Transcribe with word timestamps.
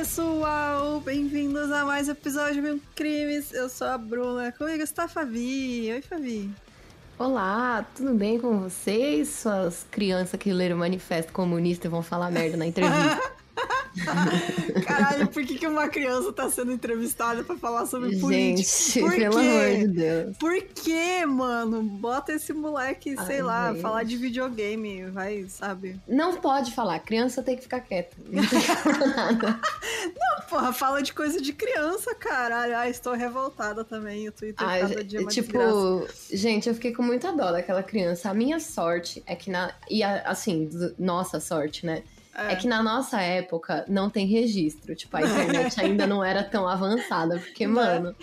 pessoal! 0.00 0.98
Bem-vindos 1.00 1.70
a 1.70 1.84
mais 1.84 2.08
um 2.08 2.12
episódio 2.12 2.62
de 2.62 2.80
Crimes. 2.94 3.52
Eu 3.52 3.68
sou 3.68 3.86
a 3.86 3.98
Bruna. 3.98 4.50
Comigo 4.50 4.82
está 4.82 5.04
a 5.04 5.08
Fabi. 5.08 5.92
Oi, 5.92 6.00
Fabi. 6.00 6.50
Olá, 7.18 7.84
tudo 7.94 8.14
bem 8.14 8.40
com 8.40 8.60
vocês? 8.60 9.28
Suas 9.28 9.86
crianças 9.90 10.40
que 10.40 10.54
leram 10.54 10.76
o 10.76 10.78
manifesto 10.78 11.30
comunista 11.34 11.86
e 11.86 11.90
vão 11.90 12.02
falar 12.02 12.30
merda 12.30 12.56
na 12.56 12.64
entrevista. 12.66 13.30
Caralho, 14.86 15.28
por 15.28 15.44
que, 15.44 15.58
que 15.58 15.66
uma 15.66 15.88
criança 15.88 16.32
tá 16.32 16.48
sendo 16.50 16.72
entrevistada 16.72 17.42
pra 17.44 17.56
falar 17.56 17.86
sobre 17.86 18.10
Gente, 18.10 18.20
política? 18.20 19.00
Por 19.00 19.14
pelo 19.16 19.34
quê? 19.40 19.46
amor 19.48 19.78
de 19.78 19.88
Deus. 19.88 20.36
Por 20.36 20.62
que, 20.62 21.26
mano? 21.26 21.82
Bota 21.82 22.32
esse 22.32 22.52
moleque, 22.52 23.16
sei 23.26 23.36
Ai, 23.36 23.42
lá, 23.42 23.72
gente. 23.72 23.82
falar 23.82 24.04
de 24.04 24.16
videogame, 24.16 25.06
vai, 25.10 25.44
sabe? 25.48 26.00
Não 26.08 26.36
pode 26.36 26.72
falar, 26.74 26.98
criança 27.00 27.42
tem 27.42 27.56
que 27.56 27.62
ficar 27.62 27.80
quieta. 27.80 28.16
Não 28.28 28.46
tem 28.46 28.60
que 28.60 28.66
falar 28.66 29.06
nada. 29.32 29.60
Porra, 30.48 30.72
fala 30.72 31.02
de 31.02 31.12
coisa 31.12 31.40
de 31.40 31.52
criança, 31.52 32.14
caralho. 32.14 32.76
Ai, 32.76 32.90
estou 32.90 33.12
revoltada 33.14 33.84
também. 33.84 34.28
O 34.28 34.32
Twitter 34.32 34.66
Ah, 34.66 34.78
cada 34.80 35.04
dia 35.04 35.20
é 35.20 35.22
uma 35.22 35.30
tipo, 35.30 35.52
desgraça. 35.52 36.36
gente, 36.36 36.68
eu 36.68 36.74
fiquei 36.74 36.92
com 36.92 37.02
muita 37.02 37.32
dó 37.32 37.52
daquela 37.52 37.82
criança. 37.82 38.30
A 38.30 38.34
minha 38.34 38.58
sorte 38.58 39.22
é 39.26 39.36
que 39.36 39.50
na. 39.50 39.72
E 39.88 40.02
a- 40.02 40.22
assim, 40.26 40.68
nossa 40.98 41.38
sorte, 41.38 41.86
né? 41.86 42.02
É. 42.34 42.54
que 42.56 42.66
na 42.68 42.82
nossa 42.82 43.20
época 43.20 43.84
não 43.88 44.08
tem 44.08 44.26
registro. 44.26 44.94
Tipo, 44.94 45.16
a 45.16 45.22
internet 45.22 45.78
ainda 45.80 46.06
não 46.06 46.22
era 46.24 46.42
tão 46.44 46.68
avançada. 46.68 47.38
Porque, 47.38 47.66
Não. 47.66 47.74
mano, 47.74 48.16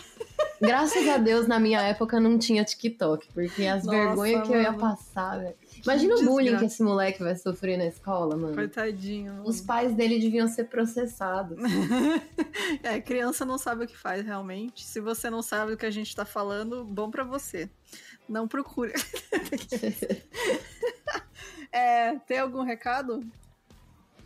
graças 0.62 1.08
a 1.08 1.18
Deus 1.18 1.48
na 1.48 1.60
minha 1.60 1.82
época 1.82 2.20
não 2.20 2.38
tinha 2.40 2.64
TikTok. 2.64 3.28
Porque 3.34 3.66
as 3.66 3.84
Nossa, 3.84 3.98
vergonhas 3.98 4.48
que 4.48 4.54
eu 4.54 4.62
ia 4.62 4.74
passar, 4.74 5.40
velho. 5.40 5.56
Imagina 5.84 6.14
o 6.14 6.18
desgraça. 6.18 6.32
bullying 6.32 6.58
que 6.58 6.66
esse 6.66 6.82
moleque 6.82 7.22
vai 7.24 7.36
sofrer 7.36 7.78
na 7.78 7.86
escola, 7.86 8.36
mano. 8.36 8.56
Coitadinho. 8.56 9.34
mano. 9.34 9.48
Os 9.48 9.62
pais 9.62 9.94
dele 9.94 10.20
deviam 10.20 10.48
ser 10.48 10.66
processados. 10.66 11.58
É, 12.84 13.00
criança 13.02 13.46
não 13.46 13.58
sabe 13.58 13.86
o 13.86 13.88
que 13.88 13.98
faz 13.98 14.26
realmente. 14.26 14.84
Se 14.86 15.00
você 15.00 15.30
não 15.30 15.42
sabe 15.42 15.72
do 15.72 15.78
que 15.78 15.86
a 15.86 15.92
gente 15.92 16.16
tá 16.16 16.26
falando, 16.26 16.84
bom 16.84 17.10
pra 17.10 17.24
você. 17.24 17.70
Não 18.28 18.48
procure. 18.48 18.94
É, 21.72 22.16
tem 22.28 22.40
algum 22.40 22.64
recado? 22.64 23.22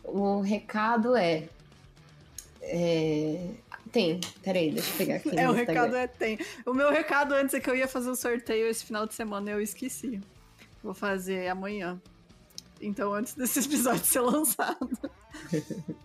O 0.04 0.40
recado 0.40 1.16
é. 1.16 1.48
é... 2.62 3.50
Tem, 3.90 4.20
peraí, 4.42 4.72
deixa 4.72 4.90
eu 4.90 4.96
pegar 4.96 5.16
aqui. 5.16 5.30
É, 5.38 5.48
o 5.48 5.52
recado 5.52 5.94
é 5.94 6.06
tem. 6.06 6.38
O 6.64 6.72
meu 6.72 6.90
recado 6.90 7.34
antes 7.34 7.54
é 7.54 7.60
que 7.60 7.68
eu 7.68 7.76
ia 7.76 7.86
fazer 7.86 8.10
um 8.10 8.14
sorteio 8.14 8.66
esse 8.66 8.84
final 8.84 9.06
de 9.06 9.14
semana 9.14 9.50
e 9.50 9.52
eu 9.52 9.60
esqueci. 9.60 10.20
Vou 10.82 10.94
fazer 10.94 11.48
amanhã. 11.48 12.00
Então, 12.80 13.14
antes 13.14 13.34
desse 13.34 13.60
episódio 13.66 14.04
ser 14.04 14.20
lançado. 14.20 14.90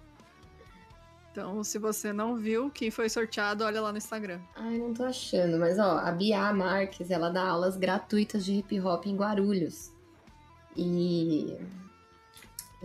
Então, 1.38 1.64
se 1.64 1.78
você 1.78 2.11
não 2.11 2.36
viu 2.36 2.72
quem 2.72 2.89
foi 2.89 3.08
sorteado, 3.09 3.64
olha 3.64 3.80
lá 3.80 3.92
no 3.92 4.00
Instagram. 4.00 4.39
Ai, 4.56 4.80
não 4.80 4.92
tô 4.92 5.04
achando, 5.04 5.59
mas 5.59 5.78
ó, 5.78 6.00
a 6.00 6.11
Bia 6.11 6.52
Marques, 6.52 7.11
ela 7.11 7.30
dá 7.30 7.44
aulas 7.48 7.78
gratuitas 7.78 8.44
de 8.44 8.54
hip 8.54 8.82
hop 8.82 9.06
em 9.06 9.16
Guarulhos. 9.16 9.92
E, 10.76 11.55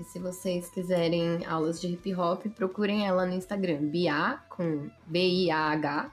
e 0.03 0.05
se 0.05 0.19
vocês 0.19 0.69
quiserem 0.69 1.47
aulas 1.47 1.81
de 1.81 1.87
hip 1.87 2.15
hop, 2.15 2.45
procurem 2.55 3.07
ela 3.07 3.25
no 3.25 3.33
Instagram, 3.35 3.87
Bia 3.89 4.39
com 4.51 4.91
B-I-A-H, 5.07 6.11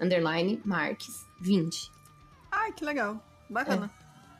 underline 0.00 0.60
Marques 0.64 1.24
20. 1.40 1.90
Ai, 2.52 2.72
que 2.72 2.84
legal. 2.84 3.16
Bacana. 3.48 3.90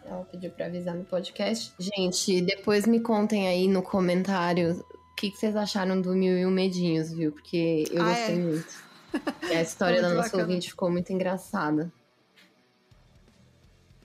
Ela 0.05 0.25
pediu 0.25 0.51
pra 0.51 0.67
avisar 0.67 0.95
no 0.95 1.05
podcast. 1.05 1.73
Gente, 1.79 2.41
depois 2.41 2.87
me 2.87 3.01
contem 3.01 3.49
aí 3.49 3.67
no 3.69 3.83
comentário 3.83 4.73
o 5.13 5.15
que, 5.17 5.31
que 5.31 5.37
vocês 5.39 5.55
acharam 5.57 6.01
do 6.01 6.15
Mil 6.15 6.37
e 6.39 6.47
Um 6.47 6.51
Medinhos, 6.51 7.13
viu? 7.13 7.33
Porque 7.33 7.85
eu 7.91 8.03
Ah, 8.03 8.07
gostei 8.09 8.35
é? 8.35 8.39
muito. 8.39 8.91
E 9.51 9.55
a 9.55 9.63
história 9.63 10.01
da 10.01 10.11
nossa 10.11 10.29
bacana. 10.29 10.45
ouvinte 10.45 10.71
ficou 10.71 10.89
muito 10.91 11.13
engraçada. 11.13 11.93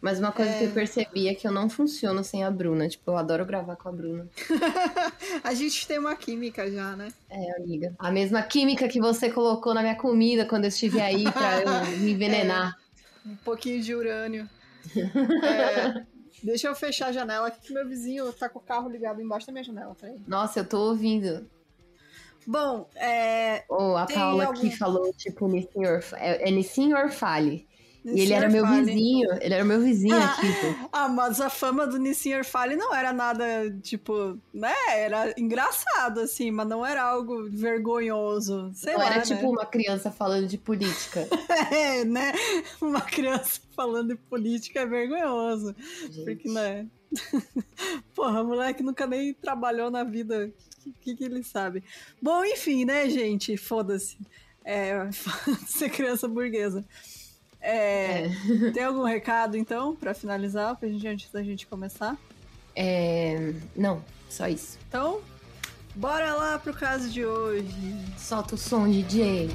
Mas 0.05 0.19
uma 0.19 0.31
coisa 0.31 0.51
É. 0.51 0.59
que 0.59 0.63
eu 0.66 0.71
percebi 0.71 1.27
é 1.27 1.33
que 1.33 1.47
eu 1.47 1.51
não 1.51 1.67
funciono 1.67 2.23
sem 2.23 2.43
a 2.43 2.51
Bruna. 2.51 2.88
Tipo, 2.88 3.09
eu 3.09 3.17
adoro 3.17 3.43
gravar 3.43 3.75
com 3.75 3.89
a 3.89 3.91
Bruna. 3.91 4.27
a 5.43 5.51
gente 5.55 5.88
tem 5.88 5.97
uma 5.97 6.16
química 6.16 6.69
já, 6.71 6.95
né? 6.95 7.07
É, 7.27 7.55
amiga. 7.57 7.95
A 7.97 8.11
mesma 8.11 8.43
química 8.43 8.88
que 8.88 8.99
você 9.01 9.31
colocou 9.31 9.73
na 9.73 9.81
minha 9.81 9.95
comida 9.95 10.45
quando 10.45 10.66
eu 10.66 10.67
estive 10.67 11.01
aí 11.01 11.23
pra 11.31 11.59
eu 11.59 11.66
me 11.97 12.11
envenenar. 12.11 12.77
Um 13.25 13.35
pouquinho 13.38 13.81
de 13.81 13.95
urânio. 13.95 14.47
É, 15.43 16.03
deixa 16.43 16.67
eu 16.67 16.75
fechar 16.75 17.07
a 17.07 17.11
janela 17.11 17.47
aqui 17.47 17.59
que 17.67 17.73
meu 17.73 17.87
vizinho 17.87 18.31
tá 18.31 18.47
com 18.47 18.59
o 18.59 18.61
carro 18.61 18.87
ligado 18.87 19.19
embaixo 19.19 19.47
da 19.47 19.53
minha 19.53 19.63
janela, 19.63 19.95
peraí. 19.99 20.17
Nossa, 20.27 20.59
eu 20.59 20.66
tô 20.66 20.77
ouvindo. 20.89 21.49
Bom, 22.45 22.87
é. 22.95 23.63
Ou 23.67 23.97
a 23.97 24.05
Paula 24.05 24.45
algum- 24.45 24.61
que 24.61 24.69
falou, 24.69 25.11
tipo, 25.13 25.47
Nissin 25.47 25.83
Orfa... 25.87 26.16
é, 26.19 26.47
é 26.47 26.51
Nissin. 28.05 28.19
E 28.19 28.21
ele 28.21 28.33
era 28.33 28.47
meu 28.47 28.67
vizinho. 28.67 29.29
Ele 29.41 29.53
era 29.53 29.66
meu 29.66 29.81
vizinho 29.81 30.16
aqui, 30.16 30.47
pô. 30.61 30.89
Ah, 30.91 31.09
mas 31.09 31.41
a 31.41 31.49
fama 31.49 31.88
do 31.88 31.97
Nissin 31.97 32.35
Orfale 32.35 32.75
não 32.75 32.93
era 32.93 33.11
nada, 33.11 33.45
tipo, 33.81 34.38
né? 34.53 34.75
Era 34.89 35.33
engraçado, 35.35 36.19
assim, 36.19 36.51
mas 36.51 36.67
não 36.67 36.85
era 36.85 37.01
algo 37.01 37.49
vergonhoso. 37.49 38.71
Sei 38.75 38.93
Não 38.93 38.99
lá, 38.99 39.07
era 39.07 39.16
né? 39.16 39.21
tipo 39.23 39.49
uma 39.49 39.66
criança 39.66 40.11
falando 40.11 40.47
de 40.47 40.57
política. 40.57 41.27
É, 41.71 42.03
né? 42.03 42.33
Uma 42.81 43.01
criança 43.01 43.61
falando 43.75 44.09
de 44.09 44.16
política 44.16 44.81
é 44.81 44.85
vergonhoso. 44.85 45.75
Gente. 46.11 46.23
Porque, 46.25 46.49
né? 46.49 46.85
Porra, 48.13 48.43
moleque 48.43 48.83
nunca 48.83 49.07
nem 49.07 49.33
trabalhou 49.33 49.89
na 49.89 50.03
vida. 50.03 50.51
O 50.85 50.93
que, 51.01 51.16
que 51.16 51.23
ele 51.23 51.43
sabe? 51.43 51.83
Bom, 52.22 52.43
enfim, 52.43 52.85
né, 52.85 53.09
gente? 53.09 53.57
Foda-se. 53.57 54.17
É, 54.63 55.09
ser 55.66 55.89
criança 55.89 56.27
burguesa. 56.27 56.85
É, 57.66 58.26
É. 58.28 58.30
Tem 58.74 58.84
algum 58.84 59.03
recado, 59.03 59.58
então, 59.58 59.96
pra 59.96 60.14
finalizar, 60.14 60.76
pra 60.76 60.88
gente, 60.88 61.08
antes 61.08 61.31
da 61.31 61.42
gente 61.42 61.66
começar? 61.66 62.16
É, 62.76 63.53
Não, 63.76 64.03
só 64.30 64.48
isso. 64.48 64.78
Então, 64.88 65.20
bora 65.96 66.34
lá 66.36 66.59
pro 66.59 66.74
caso 66.74 67.09
de 67.09 67.26
hoje. 67.26 67.68
Solta 68.18 68.56
o 68.56 68.58
som, 68.58 68.88
DJ. 68.90 69.50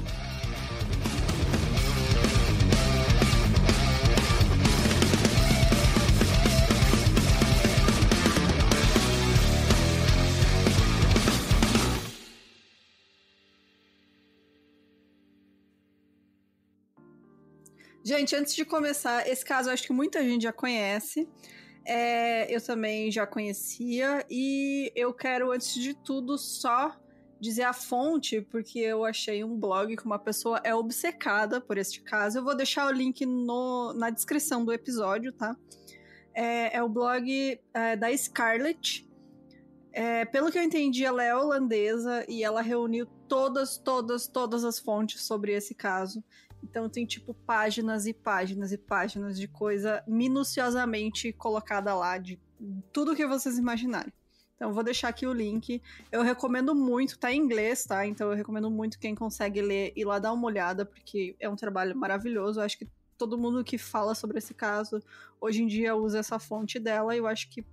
Gente, 18.03 18.35
antes 18.35 18.55
de 18.55 18.65
começar, 18.65 19.27
esse 19.27 19.45
caso 19.45 19.69
eu 19.69 19.73
acho 19.73 19.83
que 19.83 19.93
muita 19.93 20.23
gente 20.23 20.43
já 20.43 20.51
conhece. 20.51 21.29
É, 21.85 22.53
eu 22.53 22.59
também 22.59 23.11
já 23.11 23.27
conhecia. 23.27 24.25
E 24.29 24.91
eu 24.95 25.13
quero, 25.13 25.51
antes 25.51 25.75
de 25.75 25.93
tudo, 25.93 26.37
só 26.37 26.95
dizer 27.39 27.63
a 27.63 27.73
fonte, 27.73 28.41
porque 28.41 28.79
eu 28.79 29.05
achei 29.05 29.43
um 29.43 29.55
blog 29.55 29.95
que 29.95 30.05
uma 30.05 30.19
pessoa 30.19 30.59
é 30.63 30.73
obcecada 30.73 31.61
por 31.61 31.77
este 31.77 32.01
caso. 32.01 32.39
Eu 32.39 32.43
vou 32.43 32.55
deixar 32.55 32.87
o 32.87 32.91
link 32.91 33.23
no, 33.25 33.93
na 33.93 34.09
descrição 34.09 34.65
do 34.65 34.73
episódio, 34.73 35.31
tá? 35.31 35.55
É, 36.33 36.77
é 36.77 36.83
o 36.83 36.89
blog 36.89 37.59
é, 37.73 37.95
da 37.95 38.15
Scarlett. 38.15 39.07
É, 39.93 40.25
pelo 40.25 40.51
que 40.51 40.57
eu 40.57 40.63
entendi, 40.63 41.03
ela 41.03 41.23
é 41.23 41.35
holandesa 41.35 42.25
e 42.27 42.43
ela 42.43 42.61
reuniu 42.61 43.05
todas, 43.27 43.77
todas, 43.77 44.27
todas 44.27 44.63
as 44.63 44.79
fontes 44.79 45.21
sobre 45.21 45.51
esse 45.53 45.75
caso. 45.75 46.23
Então 46.63 46.89
tem 46.89 47.05
tipo 47.05 47.33
páginas 47.33 48.05
e 48.05 48.13
páginas 48.13 48.71
e 48.71 48.77
páginas 48.77 49.37
de 49.39 49.47
coisa 49.47 50.03
minuciosamente 50.07 51.33
colocada 51.33 51.93
lá, 51.95 52.17
de 52.17 52.39
tudo 52.93 53.15
que 53.15 53.25
vocês 53.25 53.57
imaginarem. 53.57 54.13
Então 54.55 54.71
vou 54.71 54.83
deixar 54.83 55.09
aqui 55.09 55.25
o 55.25 55.33
link. 55.33 55.81
Eu 56.11 56.21
recomendo 56.21 56.75
muito, 56.75 57.17
tá 57.17 57.31
em 57.31 57.37
inglês, 57.37 57.83
tá? 57.83 58.05
Então 58.05 58.29
eu 58.29 58.35
recomendo 58.35 58.69
muito 58.69 58.99
quem 58.99 59.15
consegue 59.15 59.61
ler 59.61 59.91
ir 59.95 60.05
lá 60.05 60.19
dar 60.19 60.33
uma 60.33 60.45
olhada, 60.45 60.85
porque 60.85 61.35
é 61.39 61.49
um 61.49 61.55
trabalho 61.55 61.95
maravilhoso. 61.95 62.59
Eu 62.59 62.63
acho 62.65 62.77
que 62.77 62.87
todo 63.17 63.37
mundo 63.37 63.63
que 63.63 63.77
fala 63.77 64.13
sobre 64.13 64.37
esse 64.37 64.53
caso 64.53 65.01
hoje 65.39 65.63
em 65.63 65.67
dia 65.67 65.95
usa 65.95 66.19
essa 66.19 66.37
fonte 66.37 66.79
dela, 66.79 67.15
e 67.15 67.17
eu 67.17 67.27
acho 67.27 67.49
que 67.49 67.65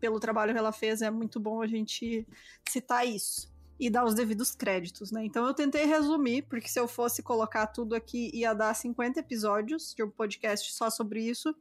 pelo 0.00 0.20
trabalho 0.20 0.52
que 0.52 0.58
ela 0.58 0.72
fez 0.72 1.02
é 1.02 1.10
muito 1.10 1.40
bom 1.40 1.60
a 1.62 1.66
gente 1.66 2.26
citar 2.68 3.06
isso 3.06 3.55
e 3.78 3.90
dar 3.90 4.04
os 4.04 4.14
devidos 4.14 4.54
créditos, 4.54 5.10
né? 5.10 5.24
Então 5.24 5.46
eu 5.46 5.54
tentei 5.54 5.84
resumir, 5.84 6.42
porque 6.42 6.68
se 6.68 6.80
eu 6.80 6.88
fosse 6.88 7.22
colocar 7.22 7.66
tudo 7.66 7.94
aqui, 7.94 8.30
ia 8.32 8.54
dar 8.54 8.74
50 8.74 9.20
episódios 9.20 9.94
de 9.94 10.02
um 10.02 10.10
podcast 10.10 10.72
só 10.72 10.88
sobre 10.88 11.20
isso. 11.22 11.54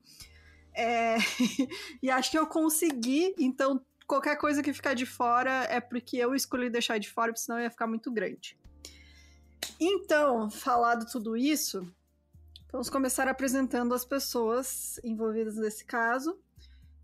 É... 0.73 1.17
e 2.01 2.09
acho 2.09 2.31
que 2.31 2.38
eu 2.38 2.47
consegui, 2.47 3.35
então 3.38 3.81
qualquer 4.07 4.38
coisa 4.38 4.63
que 4.63 4.71
ficar 4.71 4.94
de 4.94 5.06
fora 5.06 5.65
é 5.69 5.79
porque 5.79 6.17
eu 6.17 6.33
escolhi 6.33 6.69
deixar 6.69 6.97
de 7.00 7.09
fora, 7.09 7.31
porque 7.31 7.44
senão 7.44 7.59
ia 7.59 7.69
ficar 7.69 7.88
muito 7.88 8.12
grande. 8.12 8.57
Então, 9.79 10.50
falado 10.50 11.06
tudo 11.12 11.35
isso, 11.35 11.91
vamos 12.71 12.89
começar 12.89 13.27
apresentando 13.27 13.94
as 13.94 14.06
pessoas 14.06 15.00
envolvidas 15.03 15.56
nesse 15.56 15.83
caso. 15.83 16.38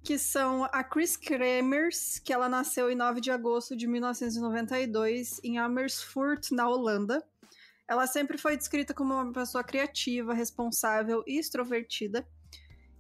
Que 0.04 0.18
são 0.18 0.66
a 0.66 0.84
Chris 0.84 1.16
Kremers, 1.16 2.20
que 2.20 2.34
ela 2.34 2.50
nasceu 2.50 2.90
em 2.90 2.96
9 2.96 3.22
de 3.22 3.32
agosto 3.32 3.76
de 3.76 3.88
1992 3.88 5.40
em 5.44 5.58
Amersfoort, 5.60 6.54
na 6.54 6.68
Holanda. 6.68 7.24
Ela 7.88 8.08
sempre 8.08 8.38
foi 8.38 8.58
descrita 8.58 8.94
como 8.94 9.14
uma 9.14 9.32
pessoa 9.32 9.64
criativa, 9.64 10.34
responsável 10.34 11.24
e 11.28 11.38
extrovertida. 11.38 12.26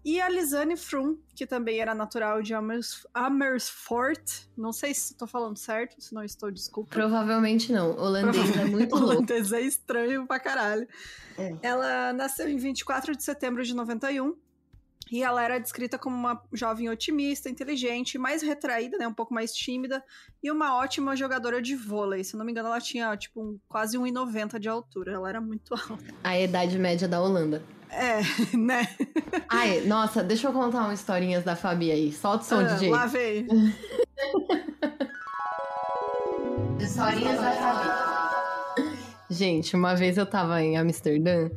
E 0.04 0.20
a 0.20 0.28
Lisane 0.28 0.76
Frum, 0.76 1.18
que 1.36 1.46
também 1.46 1.80
era 1.80 1.94
natural 1.94 2.42
de 2.42 2.56
Amers, 2.56 3.06
Amersfoort. 3.14 4.50
Não 4.58 4.74
sei 4.74 4.96
se 4.96 5.14
estou 5.14 5.28
falando 5.28 5.58
certo, 5.58 6.02
se 6.02 6.14
não 6.14 6.24
estou, 6.24 6.50
desculpa. 6.50 6.90
Provavelmente 6.90 7.72
não. 7.72 7.92
Holandês 7.92 8.58
é 8.58 8.66
muito 8.66 8.94
louco. 8.98 9.14
Holandês 9.14 9.54
é 9.54 9.62
estranho 9.62 10.26
pra 10.26 10.40
caralho. 10.40 10.88
É. 11.38 11.56
Ela 11.62 12.14
nasceu 12.14 12.50
em 12.50 12.58
24 12.58 13.16
de 13.16 13.24
setembro 13.24 13.64
de 13.64 13.76
91. 13.76 14.36
E 15.12 15.22
ela 15.22 15.44
era 15.44 15.60
descrita 15.60 16.00
como 16.00 16.16
uma 16.16 16.42
jovem 16.54 16.90
otimista, 16.90 17.50
inteligente, 17.50 18.18
mais 18.18 18.42
retraída, 18.42 18.98
né, 18.98 19.06
um 19.06 19.14
pouco 19.14 19.34
mais 19.34 19.54
tímida, 19.54 20.02
e 20.42 20.50
uma 20.50 20.78
ótima 20.78 21.18
jogadora 21.18 21.62
de 21.62 21.76
vôlei. 21.76 22.24
Se 22.24 22.38
não 22.38 22.46
me 22.46 22.52
engano, 22.52 22.70
ela 22.70 22.80
tinha, 22.80 23.18
tipo, 23.18 23.42
um, 23.42 23.60
quase 23.68 23.98
1,90 23.98 24.58
de 24.58 24.70
altura. 24.70 25.12
Ela 25.12 25.28
era 25.28 25.42
muito 25.42 25.76
alta. 25.76 26.02
A 26.24 26.40
idade 26.40 26.80
média 26.80 27.10
da 27.10 27.22
Holanda. 27.22 27.62
É, 27.90 28.22
né? 28.58 28.88
Ai, 29.50 29.82
nossa, 29.82 30.24
deixa 30.24 30.48
eu 30.48 30.54
contar 30.54 30.86
umas 30.86 31.02
historinhas 31.02 31.44
da 31.44 31.58
Fabi 31.58 31.92
aí. 31.92 32.14
Solta 32.14 32.46
o 32.46 32.48
som, 32.48 32.60
ah, 32.60 32.64
DJ. 32.64 32.90
Lá 32.90 33.06
vem. 33.06 33.48
historinhas 36.80 37.42
da 37.42 37.52
Fabi. 37.52 37.90
Gente, 39.30 39.76
uma 39.76 39.94
vez 39.94 40.18
eu 40.18 40.26
tava 40.26 40.62
em 40.62 40.78
Amsterdã 40.78 41.50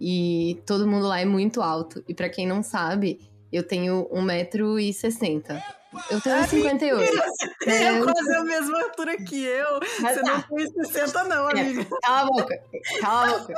e 0.00 0.60
todo 0.66 0.86
mundo 0.86 1.06
lá 1.06 1.20
é 1.20 1.24
muito 1.24 1.62
alto. 1.62 2.04
E 2.08 2.14
para 2.14 2.28
quem 2.28 2.46
não 2.46 2.62
sabe, 2.62 3.20
eu 3.52 3.62
tenho 3.62 4.08
1,60m. 4.12 5.62
Eu 6.10 6.20
tenho 6.20 6.36
1,58. 6.36 7.00
É, 7.66 7.84
é 7.84 8.02
quase 8.02 8.34
a 8.34 8.44
mesma 8.44 8.82
altura 8.82 9.16
que 9.16 9.44
eu. 9.44 9.80
Mas 10.00 10.14
Você 10.14 10.22
tá. 10.22 10.32
não 10.32 10.42
tem 10.42 10.84
60, 10.84 11.24
não, 11.24 11.50
é, 11.50 11.60
amiga. 11.60 11.86
Cala 12.02 12.20
a 12.20 12.26
boca. 12.26 12.62
Cala 13.00 13.26
a 13.26 13.38
boca. 13.38 13.54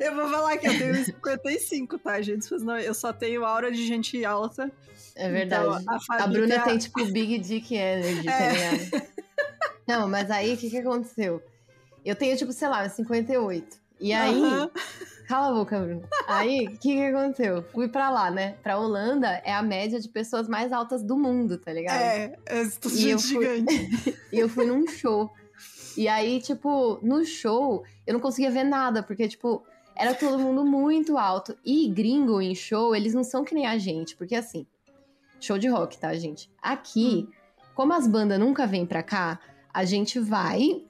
Eu 0.00 0.14
vou 0.14 0.28
falar 0.30 0.56
que 0.56 0.66
eu 0.66 0.78
tenho 0.78 1.04
55, 1.04 1.98
tá, 1.98 2.20
gente? 2.22 2.48
Eu 2.84 2.94
só 2.94 3.12
tenho 3.12 3.44
aura 3.44 3.70
de 3.70 3.86
gente 3.86 4.24
alta. 4.24 4.70
É 5.14 5.30
verdade. 5.30 5.82
Então, 5.82 5.94
a, 6.10 6.24
a, 6.24 6.26
Bruna 6.26 6.60
tem, 6.60 6.76
a... 6.76 6.78
tipo, 6.78 7.04
Big 7.06 7.38
Dick 7.38 7.74
Energy, 7.74 8.24
tá 8.24 8.32
é. 8.32 8.48
tá 8.48 8.76
ligado? 8.76 9.08
Não, 9.86 10.08
mas 10.08 10.30
aí, 10.30 10.54
o 10.54 10.56
que 10.56 10.70
que 10.70 10.78
aconteceu? 10.78 11.42
Eu 12.04 12.14
tenho, 12.14 12.36
tipo, 12.36 12.52
sei 12.52 12.68
lá, 12.68 12.88
58. 12.88 13.87
E 14.00 14.12
aí... 14.12 14.40
Uhum. 14.40 14.70
Cala 15.28 15.48
a 15.48 15.52
boca, 15.52 15.78
Bruno. 15.78 16.08
Aí, 16.26 16.66
o 16.66 16.70
que, 16.70 16.78
que 16.78 17.02
aconteceu? 17.02 17.62
Fui 17.62 17.86
pra 17.86 18.08
lá, 18.08 18.30
né? 18.30 18.56
Pra 18.62 18.78
Holanda 18.78 19.28
é 19.44 19.52
a 19.52 19.62
média 19.62 20.00
de 20.00 20.08
pessoas 20.08 20.48
mais 20.48 20.72
altas 20.72 21.02
do 21.02 21.18
mundo, 21.18 21.58
tá 21.58 21.70
ligado? 21.70 22.00
É, 22.00 22.34
é 22.46 22.62
e 22.94 23.10
eu 23.10 23.18
fui... 23.18 23.44
gigante. 23.44 24.18
e 24.32 24.38
eu 24.38 24.48
fui 24.48 24.64
num 24.64 24.86
show. 24.86 25.30
E 25.98 26.08
aí, 26.08 26.40
tipo, 26.40 26.98
no 27.02 27.26
show, 27.26 27.84
eu 28.06 28.14
não 28.14 28.20
conseguia 28.20 28.50
ver 28.50 28.64
nada, 28.64 29.02
porque, 29.02 29.28
tipo, 29.28 29.62
era 29.94 30.14
todo 30.14 30.38
mundo 30.38 30.64
muito 30.64 31.18
alto. 31.18 31.58
E 31.62 31.88
gringo 31.88 32.40
em 32.40 32.54
show, 32.54 32.96
eles 32.96 33.12
não 33.12 33.22
são 33.22 33.44
que 33.44 33.54
nem 33.54 33.66
a 33.66 33.76
gente, 33.76 34.16
porque 34.16 34.34
assim, 34.34 34.66
show 35.38 35.58
de 35.58 35.68
rock, 35.68 35.98
tá, 35.98 36.14
gente? 36.14 36.50
Aqui, 36.62 37.28
hum. 37.28 37.32
como 37.74 37.92
as 37.92 38.06
bandas 38.06 38.38
nunca 38.38 38.66
vêm 38.66 38.86
pra 38.86 39.02
cá, 39.02 39.38
a 39.74 39.84
gente 39.84 40.18
vai 40.18 40.84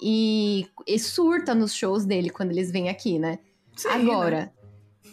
e, 0.00 0.66
e 0.86 0.98
surta 0.98 1.54
nos 1.54 1.74
shows 1.74 2.04
dele 2.04 2.30
quando 2.30 2.50
eles 2.50 2.70
vêm 2.70 2.88
aqui, 2.88 3.18
né? 3.18 3.38
Sim, 3.76 3.88
Agora, 3.88 4.36
né? 4.40 4.50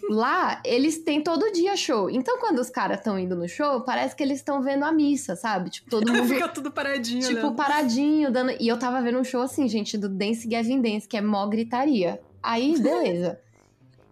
lá 0.09 0.61
eles 0.65 0.99
têm 0.99 1.21
todo 1.21 1.51
dia 1.51 1.75
show. 1.75 2.09
Então, 2.09 2.39
quando 2.39 2.59
os 2.59 2.69
caras 2.69 2.97
estão 2.99 3.17
indo 3.17 3.35
no 3.35 3.47
show, 3.47 3.81
parece 3.81 4.15
que 4.15 4.23
eles 4.23 4.37
estão 4.39 4.61
vendo 4.61 4.83
a 4.83 4.91
missa, 4.91 5.35
sabe? 5.35 5.69
Tipo, 5.69 5.89
todo 5.89 6.07
mundo. 6.13 6.27
Fica 6.27 6.47
tudo 6.47 6.71
paradinho, 6.71 7.27
Tipo, 7.27 7.49
né? 7.49 7.53
paradinho, 7.55 8.31
dando. 8.31 8.51
E 8.59 8.67
eu 8.67 8.77
tava 8.77 9.01
vendo 9.01 9.19
um 9.19 9.23
show 9.23 9.41
assim, 9.41 9.67
gente, 9.67 9.97
do 9.97 10.09
Dance 10.09 10.47
Gavin 10.47 10.81
Dance, 10.81 11.07
que 11.07 11.17
é 11.17 11.21
mó 11.21 11.45
gritaria. 11.47 12.21
Aí, 12.41 12.77
beleza. 12.79 13.39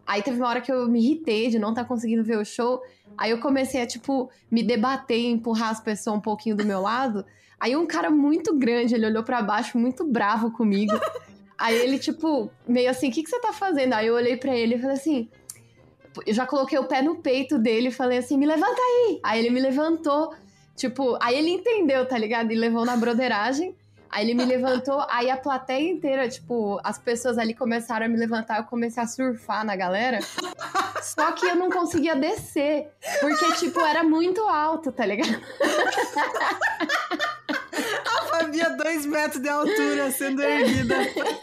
Aí 0.05 0.21
teve 0.21 0.37
uma 0.37 0.49
hora 0.49 0.61
que 0.61 0.71
eu 0.71 0.87
me 0.89 0.99
irritei 0.99 1.49
de 1.49 1.59
não 1.59 1.69
estar 1.69 1.83
tá 1.83 1.87
conseguindo 1.87 2.23
ver 2.23 2.37
o 2.37 2.45
show. 2.45 2.81
Aí 3.17 3.31
eu 3.31 3.39
comecei 3.39 3.81
a, 3.81 3.87
tipo, 3.87 4.29
me 4.49 4.63
debater 4.63 5.19
e 5.19 5.27
empurrar 5.27 5.69
as 5.69 5.79
pessoas 5.79 6.17
um 6.17 6.21
pouquinho 6.21 6.55
do 6.55 6.65
meu 6.65 6.81
lado. 6.81 7.25
Aí 7.61 7.75
um 7.75 7.85
cara 7.85 8.09
muito 8.09 8.57
grande, 8.57 8.95
ele 8.95 9.05
olhou 9.05 9.21
para 9.21 9.39
baixo, 9.39 9.77
muito 9.77 10.03
bravo 10.03 10.49
comigo. 10.49 10.99
Aí 11.55 11.77
ele, 11.77 11.99
tipo, 11.99 12.49
meio 12.67 12.89
assim, 12.89 13.09
o 13.09 13.11
que, 13.11 13.21
que 13.21 13.29
você 13.29 13.39
tá 13.39 13.53
fazendo? 13.53 13.93
Aí 13.93 14.07
eu 14.07 14.15
olhei 14.15 14.35
para 14.35 14.55
ele 14.55 14.75
e 14.75 14.79
falei 14.79 14.95
assim. 14.95 15.29
Eu 16.25 16.33
já 16.33 16.47
coloquei 16.47 16.79
o 16.79 16.85
pé 16.85 17.03
no 17.03 17.17
peito 17.17 17.59
dele 17.59 17.89
e 17.89 17.91
falei 17.91 18.17
assim: 18.17 18.35
me 18.35 18.47
levanta 18.47 18.81
aí! 18.81 19.19
Aí 19.21 19.39
ele 19.39 19.51
me 19.51 19.61
levantou. 19.61 20.33
Tipo, 20.75 21.15
aí 21.21 21.37
ele 21.37 21.51
entendeu, 21.51 22.03
tá 22.03 22.17
ligado? 22.17 22.51
E 22.51 22.55
levou 22.55 22.83
na 22.83 22.97
broderagem. 22.97 23.75
Aí 24.09 24.25
ele 24.25 24.33
me 24.33 24.43
levantou, 24.43 25.05
aí 25.09 25.29
a 25.29 25.37
plateia 25.37 25.89
inteira, 25.89 26.27
tipo, 26.27 26.81
as 26.83 26.97
pessoas 26.97 27.37
ali 27.37 27.53
começaram 27.53 28.07
a 28.07 28.09
me 28.09 28.17
levantar, 28.17 28.57
eu 28.57 28.65
comecei 28.65 29.01
a 29.01 29.07
surfar 29.07 29.63
na 29.63 29.73
galera. 29.73 30.19
Só 31.01 31.31
que 31.31 31.45
eu 31.45 31.55
não 31.55 31.69
conseguia 31.69 32.13
descer, 32.13 32.89
porque, 33.21 33.53
tipo, 33.53 33.79
era 33.79 34.03
muito 34.03 34.41
alto, 34.41 34.91
tá 34.91 35.05
ligado? 35.05 35.41
havia 38.61 38.77
dois 38.77 39.05
metros 39.05 39.41
de 39.41 39.49
altura 39.49 40.11
sendo 40.11 40.41
erguida. 40.41 40.95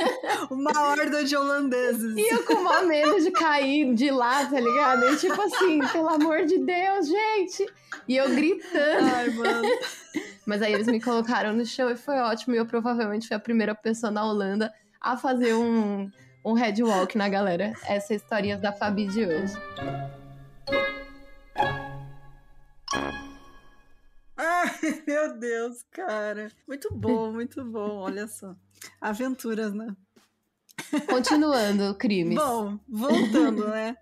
Uma 0.50 0.72
horda 0.88 1.24
de 1.24 1.36
holandeses. 1.36 2.16
E 2.16 2.34
eu 2.34 2.44
com 2.44 2.54
uma 2.54 2.82
medo 2.82 3.20
de 3.20 3.30
cair 3.30 3.92
de 3.94 4.10
lá, 4.10 4.46
tá 4.46 4.58
ligado? 4.58 5.04
E 5.12 5.16
tipo 5.16 5.40
assim, 5.40 5.80
pelo 5.92 6.08
amor 6.08 6.44
de 6.44 6.58
Deus, 6.58 7.08
gente! 7.08 7.66
E 8.06 8.16
eu 8.16 8.28
gritando. 8.34 9.14
Ai, 9.14 9.30
mano. 9.30 9.68
Mas 10.46 10.62
aí 10.62 10.72
eles 10.72 10.86
me 10.86 11.00
colocaram 11.00 11.52
no 11.52 11.66
show 11.66 11.90
e 11.90 11.96
foi 11.96 12.16
ótimo. 12.16 12.54
E 12.54 12.58
eu 12.58 12.66
provavelmente 12.66 13.28
fui 13.28 13.36
a 13.36 13.40
primeira 13.40 13.74
pessoa 13.74 14.10
na 14.10 14.24
Holanda 14.24 14.72
a 15.00 15.16
fazer 15.16 15.54
um, 15.54 16.10
um 16.44 16.54
headwalk 16.54 17.16
na 17.16 17.28
galera. 17.28 17.72
Essas 17.86 18.22
histórias 18.22 18.60
da 18.60 18.72
Fabi 18.72 19.06
de 19.06 19.24
hoje. 19.24 19.54
Ai, 24.82 25.02
meu 25.06 25.38
Deus, 25.38 25.84
cara. 25.90 26.50
Muito 26.66 26.92
bom, 26.94 27.32
muito 27.32 27.64
bom. 27.64 27.98
Olha 27.98 28.26
só. 28.26 28.54
Aventuras, 29.00 29.72
né? 29.74 29.94
Continuando, 31.08 31.94
crimes. 31.96 32.36
Bom, 32.38 32.78
voltando, 32.88 33.68
né? 33.68 33.96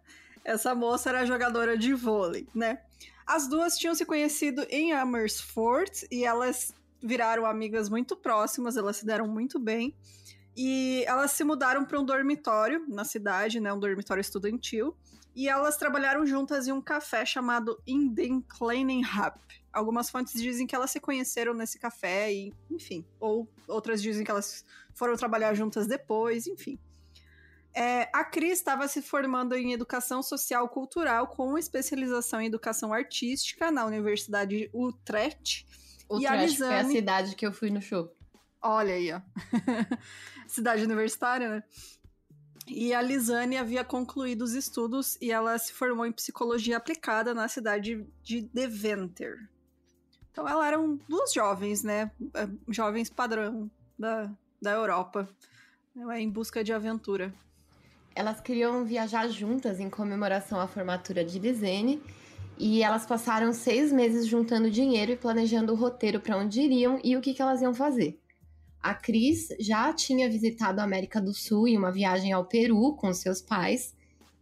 Essa 0.45 0.75
moça 0.75 1.09
era 1.09 1.27
jogadora 1.27 1.77
de 1.77 1.95
vôlei, 1.95 2.47
né? 2.55 2.81
As 3.27 3.49
duas 3.49 3.77
tinham 3.77 3.95
se 3.95 4.05
conhecido 4.05 4.65
em 4.71 4.93
Amersfoort 4.93 6.07
e 6.11 6.25
elas 6.25 6.73
viraram 7.03 7.45
amigas 7.45 7.89
muito 7.89 8.17
próximas, 8.17 8.77
elas 8.77 8.97
se 8.97 9.07
deram 9.07 9.27
muito 9.27 9.59
bem. 9.59 9.97
E 10.57 11.05
elas 11.07 11.33
se 11.33 11.45
mudaram 11.45 11.85
para 11.85 12.01
um 12.01 12.05
dormitório 12.05 12.85
na 12.89 13.05
cidade, 13.05 13.61
né? 13.61 13.73
Um 13.73 13.81
dormitório 13.81 14.21
estudantil. 14.21 14.97
E 15.35 15.49
elas 15.49 15.77
trabalharam 15.77 16.25
juntas 16.25 16.67
em 16.67 16.73
um 16.73 16.81
café 16.81 17.27
chamado 17.27 17.79
Inden 17.87 18.41
Kleinen 18.41 19.03
Hub. 19.05 19.39
Algumas 19.77 20.09
fontes 20.09 20.41
dizem 20.41 20.67
que 20.67 20.75
elas 20.75 20.91
se 20.91 20.99
conheceram 20.99 21.53
nesse 21.53 21.79
café, 21.79 22.33
e, 22.33 22.51
enfim. 22.71 23.05
Ou 23.21 23.47
outras 23.69 24.01
dizem 24.01 24.25
que 24.25 24.31
elas 24.31 24.65
foram 24.95 25.15
trabalhar 25.17 25.53
juntas 25.53 25.87
depois, 25.87 26.47
enfim. 26.47 26.79
É, 27.75 28.09
a 28.11 28.25
Cris 28.25 28.59
estava 28.59 28.89
se 28.89 29.03
formando 29.03 29.55
em 29.55 29.75
Educação 29.75 30.23
Social 30.23 30.67
Cultural 30.67 31.27
com 31.27 31.59
especialização 31.59 32.41
em 32.41 32.47
Educação 32.47 32.91
Artística 32.91 33.71
na 33.71 33.85
Universidade 33.85 34.71
Utrecht. 34.73 35.67
Utrecht, 36.09 36.23
e 36.23 36.27
a 36.27 36.35
Lisane... 36.37 36.73
é 36.75 36.81
a 36.81 36.85
cidade 36.85 37.37
que 37.37 37.47
eu 37.47 37.53
fui 37.53 37.69
no 37.69 37.83
show. 37.83 38.11
Olha 38.63 38.95
aí, 38.95 39.13
ó. 39.13 39.21
cidade 40.49 40.85
universitária, 40.85 41.51
né? 41.51 41.63
E 42.67 42.95
a 42.95 43.03
Lisane 43.03 43.59
havia 43.59 43.85
concluído 43.85 44.41
os 44.41 44.55
estudos 44.55 45.19
e 45.21 45.31
ela 45.31 45.59
se 45.59 45.75
formou 45.75 46.07
em 46.07 46.13
psicologia 46.13 46.79
aplicada 46.79 47.35
na 47.35 47.47
cidade 47.47 48.07
de 48.23 48.41
Deventer. 48.41 49.51
Então, 50.37 50.47
elas 50.47 50.67
eram 50.67 51.01
duas 51.09 51.33
jovens, 51.33 51.83
né? 51.83 52.11
É, 52.35 52.47
jovens 52.69 53.09
padrão 53.09 53.71
da, 53.99 54.31
da 54.61 54.73
Europa, 54.73 55.27
né? 55.95 56.21
em 56.21 56.29
busca 56.29 56.63
de 56.63 56.75
aventura. 56.75 57.33
Elas 58.15 58.39
queriam 58.39 58.85
viajar 58.85 59.27
juntas 59.29 59.81
em 59.81 59.89
comemoração 59.89 60.61
à 60.61 60.69
formatura 60.69 61.25
de 61.25 61.39
Lisane 61.39 62.03
e 62.59 62.83
elas 62.83 63.07
passaram 63.07 63.51
seis 63.55 63.91
meses 63.91 64.27
juntando 64.27 64.71
dinheiro 64.71 65.13
e 65.13 65.17
planejando 65.17 65.73
o 65.73 65.75
roteiro 65.77 66.21
para 66.21 66.37
onde 66.37 66.61
iriam 66.61 67.01
e 67.03 67.17
o 67.17 67.23
que, 67.23 67.33
que 67.33 67.41
elas 67.41 67.63
iam 67.63 67.73
fazer. 67.73 68.21
A 68.83 68.93
Cris 68.93 69.49
já 69.59 69.91
tinha 69.95 70.29
visitado 70.29 70.83
a 70.83 70.85
América 70.85 71.19
do 71.19 71.33
Sul 71.33 71.67
em 71.67 71.79
uma 71.79 71.91
viagem 71.91 72.31
ao 72.35 72.45
Peru 72.45 72.95
com 72.95 73.11
seus 73.15 73.41
pais, 73.41 73.95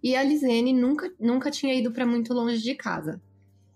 e 0.02 0.16
a 0.16 0.24
Lisene 0.24 0.72
nunca, 0.72 1.08
nunca 1.20 1.52
tinha 1.52 1.72
ido 1.72 1.92
para 1.92 2.04
muito 2.04 2.34
longe 2.34 2.60
de 2.60 2.74
casa. 2.74 3.22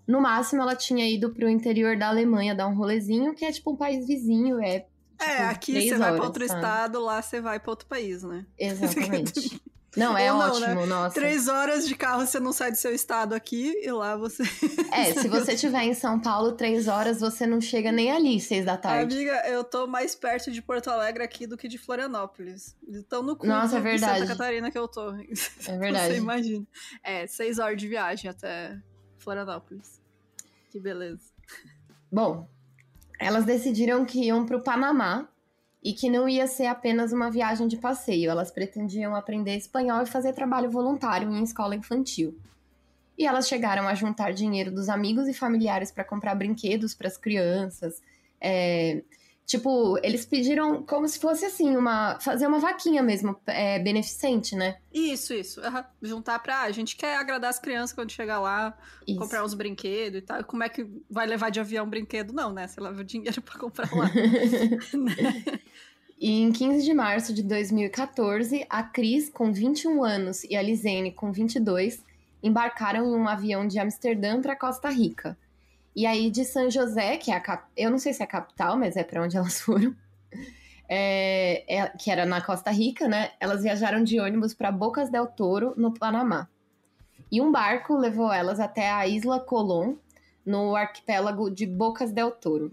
No 0.09 0.23
máximo, 0.23 0.63
ela 0.63 0.75
tinha 0.75 1.07
ido 1.07 1.29
para 1.31 1.45
o 1.45 1.51
interior 1.51 1.95
da 1.95 2.09
Alemanha 2.09 2.55
dar 2.55 2.67
um 2.67 2.75
rolezinho, 2.75 3.35
que 3.35 3.45
é 3.45 3.53
tipo 3.53 3.73
um 3.73 3.77
país 3.77 4.07
vizinho, 4.07 4.59
é. 4.59 4.81
Tipo, 4.81 4.91
é, 5.21 5.45
aqui 5.45 5.89
você 5.89 5.99
vai 5.99 6.15
para 6.15 6.25
outro 6.25 6.47
sabe? 6.47 6.61
estado, 6.61 7.01
lá 7.01 7.21
você 7.21 7.41
vai 7.41 7.61
para 7.61 7.71
outro 7.71 7.87
país, 7.87 8.23
né? 8.23 8.47
Exatamente. 8.59 9.61
Não, 9.97 10.17
é 10.17 10.29
não, 10.29 10.39
ótimo, 10.39 10.67
né? 10.67 10.87
nossa. 10.87 11.15
Três 11.15 11.49
horas 11.49 11.89
de 11.89 11.95
carro 11.97 12.25
você 12.25 12.39
não 12.39 12.53
sai 12.53 12.71
do 12.71 12.77
seu 12.77 12.95
estado 12.95 13.35
aqui 13.35 13.73
e 13.83 13.91
lá 13.91 14.17
você. 14.17 14.45
É, 14.93 15.13
se 15.13 15.29
você 15.29 15.53
estiver 15.55 15.83
em 15.83 15.95
São 15.95 16.21
Paulo, 16.21 16.53
três 16.53 16.87
horas 16.89 17.21
você 17.21 17.47
não 17.47 17.61
chega 17.61 17.91
nem 17.91 18.13
ali, 18.13 18.39
seis 18.39 18.65
da 18.65 18.77
tarde. 18.77 19.17
Amiga, 19.17 19.49
eu 19.49 19.65
tô 19.65 19.87
mais 19.87 20.15
perto 20.15 20.53
de 20.53 20.63
Porto 20.63 20.89
Alegre 20.89 21.25
aqui 21.25 21.47
do 21.47 21.57
que 21.57 21.67
de 21.69 21.79
Florianópolis. 21.79 22.77
Então 22.87 23.23
no 23.23 23.35
cu 23.35 23.47
nossa, 23.47 23.79
é 23.79 23.81
verdade. 23.81 24.21
Santa 24.21 24.33
Catarina 24.33 24.71
que 24.71 24.79
eu 24.79 24.87
tô. 24.87 25.11
É 25.11 25.25
verdade. 25.79 26.15
Você 26.15 26.19
imagina. 26.19 26.67
É, 27.03 27.27
seis 27.27 27.59
horas 27.59 27.77
de 27.77 27.89
viagem 27.89 28.31
até 28.31 28.79
Florianópolis. 29.19 30.01
Que 30.71 30.81
beleza. 30.81 31.33
Bom, 32.11 32.49
elas 33.19 33.45
decidiram 33.45 34.05
que 34.05 34.27
iam 34.27 34.47
pro 34.47 34.63
Panamá 34.63 35.29
e 35.83 35.93
que 35.93 36.11
não 36.11 36.29
ia 36.29 36.47
ser 36.47 36.67
apenas 36.67 37.13
uma 37.13 37.31
viagem 37.31 37.69
de 37.69 37.77
passeio, 37.77 38.31
elas 38.31 38.51
pretendiam 38.51 39.15
aprender 39.15 39.57
espanhol 39.57 40.03
e 40.03 40.07
fazer 40.07 40.33
trabalho 40.33 40.71
voluntário 40.71 41.31
em 41.31 41.43
escola 41.43 41.75
infantil. 41.75 42.37
E 43.17 43.27
elas 43.27 43.49
chegaram 43.49 43.89
a 43.89 43.95
juntar 43.95 44.33
dinheiro 44.33 44.71
dos 44.71 44.89
amigos 44.89 45.27
e 45.29 45.35
familiares 45.35 45.91
para 45.91 46.05
comprar 46.05 46.35
brinquedos 46.35 46.95
para 46.95 47.09
as 47.09 47.17
crianças. 47.17 48.01
É, 48.41 49.03
tipo, 49.49 49.99
eles 50.03 50.27
pediram 50.27 50.83
como 50.83 51.09
se 51.09 51.19
fosse 51.19 51.47
assim, 51.47 51.75
uma 51.75 52.21
fazer 52.21 52.47
uma 52.47 52.59
vaquinha 52.59 53.03
mesmo, 53.03 53.35
é, 53.47 53.79
beneficente, 53.79 54.55
né? 54.55 54.77
Isso, 54.93 55.33
isso. 55.33 55.63
Uhum. 55.63 55.83
Juntar 56.03 56.39
pra. 56.41 56.61
A 56.61 56.71
gente 56.71 56.95
quer 56.95 57.17
agradar 57.17 57.49
as 57.49 57.59
crianças 57.59 57.95
quando 57.95 58.13
chegar 58.13 58.41
lá, 58.41 58.77
isso. 59.07 59.19
comprar 59.19 59.43
uns 59.43 59.55
brinquedos 59.55 60.19
e 60.19 60.23
tal. 60.23 60.45
Como 60.45 60.63
é 60.63 60.69
que 60.69 60.87
vai 61.11 61.27
levar 61.27 61.51
de 61.51 61.59
avião 61.59 61.87
um 61.87 61.91
brinquedo? 61.91 62.35
Não, 62.35 62.53
né? 62.53 62.69
Você 62.69 62.79
leva 62.79 63.01
o 63.01 63.05
dinheiro 63.05 63.41
para 63.43 63.59
comprar 63.59 63.91
lá. 63.91 64.11
E 66.21 66.43
em 66.43 66.51
15 66.51 66.85
de 66.85 66.93
março 66.93 67.33
de 67.33 67.45
2014, 67.45 68.67
a 68.69 68.83
Cris, 68.83 69.31
com 69.31 69.53
21 69.53 70.03
anos, 70.03 70.43
e 70.43 70.57
a 70.57 70.61
Lisene, 70.61 71.13
com 71.13 71.31
22, 71.31 72.03
embarcaram 72.43 73.07
em 73.07 73.15
um 73.15 73.29
avião 73.29 73.69
de 73.69 73.79
Amsterdã 73.79 74.43
para 74.43 74.57
Costa 74.57 74.91
Rica. 74.91 75.39
E 75.99 76.07
aí 76.07 76.31
de 76.31 76.45
São 76.45 76.71
José, 76.71 77.17
que 77.17 77.33
é 77.33 77.35
a 77.35 77.41
cap... 77.41 77.69
eu 77.77 77.91
não 77.91 77.99
sei 77.99 78.13
se 78.13 78.23
é 78.23 78.25
a 78.25 78.29
capital, 78.29 78.79
mas 78.79 78.97
é 78.97 79.03
para 79.03 79.21
onde 79.21 79.37
elas 79.37 79.59
foram, 79.61 79.97
é... 80.89 81.65
É... 81.67 81.89
que 81.89 82.09
era 82.09 82.25
na 82.25 82.41
Costa 82.41 82.71
Rica, 82.71 83.09
né? 83.09 83.33
Elas 83.41 83.65
viajaram 83.65 84.05
de 84.05 84.21
ônibus 84.21 84.55
para 84.55 84.71
Bocas 84.71 85.11
del 85.11 85.27
Toro, 85.27 85.75
no 85.77 85.93
Panamá. 85.93 86.49
E 87.33 87.41
um 87.41 87.51
barco 87.51 87.97
levou 87.97 88.33
elas 88.33 88.61
até 88.61 88.89
a 88.89 89.09
Isla 89.09 89.41
Colón, 89.41 89.97
no 90.47 90.77
arquipélago 90.77 91.51
de 91.51 91.67
Bocas 91.67 92.13
del 92.13 92.31
Toro. 92.31 92.73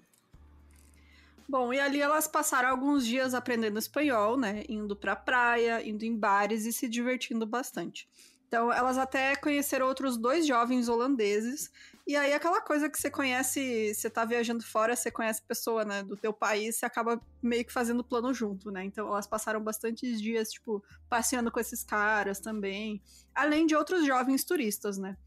Bom, 1.49 1.73
e 1.73 1.79
ali 1.79 1.99
elas 1.99 2.27
passaram 2.27 2.69
alguns 2.69 3.07
dias 3.07 3.33
aprendendo 3.33 3.79
espanhol, 3.79 4.37
né? 4.37 4.63
Indo 4.69 4.95
pra 4.95 5.15
praia, 5.15 5.83
indo 5.83 6.03
em 6.03 6.15
bares 6.15 6.63
e 6.67 6.71
se 6.71 6.87
divertindo 6.87 7.47
bastante. 7.47 8.07
Então, 8.47 8.71
elas 8.71 8.99
até 8.99 9.35
conheceram 9.35 9.87
outros 9.87 10.15
dois 10.15 10.45
jovens 10.45 10.87
holandeses. 10.87 11.71
E 12.07 12.15
aí, 12.15 12.33
aquela 12.33 12.61
coisa 12.61 12.87
que 12.87 12.99
você 12.99 13.09
conhece, 13.09 13.93
você 13.95 14.11
tá 14.11 14.23
viajando 14.23 14.63
fora, 14.63 14.95
você 14.95 15.09
conhece 15.09 15.41
pessoa, 15.41 15.83
né, 15.83 16.03
do 16.03 16.15
teu 16.15 16.31
país, 16.31 16.75
você 16.75 16.85
acaba 16.85 17.19
meio 17.41 17.65
que 17.65 17.73
fazendo 17.73 18.03
plano 18.03 18.31
junto, 18.31 18.69
né? 18.69 18.83
Então, 18.83 19.07
elas 19.07 19.25
passaram 19.25 19.59
bastantes 19.59 20.21
dias, 20.21 20.51
tipo, 20.51 20.83
passeando 21.09 21.51
com 21.51 21.59
esses 21.59 21.83
caras 21.83 22.39
também. 22.39 23.01
Além 23.33 23.65
de 23.65 23.75
outros 23.75 24.05
jovens 24.05 24.43
turistas, 24.43 24.99
né? 24.99 25.17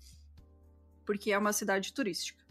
Porque 1.05 1.33
é 1.33 1.39
uma 1.39 1.53
cidade 1.53 1.93
turística. 1.93 2.47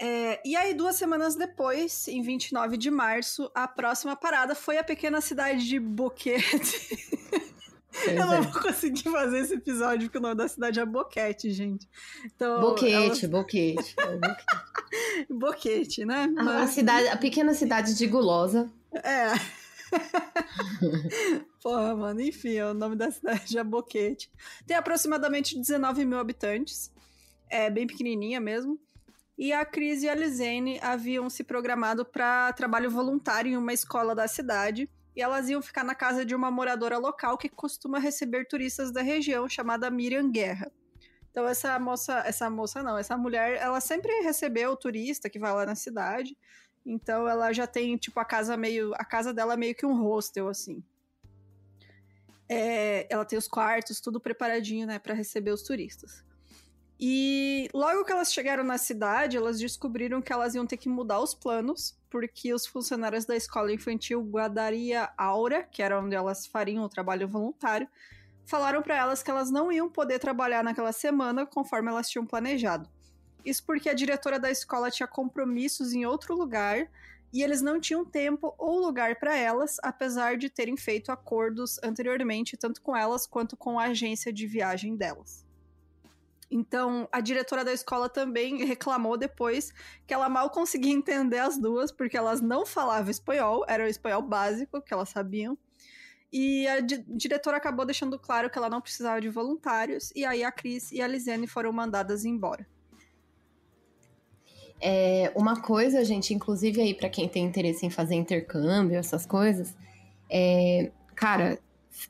É, 0.00 0.40
e 0.48 0.54
aí, 0.54 0.72
duas 0.72 0.94
semanas 0.94 1.34
depois, 1.34 2.06
em 2.06 2.22
29 2.22 2.76
de 2.76 2.92
março, 2.92 3.50
a 3.52 3.66
próxima 3.66 4.14
parada 4.14 4.54
foi 4.54 4.78
a 4.78 4.84
pequena 4.84 5.20
cidade 5.20 5.66
de 5.66 5.80
Boquete. 5.80 7.18
eu 8.06 8.14
não 8.14 8.34
é. 8.34 8.40
vou 8.40 8.62
conseguir 8.62 9.04
fazer 9.04 9.38
esse 9.38 9.54
episódio 9.54 10.06
porque 10.06 10.18
o 10.18 10.20
nome 10.20 10.34
da 10.34 10.48
cidade 10.48 10.78
é 10.78 10.86
Boquete, 10.86 11.50
gente. 11.50 11.88
Então, 12.24 12.60
boquete, 12.60 13.24
ela... 13.26 13.38
boquete, 13.38 13.94
boquete. 13.96 14.44
boquete, 15.30 16.04
né? 16.04 16.26
Mas... 16.26 16.62
A, 16.62 16.66
cidade, 16.66 17.08
a 17.08 17.16
pequena 17.16 17.54
cidade 17.54 17.94
de 17.94 18.06
Gulosa. 18.06 18.70
É. 18.92 19.32
Porra, 21.62 21.96
mano, 21.96 22.20
enfim, 22.20 22.60
o 22.60 22.74
nome 22.74 22.94
da 22.94 23.10
cidade 23.10 23.58
é 23.58 23.64
Boquete. 23.64 24.30
Tem 24.66 24.76
aproximadamente 24.76 25.58
19 25.58 26.04
mil 26.04 26.18
habitantes. 26.18 26.92
É 27.48 27.70
bem 27.70 27.86
pequenininha 27.86 28.38
mesmo 28.40 28.78
e 29.38 29.52
a 29.52 29.64
Cris 29.64 30.02
e 30.02 30.08
a 30.08 30.14
Lisene 30.14 30.80
haviam 30.82 31.30
se 31.30 31.44
programado 31.44 32.04
para 32.04 32.52
trabalho 32.54 32.90
voluntário 32.90 33.52
em 33.52 33.56
uma 33.56 33.72
escola 33.72 34.12
da 34.12 34.26
cidade 34.26 34.90
e 35.18 35.20
elas 35.20 35.48
iam 35.48 35.60
ficar 35.60 35.82
na 35.82 35.96
casa 35.96 36.24
de 36.24 36.32
uma 36.32 36.48
moradora 36.48 36.96
local 36.96 37.36
que 37.36 37.48
costuma 37.48 37.98
receber 37.98 38.46
turistas 38.46 38.92
da 38.92 39.02
região 39.02 39.48
chamada 39.48 39.90
Miriam 39.90 40.30
Guerra. 40.30 40.70
Então 41.32 41.44
essa 41.44 41.76
moça, 41.76 42.22
essa 42.24 42.48
moça 42.48 42.84
não, 42.84 42.96
essa 42.96 43.16
mulher, 43.16 43.56
ela 43.56 43.80
sempre 43.80 44.12
recebeu 44.20 44.70
o 44.70 44.76
turista 44.76 45.28
que 45.28 45.40
vai 45.40 45.52
lá 45.52 45.66
na 45.66 45.74
cidade. 45.74 46.38
Então 46.86 47.28
ela 47.28 47.52
já 47.52 47.66
tem 47.66 47.96
tipo 47.96 48.20
a 48.20 48.24
casa 48.24 48.56
meio, 48.56 48.94
a 48.94 49.04
casa 49.04 49.34
dela 49.34 49.54
é 49.54 49.56
meio 49.56 49.74
que 49.74 49.84
um 49.84 50.00
hostel 50.00 50.46
assim. 50.46 50.84
É, 52.48 53.12
ela 53.12 53.24
tem 53.24 53.36
os 53.36 53.48
quartos, 53.48 54.00
tudo 54.00 54.20
preparadinho, 54.20 54.86
né, 54.86 55.00
para 55.00 55.14
receber 55.14 55.50
os 55.50 55.64
turistas. 55.64 56.24
E 57.00 57.68
logo 57.72 58.04
que 58.04 58.10
elas 58.10 58.32
chegaram 58.32 58.64
na 58.64 58.76
cidade, 58.76 59.36
elas 59.36 59.58
descobriram 59.58 60.20
que 60.20 60.32
elas 60.32 60.56
iam 60.56 60.66
ter 60.66 60.76
que 60.76 60.88
mudar 60.88 61.20
os 61.20 61.32
planos, 61.32 61.96
porque 62.10 62.52
os 62.52 62.66
funcionários 62.66 63.24
da 63.24 63.36
escola 63.36 63.72
infantil 63.72 64.20
Guadaria 64.20 65.08
Aura, 65.16 65.62
que 65.62 65.80
era 65.80 66.00
onde 66.00 66.16
elas 66.16 66.46
fariam 66.46 66.82
o 66.82 66.88
trabalho 66.88 67.28
voluntário, 67.28 67.88
falaram 68.44 68.82
para 68.82 68.96
elas 68.96 69.22
que 69.22 69.30
elas 69.30 69.48
não 69.48 69.70
iam 69.70 69.88
poder 69.88 70.18
trabalhar 70.18 70.64
naquela 70.64 70.90
semana 70.90 71.46
conforme 71.46 71.88
elas 71.88 72.10
tinham 72.10 72.26
planejado. 72.26 72.88
Isso 73.44 73.64
porque 73.64 73.88
a 73.88 73.94
diretora 73.94 74.40
da 74.40 74.50
escola 74.50 74.90
tinha 74.90 75.06
compromissos 75.06 75.92
em 75.92 76.04
outro 76.04 76.34
lugar 76.34 76.90
e 77.32 77.42
eles 77.42 77.62
não 77.62 77.78
tinham 77.78 78.04
tempo 78.04 78.54
ou 78.58 78.80
lugar 78.80 79.16
para 79.20 79.36
elas, 79.36 79.76
apesar 79.82 80.36
de 80.36 80.50
terem 80.50 80.76
feito 80.76 81.12
acordos 81.12 81.78
anteriormente, 81.84 82.56
tanto 82.56 82.82
com 82.82 82.96
elas 82.96 83.26
quanto 83.26 83.56
com 83.56 83.78
a 83.78 83.84
agência 83.84 84.32
de 84.32 84.46
viagem 84.46 84.96
delas. 84.96 85.47
Então, 86.50 87.08
a 87.12 87.20
diretora 87.20 87.64
da 87.64 87.72
escola 87.72 88.08
também 88.08 88.64
reclamou 88.64 89.16
depois 89.16 89.72
que 90.06 90.14
ela 90.14 90.28
mal 90.28 90.50
conseguia 90.50 90.92
entender 90.92 91.38
as 91.38 91.58
duas, 91.58 91.92
porque 91.92 92.16
elas 92.16 92.40
não 92.40 92.64
falavam 92.64 93.10
espanhol, 93.10 93.64
era 93.68 93.84
o 93.84 93.88
espanhol 93.88 94.22
básico 94.22 94.80
que 94.80 94.92
elas 94.92 95.10
sabiam. 95.10 95.58
E 96.32 96.66
a 96.68 96.80
di 96.80 97.04
diretora 97.06 97.56
acabou 97.56 97.86
deixando 97.86 98.18
claro 98.18 98.50
que 98.50 98.58
ela 98.58 98.68
não 98.68 98.80
precisava 98.80 99.20
de 99.20 99.28
voluntários, 99.28 100.12
e 100.14 100.24
aí 100.24 100.44
a 100.44 100.52
Cris 100.52 100.92
e 100.92 101.00
a 101.00 101.06
Lisiane 101.06 101.46
foram 101.46 101.72
mandadas 101.72 102.24
embora. 102.24 102.66
É, 104.80 105.32
uma 105.34 105.60
coisa, 105.60 106.04
gente, 106.04 106.32
inclusive 106.32 106.80
aí 106.80 106.94
para 106.94 107.08
quem 107.08 107.28
tem 107.28 107.44
interesse 107.44 107.84
em 107.84 107.90
fazer 107.90 108.14
intercâmbio, 108.14 108.96
essas 108.96 109.26
coisas, 109.26 109.76
é, 110.30 110.92
cara, 111.14 111.58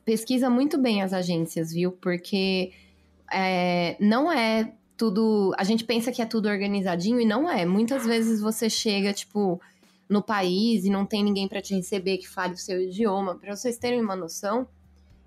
pesquisa 0.05 0.49
muito 0.49 0.77
bem 0.77 1.01
as 1.01 1.13
agências, 1.13 1.71
viu? 1.71 1.91
Porque 1.91 2.71
é, 3.31 3.95
não 3.99 4.31
é 4.31 4.73
tudo. 4.97 5.53
A 5.57 5.63
gente 5.63 5.83
pensa 5.83 6.11
que 6.11 6.21
é 6.21 6.25
tudo 6.25 6.49
organizadinho 6.49 7.19
e 7.19 7.25
não 7.25 7.49
é. 7.49 7.65
Muitas 7.65 8.05
vezes 8.05 8.41
você 8.41 8.69
chega, 8.69 9.13
tipo, 9.13 9.61
no 10.09 10.21
país 10.21 10.83
e 10.85 10.89
não 10.89 11.05
tem 11.05 11.23
ninguém 11.23 11.47
para 11.47 11.61
te 11.61 11.75
receber 11.75 12.17
que 12.17 12.27
fale 12.27 12.53
o 12.53 12.57
seu 12.57 12.81
idioma. 12.81 13.35
Para 13.35 13.55
vocês 13.55 13.77
terem 13.77 14.01
uma 14.01 14.15
noção, 14.15 14.67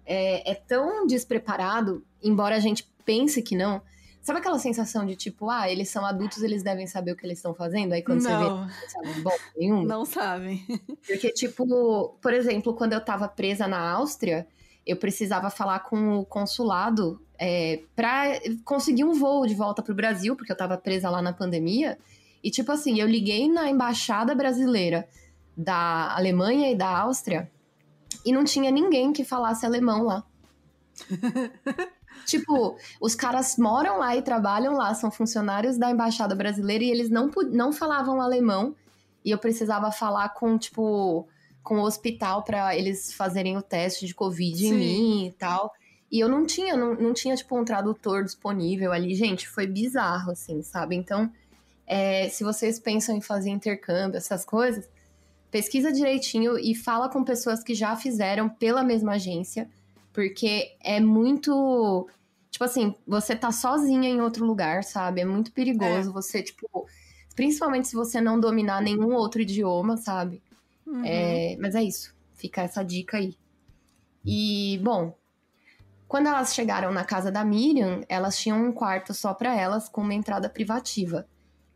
é, 0.04 0.50
é, 0.50 0.54
tão 0.54 1.06
despreparado, 1.06 2.04
embora 2.22 2.56
a 2.56 2.60
gente 2.60 2.86
pense 3.04 3.40
que 3.40 3.56
não. 3.56 3.80
Sabe 4.20 4.38
aquela 4.38 4.58
sensação 4.58 5.04
de 5.04 5.16
tipo, 5.16 5.50
ah, 5.50 5.70
eles 5.70 5.88
são 5.88 6.04
adultos, 6.04 6.42
eles 6.42 6.62
devem 6.62 6.86
saber 6.86 7.12
o 7.12 7.16
que 7.16 7.26
eles 7.26 7.38
estão 7.38 7.54
fazendo? 7.54 7.92
Aí 7.92 8.02
quando 8.02 8.22
não. 8.22 8.68
você 8.68 8.74
vê, 8.74 8.88
sabe, 8.88 9.20
bom, 9.20 9.36
nenhum. 9.56 9.82
Não 9.84 10.04
sabem. 10.04 10.64
Porque, 11.06 11.32
tipo, 11.32 12.16
por 12.20 12.32
exemplo, 12.32 12.74
quando 12.74 12.92
eu 12.92 13.04
tava 13.04 13.26
presa 13.26 13.66
na 13.66 13.80
Áustria, 13.90 14.46
eu 14.86 14.96
precisava 14.96 15.50
falar 15.50 15.80
com 15.80 16.18
o 16.18 16.24
consulado 16.24 17.20
é, 17.38 17.82
para 17.94 18.40
conseguir 18.64 19.04
um 19.04 19.12
voo 19.12 19.46
de 19.46 19.54
volta 19.54 19.82
pro 19.82 19.94
Brasil, 19.94 20.36
porque 20.36 20.52
eu 20.52 20.56
tava 20.56 20.76
presa 20.76 21.08
lá 21.10 21.22
na 21.22 21.32
pandemia. 21.32 21.98
E, 22.42 22.50
tipo 22.50 22.72
assim, 22.72 23.00
eu 23.00 23.06
liguei 23.06 23.48
na 23.48 23.70
embaixada 23.70 24.34
brasileira 24.34 25.08
da 25.56 26.14
Alemanha 26.16 26.70
e 26.70 26.76
da 26.76 26.88
Áustria 26.88 27.50
e 28.24 28.32
não 28.32 28.44
tinha 28.44 28.70
ninguém 28.70 29.12
que 29.12 29.24
falasse 29.24 29.64
alemão 29.64 30.02
lá. 30.02 30.24
tipo, 32.26 32.76
os 33.00 33.14
caras 33.14 33.56
moram 33.56 33.98
lá 33.98 34.16
e 34.16 34.22
trabalham 34.22 34.74
lá, 34.74 34.94
são 34.94 35.10
funcionários 35.10 35.78
da 35.78 35.90
embaixada 35.90 36.34
brasileira 36.34 36.84
e 36.84 36.90
eles 36.90 37.10
não, 37.10 37.30
não 37.50 37.72
falavam 37.72 38.20
alemão. 38.20 38.74
E 39.24 39.30
eu 39.30 39.38
precisava 39.38 39.90
falar 39.92 40.30
com, 40.30 40.58
tipo, 40.58 41.28
com 41.62 41.78
o 41.78 41.84
hospital 41.84 42.42
para 42.42 42.76
eles 42.76 43.12
fazerem 43.12 43.56
o 43.56 43.62
teste 43.62 44.06
de 44.06 44.14
Covid 44.14 44.58
Sim. 44.58 44.68
em 44.68 44.74
mim 44.74 45.26
e 45.28 45.32
tal. 45.32 45.72
E 46.10 46.20
eu 46.20 46.28
não 46.28 46.44
tinha, 46.44 46.76
não, 46.76 46.94
não 46.94 47.14
tinha, 47.14 47.34
tipo, 47.34 47.58
um 47.58 47.64
tradutor 47.64 48.24
disponível 48.24 48.92
ali. 48.92 49.14
Gente, 49.14 49.48
foi 49.48 49.66
bizarro, 49.66 50.32
assim, 50.32 50.62
sabe? 50.62 50.94
Então, 50.94 51.32
é, 51.86 52.28
se 52.28 52.44
vocês 52.44 52.78
pensam 52.78 53.16
em 53.16 53.20
fazer 53.20 53.50
intercâmbio, 53.50 54.18
essas 54.18 54.44
coisas, 54.44 54.88
pesquisa 55.50 55.92
direitinho 55.92 56.58
e 56.58 56.74
fala 56.74 57.08
com 57.08 57.24
pessoas 57.24 57.62
que 57.62 57.74
já 57.74 57.96
fizeram 57.96 58.48
pela 58.48 58.82
mesma 58.82 59.12
agência, 59.12 59.68
Porque 60.12 60.76
é 60.82 61.00
muito. 61.00 62.06
Tipo 62.50 62.64
assim, 62.64 62.94
você 63.06 63.34
tá 63.34 63.50
sozinha 63.50 64.10
em 64.10 64.20
outro 64.20 64.44
lugar, 64.44 64.84
sabe? 64.84 65.22
É 65.22 65.24
muito 65.24 65.52
perigoso 65.52 66.10
é. 66.10 66.12
você, 66.12 66.42
tipo. 66.42 66.86
Principalmente 67.34 67.88
se 67.88 67.96
você 67.96 68.20
não 68.20 68.38
dominar 68.38 68.82
nenhum 68.82 69.14
outro 69.14 69.40
idioma, 69.40 69.96
sabe? 69.96 70.42
Uhum. 70.92 71.02
É, 71.04 71.56
mas 71.58 71.74
é 71.74 71.82
isso. 71.82 72.14
Fica 72.34 72.62
essa 72.62 72.84
dica 72.84 73.16
aí. 73.16 73.36
E, 74.24 74.78
bom, 74.82 75.16
quando 76.06 76.26
elas 76.26 76.54
chegaram 76.54 76.92
na 76.92 77.04
casa 77.04 77.32
da 77.32 77.42
Miriam, 77.42 78.02
elas 78.08 78.38
tinham 78.38 78.62
um 78.62 78.72
quarto 78.72 79.14
só 79.14 79.32
para 79.32 79.54
elas, 79.58 79.88
com 79.88 80.02
uma 80.02 80.12
entrada 80.12 80.48
privativa. 80.48 81.26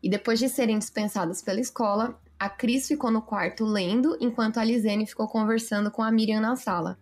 E 0.01 0.07
depois 0.09 0.37
de 0.37 0.47
serem 0.47 0.77
dispensadas 0.77 1.41
pela 1.41 1.59
escola, 1.59 2.21
a 2.39 2.47
Cris 2.47 2.87
ficou 2.87 3.09
no 3.09 3.21
quarto 3.21 3.65
lendo, 3.65 4.15
enquanto 4.21 4.59
a 4.59 4.63
Lisene 4.63 5.07
ficou 5.07 5.27
conversando 5.27 5.89
com 5.89 6.03
a 6.03 6.11
Miriam 6.11 6.39
na 6.39 6.55
sala. 6.55 6.99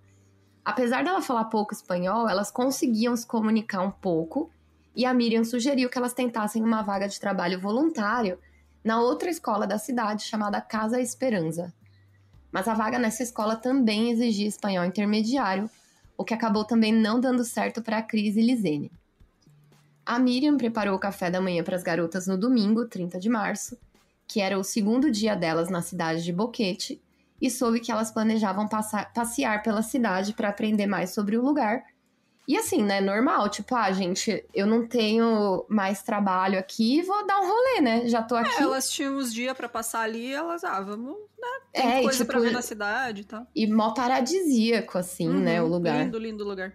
Apesar 0.64 1.04
dela 1.04 1.22
falar 1.22 1.46
pouco 1.46 1.74
espanhol, 1.74 2.30
elas 2.30 2.50
conseguiam 2.50 3.16
se 3.16 3.28
comunicar 3.28 3.82
um 3.82 3.92
pouco, 3.92 4.50
e 4.96 5.06
a 5.06 5.14
Miriam 5.14 5.44
sugeriu 5.44 5.90
que 5.90 5.98
elas 5.98 6.14
tentassem 6.14 6.64
uma 6.64 6.82
vaga 6.82 7.08
de 7.08 7.20
trabalho 7.20 7.60
voluntário 7.60 8.40
na 8.82 9.02
outra 9.02 9.30
escola 9.30 9.68
da 9.68 9.78
cidade 9.78 10.24
chamada 10.24 10.62
Casa 10.62 11.02
Esperança. 11.02 11.74
Mas 12.56 12.70
a 12.70 12.74
vaga 12.74 12.98
nessa 12.98 13.22
escola 13.22 13.58
também 13.58 14.12
exigia 14.12 14.48
espanhol 14.48 14.86
intermediário, 14.86 15.70
o 16.18 16.24
que 16.24 16.34
acabou 16.34 16.64
também 16.64 16.94
não 16.94 17.20
dando 17.20 17.44
certo 17.44 17.82
para 17.82 17.98
a 17.98 18.02
Cris 18.02 18.38
e 18.38 18.42
Lisene. 18.42 18.90
A 20.06 20.18
Miriam 20.18 20.56
preparou 20.56 20.96
o 20.96 21.00
café 21.00 21.30
da 21.30 21.42
manhã 21.42 21.66
para 21.66 21.76
as 21.76 21.84
garotas 21.84 22.28
no 22.28 22.38
domingo, 22.38 22.88
30 22.88 23.20
de 23.20 23.28
março, 23.28 23.78
que 24.26 24.40
era 24.40 24.58
o 24.58 24.64
segundo 24.64 25.12
dia 25.12 25.36
delas 25.36 25.70
na 25.70 25.82
cidade 25.82 26.24
de 26.24 26.32
Boquete, 26.32 27.02
e 27.42 27.52
soube 27.52 27.82
que 27.82 27.92
elas 27.92 28.10
planejavam 28.10 28.70
passar, 28.70 29.12
passear 29.12 29.62
pela 29.62 29.82
cidade 29.82 30.32
para 30.32 30.48
aprender 30.48 30.88
mais 30.88 31.10
sobre 31.10 31.36
o 31.36 31.44
lugar. 31.44 31.84
E 32.48 32.56
assim, 32.56 32.84
né, 32.84 33.02
normal, 33.02 33.50
tipo, 33.50 33.76
ah, 33.76 33.92
gente, 33.92 34.46
eu 34.54 34.68
não 34.68 34.88
tenho 34.88 35.66
mais 35.68 36.04
trabalho 36.04 36.60
aqui, 36.60 37.02
vou 37.02 37.26
dar 37.26 37.40
um 37.40 37.48
rolê, 37.48 37.82
né? 37.82 38.08
Já 38.08 38.22
tô 38.22 38.38
é, 38.38 38.42
aqui. 38.42 38.62
É, 38.62 38.62
elas 38.62 38.90
tinham 38.90 39.16
uns 39.16 39.34
dias 39.34 39.58
para 39.58 39.68
passar 39.68 40.02
ali, 40.02 40.32
elas, 40.32 40.64
ah, 40.64 40.80
vamos, 40.80 41.16
né? 41.40 41.48
Tem 41.74 41.92
é, 41.92 42.02
coisa 42.04 42.18
e, 42.18 42.22
tipo, 42.22 42.32
pra 42.32 42.40
ver 42.40 42.52
na 42.52 42.62
cidade 42.62 43.22
e 43.22 43.26
tal. 43.26 43.48
E 43.56 43.66
mó 43.66 43.94
paradisíaco, 43.94 44.98
assim, 44.98 45.28
uhum, 45.28 45.40
né, 45.40 45.62
o 45.62 45.68
lugar. 45.68 46.04
Lindo, 46.04 46.20
lindo 46.20 46.44
lugar. 46.44 46.74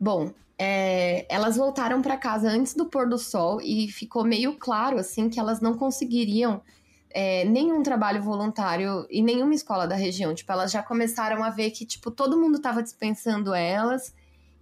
Bom, 0.00 0.32
é, 0.58 1.26
elas 1.28 1.56
voltaram 1.56 2.00
para 2.00 2.16
casa 2.16 2.48
antes 2.48 2.74
do 2.74 2.86
pôr 2.86 3.08
do 3.08 3.18
sol 3.18 3.60
e 3.60 3.88
ficou 3.88 4.24
meio 4.24 4.56
claro 4.56 4.98
assim 4.98 5.28
que 5.28 5.40
elas 5.40 5.60
não 5.60 5.74
conseguiriam 5.74 6.62
é, 7.10 7.44
nenhum 7.44 7.82
trabalho 7.82 8.22
voluntário 8.22 9.06
em 9.10 9.22
nenhuma 9.22 9.54
escola 9.54 9.86
da 9.86 9.94
região. 9.94 10.34
Tipo, 10.34 10.52
elas 10.52 10.70
já 10.70 10.82
começaram 10.82 11.42
a 11.42 11.50
ver 11.50 11.70
que 11.70 11.84
tipo 11.84 12.10
todo 12.10 12.38
mundo 12.38 12.56
estava 12.56 12.82
dispensando 12.82 13.52
elas 13.54 14.14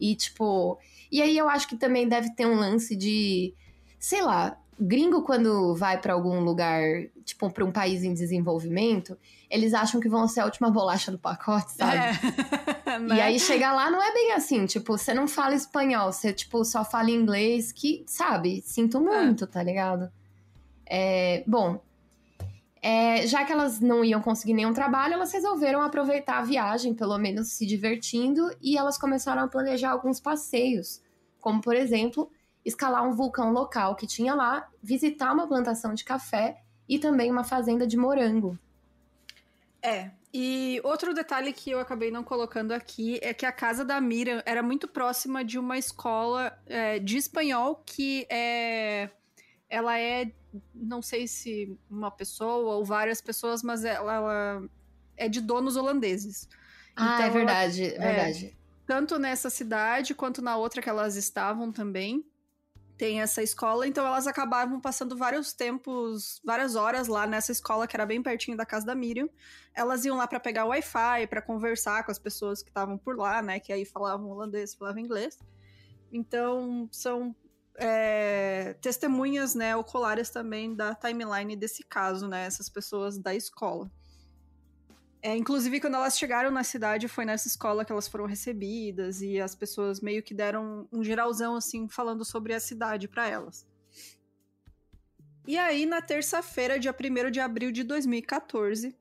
e 0.02 0.16
tipo 0.16 0.78
e 1.10 1.22
aí 1.22 1.36
eu 1.36 1.48
acho 1.48 1.68
que 1.68 1.76
também 1.76 2.08
deve 2.08 2.34
ter 2.34 2.46
um 2.46 2.54
lance 2.54 2.96
de 2.96 3.54
sei 3.98 4.22
lá 4.22 4.58
gringo 4.80 5.22
quando 5.22 5.74
vai 5.76 6.00
para 6.00 6.14
algum 6.14 6.40
lugar 6.40 6.82
tipo 7.24 7.50
para 7.50 7.64
um 7.64 7.70
país 7.70 8.02
em 8.02 8.12
desenvolvimento 8.12 9.16
eles 9.52 9.74
acham 9.74 10.00
que 10.00 10.08
vão 10.08 10.26
ser 10.26 10.40
a 10.40 10.44
última 10.46 10.70
bolacha 10.70 11.12
do 11.12 11.18
pacote, 11.18 11.72
sabe? 11.72 11.98
É. 12.86 12.96
né? 12.98 13.16
E 13.16 13.20
aí 13.20 13.38
chegar 13.38 13.74
lá 13.74 13.90
não 13.90 14.02
é 14.02 14.10
bem 14.10 14.32
assim, 14.32 14.64
tipo, 14.64 14.96
você 14.96 15.12
não 15.12 15.28
fala 15.28 15.54
espanhol, 15.54 16.10
você, 16.10 16.32
tipo, 16.32 16.64
só 16.64 16.82
fala 16.82 17.10
inglês, 17.10 17.70
que, 17.70 18.02
sabe, 18.06 18.62
sinto 18.62 18.96
é. 18.96 19.00
muito, 19.00 19.44
é. 19.44 19.46
tá 19.46 19.62
ligado? 19.62 20.10
É, 20.86 21.44
bom, 21.46 21.82
é, 22.82 23.26
já 23.26 23.44
que 23.44 23.52
elas 23.52 23.78
não 23.78 24.04
iam 24.04 24.20
conseguir 24.20 24.54
nenhum 24.54 24.72
trabalho, 24.72 25.14
elas 25.14 25.32
resolveram 25.32 25.80
aproveitar 25.82 26.38
a 26.38 26.42
viagem, 26.42 26.92
pelo 26.92 27.16
menos 27.16 27.48
se 27.52 27.64
divertindo, 27.64 28.50
e 28.60 28.76
elas 28.76 28.98
começaram 28.98 29.42
a 29.42 29.48
planejar 29.48 29.92
alguns 29.92 30.18
passeios, 30.18 31.00
como, 31.40 31.60
por 31.60 31.76
exemplo, 31.76 32.28
escalar 32.64 33.06
um 33.06 33.12
vulcão 33.12 33.52
local 33.52 33.94
que 33.94 34.06
tinha 34.06 34.34
lá, 34.34 34.68
visitar 34.82 35.32
uma 35.32 35.46
plantação 35.46 35.94
de 35.94 36.04
café 36.04 36.60
e 36.88 36.98
também 36.98 37.30
uma 37.30 37.44
fazenda 37.44 37.86
de 37.86 37.96
morango. 37.96 38.58
É. 39.80 40.10
E 40.34 40.80
outro 40.82 41.12
detalhe 41.12 41.52
que 41.52 41.70
eu 41.70 41.78
acabei 41.78 42.10
não 42.10 42.24
colocando 42.24 42.72
aqui 42.72 43.18
é 43.20 43.34
que 43.34 43.44
a 43.44 43.52
casa 43.52 43.84
da 43.84 44.00
Miriam 44.00 44.42
era 44.46 44.62
muito 44.62 44.88
próxima 44.88 45.44
de 45.44 45.58
uma 45.58 45.76
escola 45.76 46.56
é, 46.66 46.98
de 46.98 47.16
espanhol 47.16 47.82
que 47.84 48.26
é. 48.30 49.10
Ela 49.68 49.98
é. 49.98 50.30
Não 50.74 51.00
sei 51.00 51.26
se 51.26 51.78
uma 51.90 52.10
pessoa 52.10 52.76
ou 52.76 52.84
várias 52.84 53.20
pessoas, 53.20 53.62
mas 53.62 53.84
ela, 53.84 54.14
ela 54.14 54.68
é 55.16 55.28
de 55.28 55.40
donos 55.40 55.76
holandeses. 55.76 56.48
Ah, 56.96 57.14
então, 57.14 57.26
é 57.26 57.30
verdade, 57.30 57.84
ela, 57.94 58.04
é 58.04 58.14
verdade. 58.14 58.46
É, 58.46 58.52
tanto 58.86 59.18
nessa 59.18 59.48
cidade 59.48 60.14
quanto 60.14 60.42
na 60.42 60.56
outra 60.56 60.82
que 60.82 60.88
elas 60.88 61.16
estavam 61.16 61.72
também 61.72 62.24
tem 63.02 63.20
essa 63.20 63.42
escola, 63.42 63.84
então 63.86 64.06
elas 64.06 64.28
acabavam 64.28 64.80
passando 64.80 65.16
vários 65.16 65.52
tempos, 65.52 66.40
várias 66.44 66.76
horas 66.76 67.08
lá 67.08 67.26
nessa 67.26 67.50
escola 67.50 67.86
que 67.86 67.96
era 67.96 68.06
bem 68.06 68.22
pertinho 68.22 68.56
da 68.56 68.64
casa 68.64 68.86
da 68.86 68.94
Miriam. 68.94 69.28
Elas 69.74 70.04
iam 70.04 70.16
lá 70.16 70.28
para 70.28 70.38
pegar 70.38 70.66
Wi-Fi, 70.66 71.26
para 71.26 71.42
conversar 71.42 72.04
com 72.04 72.12
as 72.12 72.18
pessoas 72.18 72.62
que 72.62 72.70
estavam 72.70 72.96
por 72.96 73.16
lá, 73.16 73.42
né, 73.42 73.58
que 73.58 73.72
aí 73.72 73.84
falavam 73.84 74.30
holandês, 74.30 74.74
falavam 74.74 75.00
inglês. 75.00 75.36
Então 76.12 76.88
são 76.92 77.34
é, 77.76 78.74
testemunhas, 78.80 79.54
né, 79.54 79.74
oculares 79.76 80.30
também 80.30 80.74
da 80.74 80.94
timeline 80.94 81.56
desse 81.56 81.82
caso, 81.82 82.28
né, 82.28 82.44
essas 82.44 82.68
pessoas 82.68 83.18
da 83.18 83.34
escola. 83.34 83.90
É, 85.24 85.36
inclusive, 85.36 85.80
quando 85.80 85.94
elas 85.94 86.18
chegaram 86.18 86.50
na 86.50 86.64
cidade, 86.64 87.06
foi 87.06 87.24
nessa 87.24 87.46
escola 87.46 87.84
que 87.84 87.92
elas 87.92 88.08
foram 88.08 88.26
recebidas 88.26 89.22
e 89.22 89.40
as 89.40 89.54
pessoas 89.54 90.00
meio 90.00 90.20
que 90.20 90.34
deram 90.34 90.88
um 90.92 91.04
geralzão, 91.04 91.54
assim, 91.54 91.88
falando 91.88 92.24
sobre 92.24 92.52
a 92.52 92.58
cidade 92.58 93.06
para 93.06 93.28
elas. 93.28 93.64
E 95.46 95.56
aí, 95.56 95.86
na 95.86 96.02
terça-feira, 96.02 96.78
dia 96.78 96.92
1 96.92 97.30
de 97.30 97.38
abril 97.38 97.70
de 97.70 97.84
2014, 97.84 98.96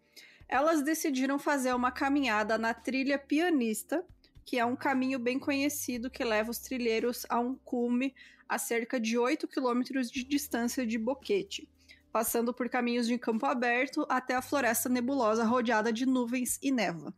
elas 0.47 0.83
decidiram 0.83 1.39
fazer 1.39 1.73
uma 1.73 1.91
caminhada 1.91 2.55
na 2.55 2.73
trilha 2.73 3.17
Pianista, 3.17 4.05
que 4.45 4.57
é 4.59 4.65
um 4.65 4.75
caminho 4.75 5.19
bem 5.19 5.39
conhecido 5.39 6.09
que 6.09 6.23
leva 6.23 6.51
os 6.51 6.59
trilheiros 6.59 7.25
a 7.29 7.39
um 7.39 7.55
cume 7.55 8.13
a 8.47 8.57
cerca 8.57 8.99
de 8.99 9.17
8 9.17 9.47
quilômetros 9.47 10.11
de 10.11 10.23
distância 10.23 10.85
de 10.85 10.97
Boquete 10.97 11.69
passando 12.11 12.53
por 12.53 12.69
caminhos 12.69 13.07
de 13.07 13.17
campo 13.17 13.45
aberto 13.45 14.05
até 14.09 14.35
a 14.35 14.41
floresta 14.41 14.89
nebulosa 14.89 15.43
rodeada 15.43 15.91
de 15.93 16.05
nuvens 16.05 16.59
e 16.61 16.71
neva. 16.71 17.13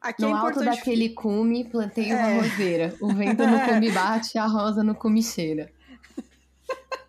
Aqui 0.00 0.22
no 0.22 0.28
é 0.28 0.32
alto 0.32 0.60
daquele 0.60 1.10
cume, 1.10 1.64
plantei 1.64 2.12
uma 2.12 2.28
é. 2.28 2.40
roseira. 2.40 2.94
O 3.00 3.08
vento 3.14 3.46
no 3.46 3.60
cume 3.60 3.90
bate, 3.92 4.36
a 4.36 4.46
rosa 4.46 4.82
no 4.82 4.94
cume 4.94 5.22
cheira. 5.22 5.72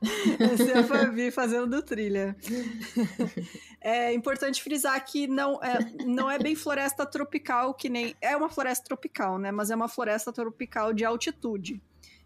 Esse 0.53 0.71
é 0.71 0.79
a 0.79 0.84
Fabi 0.84 1.31
fazendo 1.31 1.81
trilha. 1.81 2.36
É 3.88 4.12
importante 4.15 4.63
frisar 4.63 4.99
que 5.05 5.27
não 5.27 5.62
é, 5.62 5.77
não 6.08 6.31
é 6.31 6.39
bem 6.39 6.55
floresta 6.55 7.05
tropical, 7.05 7.71
que 7.71 7.88
nem. 7.88 8.15
É 8.19 8.36
uma 8.36 8.49
floresta 8.49 8.84
tropical, 8.84 9.38
né? 9.38 9.51
Mas 9.51 9.69
é 9.69 9.75
uma 9.75 9.88
floresta 9.88 10.34
tropical 10.34 10.91
de 10.91 11.05
altitude. 11.05 11.79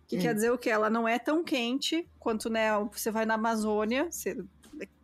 Que 0.07 0.15
hum. 0.15 0.21
quer 0.21 0.33
dizer 0.33 0.53
o 0.53 0.57
quê? 0.57 0.69
Ela 0.69 0.89
não 0.89 1.05
é 1.05 1.19
tão 1.19 1.43
quente 1.43 2.07
quanto, 2.17 2.49
né? 2.49 2.69
Você 2.93 3.11
vai 3.11 3.25
na 3.25 3.33
Amazônia, 3.33 4.09
você 4.09 4.37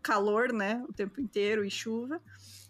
calor, 0.05 0.53
né, 0.53 0.83
o 0.87 0.93
tempo 0.93 1.19
inteiro 1.19 1.65
e 1.65 1.71
chuva. 1.71 2.21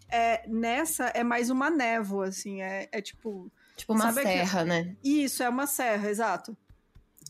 É, 0.08 0.48
nessa 0.48 1.06
é 1.08 1.22
mais 1.22 1.50
uma 1.50 1.68
névoa, 1.68 2.28
assim, 2.28 2.62
é, 2.62 2.88
é 2.90 3.02
tipo. 3.02 3.52
Tipo 3.76 3.92
uma 3.92 4.10
serra, 4.12 4.62
que... 4.62 4.68
né? 4.68 4.96
Isso, 5.04 5.42
é 5.42 5.48
uma 5.48 5.66
serra, 5.66 6.08
exato. 6.08 6.56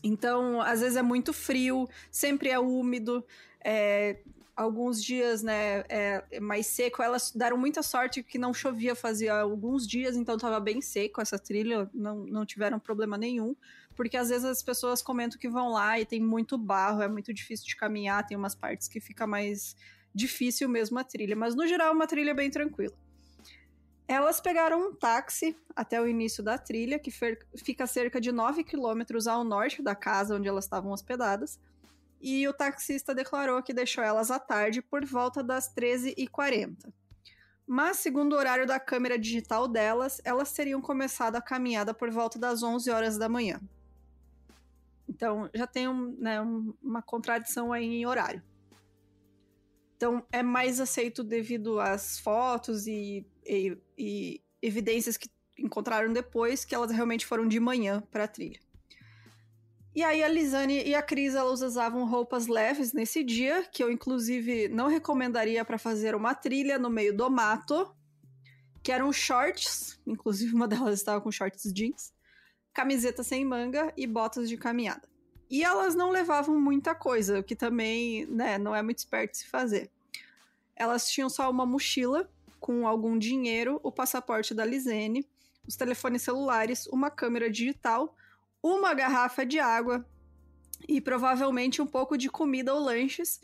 Então, 0.03 0.61
às 0.61 0.81
vezes 0.81 0.95
é 0.95 1.01
muito 1.01 1.33
frio, 1.33 1.87
sempre 2.11 2.49
é 2.49 2.59
úmido. 2.59 3.25
É, 3.63 4.17
alguns 4.55 5.03
dias, 5.03 5.43
né, 5.43 5.83
é, 5.87 6.23
é 6.31 6.39
mais 6.39 6.65
seco. 6.67 7.01
Elas 7.01 7.31
deram 7.31 7.57
muita 7.57 7.83
sorte 7.83 8.23
que 8.23 8.37
não 8.39 8.53
chovia 8.53 8.95
fazia 8.95 9.39
alguns 9.39 9.87
dias, 9.87 10.15
então 10.15 10.37
tava 10.37 10.59
bem 10.59 10.81
seco 10.81 11.21
essa 11.21 11.37
trilha, 11.37 11.89
não, 11.93 12.25
não 12.25 12.45
tiveram 12.45 12.79
problema 12.79 13.17
nenhum. 13.17 13.55
Porque 13.95 14.17
às 14.17 14.29
vezes 14.29 14.45
as 14.45 14.63
pessoas 14.63 15.01
comentam 15.01 15.39
que 15.39 15.49
vão 15.49 15.69
lá 15.69 15.99
e 15.99 16.05
tem 16.05 16.19
muito 16.21 16.57
barro, 16.57 17.01
é 17.01 17.07
muito 17.07 17.33
difícil 17.33 17.67
de 17.67 17.75
caminhar, 17.75 18.25
tem 18.25 18.37
umas 18.37 18.55
partes 18.55 18.87
que 18.87 18.99
fica 18.99 19.25
mais 19.27 19.75
difícil 20.13 20.67
mesmo 20.67 20.97
a 20.97 21.03
trilha, 21.03 21.35
mas 21.35 21.53
no 21.55 21.67
geral 21.67 21.89
é 21.89 21.91
uma 21.91 22.07
trilha 22.07 22.33
bem 22.33 22.49
tranquila. 22.49 22.95
Elas 24.07 24.39
pegaram 24.39 24.87
um 24.87 24.95
táxi 24.95 25.55
até 25.75 26.01
o 26.01 26.07
início 26.07 26.41
da 26.41 26.57
trilha, 26.57 26.97
que 26.97 27.11
fica 27.57 27.85
cerca 27.85 28.21
de 28.21 28.31
9 28.31 28.63
quilômetros 28.63 29.27
ao 29.27 29.43
norte 29.43 29.81
da 29.81 29.93
casa 29.93 30.35
onde 30.35 30.47
elas 30.47 30.63
estavam 30.63 30.91
hospedadas, 30.91 31.59
e 32.21 32.47
o 32.47 32.53
taxista 32.53 33.13
declarou 33.13 33.61
que 33.61 33.73
deixou 33.73 34.03
elas 34.03 34.31
à 34.31 34.39
tarde 34.39 34.81
por 34.81 35.05
volta 35.05 35.43
das 35.43 35.73
13h40. 35.73 36.91
Mas, 37.67 37.97
segundo 37.97 38.33
o 38.33 38.37
horário 38.37 38.65
da 38.65 38.79
câmera 38.79 39.19
digital 39.19 39.67
delas, 39.67 40.21
elas 40.23 40.53
teriam 40.53 40.81
começado 40.81 41.35
a 41.35 41.41
caminhada 41.41 41.93
por 41.93 42.09
volta 42.09 42.39
das 42.39 42.63
11 42.63 42.89
horas 42.89 43.17
da 43.17 43.27
manhã. 43.27 43.59
Então, 45.07 45.49
já 45.53 45.67
tem 45.67 45.87
um, 45.87 46.15
né, 46.17 46.39
uma 46.81 47.01
contradição 47.01 47.73
aí 47.73 47.83
em 47.83 48.05
horário. 48.05 48.41
Então 49.97 50.23
é 50.31 50.43
mais 50.43 50.79
aceito 50.79 51.23
devido 51.23 51.79
às 51.79 52.19
fotos 52.19 52.85
e, 52.85 53.25
e, 53.47 53.77
e 53.97 54.41
evidências 54.61 55.17
que 55.17 55.29
encontraram 55.57 56.11
depois 56.11 56.65
que 56.65 56.75
elas 56.75 56.91
realmente 56.91 57.25
foram 57.25 57.47
de 57.47 57.59
manhã 57.59 58.03
para 58.11 58.25
a 58.25 58.27
trilha. 58.27 58.59
E 59.95 60.03
aí 60.03 60.21
a 60.21 60.27
Lisane 60.27 60.83
e 60.83 60.93
a 60.93 61.01
Cris 61.01 61.33
elas 61.33 61.61
usavam 61.61 62.07
roupas 62.07 62.45
leves 62.45 62.93
nesse 62.93 63.23
dia, 63.23 63.63
que 63.71 63.83
eu 63.83 63.91
inclusive 63.91 64.67
não 64.67 64.87
recomendaria 64.87 65.65
para 65.65 65.79
fazer 65.79 66.13
uma 66.13 66.35
trilha 66.35 66.77
no 66.77 66.87
meio 66.87 67.15
do 67.17 67.27
mato, 67.31 67.91
que 68.83 68.91
eram 68.91 69.11
shorts, 69.11 69.99
inclusive 70.05 70.53
uma 70.53 70.67
delas 70.67 70.99
estava 70.99 71.19
com 71.19 71.31
shorts 71.31 71.73
jeans, 71.73 72.13
camiseta 72.71 73.23
sem 73.23 73.43
manga 73.43 73.91
e 73.97 74.05
botas 74.05 74.47
de 74.47 74.55
caminhada. 74.55 75.09
E 75.49 75.63
elas 75.63 75.95
não 75.95 76.11
levavam 76.11 76.59
muita 76.59 76.93
coisa, 76.93 77.39
o 77.39 77.43
que 77.43 77.55
também, 77.55 78.27
né, 78.27 78.59
não 78.59 78.75
é 78.75 78.83
muito 78.83 78.99
esperto 78.99 79.35
se 79.35 79.47
fazer. 79.47 79.89
Elas 80.75 81.09
tinham 81.09 81.27
só 81.27 81.49
uma 81.49 81.65
mochila 81.65 82.29
com 82.59 82.87
algum 82.87 83.17
dinheiro, 83.17 83.79
o 83.83 83.91
passaporte 83.91 84.53
da 84.53 84.65
Lisene, 84.65 85.27
os 85.67 85.75
telefones 85.75 86.21
celulares, 86.21 86.87
uma 86.87 87.09
câmera 87.09 87.49
digital, 87.49 88.15
uma 88.61 88.93
garrafa 88.93 89.45
de 89.45 89.59
água 89.59 90.05
e 90.87 91.01
provavelmente 91.01 91.81
um 91.81 91.87
pouco 91.87 92.17
de 92.17 92.29
comida 92.29 92.73
ou 92.73 92.79
lanches, 92.79 93.41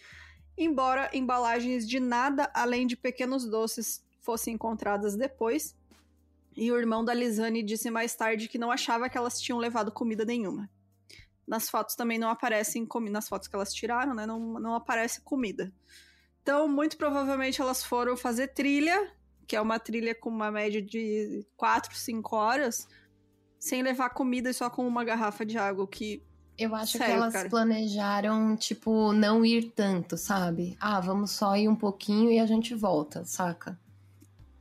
embora 0.57 1.09
embalagens 1.13 1.87
de 1.87 1.99
nada 1.99 2.49
além 2.53 2.85
de 2.87 2.95
pequenos 2.95 3.45
doces 3.45 4.03
fossem 4.21 4.55
encontradas 4.55 5.15
depois. 5.15 5.75
E 6.55 6.71
o 6.71 6.77
irmão 6.77 7.03
da 7.03 7.13
Lisane 7.13 7.63
disse 7.63 7.89
mais 7.89 8.15
tarde 8.15 8.47
que 8.47 8.57
não 8.57 8.71
achava 8.71 9.09
que 9.09 9.17
elas 9.17 9.41
tinham 9.41 9.57
levado 9.57 9.91
comida 9.91 10.23
nenhuma. 10.23 10.69
Nas 11.47 11.69
fotos 11.69 11.95
também 11.95 12.17
não 12.17 12.29
aparecem 12.29 12.87
nas 13.09 13.27
fotos 13.27 13.47
que 13.47 13.55
elas 13.55 13.73
tiraram, 13.73 14.13
né? 14.13 14.25
Não, 14.25 14.39
não 14.59 14.75
aparece 14.75 15.21
comida. 15.21 15.73
Então, 16.43 16.67
muito 16.67 16.97
provavelmente 16.97 17.61
elas 17.61 17.83
foram 17.83 18.15
fazer 18.17 18.49
trilha, 18.49 19.09
que 19.47 19.55
é 19.55 19.61
uma 19.61 19.79
trilha 19.79 20.13
com 20.13 20.29
uma 20.29 20.51
média 20.51 20.81
de 20.81 21.45
4, 21.55 21.95
5 21.95 22.35
horas, 22.35 22.87
sem 23.57 23.81
levar 23.81 24.09
comida 24.09 24.49
e 24.49 24.53
só 24.53 24.69
com 24.69 24.85
uma 24.85 25.05
garrafa 25.05 25.45
de 25.45 25.57
água, 25.57 25.87
que 25.87 26.21
eu 26.57 26.75
acho 26.75 26.97
Sério, 26.97 27.05
que 27.07 27.11
elas 27.13 27.33
cara. 27.33 27.49
planejaram, 27.49 28.55
tipo, 28.57 29.13
não 29.13 29.45
ir 29.45 29.71
tanto, 29.71 30.17
sabe? 30.17 30.77
Ah, 30.79 30.99
vamos 30.99 31.31
só 31.31 31.55
ir 31.55 31.67
um 31.67 31.75
pouquinho 31.75 32.29
e 32.29 32.39
a 32.39 32.45
gente 32.45 32.75
volta, 32.75 33.23
saca? 33.25 33.79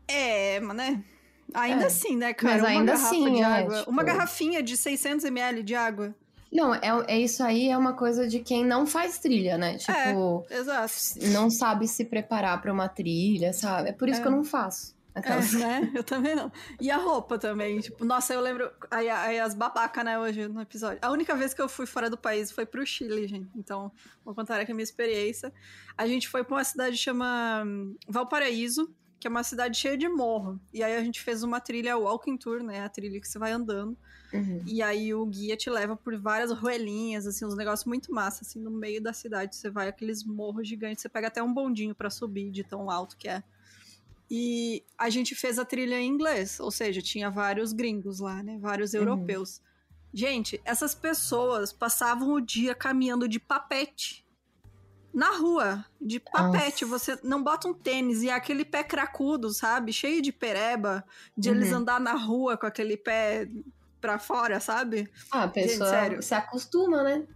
É, 0.06 0.60
mas 0.60 0.76
né? 0.76 1.04
Ainda 1.52 1.82
é. 1.82 1.86
assim, 1.86 2.16
né, 2.16 2.32
cara? 2.32 2.54
Mas 2.54 2.62
uma 2.62 2.70
ainda 2.70 2.92
garrafa 2.92 3.08
assim, 3.08 3.34
de 3.34 3.40
é, 3.40 3.44
água. 3.44 3.78
Tipo... 3.78 3.90
Uma 3.90 4.02
garrafinha 4.02 4.62
de 4.62 4.76
600 4.76 5.24
ml 5.26 5.62
de 5.62 5.74
água. 5.74 6.14
Não, 6.52 6.74
é, 6.74 6.80
é 7.08 7.18
isso 7.18 7.42
aí, 7.42 7.70
é 7.70 7.78
uma 7.78 7.94
coisa 7.94 8.28
de 8.28 8.40
quem 8.40 8.64
não 8.64 8.86
faz 8.86 9.18
trilha, 9.18 9.56
né? 9.56 9.78
Tipo, 9.78 10.44
é, 10.50 10.58
exato. 10.58 10.92
não 11.32 11.50
sabe 11.50 11.88
se 11.88 12.04
preparar 12.04 12.60
para 12.60 12.70
uma 12.70 12.88
trilha, 12.88 13.54
sabe? 13.54 13.88
É 13.88 13.92
por 13.92 14.08
isso 14.08 14.20
é. 14.20 14.22
que 14.22 14.28
eu 14.28 14.32
não 14.32 14.44
faço. 14.44 14.94
Aquelas... 15.14 15.54
É, 15.54 15.58
né? 15.58 15.90
Eu 15.94 16.04
também 16.04 16.34
não. 16.34 16.50
E 16.80 16.90
a 16.90 16.96
roupa 16.96 17.38
também. 17.38 17.80
Tipo, 17.80 18.04
nossa, 18.04 18.32
eu 18.34 18.40
lembro. 18.40 18.70
Aí, 18.90 19.08
aí 19.08 19.40
as 19.40 19.54
babacas, 19.54 20.04
né, 20.04 20.18
hoje 20.18 20.48
no 20.48 20.60
episódio. 20.60 20.98
A 21.02 21.10
única 21.10 21.34
vez 21.34 21.54
que 21.54 21.60
eu 21.60 21.68
fui 21.68 21.86
fora 21.86 22.08
do 22.08 22.16
país 22.16 22.50
foi 22.50 22.66
pro 22.66 22.84
Chile, 22.84 23.26
gente. 23.26 23.48
Então, 23.56 23.92
vou 24.24 24.34
contar 24.34 24.60
aqui 24.60 24.72
a 24.72 24.74
minha 24.74 24.84
experiência. 24.84 25.52
A 25.96 26.06
gente 26.06 26.28
foi 26.28 26.44
pra 26.44 26.56
uma 26.56 26.64
cidade 26.64 26.96
que 26.96 27.02
chama 27.02 27.62
hum, 27.64 27.96
Valparaíso, 28.08 28.90
que 29.22 29.28
é 29.28 29.30
uma 29.30 29.44
cidade 29.44 29.78
cheia 29.78 29.96
de 29.96 30.08
morro. 30.08 30.60
E 30.74 30.82
aí 30.82 30.96
a 30.96 31.04
gente 31.04 31.20
fez 31.20 31.44
uma 31.44 31.60
trilha 31.60 31.96
walking 31.96 32.36
tour, 32.36 32.60
né? 32.60 32.84
A 32.84 32.88
trilha 32.88 33.20
que 33.20 33.28
você 33.28 33.38
vai 33.38 33.52
andando. 33.52 33.96
Uhum. 34.32 34.64
E 34.66 34.82
aí 34.82 35.14
o 35.14 35.24
guia 35.24 35.56
te 35.56 35.70
leva 35.70 35.94
por 35.94 36.18
várias 36.18 36.50
ruelinhas, 36.50 37.24
assim, 37.24 37.44
uns 37.44 37.56
negócios 37.56 37.86
muito 37.86 38.12
massa, 38.12 38.42
assim, 38.42 38.58
no 38.58 38.68
meio 38.68 39.00
da 39.00 39.12
cidade. 39.12 39.54
Você 39.54 39.70
vai 39.70 39.86
aqueles 39.86 40.24
morros 40.24 40.66
gigantes, 40.66 41.02
você 41.02 41.08
pega 41.08 41.28
até 41.28 41.40
um 41.40 41.54
bondinho 41.54 41.94
para 41.94 42.10
subir 42.10 42.50
de 42.50 42.64
tão 42.64 42.90
alto 42.90 43.16
que 43.16 43.28
é. 43.28 43.44
E 44.28 44.82
a 44.98 45.08
gente 45.08 45.36
fez 45.36 45.56
a 45.56 45.64
trilha 45.64 46.00
em 46.00 46.08
inglês, 46.08 46.58
ou 46.58 46.72
seja, 46.72 47.00
tinha 47.00 47.30
vários 47.30 47.72
gringos 47.72 48.18
lá, 48.18 48.42
né? 48.42 48.58
Vários 48.60 48.92
uhum. 48.92 49.02
europeus. 49.02 49.62
Gente, 50.12 50.60
essas 50.64 50.96
pessoas 50.96 51.72
passavam 51.72 52.32
o 52.32 52.40
dia 52.40 52.74
caminhando 52.74 53.28
de 53.28 53.38
papete. 53.38 54.21
Na 55.12 55.36
rua, 55.36 55.84
de 56.00 56.18
papete. 56.18 56.84
Nossa. 56.84 56.98
Você 56.98 57.18
não 57.22 57.42
bota 57.42 57.68
um 57.68 57.74
tênis 57.74 58.22
e 58.22 58.28
é 58.28 58.32
aquele 58.32 58.64
pé 58.64 58.82
cracudo, 58.82 59.50
sabe? 59.50 59.92
Cheio 59.92 60.22
de 60.22 60.32
pereba, 60.32 61.04
de 61.36 61.50
uhum. 61.50 61.56
eles 61.56 61.72
andar 61.72 62.00
na 62.00 62.14
rua 62.14 62.56
com 62.56 62.66
aquele 62.66 62.96
pé 62.96 63.48
pra 64.00 64.18
fora, 64.18 64.58
sabe? 64.58 65.08
Ah, 65.30 65.44
a 65.44 65.48
pessoa 65.48 66.08
Gente, 66.08 66.24
se 66.24 66.34
acostuma, 66.34 67.02
né? 67.02 67.26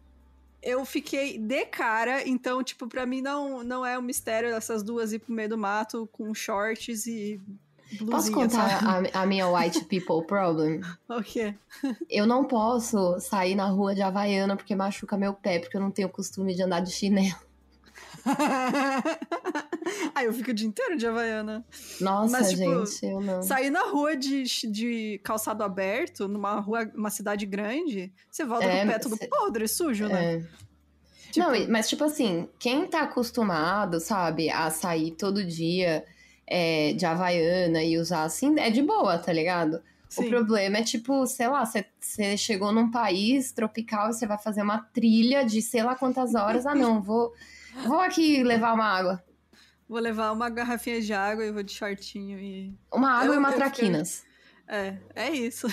eu 0.67 0.85
fiquei 0.85 1.39
de 1.39 1.65
cara, 1.67 2.27
então, 2.27 2.61
tipo, 2.61 2.89
pra 2.89 3.07
mim 3.07 3.23
não, 3.23 3.62
não 3.62 3.87
é 3.87 3.97
um 3.97 4.03
mistério 4.03 4.53
essas 4.53 4.83
duas 4.83 5.12
ir 5.12 5.21
pro 5.21 5.33
meio 5.33 5.49
do 5.49 5.57
mato 5.57 6.09
com 6.11 6.35
shorts 6.35 7.07
e 7.07 7.41
Posso 8.11 8.33
contar 8.33 8.85
a, 8.85 9.23
a, 9.23 9.27
minha 9.27 9.49
white 9.49 9.85
people 9.85 10.27
problem? 10.27 10.81
o 11.09 11.23
quê? 11.23 11.55
Eu 12.11 12.27
não 12.27 12.45
posso 12.45 13.21
sair 13.21 13.55
na 13.55 13.67
rua 13.67 13.95
de 13.95 14.03
Havaiana 14.03 14.57
porque 14.57 14.75
machuca 14.75 15.17
meu 15.17 15.33
pé, 15.33 15.61
porque 15.61 15.77
eu 15.77 15.81
não 15.81 15.93
tenho 15.93 16.09
costume 16.09 16.53
de 16.53 16.62
andar 16.62 16.81
de 16.81 16.91
chinelo. 16.91 17.46
Aí 20.15 20.27
eu 20.27 20.33
fico 20.33 20.51
o 20.51 20.55
dia 20.55 20.67
inteiro 20.67 20.97
de 20.97 21.07
Havaiana. 21.07 21.65
Nossa, 22.01 22.33
Mas, 22.33 22.51
tipo, 22.51 22.87
gente, 22.87 23.07
eu 23.07 23.21
não. 23.21 23.43
Sair 23.43 23.71
na 23.71 23.85
rua 23.85 24.17
de, 24.17 24.43
de 24.71 25.21
calçado 25.23 25.62
aberto, 25.62 26.27
numa 26.27 26.59
rua, 26.61 26.91
uma 26.95 27.11
cidade 27.11 27.47
grande, 27.47 28.12
você 28.31 28.45
volta 28.45 28.67
é, 28.67 28.81
com 28.81 28.89
o 28.89 28.93
pé 28.93 28.99
todo 28.99 29.17
cê... 29.17 29.27
podre, 29.29 29.69
sujo, 29.69 30.09
né? 30.09 30.35
É. 30.35 30.39
Tipo... 31.31 31.47
Não, 31.47 31.69
mas 31.69 31.89
tipo 31.89 32.05
assim, 32.05 32.49
quem 32.59 32.87
tá 32.87 33.03
acostumado, 33.03 34.01
sabe, 34.01 34.51
a 34.51 34.71
sair 34.71 35.12
todo 35.12 35.45
dia 35.45 36.05
é, 36.47 36.93
de 36.95 37.05
Havaiana 37.05 37.83
e 37.83 37.99
usar 37.99 38.25
assim, 38.25 38.59
é 38.59 38.71
de 38.71 38.83
boa, 38.83 39.19
tá 39.19 39.33
ligado? 39.33 39.83
Sim. 40.09 40.27
O 40.27 40.29
problema 40.29 40.79
é, 40.79 40.83
tipo, 40.83 41.27
sei 41.27 41.49
lá, 41.49 41.65
você 41.65 41.85
chegou 42.37 42.73
num 42.73 42.91
país 42.91 43.53
tropical 43.53 44.11
e 44.11 44.12
você 44.15 44.27
vai 44.27 44.39
fazer 44.39 44.62
uma 44.62 44.79
trilha 44.79 45.45
de 45.45 45.61
sei 45.61 45.83
lá 45.83 45.95
quantas 45.95 46.35
horas. 46.35 46.65
Ah, 46.65 46.75
não, 46.75 47.03
vou, 47.03 47.33
vou 47.85 48.01
aqui 48.01 48.43
levar 48.43 48.73
uma 48.75 48.87
água. 48.87 49.25
Vou 49.89 50.01
levar 50.01 50.33
uma 50.33 50.49
garrafinha 50.49 51.01
de 51.01 51.12
água 51.12 51.45
e 51.45 51.53
vou 51.53 51.62
de 51.62 51.73
shortinho 51.73 52.39
e. 52.39 52.75
Uma 52.93 53.12
água 53.12 53.27
eu, 53.27 53.35
e 53.35 53.39
uma 53.39 53.53
traquinas. 53.53 54.21
Fiquei... 54.21 54.37
É, 54.69 54.99
é 55.15 55.31
isso. 55.31 55.69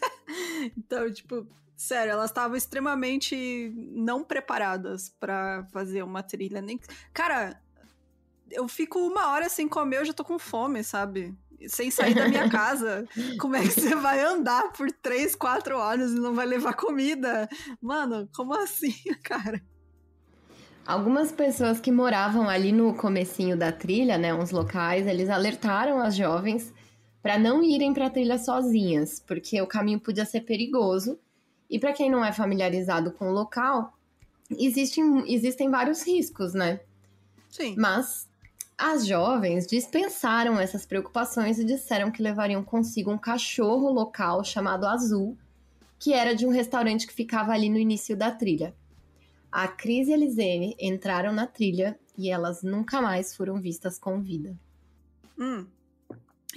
então, 0.76 1.10
tipo, 1.10 1.46
sério, 1.74 2.12
elas 2.12 2.30
estavam 2.30 2.56
extremamente 2.56 3.72
não 3.92 4.22
preparadas 4.22 5.08
para 5.08 5.64
fazer 5.72 6.02
uma 6.02 6.22
trilha. 6.22 6.60
Nem... 6.60 6.78
Cara, 7.14 7.58
eu 8.50 8.68
fico 8.68 8.98
uma 8.98 9.28
hora 9.28 9.48
sem 9.48 9.66
comer, 9.66 9.98
eu 9.98 10.04
já 10.04 10.12
tô 10.12 10.24
com 10.24 10.38
fome, 10.38 10.84
sabe? 10.84 11.34
Sem 11.68 11.90
sair 11.90 12.14
da 12.14 12.28
minha 12.28 12.48
casa. 12.50 13.06
Como 13.38 13.56
é 13.56 13.62
que 13.62 13.70
você 13.70 13.94
vai 13.94 14.20
andar 14.20 14.72
por 14.72 14.90
três, 14.92 15.34
quatro 15.34 15.78
horas 15.78 16.12
e 16.12 16.20
não 16.20 16.34
vai 16.34 16.44
levar 16.44 16.74
comida? 16.74 17.48
Mano, 17.80 18.28
como 18.34 18.52
assim, 18.54 18.94
cara? 19.24 19.62
Algumas 20.86 21.30
pessoas 21.30 21.78
que 21.78 21.92
moravam 21.92 22.48
ali 22.48 22.72
no 22.72 22.94
comecinho 22.94 23.56
da 23.56 23.70
trilha, 23.70 24.18
né, 24.18 24.34
uns 24.34 24.50
locais, 24.50 25.06
eles 25.06 25.28
alertaram 25.28 26.00
as 26.00 26.16
jovens 26.16 26.72
para 27.22 27.38
não 27.38 27.62
irem 27.62 27.92
para 27.92 28.06
a 28.06 28.10
trilha 28.10 28.38
sozinhas, 28.38 29.20
porque 29.20 29.60
o 29.60 29.66
caminho 29.66 30.00
podia 30.00 30.24
ser 30.24 30.40
perigoso. 30.40 31.18
E 31.68 31.78
para 31.78 31.92
quem 31.92 32.10
não 32.10 32.24
é 32.24 32.32
familiarizado 32.32 33.12
com 33.12 33.28
o 33.28 33.32
local, 33.32 33.92
existem, 34.58 35.24
existem 35.32 35.70
vários 35.70 36.04
riscos, 36.04 36.54
né? 36.54 36.80
Sim. 37.50 37.74
Mas 37.78 38.28
as 38.76 39.06
jovens 39.06 39.66
dispensaram 39.66 40.58
essas 40.58 40.86
preocupações 40.86 41.58
e 41.58 41.64
disseram 41.64 42.10
que 42.10 42.22
levariam 42.22 42.64
consigo 42.64 43.10
um 43.10 43.18
cachorro 43.18 43.90
local 43.90 44.42
chamado 44.42 44.86
Azul, 44.86 45.36
que 45.98 46.14
era 46.14 46.34
de 46.34 46.46
um 46.46 46.50
restaurante 46.50 47.06
que 47.06 47.12
ficava 47.12 47.52
ali 47.52 47.68
no 47.68 47.78
início 47.78 48.16
da 48.16 48.30
trilha. 48.30 48.74
A 49.50 49.68
Cris 49.68 50.08
e 50.08 50.14
a 50.14 50.16
Lisene 50.16 50.76
entraram 50.78 51.32
na 51.32 51.46
trilha 51.46 51.98
e 52.16 52.30
elas 52.30 52.62
nunca 52.62 53.00
mais 53.00 53.34
foram 53.34 53.60
vistas 53.60 53.98
com 53.98 54.20
vida. 54.20 54.56
Hum. 55.38 55.66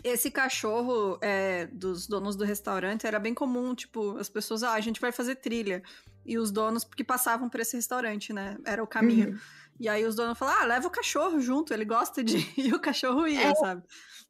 Esse 0.04 0.32
cachorro 0.32 1.18
é, 1.22 1.68
dos 1.68 2.08
donos 2.08 2.36
do 2.36 2.44
restaurante 2.44 3.06
era 3.06 3.20
bem 3.20 3.34
comum, 3.34 3.76
tipo, 3.76 4.18
as 4.18 4.28
pessoas, 4.28 4.64
ah, 4.64 4.74
a 4.74 4.82
gente 4.82 5.00
vai 5.00 5.12
fazer 5.12 5.36
trilha. 5.36 5.82
E 6.26 6.38
os 6.38 6.52
donos, 6.52 6.84
porque 6.84 7.04
passavam 7.04 7.50
por 7.50 7.60
esse 7.60 7.76
restaurante, 7.76 8.32
né? 8.32 8.58
Era 8.66 8.84
o 8.84 8.88
caminho. 8.88 9.32
Uhum. 9.32 9.40
E 9.80 9.90
aí 9.90 10.06
os 10.06 10.16
donos 10.16 10.38
falaram, 10.38 10.62
ah, 10.62 10.66
leva 10.66 10.88
o 10.88 10.92
cachorro 10.92 11.40
junto, 11.40 11.74
ele 11.74 11.86
gosta 11.86 12.24
de 12.24 12.38
e 12.58 12.74
o 12.74 12.80
cachorro 12.80 13.28
ia, 13.28 13.50
é, 13.50 13.56
sabe? 13.56 13.84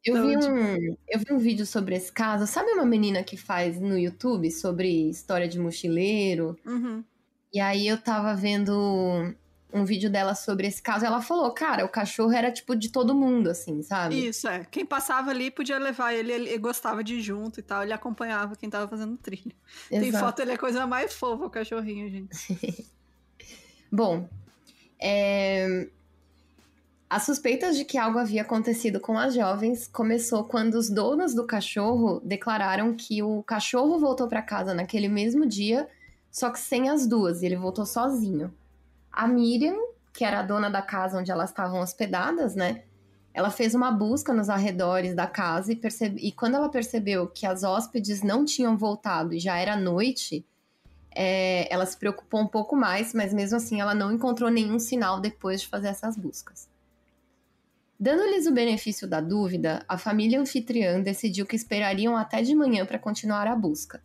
Eu, 0.04 0.16
então, 0.16 0.28
vi 0.28 0.38
tipo... 0.38 0.52
um, 0.52 0.96
eu 1.08 1.18
vi 1.18 1.32
um 1.32 1.38
vídeo 1.38 1.66
sobre 1.66 1.94
esse 1.96 2.12
caso. 2.12 2.46
Sabe 2.46 2.70
uma 2.72 2.84
menina 2.84 3.22
que 3.22 3.36
faz 3.36 3.80
no 3.80 3.98
YouTube 3.98 4.50
sobre 4.50 5.08
história 5.08 5.48
de 5.48 5.58
mochileiro? 5.58 6.58
Uhum. 6.66 7.02
E 7.54 7.60
aí 7.60 7.86
eu 7.86 7.96
tava 7.96 8.34
vendo 8.34 9.32
um 9.72 9.84
vídeo 9.84 10.10
dela 10.10 10.34
sobre 10.34 10.66
esse 10.66 10.82
caso, 10.82 11.04
ela 11.04 11.22
falou, 11.22 11.50
cara, 11.52 11.84
o 11.84 11.88
cachorro 11.88 12.32
era 12.32 12.50
tipo 12.50 12.74
de 12.74 12.90
todo 12.90 13.14
mundo, 13.14 13.48
assim, 13.48 13.80
sabe? 13.80 14.26
Isso, 14.26 14.48
é. 14.48 14.64
Quem 14.68 14.84
passava 14.84 15.30
ali 15.30 15.52
podia 15.52 15.78
levar 15.78 16.12
ele, 16.12 16.32
ele 16.32 16.58
gostava 16.58 17.02
de 17.02 17.14
ir 17.14 17.20
junto 17.20 17.60
e 17.60 17.62
tal, 17.62 17.84
ele 17.84 17.92
acompanhava 17.92 18.56
quem 18.56 18.68
tava 18.68 18.88
fazendo 18.88 19.16
trilha. 19.16 19.54
Exato. 19.90 20.02
Tem 20.02 20.12
foto, 20.12 20.40
ele 20.40 20.50
é 20.50 20.54
a 20.54 20.58
coisa 20.58 20.84
mais 20.84 21.12
fofa, 21.12 21.46
o 21.46 21.50
cachorrinho, 21.50 22.10
gente. 22.10 22.88
Bom, 23.90 24.28
é... 25.00 25.88
As 27.08 27.22
suspeitas 27.24 27.76
de 27.76 27.84
que 27.84 27.96
algo 27.96 28.18
havia 28.18 28.42
acontecido 28.42 28.98
com 28.98 29.16
as 29.16 29.34
jovens 29.34 29.86
começou 29.86 30.42
quando 30.42 30.74
os 30.74 30.90
donos 30.90 31.34
do 31.34 31.46
cachorro 31.46 32.20
declararam 32.24 32.94
que 32.94 33.22
o 33.22 33.44
cachorro 33.44 34.00
voltou 34.00 34.26
para 34.26 34.42
casa 34.42 34.74
naquele 34.74 35.06
mesmo 35.06 35.46
dia, 35.46 35.88
só 36.34 36.50
que 36.50 36.58
sem 36.58 36.88
as 36.88 37.06
duas, 37.06 37.42
e 37.42 37.46
ele 37.46 37.54
voltou 37.54 37.86
sozinho. 37.86 38.52
A 39.12 39.28
Miriam, 39.28 39.76
que 40.12 40.24
era 40.24 40.40
a 40.40 40.42
dona 40.42 40.68
da 40.68 40.82
casa 40.82 41.16
onde 41.16 41.30
elas 41.30 41.50
estavam 41.50 41.78
hospedadas, 41.78 42.56
né? 42.56 42.82
Ela 43.32 43.52
fez 43.52 43.72
uma 43.72 43.92
busca 43.92 44.34
nos 44.34 44.48
arredores 44.48 45.14
da 45.14 45.28
casa 45.28 45.70
e, 45.70 45.76
percebe... 45.76 46.20
e 46.20 46.32
quando 46.32 46.56
ela 46.56 46.68
percebeu 46.68 47.28
que 47.28 47.46
as 47.46 47.62
hóspedes 47.62 48.20
não 48.24 48.44
tinham 48.44 48.76
voltado 48.76 49.32
e 49.32 49.38
já 49.38 49.56
era 49.56 49.76
noite, 49.76 50.44
é... 51.14 51.72
ela 51.72 51.86
se 51.86 51.96
preocupou 51.96 52.40
um 52.40 52.48
pouco 52.48 52.74
mais, 52.74 53.14
mas 53.14 53.32
mesmo 53.32 53.56
assim 53.56 53.80
ela 53.80 53.94
não 53.94 54.10
encontrou 54.12 54.50
nenhum 54.50 54.80
sinal 54.80 55.20
depois 55.20 55.60
de 55.60 55.68
fazer 55.68 55.86
essas 55.86 56.16
buscas. 56.16 56.68
Dando-lhes 57.98 58.48
o 58.48 58.52
benefício 58.52 59.06
da 59.06 59.20
dúvida, 59.20 59.84
a 59.88 59.96
família 59.96 60.40
anfitriã 60.40 61.00
decidiu 61.00 61.46
que 61.46 61.54
esperariam 61.54 62.16
até 62.16 62.42
de 62.42 62.56
manhã 62.56 62.84
para 62.84 62.98
continuar 62.98 63.46
a 63.46 63.54
busca. 63.54 64.02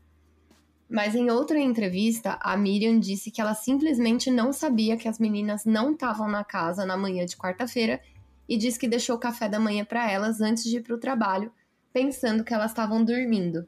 Mas 0.89 1.13
em 1.13 1.29
outra 1.29 1.59
entrevista, 1.59 2.39
a 2.41 2.57
Miriam 2.57 2.99
disse 2.99 3.29
que 3.29 3.39
ela 3.39 3.53
simplesmente 3.53 4.31
não 4.31 4.51
sabia 4.51 4.97
que 4.97 5.07
as 5.07 5.19
meninas 5.19 5.63
não 5.63 5.91
estavam 5.91 6.27
na 6.27 6.43
casa 6.43 6.83
na 6.83 6.97
manhã 6.97 7.25
de 7.25 7.37
quarta-feira 7.37 8.01
e 8.47 8.57
disse 8.57 8.79
que 8.79 8.87
deixou 8.87 9.15
o 9.15 9.19
café 9.19 9.47
da 9.47 9.59
manhã 9.59 9.85
para 9.85 10.09
elas 10.11 10.41
antes 10.41 10.63
de 10.63 10.77
ir 10.77 10.81
para 10.81 10.95
o 10.95 10.99
trabalho, 10.99 11.53
pensando 11.93 12.43
que 12.43 12.51
elas 12.51 12.71
estavam 12.71 13.05
dormindo. 13.05 13.67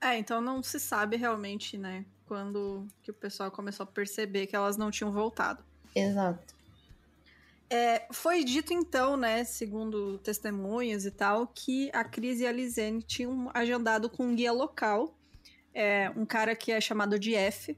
É, 0.00 0.18
então 0.18 0.40
não 0.40 0.62
se 0.62 0.80
sabe 0.80 1.16
realmente, 1.16 1.76
né, 1.76 2.06
quando 2.24 2.88
que 3.02 3.10
o 3.10 3.14
pessoal 3.14 3.50
começou 3.50 3.84
a 3.84 3.86
perceber 3.86 4.46
que 4.46 4.56
elas 4.56 4.78
não 4.78 4.90
tinham 4.90 5.12
voltado. 5.12 5.62
Exato. 5.94 6.54
É, 7.74 8.06
foi 8.12 8.44
dito 8.44 8.74
então, 8.74 9.16
né, 9.16 9.44
segundo 9.44 10.18
testemunhas 10.18 11.06
e 11.06 11.10
tal, 11.10 11.46
que 11.46 11.90
a 11.94 12.04
Cris 12.04 12.40
e 12.40 12.46
a 12.46 12.52
Lisene 12.52 13.02
tinham 13.02 13.50
agendado 13.54 14.10
com 14.10 14.26
um 14.26 14.34
guia 14.34 14.52
local, 14.52 15.18
é, 15.72 16.12
um 16.14 16.26
cara 16.26 16.54
que 16.54 16.70
é 16.70 16.78
chamado 16.82 17.18
de 17.18 17.34
F. 17.34 17.74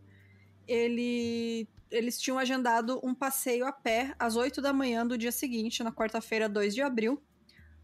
Ele 0.66 1.68
eles 1.92 2.20
tinham 2.20 2.40
agendado 2.40 2.98
um 3.04 3.14
passeio 3.14 3.64
a 3.64 3.70
pé 3.70 4.16
às 4.18 4.34
8 4.34 4.60
da 4.60 4.72
manhã 4.72 5.06
do 5.06 5.16
dia 5.16 5.30
seguinte, 5.30 5.84
na 5.84 5.92
quarta-feira, 5.92 6.48
2 6.48 6.74
de 6.74 6.82
abril, 6.82 7.22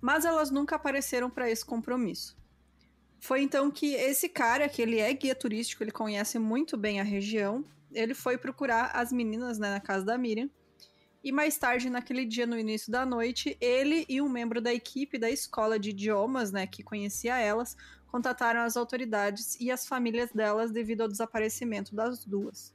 mas 0.00 0.24
elas 0.24 0.50
nunca 0.50 0.74
apareceram 0.74 1.30
para 1.30 1.48
esse 1.48 1.64
compromisso. 1.64 2.36
Foi 3.20 3.40
então 3.40 3.70
que 3.70 3.94
esse 3.94 4.28
cara, 4.28 4.68
que 4.68 4.82
ele 4.82 4.98
é 4.98 5.12
guia 5.12 5.36
turístico, 5.36 5.84
ele 5.84 5.92
conhece 5.92 6.40
muito 6.40 6.76
bem 6.76 6.98
a 6.98 7.04
região, 7.04 7.64
ele 7.92 8.14
foi 8.14 8.36
procurar 8.36 8.90
as 8.96 9.12
meninas 9.12 9.60
né, 9.60 9.70
na 9.70 9.80
casa 9.80 10.04
da 10.04 10.18
Miriam. 10.18 10.50
E 11.22 11.30
mais 11.30 11.58
tarde, 11.58 11.90
naquele 11.90 12.24
dia, 12.24 12.46
no 12.46 12.58
início 12.58 12.90
da 12.90 13.04
noite, 13.04 13.56
ele 13.60 14.06
e 14.08 14.22
um 14.22 14.28
membro 14.28 14.60
da 14.60 14.72
equipe 14.72 15.18
da 15.18 15.30
escola 15.30 15.78
de 15.78 15.90
idiomas, 15.90 16.50
né, 16.50 16.66
que 16.66 16.82
conhecia 16.82 17.36
elas, 17.36 17.76
contataram 18.06 18.60
as 18.60 18.76
autoridades 18.76 19.56
e 19.60 19.70
as 19.70 19.86
famílias 19.86 20.32
delas 20.32 20.70
devido 20.70 21.02
ao 21.02 21.08
desaparecimento 21.08 21.94
das 21.94 22.24
duas. 22.24 22.74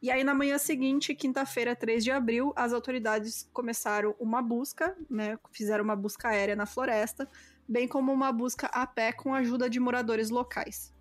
E 0.00 0.12
aí, 0.12 0.22
na 0.22 0.32
manhã 0.32 0.56
seguinte, 0.58 1.12
quinta-feira, 1.12 1.74
3 1.74 2.04
de 2.04 2.12
abril, 2.12 2.52
as 2.54 2.72
autoridades 2.72 3.50
começaram 3.52 4.14
uma 4.20 4.40
busca, 4.40 4.96
né? 5.10 5.36
Fizeram 5.50 5.82
uma 5.82 5.96
busca 5.96 6.28
aérea 6.28 6.54
na 6.54 6.66
floresta, 6.66 7.28
bem 7.68 7.88
como 7.88 8.12
uma 8.12 8.30
busca 8.30 8.68
a 8.68 8.86
pé 8.86 9.12
com 9.12 9.34
a 9.34 9.38
ajuda 9.38 9.68
de 9.68 9.80
moradores 9.80 10.30
locais. 10.30 10.94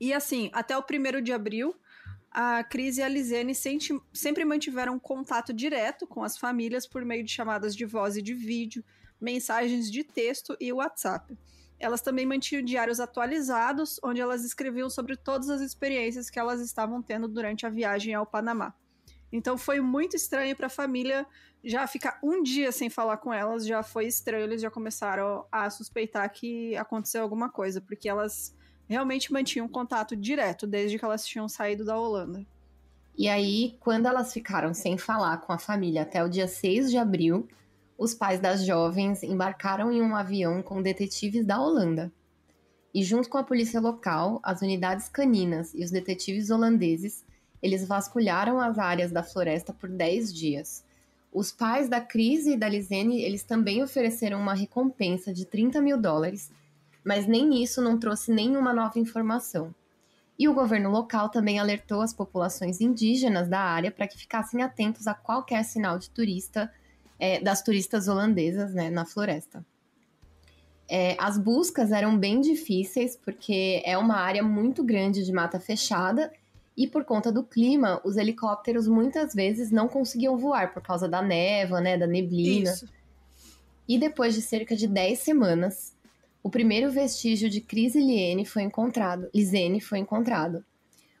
E 0.00 0.12
assim, 0.12 0.50
até 0.52 0.78
o 0.78 0.82
1 0.82 1.20
de 1.20 1.32
abril, 1.32 1.74
a 2.38 2.62
Cris 2.62 2.98
e 2.98 3.02
a 3.02 3.08
Lisene 3.08 3.54
sempre 4.12 4.44
mantiveram 4.44 4.98
contato 4.98 5.54
direto 5.54 6.06
com 6.06 6.22
as 6.22 6.36
famílias 6.36 6.86
por 6.86 7.02
meio 7.02 7.24
de 7.24 7.32
chamadas 7.32 7.74
de 7.74 7.86
voz 7.86 8.14
e 8.14 8.20
de 8.20 8.34
vídeo, 8.34 8.84
mensagens 9.18 9.90
de 9.90 10.04
texto 10.04 10.54
e 10.60 10.70
WhatsApp. 10.70 11.34
Elas 11.80 12.02
também 12.02 12.26
mantinham 12.26 12.62
diários 12.62 13.00
atualizados, 13.00 13.98
onde 14.04 14.20
elas 14.20 14.44
escreviam 14.44 14.90
sobre 14.90 15.16
todas 15.16 15.48
as 15.48 15.62
experiências 15.62 16.28
que 16.28 16.38
elas 16.38 16.60
estavam 16.60 17.02
tendo 17.02 17.26
durante 17.26 17.64
a 17.64 17.70
viagem 17.70 18.12
ao 18.12 18.26
Panamá. 18.26 18.74
Então 19.32 19.56
foi 19.56 19.80
muito 19.80 20.14
estranho 20.14 20.54
para 20.54 20.66
a 20.66 20.70
família 20.70 21.26
já 21.64 21.86
ficar 21.86 22.18
um 22.22 22.42
dia 22.42 22.70
sem 22.70 22.90
falar 22.90 23.16
com 23.16 23.32
elas, 23.32 23.66
já 23.66 23.82
foi 23.82 24.04
estranho, 24.06 24.44
eles 24.44 24.60
já 24.60 24.70
começaram 24.70 25.46
a 25.50 25.70
suspeitar 25.70 26.30
que 26.30 26.76
aconteceu 26.76 27.22
alguma 27.22 27.50
coisa, 27.50 27.80
porque 27.80 28.10
elas 28.10 28.54
realmente 28.88 29.32
mantinham 29.32 29.68
contato 29.68 30.16
direto 30.16 30.66
desde 30.66 30.98
que 30.98 31.04
elas 31.04 31.26
tinham 31.26 31.48
saído 31.48 31.84
da 31.84 31.98
Holanda. 31.98 32.46
E 33.18 33.28
aí, 33.28 33.76
quando 33.80 34.06
elas 34.06 34.32
ficaram 34.32 34.74
sem 34.74 34.98
falar 34.98 35.38
com 35.38 35.52
a 35.52 35.58
família 35.58 36.02
até 36.02 36.22
o 36.22 36.28
dia 36.28 36.46
6 36.46 36.90
de 36.90 36.98
abril, 36.98 37.48
os 37.96 38.14
pais 38.14 38.40
das 38.40 38.64
jovens 38.64 39.22
embarcaram 39.22 39.90
em 39.90 40.02
um 40.02 40.14
avião 40.14 40.62
com 40.62 40.82
detetives 40.82 41.46
da 41.46 41.58
Holanda. 41.58 42.12
E 42.92 43.02
junto 43.02 43.28
com 43.28 43.38
a 43.38 43.44
polícia 43.44 43.80
local, 43.80 44.38
as 44.42 44.60
unidades 44.60 45.08
caninas 45.08 45.72
e 45.74 45.82
os 45.82 45.90
detetives 45.90 46.50
holandeses, 46.50 47.24
eles 47.62 47.86
vasculharam 47.86 48.60
as 48.60 48.78
áreas 48.78 49.10
da 49.10 49.22
floresta 49.22 49.72
por 49.72 49.88
10 49.88 50.32
dias. 50.32 50.84
Os 51.32 51.50
pais 51.50 51.88
da 51.88 52.00
Cris 52.00 52.46
e 52.46 52.56
da 52.56 52.68
Lisene, 52.68 53.22
eles 53.22 53.42
também 53.42 53.82
ofereceram 53.82 54.40
uma 54.40 54.54
recompensa 54.54 55.32
de 55.32 55.44
30 55.44 55.80
mil 55.80 55.98
dólares, 55.98 56.50
mas 57.06 57.24
nem 57.24 57.62
isso 57.62 57.80
não 57.80 57.96
trouxe 57.96 58.32
nenhuma 58.32 58.74
nova 58.74 58.98
informação. 58.98 59.72
E 60.36 60.48
o 60.48 60.52
governo 60.52 60.90
local 60.90 61.28
também 61.28 61.60
alertou 61.60 62.02
as 62.02 62.12
populações 62.12 62.80
indígenas 62.80 63.48
da 63.48 63.60
área 63.60 63.92
para 63.92 64.08
que 64.08 64.18
ficassem 64.18 64.60
atentos 64.60 65.06
a 65.06 65.14
qualquer 65.14 65.64
sinal 65.64 66.00
de 66.00 66.10
turista 66.10 66.68
é, 67.16 67.40
das 67.40 67.62
turistas 67.62 68.08
holandesas 68.08 68.74
né, 68.74 68.90
na 68.90 69.06
floresta. 69.06 69.64
É, 70.88 71.16
as 71.18 71.38
buscas 71.38 71.92
eram 71.92 72.18
bem 72.18 72.40
difíceis 72.40 73.16
porque 73.16 73.82
é 73.84 73.96
uma 73.96 74.16
área 74.16 74.42
muito 74.42 74.82
grande 74.82 75.24
de 75.24 75.32
mata 75.32 75.60
fechada 75.60 76.32
e 76.76 76.88
por 76.88 77.04
conta 77.04 77.30
do 77.30 77.44
clima, 77.44 78.00
os 78.04 78.16
helicópteros 78.16 78.88
muitas 78.88 79.32
vezes 79.32 79.70
não 79.70 79.86
conseguiam 79.86 80.36
voar 80.36 80.74
por 80.74 80.82
causa 80.82 81.08
da 81.08 81.22
neva, 81.22 81.80
né, 81.80 81.96
da 81.96 82.06
neblina. 82.06 82.72
Isso. 82.72 82.88
E 83.88 83.96
depois 83.96 84.34
de 84.34 84.42
cerca 84.42 84.74
de 84.74 84.88
10 84.88 85.18
semanas, 85.20 85.95
o 86.46 86.48
primeiro 86.48 86.92
vestígio 86.92 87.50
de 87.50 87.60
Cris 87.60 87.96
Liene 87.96 88.46
foi 88.46 88.62
encontrado. 88.62 89.28
Lisene 89.34 89.80
foi 89.80 89.98
encontrado. 89.98 90.64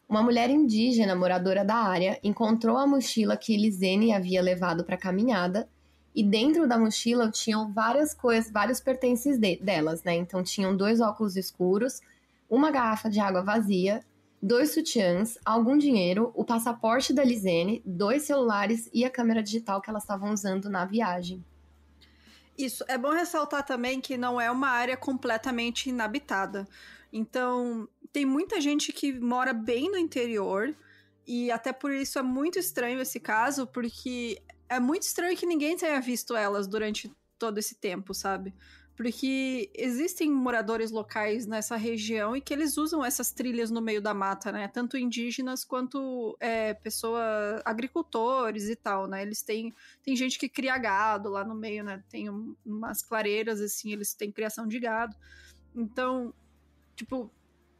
Uma 0.08 0.22
mulher 0.22 0.48
indígena 0.50 1.16
moradora 1.16 1.64
da 1.64 1.74
área 1.74 2.16
encontrou 2.22 2.76
a 2.76 2.86
mochila 2.86 3.36
que 3.36 3.56
Lisene 3.56 4.12
havia 4.12 4.40
levado 4.40 4.84
para 4.84 4.94
a 4.94 4.98
caminhada 4.98 5.68
e 6.14 6.22
dentro 6.22 6.68
da 6.68 6.78
mochila 6.78 7.28
tinham 7.28 7.72
várias 7.72 8.14
coisas, 8.14 8.52
vários 8.52 8.78
pertences 8.78 9.36
de, 9.36 9.56
delas, 9.56 10.04
né? 10.04 10.14
Então 10.14 10.44
tinham 10.44 10.76
dois 10.76 11.00
óculos 11.00 11.36
escuros, 11.36 12.00
uma 12.48 12.70
garrafa 12.70 13.10
de 13.10 13.18
água 13.18 13.42
vazia, 13.42 14.04
dois 14.40 14.74
sutiãs, 14.74 15.36
algum 15.44 15.76
dinheiro, 15.76 16.30
o 16.36 16.44
passaporte 16.44 17.12
da 17.12 17.24
Lisene, 17.24 17.82
dois 17.84 18.22
celulares 18.22 18.88
e 18.94 19.04
a 19.04 19.10
câmera 19.10 19.42
digital 19.42 19.80
que 19.80 19.90
elas 19.90 20.04
estavam 20.04 20.30
usando 20.32 20.70
na 20.70 20.84
viagem. 20.84 21.44
Isso, 22.56 22.84
é 22.88 22.96
bom 22.96 23.10
ressaltar 23.10 23.64
também 23.64 24.00
que 24.00 24.16
não 24.16 24.40
é 24.40 24.50
uma 24.50 24.68
área 24.68 24.96
completamente 24.96 25.90
inabitada. 25.90 26.66
Então, 27.12 27.88
tem 28.12 28.24
muita 28.24 28.60
gente 28.60 28.92
que 28.92 29.12
mora 29.12 29.52
bem 29.52 29.90
no 29.90 29.98
interior, 29.98 30.74
e 31.26 31.50
até 31.50 31.72
por 31.72 31.92
isso 31.92 32.18
é 32.18 32.22
muito 32.22 32.58
estranho 32.58 33.00
esse 33.00 33.20
caso, 33.20 33.66
porque 33.66 34.40
é 34.68 34.80
muito 34.80 35.02
estranho 35.02 35.36
que 35.36 35.44
ninguém 35.44 35.76
tenha 35.76 36.00
visto 36.00 36.34
elas 36.36 36.66
durante 36.66 37.12
todo 37.38 37.58
esse 37.58 37.74
tempo, 37.74 38.14
sabe? 38.14 38.54
Porque 38.96 39.70
existem 39.74 40.30
moradores 40.30 40.90
locais 40.90 41.46
nessa 41.46 41.76
região 41.76 42.34
e 42.34 42.40
que 42.40 42.54
eles 42.54 42.78
usam 42.78 43.04
essas 43.04 43.30
trilhas 43.30 43.70
no 43.70 43.82
meio 43.82 44.00
da 44.00 44.14
mata, 44.14 44.50
né? 44.50 44.68
Tanto 44.68 44.96
indígenas 44.96 45.64
quanto 45.64 46.34
é, 46.40 46.72
pessoas, 46.72 47.60
agricultores 47.62 48.70
e 48.70 48.74
tal, 48.74 49.06
né? 49.06 49.20
Eles 49.20 49.42
têm, 49.42 49.74
tem 50.02 50.16
gente 50.16 50.38
que 50.38 50.48
cria 50.48 50.78
gado 50.78 51.28
lá 51.28 51.44
no 51.44 51.54
meio, 51.54 51.84
né? 51.84 52.02
Tem 52.08 52.30
um, 52.30 52.56
umas 52.64 53.02
clareiras, 53.02 53.60
assim, 53.60 53.92
eles 53.92 54.14
têm 54.14 54.32
criação 54.32 54.66
de 54.66 54.80
gado. 54.80 55.14
Então, 55.74 56.32
tipo, 56.94 57.30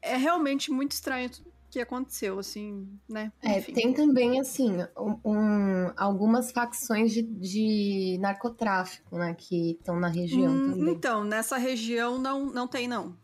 é 0.02 0.16
realmente 0.16 0.70
muito 0.70 0.92
estranho 0.92 1.30
que 1.70 1.80
aconteceu, 1.80 2.38
assim, 2.38 2.88
né? 3.08 3.32
É, 3.42 3.60
tem 3.60 3.92
também, 3.92 4.40
assim, 4.40 4.76
um, 4.96 5.18
um, 5.24 5.92
algumas 5.96 6.50
facções 6.52 7.12
de, 7.12 7.22
de, 7.22 8.18
narcotráfico, 8.20 9.16
né, 9.16 9.34
que 9.34 9.72
estão 9.72 9.98
na 9.98 10.08
região 10.08 10.52
hum, 10.52 10.70
também. 10.70 10.94
Então, 10.94 11.24
nessa 11.24 11.56
região 11.56 12.18
não, 12.18 12.46
não 12.46 12.66
tem, 12.66 12.88
não. 12.88 13.16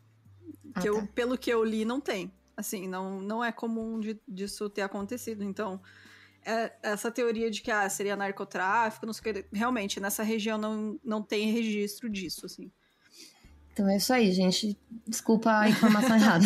Ah, 0.75 0.81
que 0.81 0.89
eu, 0.89 1.01
tá. 1.01 1.09
Pelo 1.15 1.39
que 1.39 1.51
eu 1.51 1.65
li, 1.65 1.85
não 1.85 2.01
tem. 2.01 2.33
Assim, 2.57 2.87
não, 2.87 3.21
não 3.21 3.45
é 3.45 3.51
comum 3.51 3.99
de, 4.01 4.21
disso 4.29 4.69
ter 4.69 4.83
acontecido. 4.83 5.43
Então, 5.43 5.81
é, 6.45 6.73
essa 6.83 7.11
teoria 7.11 7.51
de 7.51 7.63
que 7.63 7.71
ah, 7.71 7.89
seria 7.89 8.17
narcotráfico, 8.17 9.07
não 9.07 9.13
sei 9.13 9.33
o 9.33 9.35
que, 9.35 9.47
realmente, 9.53 10.01
nessa 10.01 10.23
região 10.23 10.59
não, 10.59 10.99
não 11.05 11.23
tem 11.23 11.51
registro 11.51 12.11
disso, 12.11 12.47
assim. 12.47 12.71
Então 13.73 13.89
é 13.89 13.97
isso 13.97 14.13
aí, 14.13 14.31
gente. 14.33 14.79
Desculpa 15.07 15.61
a 15.61 15.69
informação 15.69 16.17
errada. 16.17 16.45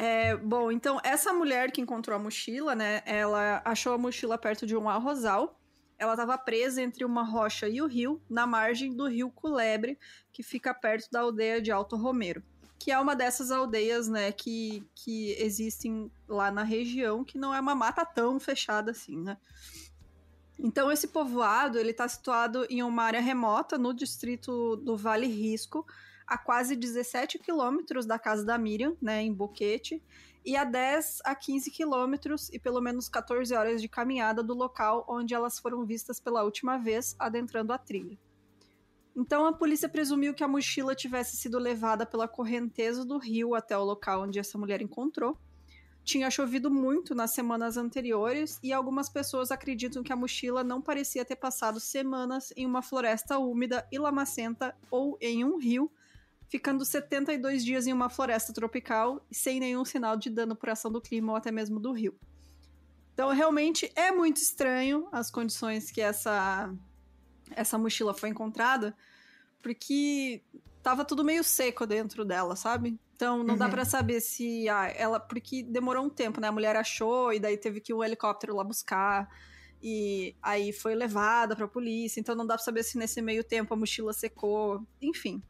É. 0.00 0.36
Bom, 0.36 0.70
então 0.70 1.00
essa 1.02 1.32
mulher 1.32 1.72
que 1.72 1.80
encontrou 1.80 2.14
a 2.14 2.20
mochila, 2.20 2.72
né? 2.72 3.02
Ela 3.04 3.60
achou 3.64 3.92
a 3.92 3.98
mochila 3.98 4.38
perto 4.38 4.64
de 4.64 4.76
um 4.76 4.88
arrozal. 4.88 5.58
Ela 5.98 6.12
estava 6.12 6.38
presa 6.38 6.80
entre 6.80 7.04
uma 7.04 7.24
rocha 7.24 7.68
e 7.68 7.82
o 7.82 7.86
rio, 7.86 8.22
na 8.30 8.46
margem 8.46 8.94
do 8.94 9.08
rio 9.08 9.28
Culebre, 9.28 9.98
que 10.32 10.40
fica 10.40 10.72
perto 10.72 11.10
da 11.10 11.22
aldeia 11.22 11.60
de 11.60 11.72
Alto 11.72 11.96
Romero, 11.96 12.40
que 12.78 12.92
é 12.92 12.98
uma 13.00 13.16
dessas 13.16 13.50
aldeias, 13.50 14.06
né, 14.06 14.30
que, 14.30 14.86
que 14.94 15.32
existem 15.32 16.08
lá 16.28 16.52
na 16.52 16.62
região, 16.62 17.24
que 17.24 17.36
não 17.36 17.52
é 17.52 17.58
uma 17.58 17.74
mata 17.74 18.06
tão 18.06 18.38
fechada 18.38 18.92
assim, 18.92 19.20
né? 19.20 19.36
Então 20.56 20.92
esse 20.92 21.08
povoado 21.08 21.76
ele 21.76 21.90
está 21.90 22.06
situado 22.06 22.64
em 22.70 22.84
uma 22.84 23.02
área 23.02 23.20
remota 23.20 23.76
no 23.76 23.92
distrito 23.92 24.76
do 24.76 24.96
Vale 24.96 25.26
Risco, 25.26 25.84
a 26.28 26.36
quase 26.36 26.76
17 26.76 27.38
quilômetros 27.38 28.04
da 28.04 28.18
casa 28.18 28.44
da 28.44 28.58
Miriam, 28.58 28.96
né, 29.00 29.22
em 29.22 29.32
Boquete, 29.32 30.02
e 30.44 30.56
a 30.56 30.64
10 30.64 31.20
a 31.24 31.34
15 31.34 31.70
quilômetros 31.70 32.48
e 32.50 32.58
pelo 32.58 32.80
menos 32.80 33.08
14 33.08 33.54
horas 33.54 33.82
de 33.82 33.88
caminhada 33.88 34.42
do 34.42 34.54
local 34.54 35.04
onde 35.08 35.34
elas 35.34 35.58
foram 35.58 35.84
vistas 35.84 36.20
pela 36.20 36.42
última 36.42 36.78
vez, 36.78 37.16
adentrando 37.18 37.72
a 37.72 37.78
trilha. 37.78 38.18
Então 39.16 39.46
a 39.46 39.52
polícia 39.52 39.88
presumiu 39.88 40.32
que 40.32 40.44
a 40.44 40.48
mochila 40.48 40.94
tivesse 40.94 41.36
sido 41.36 41.58
levada 41.58 42.06
pela 42.06 42.28
correnteza 42.28 43.04
do 43.04 43.18
rio 43.18 43.54
até 43.54 43.76
o 43.76 43.82
local 43.82 44.22
onde 44.22 44.38
essa 44.38 44.56
mulher 44.56 44.80
encontrou. 44.80 45.36
Tinha 46.04 46.30
chovido 46.30 46.70
muito 46.70 47.14
nas 47.14 47.32
semanas 47.32 47.76
anteriores 47.76 48.58
e 48.62 48.72
algumas 48.72 49.10
pessoas 49.10 49.50
acreditam 49.50 50.02
que 50.02 50.12
a 50.12 50.16
mochila 50.16 50.62
não 50.64 50.80
parecia 50.80 51.24
ter 51.24 51.36
passado 51.36 51.80
semanas 51.80 52.52
em 52.56 52.64
uma 52.64 52.80
floresta 52.80 53.38
úmida 53.38 53.86
e 53.90 53.98
lamacenta 53.98 54.74
ou 54.90 55.18
em 55.20 55.44
um 55.44 55.58
rio, 55.58 55.90
ficando 56.48 56.84
72 56.84 57.64
dias 57.64 57.86
em 57.86 57.92
uma 57.92 58.08
floresta 58.08 58.52
tropical 58.52 59.24
sem 59.30 59.60
nenhum 59.60 59.84
sinal 59.84 60.16
de 60.16 60.30
dano 60.30 60.56
por 60.56 60.70
ação 60.70 60.90
do 60.90 61.00
clima 61.00 61.32
ou 61.32 61.36
até 61.36 61.50
mesmo 61.50 61.78
do 61.78 61.92
rio. 61.92 62.18
Então, 63.12 63.30
realmente 63.30 63.90
é 63.96 64.12
muito 64.12 64.36
estranho 64.36 65.08
as 65.10 65.30
condições 65.30 65.90
que 65.90 66.00
essa 66.00 66.72
essa 67.50 67.78
mochila 67.78 68.14
foi 68.14 68.28
encontrada, 68.28 68.94
porque 69.62 70.42
tava 70.82 71.04
tudo 71.04 71.24
meio 71.24 71.42
seco 71.42 71.86
dentro 71.86 72.24
dela, 72.24 72.56
sabe? 72.56 72.98
Então 73.14 73.42
não 73.42 73.54
uhum. 73.54 73.58
dá 73.58 73.68
para 73.68 73.84
saber 73.84 74.20
se 74.20 74.68
ah, 74.68 74.86
ela 74.96 75.18
porque 75.18 75.62
demorou 75.62 76.04
um 76.04 76.10
tempo, 76.10 76.40
né? 76.40 76.48
A 76.48 76.52
mulher 76.52 76.76
achou 76.76 77.32
e 77.32 77.40
daí 77.40 77.56
teve 77.56 77.80
que 77.80 77.92
o 77.92 77.98
um 77.98 78.04
helicóptero 78.04 78.54
lá 78.54 78.62
buscar 78.62 79.28
e 79.82 80.36
aí 80.42 80.72
foi 80.72 80.94
levada 80.94 81.56
para 81.56 81.66
polícia. 81.66 82.20
Então 82.20 82.34
não 82.34 82.46
dá 82.46 82.54
para 82.54 82.62
saber 82.62 82.84
se 82.84 82.96
nesse 82.96 83.20
meio 83.20 83.42
tempo 83.42 83.74
a 83.74 83.76
mochila 83.76 84.12
secou, 84.12 84.86
enfim. 85.02 85.42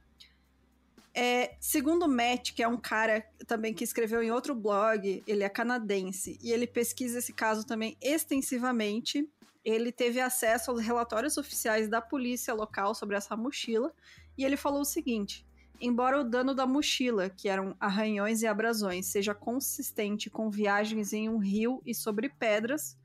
É, 1.21 1.57
segundo 1.59 2.05
o 2.05 2.09
Matt, 2.09 2.53
que 2.53 2.63
é 2.63 2.69
um 2.69 2.77
cara 2.77 3.27
também 3.45 3.75
que 3.75 3.83
escreveu 3.83 4.23
em 4.23 4.31
outro 4.31 4.55
blog, 4.55 5.21
ele 5.27 5.43
é 5.43 5.49
canadense 5.49 6.39
e 6.41 6.53
ele 6.53 6.65
pesquisa 6.65 7.19
esse 7.19 7.33
caso 7.33 7.67
também 7.67 7.97
extensivamente. 8.01 9.29
Ele 9.65 9.91
teve 9.91 10.21
acesso 10.21 10.71
aos 10.71 10.81
relatórios 10.81 11.37
oficiais 11.37 11.89
da 11.89 12.01
polícia 12.01 12.55
local 12.55 12.95
sobre 12.95 13.17
essa 13.17 13.37
mochila 13.37 13.93
e 14.37 14.45
ele 14.45 14.57
falou 14.57 14.83
o 14.83 14.85
seguinte: 14.85 15.45
embora 15.81 16.21
o 16.21 16.23
dano 16.23 16.55
da 16.55 16.65
mochila, 16.69 17.29
que 17.29 17.49
eram 17.49 17.75
arranhões 17.81 18.43
e 18.43 18.47
abrasões, 18.47 19.07
seja 19.07 19.35
consistente 19.35 20.31
com 20.31 20.49
viagens 20.49 21.13
em 21.13 21.29
um 21.29 21.39
rio 21.39 21.83
e 21.85 21.97
sobre 21.97 22.29
pedras, 22.29 22.97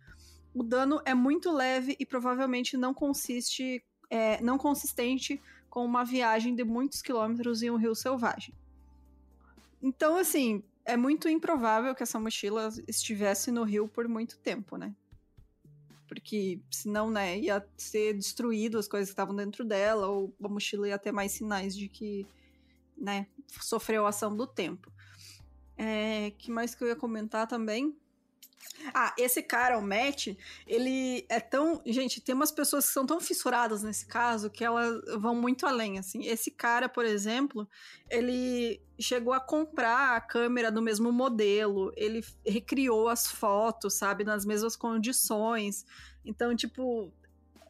o 0.53 0.61
dano 0.61 1.01
é 1.03 1.15
muito 1.15 1.51
leve 1.51 1.95
e 1.99 2.05
provavelmente 2.05 2.77
não 2.77 2.93
consiste, 2.93 3.83
é, 4.07 4.39
não 4.39 4.59
consistente 4.59 5.41
com 5.73 5.83
uma 5.83 6.05
viagem 6.05 6.53
de 6.53 6.63
muitos 6.63 7.01
quilômetros 7.01 7.63
em 7.63 7.71
um 7.71 7.77
rio 7.77 7.95
selvagem. 7.95 8.53
Então, 9.81 10.17
assim, 10.17 10.61
é 10.85 10.95
muito 10.95 11.27
improvável 11.27 11.95
que 11.95 12.03
essa 12.03 12.19
mochila 12.19 12.69
estivesse 12.87 13.49
no 13.49 13.63
rio 13.63 13.87
por 13.87 14.07
muito 14.07 14.37
tempo, 14.37 14.77
né? 14.77 14.95
Porque 16.07 16.61
senão, 16.69 17.09
né, 17.09 17.39
ia 17.39 17.67
ser 17.75 18.13
destruído 18.13 18.77
as 18.77 18.87
coisas 18.87 19.09
que 19.09 19.13
estavam 19.13 19.35
dentro 19.35 19.65
dela, 19.65 20.05
ou 20.05 20.31
a 20.43 20.47
mochila 20.47 20.87
ia 20.87 20.99
ter 20.99 21.11
mais 21.11 21.31
sinais 21.31 21.75
de 21.75 21.89
que, 21.89 22.27
né, 22.95 23.25
sofreu 23.59 24.05
a 24.05 24.09
ação 24.09 24.37
do 24.37 24.45
tempo. 24.45 24.93
É, 25.75 26.29
que 26.37 26.51
mais 26.51 26.75
que 26.75 26.83
eu 26.83 26.87
ia 26.87 26.95
comentar 26.95 27.47
também? 27.47 27.97
Ah, 28.93 29.13
esse 29.17 29.41
cara, 29.41 29.77
o 29.77 29.81
Matt, 29.81 30.35
ele 30.67 31.25
é 31.29 31.39
tão. 31.39 31.81
Gente, 31.85 32.19
tem 32.19 32.35
umas 32.35 32.51
pessoas 32.51 32.87
que 32.87 32.93
são 32.93 33.05
tão 33.05 33.19
fissuradas 33.21 33.83
nesse 33.83 34.05
caso 34.05 34.49
que 34.49 34.63
elas 34.63 35.01
vão 35.19 35.35
muito 35.35 35.65
além, 35.65 35.99
assim. 35.99 36.25
Esse 36.25 36.51
cara, 36.51 36.89
por 36.89 37.05
exemplo, 37.05 37.67
ele 38.09 38.81
chegou 38.99 39.33
a 39.33 39.39
comprar 39.39 40.17
a 40.17 40.21
câmera 40.21 40.71
do 40.71 40.81
mesmo 40.81 41.11
modelo, 41.11 41.93
ele 41.95 42.23
recriou 42.45 43.07
as 43.07 43.27
fotos, 43.27 43.93
sabe, 43.93 44.23
nas 44.23 44.45
mesmas 44.45 44.75
condições. 44.75 45.85
Então, 46.25 46.55
tipo, 46.55 47.13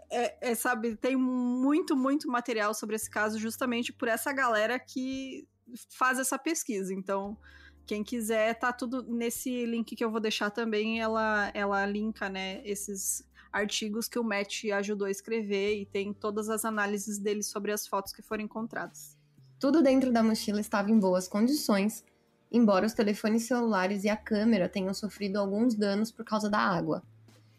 é, 0.09 0.51
é, 0.51 0.55
sabe, 0.55 0.95
tem 0.95 1.15
muito, 1.15 1.95
muito 1.95 2.27
material 2.27 2.73
sobre 2.73 2.95
esse 2.95 3.09
caso 3.09 3.39
justamente 3.39 3.91
por 3.91 4.07
essa 4.07 4.31
galera 4.31 4.79
que 4.79 5.47
faz 5.89 6.19
essa 6.19 6.37
pesquisa. 6.37 6.93
Então, 6.93 7.37
quem 7.85 8.03
quiser, 8.03 8.53
tá 8.55 8.71
tudo 8.71 9.03
nesse 9.03 9.65
link 9.65 9.95
que 9.95 10.03
eu 10.03 10.11
vou 10.11 10.19
deixar 10.19 10.49
também. 10.49 11.01
Ela, 11.01 11.51
ela 11.53 11.85
linka, 11.85 12.29
né, 12.29 12.61
esses 12.63 13.27
artigos 13.51 14.07
que 14.07 14.17
o 14.17 14.23
Matt 14.23 14.65
ajudou 14.65 15.07
a 15.07 15.11
escrever 15.11 15.79
e 15.79 15.85
tem 15.85 16.11
todas 16.13 16.49
as 16.49 16.65
análises 16.65 17.19
dele 17.19 17.43
sobre 17.43 17.71
as 17.71 17.87
fotos 17.87 18.11
que 18.11 18.21
foram 18.21 18.43
encontradas. 18.43 19.15
Tudo 19.59 19.81
dentro 19.81 20.11
da 20.11 20.23
mochila 20.23 20.59
estava 20.59 20.89
em 20.89 20.99
boas 20.99 21.27
condições, 21.27 22.03
embora 22.51 22.85
os 22.85 22.93
telefones 22.93 23.43
celulares 23.43 24.03
e 24.03 24.09
a 24.09 24.17
câmera 24.17 24.67
tenham 24.67 24.93
sofrido 24.93 25.37
alguns 25.37 25.75
danos 25.75 26.11
por 26.11 26.25
causa 26.25 26.49
da 26.49 26.59
água. 26.59 27.03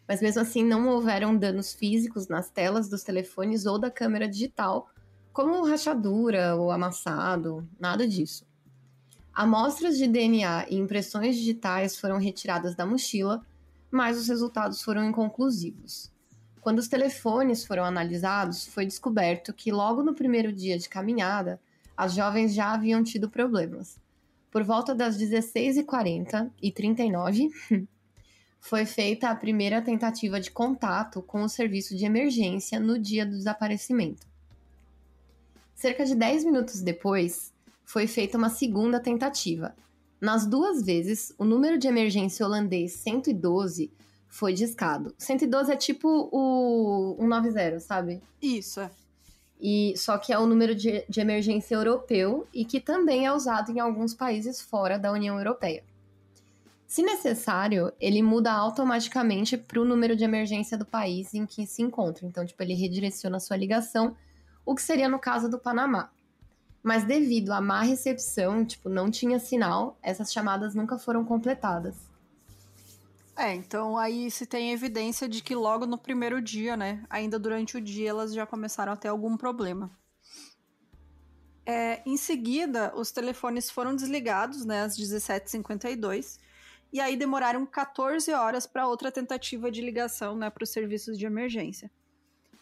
Mas 0.07 0.21
mesmo 0.21 0.43
assim, 0.43 0.65
não 0.65 0.89
houveram 0.89 1.37
danos 1.37 1.73
físicos 1.73 2.29
nas 2.29 2.51
telas 2.51 2.89
dos 2.89 3.03
telefones 3.03 3.65
ou 3.65 3.79
da 3.79 3.91
câmera 3.91 4.29
digital, 4.29 4.91
como 5.33 5.65
rachadura 5.67 6.55
ou 6.57 6.71
amassado, 6.71 7.67
nada 7.81 8.07
disso. 8.07 8.47
Amostras 9.35 9.99
de 9.99 10.07
DNA 10.07 10.67
e 10.71 10.77
impressões 10.77 11.35
digitais 11.35 11.99
foram 11.99 12.19
retiradas 12.19 12.77
da 12.77 12.87
mochila, 12.87 13.45
mas 13.91 14.17
os 14.17 14.29
resultados 14.29 14.81
foram 14.81 15.09
inconclusivos. 15.09 16.13
Quando 16.61 16.79
os 16.79 16.87
telefones 16.87 17.65
foram 17.65 17.85
analisados, 17.85 18.67
foi 18.67 18.87
descoberto 18.87 19.53
que 19.53 19.73
logo 19.73 20.05
no 20.05 20.15
primeiro 20.15 20.53
dia 20.53 20.79
de 20.79 20.89
caminhada, 20.89 21.61
as 21.97 22.15
jovens 22.15 22.55
já 22.55 22.73
haviam 22.73 23.03
tido 23.03 23.29
problemas. 23.29 23.99
Por 24.53 24.63
volta 24.63 24.95
das 24.95 25.19
16h40 25.19 26.51
e 26.63 26.71
39 26.71 27.51
foi 28.61 28.87
feita 28.87 29.31
a 29.31 29.35
primeira 29.37 29.83
tentativa 29.83 30.41
de 30.41 30.53
contato 30.53 31.21
com 31.21 31.43
o 31.43 31.49
serviço 31.49 31.97
de 31.97 32.05
emergência 32.05 32.79
no 32.79 33.01
dia 33.01 33.27
do 33.27 33.33
desaparecimento. 33.33 34.27
Cerca 35.75 36.05
de 36.07 36.15
10 36.15 36.45
minutos 36.45 36.81
depois, 36.81 37.53
foi 37.85 38.07
feita 38.07 38.39
uma 38.39 38.51
segunda 38.51 38.99
tentativa. 38.99 39.75
Nas 40.21 40.47
duas 40.47 40.83
vezes, 40.83 41.35
o 41.39 41.45
número 41.45 41.79
de 41.79 41.87
emergência 41.87 42.47
holandês 42.47 42.93
112 42.95 43.93
foi 44.29 44.53
discado. 44.53 45.15
112 45.19 45.73
é 45.73 45.77
tipo 45.77 46.29
o 46.33 47.17
190, 47.21 47.81
sabe? 47.81 48.23
Isso, 48.41 48.81
é. 48.81 48.91
E, 49.61 49.95
só 49.97 50.19
que 50.19 50.33
é 50.33 50.39
o 50.39 50.47
número 50.47 50.75
de, 50.75 51.05
de 51.09 51.21
emergência 51.21 51.75
europeu 51.75 52.47
e 52.53 52.65
que 52.65 52.81
também 52.81 53.27
é 53.27 53.33
usado 53.33 53.71
em 53.71 53.81
alguns 53.81 54.13
países 54.13 54.61
fora 54.61 54.99
da 54.99 55.13
União 55.13 55.39
Europeia. 55.39 55.85
Se 56.87 57.03
necessário, 57.03 57.93
ele 58.01 58.23
muda 58.23 58.53
automaticamente 58.53 59.57
para 59.57 59.81
o 59.81 59.85
número 59.85 60.15
de 60.15 60.25
emergência 60.25 60.77
do 60.77 60.85
país 60.85 61.35
em 61.35 61.47
que 61.47 61.67
se 61.67 61.83
encontra. 61.83 62.27
Então, 62.27 62.45
tipo, 62.45 62.63
ele 62.63 62.75
redireciona 62.75 63.39
a 63.39 63.41
sua 63.41 63.57
ligação, 63.57 64.17
o 64.65 64.75
que 64.75 64.83
seria 64.83 65.09
no 65.09 65.19
caso 65.19 65.49
do 65.49 65.59
Panamá. 65.59 66.11
Mas 66.85 67.03
devido 67.03 67.51
à 67.51 67.63
má 67.63 67.81
recepção, 67.81 68.63
tipo, 68.63 68.91
não 68.91 69.11
tinha 69.11 69.39
sinal, 69.41 69.99
essas 70.03 70.31
chamadas 70.31 70.75
nunca 70.75 70.99
foram 70.99 71.25
completadas. 71.25 71.97
É, 73.35 73.55
então 73.55 73.97
aí 73.97 74.31
se 74.31 74.45
tem 74.45 74.71
evidência 74.71 75.27
de 75.27 75.43
que 75.43 75.55
logo 75.55 75.87
no 75.87 75.97
primeiro 75.97 76.43
dia, 76.43 76.77
né, 76.77 77.03
ainda 77.09 77.39
durante 77.39 77.79
o 77.79 77.81
dia, 77.81 78.11
elas 78.11 78.35
já 78.35 78.47
começaram 78.47 78.93
a 78.93 78.97
ter 78.97 79.09
algum 79.09 79.35
problema. 79.35 79.91
É, 81.67 82.03
em 82.05 82.19
seguida, 82.19 82.93
os 82.95 83.11
telefones 83.11 83.71
foram 83.71 83.97
desligados, 83.97 84.67
né, 84.67 84.83
às 84.83 84.95
17h52, 84.95 86.39
e 86.93 87.01
aí 87.01 87.17
demoraram 87.17 87.65
14 87.65 88.31
horas 88.33 88.67
para 88.67 88.87
outra 88.87 89.11
tentativa 89.11 89.71
de 89.71 89.81
ligação, 89.81 90.37
né, 90.37 90.51
para 90.51 90.65
os 90.65 90.71
serviços 90.71 91.19
de 91.19 91.25
emergência. 91.25 91.91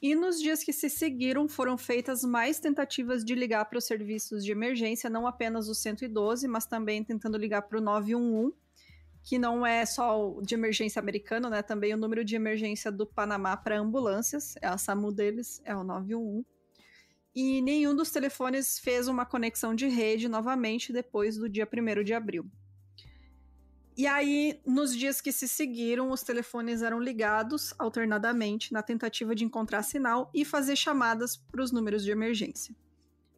E 0.02 0.16
nos 0.16 0.40
dias 0.40 0.64
que 0.64 0.72
se 0.72 0.90
seguiram, 0.90 1.48
foram 1.48 1.78
feitas 1.78 2.24
mais 2.24 2.58
tentativas 2.58 3.24
de 3.24 3.36
ligar 3.36 3.64
para 3.66 3.78
os 3.78 3.84
serviços 3.84 4.44
de 4.44 4.50
emergência, 4.50 5.08
não 5.08 5.28
apenas 5.28 5.68
o 5.68 5.76
112, 5.76 6.48
mas 6.48 6.66
também 6.66 7.04
tentando 7.04 7.38
ligar 7.38 7.62
para 7.62 7.78
o 7.78 7.80
911, 7.80 8.52
que 9.22 9.38
não 9.38 9.64
é 9.64 9.86
só 9.86 10.20
o 10.20 10.42
de 10.42 10.56
emergência 10.56 10.98
americano, 10.98 11.48
né? 11.48 11.62
Também 11.62 11.94
o 11.94 11.96
número 11.96 12.24
de 12.24 12.34
emergência 12.34 12.90
do 12.90 13.06
Panamá 13.06 13.56
para 13.56 13.78
ambulâncias, 13.78 14.56
é 14.60 14.66
a 14.66 14.76
SAMU 14.76 15.12
deles, 15.12 15.62
é 15.64 15.76
o 15.76 15.84
911. 15.84 16.44
E 17.32 17.62
nenhum 17.62 17.94
dos 17.94 18.10
telefones 18.10 18.80
fez 18.80 19.06
uma 19.06 19.24
conexão 19.24 19.72
de 19.72 19.86
rede 19.86 20.28
novamente 20.28 20.92
depois 20.92 21.36
do 21.36 21.48
dia 21.48 21.66
1 21.72 22.02
de 22.02 22.12
abril. 22.12 22.50
E 23.94 24.06
aí, 24.06 24.58
nos 24.66 24.96
dias 24.96 25.20
que 25.20 25.30
se 25.30 25.46
seguiram, 25.46 26.10
os 26.10 26.22
telefones 26.22 26.80
eram 26.80 26.98
ligados 26.98 27.74
alternadamente 27.78 28.72
na 28.72 28.82
tentativa 28.82 29.34
de 29.34 29.44
encontrar 29.44 29.82
sinal 29.82 30.30
e 30.32 30.46
fazer 30.46 30.76
chamadas 30.76 31.36
para 31.36 31.62
os 31.62 31.70
números 31.70 32.02
de 32.02 32.10
emergência. 32.10 32.74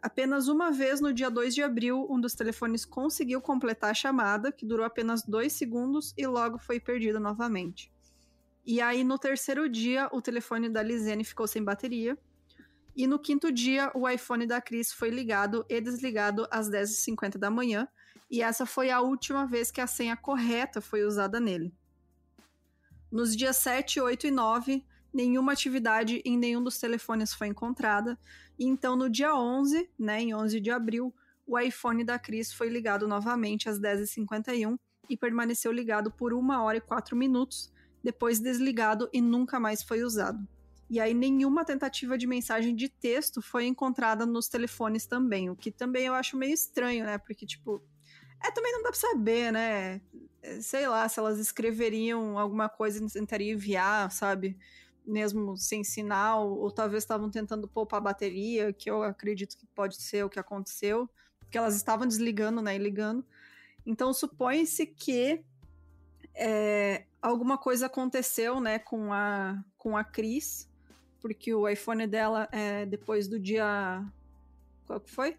Apenas 0.00 0.46
uma 0.48 0.70
vez 0.70 1.00
no 1.00 1.12
dia 1.12 1.30
2 1.30 1.54
de 1.54 1.62
abril, 1.62 2.06
um 2.08 2.20
dos 2.20 2.34
telefones 2.34 2.84
conseguiu 2.84 3.40
completar 3.40 3.90
a 3.90 3.94
chamada, 3.94 4.52
que 4.52 4.64
durou 4.64 4.84
apenas 4.86 5.22
dois 5.22 5.54
segundos 5.54 6.14
e 6.16 6.26
logo 6.26 6.58
foi 6.58 6.78
perdido 6.78 7.18
novamente. 7.18 7.90
E 8.64 8.80
aí, 8.80 9.02
no 9.02 9.18
terceiro 9.18 9.68
dia, 9.68 10.08
o 10.12 10.22
telefone 10.22 10.68
da 10.68 10.82
Lizene 10.82 11.24
ficou 11.24 11.46
sem 11.46 11.64
bateria. 11.64 12.16
E 12.94 13.06
no 13.06 13.18
quinto 13.18 13.50
dia, 13.50 13.90
o 13.94 14.08
iPhone 14.08 14.46
da 14.46 14.60
Cris 14.60 14.92
foi 14.92 15.10
ligado 15.10 15.66
e 15.68 15.80
desligado 15.80 16.46
às 16.50 16.70
10h50 16.70 17.38
da 17.38 17.50
manhã, 17.50 17.88
e 18.30 18.42
essa 18.42 18.66
foi 18.66 18.90
a 18.90 19.00
última 19.00 19.46
vez 19.46 19.70
que 19.70 19.80
a 19.80 19.86
senha 19.86 20.16
correta 20.16 20.80
foi 20.80 21.04
usada 21.04 21.38
nele. 21.38 21.72
Nos 23.10 23.36
dias 23.36 23.56
7, 23.58 24.00
8 24.00 24.26
e 24.26 24.30
9, 24.30 24.84
nenhuma 25.12 25.52
atividade 25.52 26.20
em 26.24 26.36
nenhum 26.36 26.62
dos 26.62 26.78
telefones 26.78 27.32
foi 27.32 27.46
encontrada, 27.48 28.18
e 28.58 28.66
então 28.66 28.96
no 28.96 29.08
dia 29.08 29.34
11, 29.34 29.88
né, 29.98 30.20
em 30.20 30.34
11 30.34 30.60
de 30.60 30.70
abril, 30.70 31.14
o 31.46 31.58
iPhone 31.58 32.02
da 32.02 32.18
Cris 32.18 32.52
foi 32.52 32.68
ligado 32.68 33.06
novamente 33.06 33.68
às 33.68 33.78
10h51 33.78 34.78
e 35.08 35.16
permaneceu 35.16 35.70
ligado 35.70 36.10
por 36.10 36.32
1 36.32 36.50
hora 36.62 36.78
e 36.78 36.80
4 36.80 37.16
minutos, 37.16 37.72
depois 38.02 38.40
desligado 38.40 39.08
e 39.12 39.20
nunca 39.20 39.60
mais 39.60 39.82
foi 39.82 40.02
usado. 40.02 40.46
E 40.90 41.00
aí 41.00 41.14
nenhuma 41.14 41.64
tentativa 41.64 42.18
de 42.18 42.26
mensagem 42.26 42.74
de 42.74 42.88
texto 42.88 43.40
foi 43.40 43.66
encontrada 43.66 44.26
nos 44.26 44.48
telefones 44.48 45.06
também, 45.06 45.50
o 45.50 45.56
que 45.56 45.70
também 45.70 46.06
eu 46.06 46.14
acho 46.14 46.36
meio 46.36 46.52
estranho, 46.52 47.04
né? 47.04 47.18
Porque, 47.18 47.46
tipo, 47.46 47.82
é, 48.44 48.50
também 48.50 48.72
não 48.72 48.82
dá 48.82 48.90
pra 48.90 48.98
saber, 48.98 49.52
né? 49.52 50.00
É, 50.42 50.60
sei 50.60 50.86
lá, 50.86 51.08
se 51.08 51.18
elas 51.18 51.38
escreveriam 51.38 52.38
alguma 52.38 52.68
coisa 52.68 53.02
e 53.02 53.10
tentariam 53.10 53.54
enviar, 53.54 54.10
sabe? 54.10 54.56
Mesmo 55.06 55.56
sem 55.56 55.82
sinal, 55.82 56.50
ou 56.50 56.70
talvez 56.70 57.02
estavam 57.02 57.30
tentando 57.30 57.66
poupar 57.66 57.98
a 57.98 58.04
bateria, 58.04 58.72
que 58.72 58.90
eu 58.90 59.02
acredito 59.02 59.56
que 59.56 59.66
pode 59.66 60.00
ser 60.00 60.24
o 60.24 60.30
que 60.30 60.38
aconteceu, 60.38 61.08
porque 61.38 61.56
elas 61.56 61.76
estavam 61.76 62.06
desligando, 62.06 62.60
né, 62.60 62.76
e 62.76 62.78
ligando. 62.78 63.24
Então 63.86 64.12
supõe-se 64.12 64.86
que 64.86 65.44
é, 66.34 67.04
alguma 67.20 67.56
coisa 67.56 67.86
aconteceu, 67.86 68.60
né, 68.60 68.78
com 68.78 69.12
a, 69.12 69.62
com 69.78 69.96
a 69.96 70.04
Cris, 70.04 70.68
porque 71.20 71.54
o 71.54 71.68
iPhone 71.68 72.06
dela 72.06 72.48
é 72.52 72.84
depois 72.84 73.28
do 73.28 73.38
dia. 73.38 74.04
Qual 74.86 75.00
que 75.00 75.10
foi? 75.10 75.38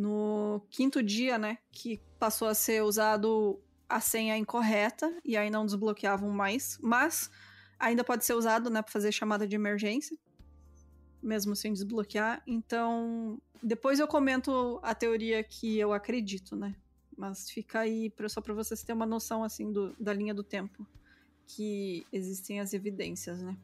No 0.00 0.62
quinto 0.70 1.02
dia, 1.02 1.36
né, 1.36 1.58
que 1.70 2.00
passou 2.18 2.48
a 2.48 2.54
ser 2.54 2.82
usado 2.82 3.60
a 3.86 4.00
senha 4.00 4.36
incorreta 4.36 5.14
e 5.22 5.36
aí 5.36 5.50
não 5.50 5.66
desbloqueavam 5.66 6.30
mais, 6.30 6.78
mas 6.80 7.30
ainda 7.78 8.02
pode 8.02 8.24
ser 8.24 8.32
usado, 8.32 8.70
né, 8.70 8.80
para 8.80 8.90
fazer 8.90 9.12
chamada 9.12 9.46
de 9.46 9.54
emergência, 9.54 10.16
mesmo 11.22 11.54
sem 11.54 11.72
desbloquear. 11.72 12.42
Então, 12.46 13.38
depois 13.62 14.00
eu 14.00 14.08
comento 14.08 14.80
a 14.82 14.94
teoria 14.94 15.44
que 15.44 15.78
eu 15.78 15.92
acredito, 15.92 16.56
né? 16.56 16.74
Mas 17.14 17.50
fica 17.50 17.80
aí 17.80 18.10
só 18.28 18.40
para 18.40 18.54
vocês 18.54 18.82
terem 18.82 18.96
uma 18.96 19.04
noção 19.04 19.44
assim 19.44 19.70
do, 19.70 19.94
da 20.00 20.14
linha 20.14 20.32
do 20.32 20.42
tempo 20.42 20.86
que 21.46 22.06
existem 22.10 22.60
as 22.60 22.72
evidências, 22.72 23.42
né? 23.42 23.54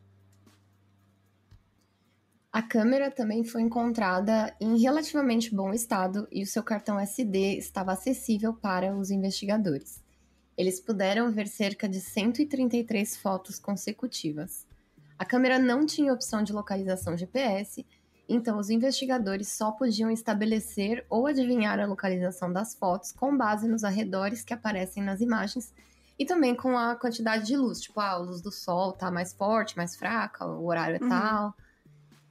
A 2.57 2.62
câmera 2.62 3.11
também 3.11 3.44
foi 3.44 3.61
encontrada 3.61 4.57
em 4.59 4.80
relativamente 4.80 5.54
bom 5.54 5.74
estado 5.74 6.26
e 6.32 6.42
o 6.42 6.46
seu 6.46 6.62
cartão 6.62 6.98
SD 6.98 7.59
estava 7.59 7.92
acessível 7.92 8.54
para 8.54 8.96
os 8.96 9.11
investigadores. 9.11 10.02
Eles 10.57 10.80
puderam 10.80 11.30
ver 11.30 11.48
cerca 11.48 11.86
de 11.86 12.00
133 12.00 13.14
fotos 13.18 13.59
consecutivas. 13.59 14.66
A 15.18 15.24
câmera 15.26 15.59
não 15.59 15.84
tinha 15.84 16.14
opção 16.14 16.42
de 16.42 16.50
localização 16.50 17.14
GPS, 17.14 17.84
então 18.26 18.59
os 18.59 18.70
investigadores 18.70 19.48
só 19.48 19.72
podiam 19.72 20.11
estabelecer 20.11 21.04
ou 21.11 21.26
adivinhar 21.26 21.78
a 21.78 21.84
localização 21.84 22.50
das 22.50 22.74
fotos 22.74 23.12
com 23.12 23.36
base 23.36 23.68
nos 23.68 23.84
arredores 23.84 24.42
que 24.42 24.54
aparecem 24.54 25.02
nas 25.02 25.20
imagens 25.20 25.74
e 26.18 26.24
também 26.24 26.54
com 26.54 26.78
a 26.78 26.96
quantidade 26.96 27.44
de 27.44 27.54
luz, 27.54 27.82
tipo, 27.82 28.00
ah, 28.00 28.12
a 28.12 28.16
luz 28.16 28.40
do 28.40 28.50
sol 28.50 28.92
tá 28.92 29.11
mais 29.11 29.34
forte, 29.34 29.76
mais 29.76 29.94
fraca, 29.94 30.46
o 30.46 30.64
horário 30.64 30.96
é 30.96 31.02
uhum. 31.02 31.11
tal. 31.11 31.54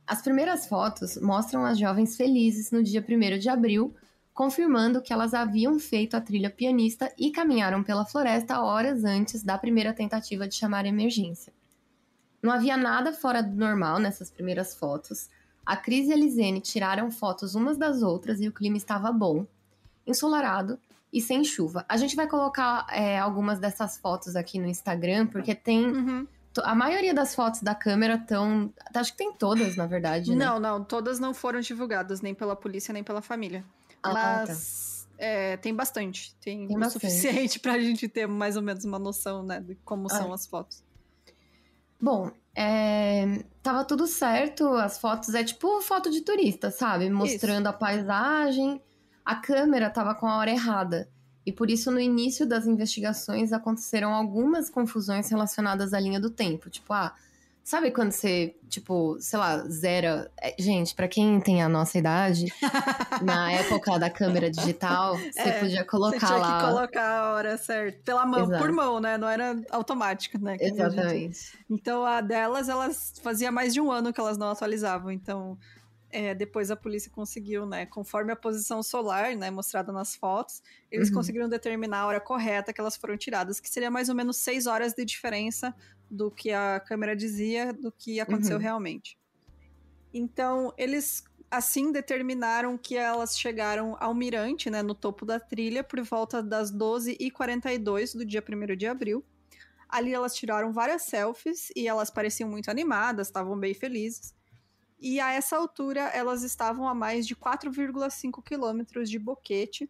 As 0.07 0.21
primeiras 0.21 0.67
fotos 0.67 1.17
mostram 1.17 1.65
as 1.65 1.79
jovens 1.79 2.15
felizes 2.15 2.69
no 2.69 2.83
dia 2.83 3.03
1 3.03 3.39
de 3.39 3.49
abril, 3.49 3.95
confirmando 4.33 5.01
que 5.01 5.11
elas 5.11 5.33
haviam 5.33 5.79
feito 5.79 6.15
a 6.15 6.21
trilha 6.21 6.49
pianista 6.49 7.11
e 7.17 7.31
caminharam 7.31 7.83
pela 7.83 8.05
floresta 8.05 8.61
horas 8.61 9.03
antes 9.03 9.41
da 9.41 9.57
primeira 9.57 9.93
tentativa 9.93 10.47
de 10.47 10.53
chamar 10.53 10.85
emergência. 10.85 11.51
Não 12.39 12.51
havia 12.51 12.77
nada 12.77 13.13
fora 13.13 13.41
do 13.41 13.55
normal 13.55 13.97
nessas 13.97 14.29
primeiras 14.29 14.75
fotos. 14.75 15.27
A 15.65 15.75
Cris 15.75 16.07
e 16.09 16.13
a 16.13 16.15
Lisene 16.15 16.61
tiraram 16.61 17.09
fotos 17.09 17.55
umas 17.55 17.75
das 17.75 18.03
outras 18.03 18.39
e 18.39 18.47
o 18.47 18.51
clima 18.51 18.77
estava 18.77 19.11
bom, 19.11 19.47
ensolarado 20.05 20.77
e 21.11 21.19
sem 21.19 21.43
chuva. 21.43 21.83
A 21.89 21.97
gente 21.97 22.15
vai 22.15 22.27
colocar 22.27 22.85
é, 22.91 23.17
algumas 23.17 23.57
dessas 23.57 23.97
fotos 23.97 24.35
aqui 24.35 24.59
no 24.59 24.67
Instagram, 24.67 25.25
porque 25.25 25.55
tem 25.55 25.83
uhum 25.83 26.27
a 26.63 26.75
maioria 26.75 27.13
das 27.13 27.35
fotos 27.35 27.61
da 27.61 27.75
câmera 27.75 28.15
estão. 28.15 28.73
Acho 28.93 29.11
que 29.11 29.17
tem 29.17 29.33
todas, 29.33 29.75
na 29.75 29.85
verdade. 29.85 30.31
Né? 30.31 30.45
Não, 30.45 30.59
não, 30.59 30.83
todas 30.83 31.19
não 31.19 31.33
foram 31.33 31.59
divulgadas, 31.59 32.21
nem 32.21 32.33
pela 32.33 32.55
polícia, 32.55 32.93
nem 32.93 33.03
pela 33.03 33.21
família. 33.21 33.65
Ah, 34.01 34.13
tá. 34.13 34.13
Mas 34.13 35.07
tá. 35.09 35.15
é, 35.17 35.57
tem 35.57 35.73
bastante. 35.73 36.35
Tem, 36.35 36.67
tem 36.67 36.77
o 36.77 36.79
bastante. 36.79 37.09
suficiente 37.09 37.59
pra 37.61 37.79
gente 37.79 38.07
ter 38.07 38.27
mais 38.27 38.55
ou 38.55 38.61
menos 38.61 38.85
uma 38.85 38.99
noção, 38.99 39.43
né, 39.43 39.59
de 39.59 39.75
como 39.83 40.07
ah. 40.07 40.15
são 40.15 40.33
as 40.33 40.45
fotos. 40.45 40.83
Bom, 41.99 42.31
é, 42.55 43.43
tava 43.63 43.83
tudo 43.83 44.05
certo, 44.07 44.67
as 44.75 44.99
fotos 44.99 45.33
é 45.33 45.43
tipo 45.43 45.81
foto 45.81 46.09
de 46.09 46.21
turista, 46.21 46.71
sabe? 46.71 47.09
Mostrando 47.09 47.65
Isso. 47.65 47.69
a 47.69 47.73
paisagem. 47.73 48.81
A 49.25 49.35
câmera 49.35 49.89
tava 49.89 50.13
com 50.13 50.27
a 50.27 50.37
hora 50.37 50.51
errada. 50.51 51.09
E 51.45 51.51
por 51.51 51.69
isso, 51.69 51.91
no 51.91 51.99
início 51.99 52.45
das 52.45 52.65
investigações, 52.65 53.53
aconteceram 53.53 54.13
algumas 54.13 54.69
confusões 54.69 55.29
relacionadas 55.29 55.93
à 55.93 55.99
linha 55.99 56.19
do 56.19 56.29
tempo. 56.29 56.69
Tipo, 56.69 56.91
ah, 56.91 57.13
sabe 57.65 57.89
quando 57.91 58.11
você, 58.11 58.55
tipo, 58.69 59.17
sei 59.19 59.39
lá, 59.39 59.57
zera. 59.67 60.31
É, 60.39 60.55
gente, 60.57 60.95
para 60.95 61.07
quem 61.07 61.41
tem 61.41 61.63
a 61.63 61.67
nossa 61.67 61.97
idade, 61.97 62.45
na 63.21 63.51
época 63.51 63.99
da 63.99 64.09
câmera 64.09 64.49
digital, 64.49 65.17
você 65.17 65.39
é, 65.39 65.59
podia 65.59 65.83
colocar 65.83 66.19
você 66.19 66.25
tinha 66.25 66.37
lá. 66.37 66.59
Que 66.59 66.73
colocar 66.73 67.19
a 67.19 67.33
hora 67.33 67.57
certa. 67.57 67.99
Pela 68.03 68.25
mão, 68.25 68.45
Exato. 68.45 68.63
por 68.63 68.71
mão, 68.71 68.99
né? 68.99 69.17
Não 69.17 69.27
era 69.27 69.55
automática, 69.71 70.37
né? 70.37 70.57
Exatamente. 70.59 71.37
Gente... 71.37 71.59
Então 71.69 72.05
a 72.05 72.21
delas, 72.21 72.69
elas 72.69 73.13
fazia 73.21 73.51
mais 73.51 73.73
de 73.73 73.81
um 73.81 73.91
ano 73.91 74.13
que 74.13 74.19
elas 74.19 74.37
não 74.37 74.49
atualizavam. 74.49 75.11
Então 75.11 75.57
é, 76.15 76.33
depois 76.33 76.71
a 76.71 76.77
polícia 76.77 77.11
conseguiu, 77.11 77.65
né, 77.65 77.85
conforme 77.85 78.31
a 78.31 78.37
posição 78.37 78.81
solar, 78.81 79.35
né, 79.35 79.51
mostrada 79.51 79.91
nas 79.91 80.15
fotos, 80.15 80.63
eles 80.89 81.09
uhum. 81.09 81.15
conseguiram 81.15 81.49
determinar 81.49 81.99
a 81.99 82.07
hora 82.07 82.21
correta 82.21 82.71
que 82.71 82.79
elas 82.79 82.95
foram 82.95 83.17
tiradas, 83.17 83.59
que 83.59 83.69
seria 83.69 83.91
mais 83.91 84.07
ou 84.07 84.15
menos 84.15 84.37
seis 84.37 84.65
horas 84.65 84.93
de 84.93 85.03
diferença 85.03 85.75
do 86.09 86.31
que 86.31 86.53
a 86.53 86.79
câmera 86.79 87.17
dizia, 87.17 87.73
do 87.73 87.91
que 87.91 88.21
aconteceu 88.21 88.55
uhum. 88.55 88.61
realmente. 88.61 89.19
Então, 90.13 90.73
eles 90.77 91.25
assim 91.51 91.91
determinaram 91.91 92.77
que 92.77 92.95
elas 92.95 93.37
chegaram 93.37 93.97
ao 93.99 94.13
mirante, 94.13 94.69
né, 94.69 94.81
no 94.81 94.95
topo 94.95 95.25
da 95.25 95.37
trilha, 95.37 95.83
por 95.83 96.01
volta 96.01 96.41
das 96.41 96.71
12h42 96.71 98.15
do 98.15 98.23
dia 98.23 98.41
1 98.41 98.75
de 98.77 98.87
abril. 98.87 99.25
Ali 99.89 100.13
elas 100.13 100.33
tiraram 100.33 100.71
várias 100.71 101.03
selfies 101.03 101.71
e 101.75 101.89
elas 101.89 102.09
pareciam 102.09 102.49
muito 102.49 102.71
animadas, 102.71 103.27
estavam 103.27 103.57
bem 103.59 103.73
felizes. 103.73 104.34
E 104.99 105.19
a 105.19 105.31
essa 105.31 105.57
altura, 105.57 106.01
elas 106.01 106.43
estavam 106.43 106.87
a 106.87 106.93
mais 106.93 107.27
de 107.27 107.35
4,5 107.35 108.41
quilômetros 108.43 109.09
de 109.09 109.19
Boquete. 109.19 109.89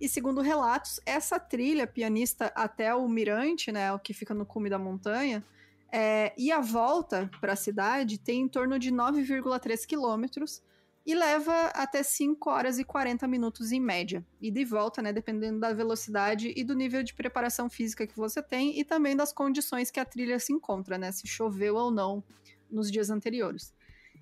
E 0.00 0.08
segundo 0.08 0.40
relatos, 0.40 1.00
essa 1.06 1.38
trilha 1.38 1.86
pianista 1.86 2.52
até 2.54 2.94
o 2.94 3.08
Mirante, 3.08 3.70
né, 3.70 3.92
o 3.92 3.98
que 3.98 4.12
fica 4.12 4.34
no 4.34 4.44
cume 4.44 4.68
da 4.68 4.78
montanha, 4.78 5.44
é, 5.92 6.32
e 6.36 6.50
a 6.50 6.60
volta 6.60 7.30
para 7.40 7.52
a 7.52 7.56
cidade 7.56 8.18
tem 8.18 8.42
em 8.42 8.48
torno 8.48 8.78
de 8.78 8.90
9,3 8.90 9.86
quilômetros 9.86 10.62
e 11.04 11.14
leva 11.14 11.66
até 11.74 12.02
5 12.02 12.48
horas 12.48 12.78
e 12.78 12.84
40 12.84 13.26
minutos 13.26 13.72
em 13.72 13.80
média. 13.80 14.24
E 14.40 14.50
de 14.50 14.64
volta, 14.64 15.02
né, 15.02 15.12
dependendo 15.12 15.60
da 15.60 15.72
velocidade 15.72 16.52
e 16.56 16.64
do 16.64 16.74
nível 16.74 17.02
de 17.02 17.12
preparação 17.12 17.68
física 17.68 18.06
que 18.06 18.16
você 18.16 18.42
tem 18.42 18.78
e 18.78 18.84
também 18.84 19.16
das 19.16 19.32
condições 19.32 19.90
que 19.90 20.00
a 20.00 20.04
trilha 20.04 20.38
se 20.38 20.52
encontra, 20.52 20.96
né, 20.96 21.12
se 21.12 21.26
choveu 21.26 21.74
ou 21.74 21.90
não 21.90 22.22
nos 22.70 22.90
dias 22.90 23.10
anteriores. 23.10 23.74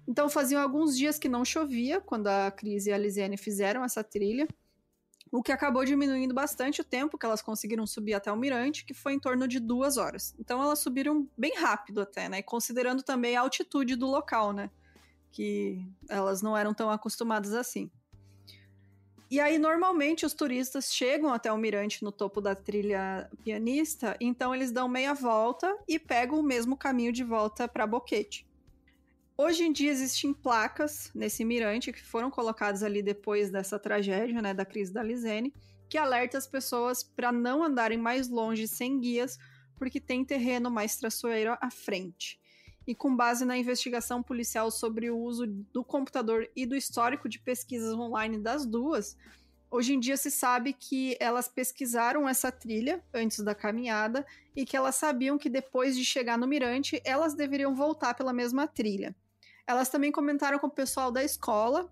Então 0.06 0.28
faziam 0.28 0.60
alguns 0.60 0.96
dias 0.96 1.18
que 1.18 1.28
não 1.28 1.44
chovia 1.44 2.00
quando 2.00 2.26
a 2.26 2.50
Cris 2.50 2.86
e 2.86 2.92
a 2.92 2.98
Lisiane 2.98 3.36
fizeram 3.36 3.84
essa 3.84 4.02
trilha, 4.02 4.48
o 5.32 5.42
que 5.42 5.52
acabou 5.52 5.84
diminuindo 5.84 6.34
bastante 6.34 6.80
o 6.80 6.84
tempo 6.84 7.16
que 7.16 7.24
elas 7.24 7.40
conseguiram 7.40 7.86
subir 7.86 8.14
até 8.14 8.32
o 8.32 8.36
mirante, 8.36 8.84
que 8.84 8.92
foi 8.92 9.12
em 9.12 9.20
torno 9.20 9.46
de 9.46 9.60
duas 9.60 9.96
horas. 9.96 10.34
Então 10.38 10.60
elas 10.60 10.80
subiram 10.80 11.28
bem 11.38 11.54
rápido 11.56 12.00
até, 12.00 12.28
né? 12.28 12.42
Considerando 12.42 13.02
também 13.02 13.36
a 13.36 13.42
altitude 13.42 13.94
do 13.94 14.08
local, 14.08 14.52
né? 14.52 14.70
Que 15.30 15.86
elas 16.08 16.42
não 16.42 16.56
eram 16.56 16.74
tão 16.74 16.90
acostumadas 16.90 17.54
assim. 17.54 17.88
E 19.30 19.38
aí, 19.38 19.58
normalmente, 19.58 20.26
os 20.26 20.34
turistas 20.34 20.92
chegam 20.92 21.32
até 21.32 21.52
o 21.52 21.56
mirante 21.56 22.02
no 22.02 22.10
topo 22.10 22.40
da 22.40 22.56
trilha 22.56 23.30
pianista, 23.44 24.16
então 24.20 24.52
eles 24.52 24.72
dão 24.72 24.88
meia 24.88 25.14
volta 25.14 25.72
e 25.86 26.00
pegam 26.00 26.40
o 26.40 26.42
mesmo 26.42 26.76
caminho 26.76 27.12
de 27.12 27.22
volta 27.22 27.68
para 27.68 27.86
Boquete. 27.86 28.44
Hoje 29.42 29.64
em 29.64 29.72
dia 29.72 29.90
existem 29.90 30.34
placas 30.34 31.10
nesse 31.14 31.46
mirante 31.46 31.94
que 31.94 32.04
foram 32.04 32.30
colocadas 32.30 32.82
ali 32.82 33.02
depois 33.02 33.50
dessa 33.50 33.78
tragédia, 33.78 34.42
né, 34.42 34.52
da 34.52 34.66
crise 34.66 34.92
da 34.92 35.02
Lisene, 35.02 35.54
que 35.88 35.96
alerta 35.96 36.36
as 36.36 36.46
pessoas 36.46 37.02
para 37.02 37.32
não 37.32 37.64
andarem 37.64 37.96
mais 37.96 38.28
longe 38.28 38.68
sem 38.68 39.00
guias, 39.00 39.38
porque 39.76 39.98
tem 39.98 40.26
terreno 40.26 40.70
mais 40.70 40.96
traçoeiro 40.96 41.56
à 41.58 41.70
frente. 41.70 42.38
E 42.86 42.94
com 42.94 43.16
base 43.16 43.46
na 43.46 43.56
investigação 43.56 44.22
policial 44.22 44.70
sobre 44.70 45.10
o 45.10 45.16
uso 45.16 45.46
do 45.46 45.82
computador 45.82 46.46
e 46.54 46.66
do 46.66 46.76
histórico 46.76 47.26
de 47.26 47.38
pesquisas 47.38 47.94
online 47.94 48.36
das 48.36 48.66
duas, 48.66 49.16
hoje 49.70 49.94
em 49.94 50.00
dia 50.00 50.18
se 50.18 50.30
sabe 50.30 50.74
que 50.74 51.16
elas 51.18 51.48
pesquisaram 51.48 52.28
essa 52.28 52.52
trilha 52.52 53.02
antes 53.14 53.42
da 53.42 53.54
caminhada 53.54 54.26
e 54.54 54.66
que 54.66 54.76
elas 54.76 54.96
sabiam 54.96 55.38
que 55.38 55.48
depois 55.48 55.96
de 55.96 56.04
chegar 56.04 56.36
no 56.36 56.46
mirante, 56.46 57.00
elas 57.06 57.32
deveriam 57.32 57.74
voltar 57.74 58.12
pela 58.12 58.34
mesma 58.34 58.68
trilha. 58.68 59.16
Elas 59.70 59.88
também 59.88 60.12
comentaram 60.12 60.58
com 60.58 60.66
o 60.66 60.70
pessoal 60.70 61.10
da 61.10 61.22
escola, 61.22 61.88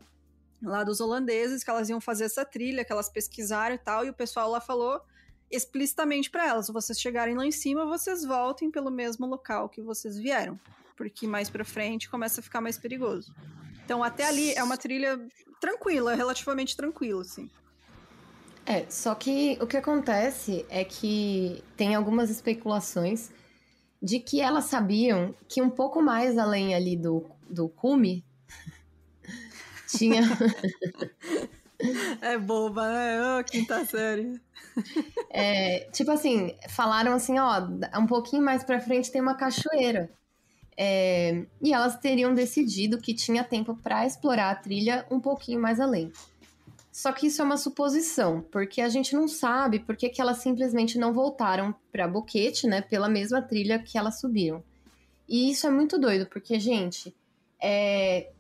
lá 0.63 0.85
dos 0.85 1.01
holandeses, 1.01 1.63
que 1.65 1.71
elas 1.71 1.89
iam 1.89 2.01
fazer 2.01 2.25
essa 2.25 2.45
trilha, 2.45 2.85
que 2.85 2.93
elas 2.93 3.09
pesquisaram 3.09 3.75
e 3.75 3.79
tal, 3.79 4.05
e 4.05 4.11
o 4.11 4.15
pessoal 4.15 4.51
lá 4.51 4.61
falou 4.61 5.01
explicitamente 5.51 6.31
para 6.31 6.47
elas: 6.47 6.69
vocês 6.69 7.01
chegarem 7.01 7.37
lá 7.37 7.47
em 7.47 7.53
cima, 7.53 7.87
vocês 7.87 8.25
voltem 8.25 8.71
pelo 8.71 8.91
mesmo 8.91 9.27
local 9.27 9.69
que 9.69 9.81
vocês 9.81 10.19
vieram 10.19 10.59
porque 10.99 11.29
mais 11.29 11.49
para 11.49 11.65
frente 11.65 12.11
começa 12.11 12.41
a 12.41 12.43
ficar 12.43 12.61
mais 12.61 12.77
perigoso. 12.77 13.33
Então, 13.85 14.03
até 14.03 14.27
ali 14.27 14.53
é 14.53 14.63
uma 14.63 14.77
trilha 14.77 15.19
tranquila, 15.61 16.15
relativamente 16.15 16.77
tranquila, 16.77 17.23
assim. 17.23 17.49
É, 18.67 18.85
só 18.91 19.15
que 19.15 19.57
o 19.63 19.67
que 19.67 19.77
acontece 19.77 20.67
é 20.69 20.85
que 20.85 21.63
tem 21.77 21.95
algumas 21.95 22.29
especulações 22.29 23.31
de 24.03 24.19
que 24.19 24.41
elas 24.41 24.65
sabiam 24.65 25.35
que 25.49 25.63
um 25.63 25.71
pouco 25.71 26.03
mais 26.03 26.37
além 26.37 26.75
ali 26.75 26.97
do, 26.97 27.25
do 27.49 27.69
cume 27.69 28.25
tinha. 29.89 30.23
é 32.21 32.39
boba, 32.39 32.89
né? 32.93 33.39
Oh, 33.39 33.45
quinta 33.45 33.85
série. 33.85 34.41
É, 35.31 35.89
tipo 35.93 36.11
assim, 36.11 36.55
falaram 36.69 37.13
assim, 37.13 37.39
ó, 37.39 37.61
um 37.99 38.07
pouquinho 38.07 38.43
mais 38.43 38.63
pra 38.63 38.81
frente 38.81 39.11
tem 39.11 39.21
uma 39.21 39.35
cachoeira. 39.35 40.11
É, 40.77 41.45
e 41.61 41.73
elas 41.73 41.99
teriam 41.99 42.33
decidido 42.33 42.99
que 42.99 43.13
tinha 43.13 43.43
tempo 43.43 43.75
para 43.77 44.07
explorar 44.07 44.51
a 44.51 44.55
trilha 44.55 45.05
um 45.11 45.19
pouquinho 45.19 45.61
mais 45.61 45.81
além. 45.81 46.13
Só 46.93 47.13
que 47.13 47.27
isso 47.27 47.41
é 47.41 47.45
uma 47.45 47.57
suposição, 47.57 48.45
porque 48.51 48.81
a 48.81 48.89
gente 48.89 49.15
não 49.15 49.29
sabe 49.29 49.79
por 49.79 49.97
que 49.97 50.13
elas 50.21 50.39
simplesmente 50.39 50.99
não 50.99 51.13
voltaram 51.13 51.75
para 51.93 52.09
Boquete, 52.09 52.67
né, 52.67 52.81
pela 52.81 53.09
mesma 53.09 53.41
trilha 53.41 53.79
que 53.79 53.97
elas 53.97 54.21
subiram. 54.21 54.63
E 55.29 55.51
isso 55.51 55.67
é 55.67 55.71
muito 55.71 55.99
doido, 55.99 56.27
porque, 56.27 56.59
gente, 56.59 57.15
é, 57.61 58.31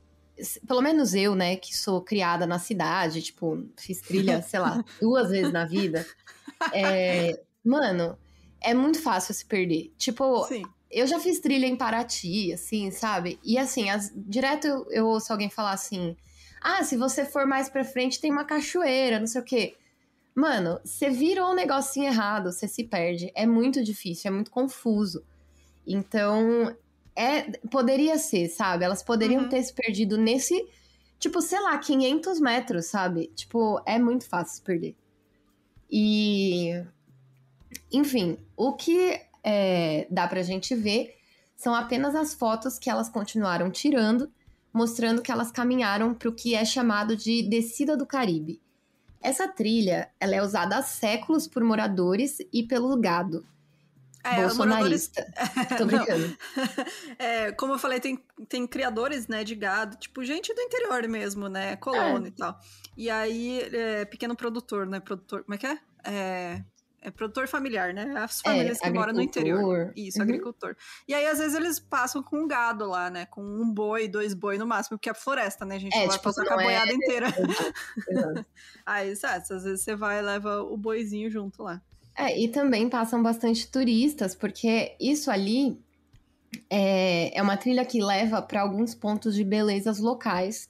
pelo 0.66 0.82
menos 0.82 1.14
eu, 1.14 1.34
né, 1.34 1.56
que 1.56 1.76
sou 1.76 2.00
criada 2.00 2.46
na 2.46 2.58
cidade, 2.58 3.22
tipo, 3.22 3.64
fiz 3.76 4.00
trilha, 4.00 4.40
sei 4.42 4.60
lá, 4.60 4.84
duas 5.00 5.30
vezes 5.30 5.52
na 5.52 5.64
vida. 5.64 6.06
É, 6.72 7.40
mano, 7.64 8.18
é 8.60 8.74
muito 8.74 9.00
fácil 9.00 9.34
se 9.34 9.44
perder. 9.44 9.92
Tipo, 9.96 10.44
Sim. 10.44 10.62
Eu 10.90 11.06
já 11.06 11.20
fiz 11.20 11.38
trilha 11.38 11.66
em 11.66 11.76
Paraty, 11.76 12.52
assim, 12.52 12.90
sabe? 12.90 13.38
E 13.44 13.58
assim, 13.58 13.90
as, 13.90 14.10
direto 14.16 14.66
eu, 14.66 14.86
eu 14.90 15.06
ouço 15.06 15.30
alguém 15.30 15.50
falar 15.50 15.72
assim: 15.72 16.16
ah, 16.62 16.82
se 16.82 16.96
você 16.96 17.24
for 17.24 17.46
mais 17.46 17.68
pra 17.68 17.84
frente 17.84 18.20
tem 18.20 18.30
uma 18.30 18.44
cachoeira, 18.44 19.20
não 19.20 19.26
sei 19.26 19.40
o 19.40 19.44
quê. 19.44 19.76
Mano, 20.34 20.80
você 20.84 21.10
virou 21.10 21.50
um 21.50 21.54
negocinho 21.54 22.06
errado, 22.06 22.52
você 22.52 22.66
se 22.66 22.84
perde. 22.84 23.30
É 23.34 23.46
muito 23.46 23.82
difícil, 23.84 24.30
é 24.30 24.34
muito 24.34 24.50
confuso. 24.50 25.22
Então, 25.86 26.74
é, 27.18 27.50
poderia 27.68 28.16
ser, 28.16 28.48
sabe? 28.48 28.84
Elas 28.84 29.02
poderiam 29.02 29.42
uhum. 29.42 29.48
ter 29.48 29.60
se 29.64 29.74
perdido 29.74 30.16
nesse, 30.16 30.64
tipo, 31.18 31.42
sei 31.42 31.60
lá, 31.60 31.76
500 31.76 32.38
metros, 32.38 32.86
sabe? 32.86 33.32
Tipo, 33.34 33.82
é 33.84 33.98
muito 33.98 34.28
fácil 34.28 34.54
se 34.54 34.62
perder. 34.62 34.94
E. 35.90 36.80
Enfim, 37.92 38.38
o 38.56 38.74
que 38.74 39.20
é, 39.42 40.06
dá 40.08 40.28
pra 40.28 40.42
gente 40.42 40.76
ver 40.76 41.16
são 41.56 41.74
apenas 41.74 42.14
as 42.14 42.34
fotos 42.34 42.78
que 42.78 42.88
elas 42.88 43.08
continuaram 43.08 43.68
tirando, 43.68 44.30
mostrando 44.72 45.20
que 45.20 45.32
elas 45.32 45.50
caminharam 45.50 46.14
para 46.14 46.28
o 46.28 46.34
que 46.34 46.54
é 46.54 46.64
chamado 46.64 47.16
de 47.16 47.42
descida 47.42 47.96
do 47.96 48.06
Caribe. 48.06 48.60
Essa 49.20 49.48
trilha 49.48 50.08
ela 50.20 50.36
é 50.36 50.42
usada 50.42 50.76
há 50.76 50.82
séculos 50.82 51.48
por 51.48 51.64
moradores 51.64 52.38
e 52.52 52.62
pelo 52.62 52.96
gado. 52.96 53.44
É, 54.24 54.42
bolsonarista. 54.42 55.20
Moradores... 55.20 55.68
Tô 55.78 55.86
brincando. 55.86 56.38
É, 57.18 57.52
como 57.52 57.72
eu 57.74 57.78
falei, 57.78 58.00
tem, 58.00 58.22
tem 58.48 58.66
criadores 58.66 59.26
né, 59.26 59.42
de 59.42 59.54
gado, 59.54 59.96
tipo 59.96 60.24
gente 60.24 60.54
do 60.54 60.60
interior 60.60 61.06
mesmo, 61.08 61.48
né? 61.48 61.76
Colônia 61.76 62.28
é. 62.28 62.30
e 62.30 62.32
tal. 62.32 62.58
E 62.96 63.10
aí, 63.10 63.60
é, 63.72 64.04
pequeno 64.04 64.36
produtor, 64.36 64.86
né? 64.86 65.00
Produtor. 65.00 65.44
Como 65.44 65.54
é 65.54 65.58
que 65.58 65.66
é? 65.66 65.78
É 66.04 66.62
é 67.00 67.10
produtor 67.10 67.46
familiar, 67.46 67.94
né? 67.94 68.12
As 68.16 68.40
é, 68.40 68.50
famílias 68.50 68.78
que 68.78 68.90
moram 68.90 69.12
no 69.12 69.22
interior. 69.22 69.92
Isso, 69.96 70.18
uhum. 70.18 70.24
agricultor. 70.24 70.76
E 71.06 71.14
aí, 71.14 71.26
às 71.26 71.38
vezes, 71.38 71.54
eles 71.54 71.78
passam 71.78 72.22
com 72.22 72.40
um 72.40 72.48
gado 72.48 72.86
lá, 72.86 73.08
né? 73.08 73.26
Com 73.26 73.42
um 73.42 73.70
boi, 73.70 74.08
dois 74.08 74.34
boi 74.34 74.58
no 74.58 74.66
máximo, 74.66 74.98
porque 74.98 75.10
é 75.10 75.14
floresta, 75.14 75.64
né? 75.64 75.76
A 75.76 75.78
gente 75.78 75.96
é, 75.96 76.00
vai 76.00 76.08
tipo, 76.08 76.24
passar 76.24 76.44
com 76.44 76.54
a 76.54 76.56
boiada 76.56 76.90
é... 76.90 76.94
inteira. 76.94 77.26
aí, 78.84 79.14
sabe, 79.14 79.44
às 79.50 79.64
vezes 79.64 79.80
você 79.82 79.94
vai 79.94 80.18
e 80.18 80.22
leva 80.22 80.62
o 80.62 80.76
boizinho 80.76 81.30
junto 81.30 81.62
lá. 81.62 81.80
É, 82.18 82.36
e 82.36 82.48
também 82.48 82.88
passam 82.88 83.22
bastante 83.22 83.70
turistas, 83.70 84.34
porque 84.34 84.96
isso 84.98 85.30
ali 85.30 85.80
é, 86.68 87.38
é 87.38 87.40
uma 87.40 87.56
trilha 87.56 87.84
que 87.84 88.02
leva 88.02 88.42
para 88.42 88.60
alguns 88.60 88.92
pontos 88.92 89.36
de 89.36 89.44
belezas 89.44 90.00
locais, 90.00 90.68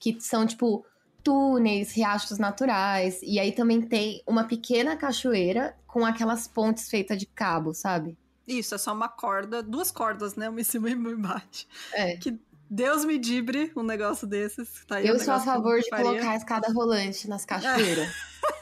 que 0.00 0.20
são, 0.20 0.44
tipo, 0.44 0.84
túneis, 1.22 1.92
riachos 1.92 2.38
naturais. 2.38 3.20
E 3.22 3.38
aí 3.38 3.52
também 3.52 3.80
tem 3.80 4.20
uma 4.26 4.42
pequena 4.44 4.96
cachoeira 4.96 5.76
com 5.86 6.04
aquelas 6.04 6.48
pontes 6.48 6.88
feitas 6.88 7.16
de 7.16 7.26
cabo, 7.26 7.72
sabe? 7.72 8.18
Isso, 8.48 8.74
é 8.74 8.78
só 8.78 8.92
uma 8.92 9.08
corda, 9.08 9.62
duas 9.62 9.92
cordas, 9.92 10.34
né? 10.34 10.48
Uma 10.48 10.60
em 10.60 10.64
cima 10.64 10.90
e 10.90 10.94
uma 10.94 11.10
embaixo. 11.12 11.68
É. 11.92 12.16
Que 12.16 12.36
Deus 12.68 13.04
me 13.04 13.16
dibre 13.16 13.70
um 13.76 13.84
negócio 13.84 14.26
desses. 14.26 14.84
Tá 14.88 15.00
eu 15.00 15.14
um 15.14 15.18
sou 15.20 15.34
a 15.34 15.40
favor 15.40 15.78
de 15.78 15.88
faria. 15.88 16.04
colocar 16.04 16.30
a 16.30 16.36
escada 16.36 16.72
rolante 16.72 17.28
nas 17.28 17.44
cachoeiras. 17.44 18.08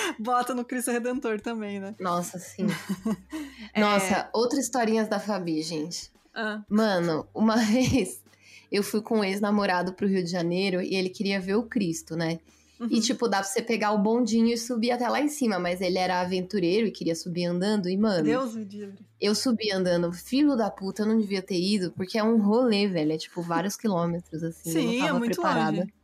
Bota 0.18 0.54
no 0.54 0.64
Cristo 0.64 0.90
Redentor 0.90 1.40
também, 1.40 1.80
né? 1.80 1.94
Nossa, 1.98 2.38
sim. 2.38 2.66
é... 3.74 3.80
Nossa, 3.80 4.28
outras 4.32 4.64
historinhas 4.64 5.08
da 5.08 5.18
Fabi, 5.18 5.62
gente. 5.62 6.10
Ah. 6.34 6.62
Mano, 6.68 7.26
uma 7.34 7.56
vez 7.64 8.22
eu 8.70 8.82
fui 8.82 9.00
com 9.00 9.18
um 9.18 9.24
ex-namorado 9.24 9.92
pro 9.92 10.06
Rio 10.06 10.22
de 10.22 10.30
Janeiro 10.30 10.80
e 10.80 10.94
ele 10.94 11.08
queria 11.08 11.40
ver 11.40 11.56
o 11.56 11.64
Cristo, 11.64 12.16
né? 12.16 12.38
Uhum. 12.78 12.88
E, 12.90 13.00
tipo, 13.00 13.28
dá 13.28 13.38
pra 13.38 13.46
você 13.46 13.60
pegar 13.60 13.92
o 13.92 13.98
bondinho 13.98 14.46
e 14.46 14.56
subir 14.56 14.90
até 14.90 15.06
lá 15.06 15.20
em 15.20 15.28
cima, 15.28 15.58
mas 15.58 15.82
ele 15.82 15.98
era 15.98 16.22
aventureiro 16.22 16.86
e 16.86 16.90
queria 16.90 17.14
subir 17.14 17.44
andando. 17.44 17.90
E, 17.90 17.96
mano. 17.96 18.24
Deus 18.24 18.54
me 18.54 18.64
livre. 18.64 19.04
Eu 19.20 19.34
subi 19.34 19.70
andando, 19.70 20.10
filho 20.14 20.56
da 20.56 20.70
puta, 20.70 21.02
eu 21.02 21.06
não 21.06 21.18
devia 21.18 21.42
ter 21.42 21.60
ido, 21.60 21.92
porque 21.92 22.16
é 22.16 22.24
um 22.24 22.40
rolê, 22.40 22.88
velho. 22.88 23.12
É, 23.12 23.18
tipo, 23.18 23.42
vários 23.42 23.76
quilômetros, 23.76 24.42
assim. 24.42 24.70
Sim, 24.70 24.78
eu 24.78 24.92
não 24.92 24.98
tava 24.98 25.16
é 25.16 25.18
muito 25.18 25.34
preparada. 25.34 25.76
longe. 25.76 25.94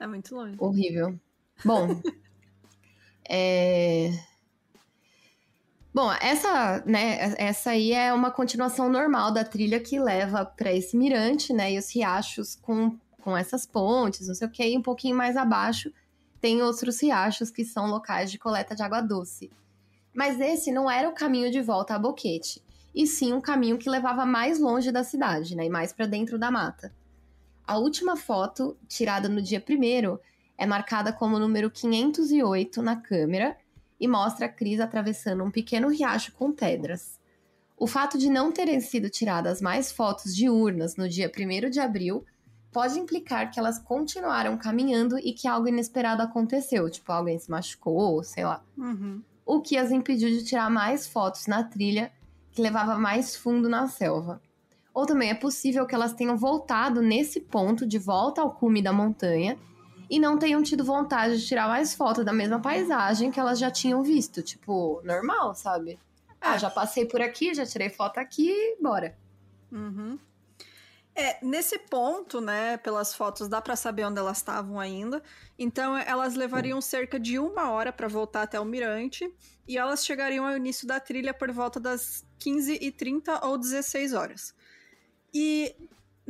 É 0.00 0.06
muito 0.06 0.34
longe. 0.34 0.56
Horrível. 0.58 1.20
Bom. 1.62 2.00
É. 3.28 4.10
Bom, 5.92 6.12
essa, 6.20 6.82
né, 6.86 7.34
essa 7.38 7.70
aí 7.70 7.92
é 7.92 8.12
uma 8.12 8.30
continuação 8.30 8.88
normal 8.88 9.32
da 9.32 9.42
trilha 9.42 9.80
que 9.80 9.98
leva 9.98 10.44
para 10.44 10.72
esse 10.72 10.96
mirante, 10.96 11.52
né, 11.52 11.72
e 11.72 11.78
os 11.78 11.92
riachos 11.92 12.54
com, 12.54 12.96
com 13.20 13.36
essas 13.36 13.66
pontes, 13.66 14.28
não 14.28 14.34
sei 14.34 14.46
o 14.46 14.50
que, 14.50 14.64
e 14.64 14.78
um 14.78 14.82
pouquinho 14.82 15.16
mais 15.16 15.36
abaixo 15.36 15.92
tem 16.40 16.62
outros 16.62 17.02
riachos 17.02 17.50
que 17.50 17.64
são 17.64 17.88
locais 17.88 18.30
de 18.30 18.38
coleta 18.38 18.76
de 18.76 18.82
água 18.82 19.00
doce. 19.00 19.50
Mas 20.14 20.40
esse 20.40 20.70
não 20.70 20.88
era 20.88 21.08
o 21.08 21.14
caminho 21.14 21.50
de 21.50 21.60
volta 21.60 21.94
a 21.94 21.98
Boquete, 21.98 22.62
e 22.94 23.06
sim 23.06 23.32
um 23.32 23.40
caminho 23.40 23.78
que 23.78 23.90
levava 23.90 24.24
mais 24.24 24.60
longe 24.60 24.92
da 24.92 25.02
cidade, 25.02 25.56
né, 25.56 25.66
e 25.66 25.70
mais 25.70 25.92
para 25.92 26.06
dentro 26.06 26.38
da 26.38 26.50
mata. 26.50 26.92
A 27.66 27.76
última 27.76 28.16
foto, 28.16 28.76
tirada 28.86 29.28
no 29.28 29.42
dia 29.42 29.60
primeiro, 29.60 30.20
é 30.58 30.66
marcada 30.66 31.12
como 31.12 31.38
número 31.38 31.70
508 31.70 32.82
na 32.82 32.96
câmera 32.96 33.56
e 34.00 34.08
mostra 34.08 34.46
a 34.46 34.48
Cris 34.48 34.80
atravessando 34.80 35.44
um 35.44 35.50
pequeno 35.50 35.88
riacho 35.88 36.32
com 36.32 36.50
pedras. 36.50 37.18
O 37.76 37.86
fato 37.86 38.18
de 38.18 38.28
não 38.28 38.50
terem 38.50 38.80
sido 38.80 39.08
tiradas 39.08 39.62
mais 39.62 39.92
fotos 39.92 40.34
de 40.34 40.50
urnas 40.50 40.96
no 40.96 41.08
dia 41.08 41.30
1 41.30 41.70
de 41.70 41.78
abril 41.78 42.24
pode 42.72 42.98
implicar 42.98 43.52
que 43.52 43.58
elas 43.58 43.78
continuaram 43.78 44.58
caminhando 44.58 45.16
e 45.18 45.32
que 45.32 45.46
algo 45.46 45.68
inesperado 45.68 46.22
aconteceu, 46.22 46.90
tipo 46.90 47.10
alguém 47.12 47.38
se 47.38 47.48
machucou, 47.48 48.22
sei 48.24 48.44
lá. 48.44 48.62
Uhum. 48.76 49.22
O 49.46 49.60
que 49.60 49.78
as 49.78 49.92
impediu 49.92 50.28
de 50.28 50.44
tirar 50.44 50.68
mais 50.68 51.06
fotos 51.06 51.46
na 51.46 51.62
trilha 51.62 52.12
que 52.50 52.60
levava 52.60 52.98
mais 52.98 53.36
fundo 53.36 53.68
na 53.68 53.86
selva. 53.86 54.42
Ou 54.92 55.06
também 55.06 55.30
é 55.30 55.34
possível 55.34 55.86
que 55.86 55.94
elas 55.94 56.12
tenham 56.12 56.36
voltado 56.36 57.00
nesse 57.00 57.40
ponto 57.40 57.86
de 57.86 57.98
volta 57.98 58.42
ao 58.42 58.50
cume 58.50 58.82
da 58.82 58.92
montanha 58.92 59.56
e 60.08 60.18
não 60.18 60.38
tenham 60.38 60.62
tido 60.62 60.84
vontade 60.84 61.38
de 61.38 61.46
tirar 61.46 61.68
mais 61.68 61.94
foto 61.94 62.24
da 62.24 62.32
mesma 62.32 62.60
paisagem 62.60 63.30
que 63.30 63.38
elas 63.38 63.58
já 63.58 63.70
tinham 63.70 64.02
visto. 64.02 64.42
Tipo, 64.42 65.00
normal, 65.04 65.54
sabe? 65.54 65.98
Ah, 66.40 66.56
já 66.56 66.70
passei 66.70 67.04
por 67.04 67.20
aqui, 67.20 67.52
já 67.52 67.66
tirei 67.66 67.90
foto 67.90 68.18
aqui, 68.18 68.76
bora. 68.80 69.16
Uhum. 69.70 70.18
É, 71.14 71.36
nesse 71.44 71.76
ponto, 71.80 72.40
né, 72.40 72.76
pelas 72.76 73.12
fotos 73.12 73.48
dá 73.48 73.60
para 73.60 73.74
saber 73.74 74.04
onde 74.04 74.20
elas 74.20 74.36
estavam 74.36 74.78
ainda. 74.78 75.20
Então 75.58 75.98
elas 75.98 76.36
levariam 76.36 76.80
cerca 76.80 77.18
de 77.18 77.40
uma 77.40 77.70
hora 77.72 77.92
para 77.92 78.06
voltar 78.06 78.42
até 78.42 78.60
o 78.60 78.64
mirante 78.64 79.28
e 79.66 79.76
elas 79.76 80.06
chegariam 80.06 80.46
ao 80.46 80.56
início 80.56 80.86
da 80.86 81.00
trilha 81.00 81.34
por 81.34 81.50
volta 81.50 81.80
das 81.80 82.24
15h30 82.38 83.44
ou 83.44 83.58
16 83.58 84.12
horas. 84.12 84.54
E 85.34 85.74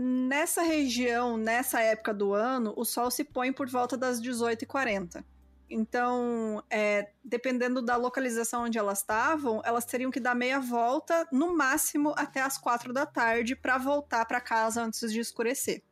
nessa 0.00 0.62
região, 0.62 1.36
nessa 1.36 1.80
época 1.80 2.14
do 2.14 2.32
ano, 2.32 2.72
o 2.76 2.84
sol 2.84 3.10
se 3.10 3.24
põe 3.24 3.52
por 3.52 3.68
volta 3.68 3.96
das 3.96 4.22
18h40. 4.22 5.24
Então, 5.68 6.62
é, 6.70 7.10
dependendo 7.22 7.82
da 7.82 7.96
localização 7.96 8.64
onde 8.64 8.78
elas 8.78 9.00
estavam, 9.00 9.60
elas 9.64 9.84
teriam 9.84 10.10
que 10.10 10.20
dar 10.20 10.36
meia 10.36 10.60
volta, 10.60 11.26
no 11.32 11.54
máximo 11.54 12.14
até 12.16 12.40
as 12.40 12.56
quatro 12.56 12.92
da 12.92 13.04
tarde, 13.04 13.56
para 13.56 13.76
voltar 13.76 14.24
para 14.24 14.40
casa 14.40 14.82
antes 14.82 15.12
de 15.12 15.18
escurecer. 15.18 15.82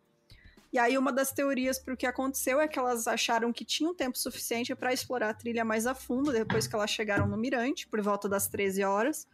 E 0.72 0.78
aí, 0.78 0.96
uma 0.96 1.12
das 1.12 1.32
teorias 1.32 1.78
para 1.78 1.92
o 1.92 1.96
que 1.96 2.06
aconteceu 2.06 2.60
é 2.60 2.68
que 2.68 2.78
elas 2.78 3.08
acharam 3.08 3.52
que 3.52 3.64
tinham 3.64 3.94
tempo 3.94 4.16
suficiente 4.16 4.74
para 4.74 4.92
explorar 4.92 5.30
a 5.30 5.34
trilha 5.34 5.64
mais 5.64 5.86
a 5.86 5.94
fundo 5.94 6.32
depois 6.32 6.66
que 6.66 6.74
elas 6.74 6.90
chegaram 6.90 7.26
no 7.26 7.36
Mirante, 7.36 7.88
por 7.88 8.00
volta 8.00 8.28
das 8.28 8.46
13 8.46 8.84
horas. 8.84 9.26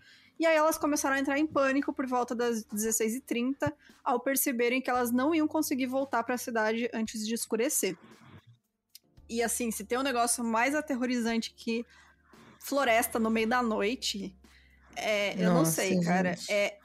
E 0.42 0.46
aí, 0.46 0.56
elas 0.56 0.76
começaram 0.76 1.14
a 1.14 1.20
entrar 1.20 1.38
em 1.38 1.46
pânico 1.46 1.92
por 1.92 2.04
volta 2.04 2.34
das 2.34 2.64
16h30, 2.64 3.72
ao 4.02 4.18
perceberem 4.18 4.82
que 4.82 4.90
elas 4.90 5.12
não 5.12 5.32
iam 5.32 5.46
conseguir 5.46 5.86
voltar 5.86 6.24
para 6.24 6.34
a 6.34 6.38
cidade 6.38 6.90
antes 6.92 7.24
de 7.24 7.32
escurecer. 7.32 7.96
E 9.30 9.40
assim, 9.40 9.70
se 9.70 9.84
tem 9.84 9.96
um 9.96 10.02
negócio 10.02 10.42
mais 10.42 10.74
aterrorizante 10.74 11.54
que 11.56 11.86
floresta 12.58 13.20
no 13.20 13.30
meio 13.30 13.46
da 13.46 13.62
noite, 13.62 14.36
é, 14.96 15.34
eu 15.40 15.52
Nossa, 15.52 15.54
não 15.54 15.64
sei, 15.64 15.92
gente. 15.92 16.06
cara. 16.06 16.36
É 16.50 16.76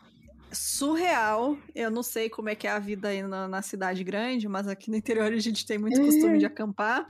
surreal. 0.51 1.57
Eu 1.73 1.89
não 1.89 2.03
sei 2.03 2.29
como 2.29 2.49
é 2.49 2.55
que 2.55 2.67
é 2.67 2.69
a 2.69 2.77
vida 2.77 3.07
aí 3.07 3.23
na, 3.23 3.47
na 3.47 3.63
cidade 3.63 4.03
grande, 4.03 4.47
mas 4.47 4.67
aqui 4.67 4.91
no 4.91 4.97
interior 4.97 5.33
a 5.33 5.39
gente 5.39 5.65
tem 5.65 5.79
muito 5.79 5.99
costume 5.99 6.37
de 6.37 6.45
uhum. 6.45 6.51
acampar. 6.51 7.07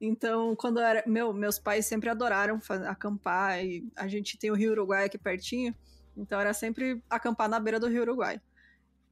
Então, 0.00 0.54
quando 0.54 0.78
era. 0.78 1.02
Meu, 1.06 1.32
meus 1.32 1.58
pais 1.58 1.86
sempre 1.86 2.08
adoraram 2.08 2.60
acampar 2.86 3.64
e 3.64 3.86
a 3.96 4.06
gente 4.06 4.38
tem 4.38 4.50
o 4.50 4.54
Rio 4.54 4.72
Uruguai 4.72 5.04
aqui 5.04 5.18
pertinho. 5.18 5.74
Então 6.16 6.40
era 6.40 6.52
sempre 6.52 7.02
acampar 7.08 7.48
na 7.48 7.58
beira 7.58 7.80
do 7.80 7.88
Rio 7.88 8.02
Uruguai. 8.02 8.40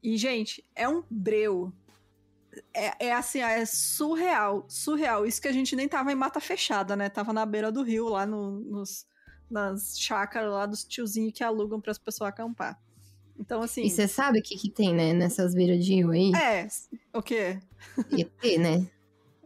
E, 0.03 0.17
gente, 0.17 0.65
é 0.75 0.89
um 0.89 1.03
breu 1.11 1.73
é, 2.75 3.07
é, 3.07 3.13
assim, 3.13 3.41
é 3.41 3.65
surreal, 3.65 4.65
surreal. 4.69 5.27
Isso 5.27 5.41
que 5.41 5.49
a 5.49 5.53
gente 5.53 5.75
nem 5.75 5.89
tava 5.89 6.13
em 6.13 6.15
mata 6.15 6.41
fechada, 6.41 6.97
né? 6.97 7.09
Tava 7.09 7.33
na 7.33 7.45
beira 7.45 7.71
do 7.71 7.83
rio, 7.83 8.09
lá 8.09 8.27
no, 8.27 8.61
nos, 8.61 9.07
nas 9.51 9.99
chácaras 9.99 10.51
lá 10.51 10.67
dos 10.67 10.85
tiozinhos 10.85 11.33
que 11.35 11.45
alugam 11.45 11.81
para 11.81 11.91
as 11.91 11.99
pessoas 11.99 12.31
acampar. 12.31 12.81
Então, 13.39 13.63
assim. 13.63 13.83
E 13.83 13.91
você 13.91 14.09
sabe 14.09 14.39
o 14.39 14.43
que, 14.43 14.57
que 14.57 14.71
tem, 14.71 14.95
né, 14.95 15.13
nessas 15.13 15.55
beiras 15.55 15.85
de 15.85 15.95
rio 15.95 16.11
aí? 16.11 16.33
É, 16.35 16.69
o 17.13 17.23
quê? 17.23 17.61
ET, 18.13 18.59
né? 18.59 18.87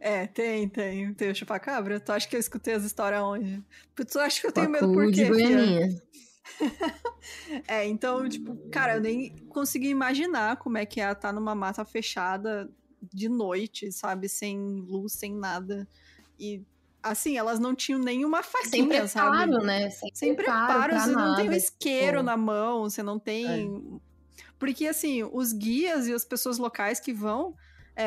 É, 0.01 0.25
tem, 0.25 0.67
tem. 0.67 1.13
Tem 1.13 1.29
o 1.29 1.35
chupacabra? 1.35 1.99
Tu 1.99 2.11
acha 2.11 2.27
que 2.27 2.35
eu 2.35 2.39
escutei 2.39 2.73
as 2.73 2.83
histórias 2.83 3.21
onde? 3.21 3.63
Tu 3.95 4.19
acha 4.19 4.41
que 4.41 4.47
eu 4.47 4.51
tenho 4.51 4.69
medo 4.69 4.91
por 4.91 5.11
quê, 5.11 5.29
é, 7.67 7.87
então, 7.87 8.27
tipo, 8.27 8.57
cara, 8.71 8.95
eu 8.95 9.01
nem 9.01 9.29
consegui 9.47 9.89
imaginar 9.89 10.57
como 10.57 10.77
é 10.77 10.85
que 10.85 10.99
é 10.99 11.11
estar 11.11 11.31
numa 11.31 11.53
mata 11.53 11.85
fechada 11.85 12.67
de 13.13 13.29
noite, 13.29 13.91
sabe? 13.91 14.27
Sem 14.27 14.57
luz, 14.59 15.13
sem 15.13 15.35
nada. 15.35 15.87
E 16.39 16.63
assim, 17.01 17.37
elas 17.37 17.59
não 17.59 17.75
tinham 17.75 17.99
nenhuma 17.99 18.41
faquinha, 18.41 18.71
Sem 18.71 18.87
preparo, 18.87 19.07
sabe? 19.53 19.65
né? 19.65 19.89
Sem, 19.91 20.09
Sem 20.13 20.35
preparo, 20.35 20.83
preparo 20.83 20.99
você 20.99 21.11
nada. 21.11 21.27
não 21.27 21.35
tem 21.35 21.49
o 21.49 21.53
isqueiro 21.53 22.17
Pô. 22.17 22.23
na 22.23 22.35
mão, 22.37 22.89
você 22.89 23.03
não 23.03 23.19
tem. 23.19 23.45
É. 23.47 23.99
Porque 24.57 24.87
assim, 24.87 25.23
os 25.23 25.53
guias 25.53 26.07
e 26.07 26.13
as 26.13 26.25
pessoas 26.25 26.57
locais 26.57 26.99
que 26.99 27.13
vão 27.13 27.55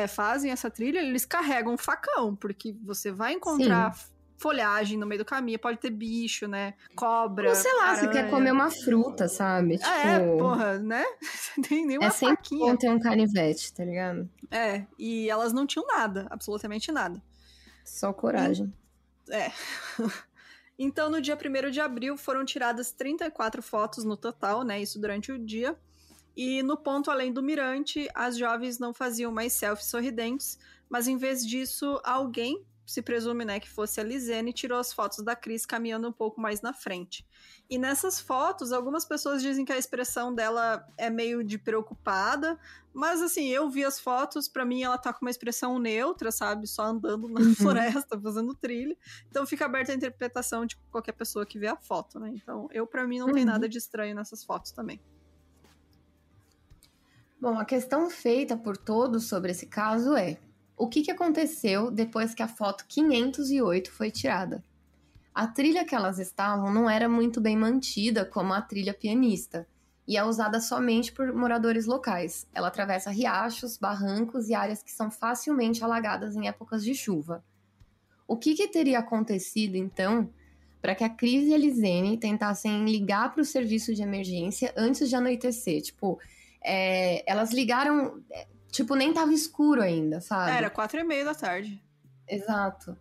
é, 0.03 0.07
fazem 0.07 0.51
essa 0.51 0.69
trilha, 0.69 0.99
eles 0.99 1.25
carregam 1.25 1.73
um 1.73 1.77
facão, 1.77 2.35
porque 2.35 2.75
você 2.83 3.11
vai 3.11 3.33
encontrar 3.33 3.93
Sim 3.93 4.15
folhagem 4.37 4.97
no 4.97 5.05
meio 5.05 5.19
do 5.19 5.25
caminho, 5.25 5.57
pode 5.57 5.77
ter 5.77 5.89
bicho, 5.89 6.47
né? 6.47 6.73
Cobra. 6.95 7.49
Ou 7.49 7.55
sei 7.55 7.73
lá, 7.73 7.83
aranha. 7.83 7.99
você 7.99 8.07
quer 8.09 8.29
comer 8.29 8.51
uma 8.51 8.69
fruta, 8.69 9.27
sabe? 9.27 9.77
Tipo... 9.77 9.89
É, 9.89 10.37
porra, 10.37 10.79
né? 10.79 11.03
Tem 11.67 11.85
nenhuma 11.85 12.07
é 12.07 12.11
sempre 12.11 12.35
faquinha. 12.35 12.71
bom 12.71 12.75
ter 12.75 12.89
um 12.91 12.99
canivete, 12.99 13.73
tá 13.73 13.83
ligado? 13.83 14.29
É, 14.51 14.85
e 14.99 15.29
elas 15.29 15.53
não 15.53 15.65
tinham 15.65 15.87
nada, 15.87 16.27
absolutamente 16.29 16.91
nada. 16.91 17.21
Só 17.83 18.11
coragem. 18.11 18.73
E... 19.29 19.33
É. 19.33 19.51
então, 20.77 21.09
no 21.09 21.21
dia 21.21 21.37
1 21.37 21.71
de 21.71 21.79
abril, 21.79 22.17
foram 22.17 22.43
tiradas 22.43 22.91
34 22.91 23.63
fotos 23.63 24.03
no 24.03 24.17
total, 24.17 24.63
né? 24.63 24.81
Isso 24.81 24.99
durante 24.99 25.31
o 25.31 25.39
dia. 25.39 25.77
E 26.35 26.61
no 26.61 26.75
ponto 26.75 27.09
além 27.09 27.31
do 27.31 27.41
mirante, 27.41 28.09
as 28.13 28.37
jovens 28.37 28.77
não 28.79 28.93
faziam 28.93 29.31
mais 29.31 29.53
selfies 29.53 29.87
sorridentes, 29.87 30.59
mas 30.89 31.07
em 31.07 31.17
vez 31.17 31.45
disso, 31.45 31.99
alguém 32.03 32.65
se 32.85 33.01
presume, 33.01 33.43
né, 33.43 33.59
que 33.59 33.69
fosse 33.69 33.99
a 33.99 34.03
Lisene, 34.03 34.53
tirou 34.53 34.77
as 34.77 34.93
fotos 34.93 35.23
da 35.23 35.35
Cris 35.35 35.65
caminhando 35.65 36.07
um 36.07 36.11
pouco 36.11 36.39
mais 36.39 36.61
na 36.61 36.71
frente. 36.71 37.25
E 37.67 37.79
nessas 37.79 38.19
fotos, 38.19 38.71
algumas 38.71 39.03
pessoas 39.05 39.41
dizem 39.41 39.65
que 39.65 39.73
a 39.73 39.77
expressão 39.77 40.33
dela 40.33 40.87
é 40.95 41.09
meio 41.09 41.43
de 41.43 41.57
preocupada, 41.57 42.59
mas 42.93 43.21
assim, 43.21 43.47
eu 43.47 43.69
vi 43.69 43.83
as 43.83 43.99
fotos, 43.99 44.47
para 44.47 44.63
mim 44.63 44.83
ela 44.83 44.97
tá 44.97 45.11
com 45.11 45.25
uma 45.25 45.31
expressão 45.31 45.79
neutra, 45.79 46.31
sabe? 46.31 46.67
Só 46.67 46.83
andando 46.83 47.27
na 47.27 47.41
uhum. 47.41 47.55
floresta, 47.55 48.17
fazendo 48.21 48.53
trilha. 48.53 48.95
Então 49.29 49.45
fica 49.47 49.65
aberta 49.65 49.91
a 49.91 49.95
interpretação 49.95 50.65
de 50.65 50.77
qualquer 50.91 51.13
pessoa 51.13 51.45
que 51.45 51.57
vê 51.57 51.67
a 51.67 51.75
foto, 51.75 52.19
né? 52.19 52.31
Então, 52.35 52.69
eu 52.71 52.85
para 52.85 53.07
mim 53.07 53.17
não 53.17 53.27
uhum. 53.27 53.33
tem 53.33 53.45
nada 53.45 53.67
de 53.67 53.77
estranho 53.79 54.15
nessas 54.15 54.43
fotos 54.43 54.71
também. 54.71 55.01
Bom, 57.45 57.59
a 57.59 57.63
questão 57.63 58.09
feita 58.09 58.57
por 58.57 58.75
todos 58.75 59.25
sobre 59.25 59.51
esse 59.51 59.67
caso 59.67 60.15
é: 60.15 60.39
o 60.75 60.87
que, 60.87 61.03
que 61.03 61.11
aconteceu 61.11 61.91
depois 61.91 62.33
que 62.33 62.41
a 62.41 62.47
foto 62.47 62.83
508 62.87 63.91
foi 63.91 64.09
tirada. 64.09 64.63
A 65.31 65.45
trilha 65.45 65.85
que 65.85 65.93
elas 65.93 66.17
estavam 66.17 66.73
não 66.73 66.89
era 66.89 67.07
muito 67.07 67.39
bem 67.39 67.55
mantida 67.55 68.25
como 68.25 68.51
a 68.51 68.63
trilha 68.63 68.95
pianista 68.95 69.67
e 70.07 70.17
é 70.17 70.23
usada 70.23 70.59
somente 70.59 71.11
por 71.11 71.31
moradores 71.35 71.85
locais. 71.85 72.47
Ela 72.51 72.69
atravessa 72.69 73.11
riachos, 73.11 73.77
barrancos 73.77 74.49
e 74.49 74.55
áreas 74.55 74.81
que 74.81 74.91
são 74.91 75.11
facilmente 75.11 75.83
alagadas 75.83 76.35
em 76.35 76.47
épocas 76.47 76.83
de 76.83 76.95
chuva. 76.95 77.45
O 78.27 78.35
que, 78.35 78.55
que 78.55 78.67
teria 78.67 78.97
acontecido 78.97 79.75
então 79.75 80.31
para 80.81 80.95
que 80.95 81.03
a 81.03 81.09
Cris 81.09 81.47
e 81.47 81.53
a 81.53 81.59
Lisene 81.59 82.17
tentassem 82.17 82.85
ligar 82.85 83.31
para 83.31 83.41
o 83.43 83.45
serviço 83.45 83.93
de 83.93 84.01
emergência 84.01 84.73
antes 84.75 85.07
de 85.07 85.15
anoitecer? 85.15 85.83
Tipo, 85.83 86.19
é, 86.65 87.23
elas 87.31 87.51
ligaram 87.51 88.23
Tipo, 88.75 88.93
nem 88.93 89.13
tava 89.13 89.31
escuro 89.31 89.81
ainda, 89.81 90.19
sabe? 90.19 90.51
Era 90.51 90.69
quatro 90.69 90.99
e 90.99 91.03
meia 91.05 91.23
da 91.23 91.33
tarde. 91.33 91.81
Exato. 92.27 92.97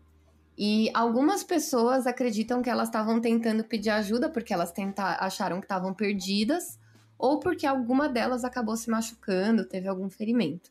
E 0.57 0.89
algumas 0.95 1.43
pessoas 1.43 2.07
acreditam 2.07 2.63
que 2.63 2.71
elas 2.71 2.87
estavam 2.87 3.21
tentando 3.21 3.65
pedir 3.65 3.91
ajuda 3.91 4.31
porque 4.31 4.55
elas 4.55 4.71
tenta... 4.71 5.17
acharam 5.19 5.59
que 5.59 5.65
estavam 5.65 5.93
perdidas 5.93 6.79
ou 7.19 7.41
porque 7.41 7.67
alguma 7.67 8.09
delas 8.09 8.45
acabou 8.45 8.77
se 8.77 8.89
machucando, 8.89 9.65
teve 9.65 9.89
algum 9.89 10.09
ferimento. 10.09 10.71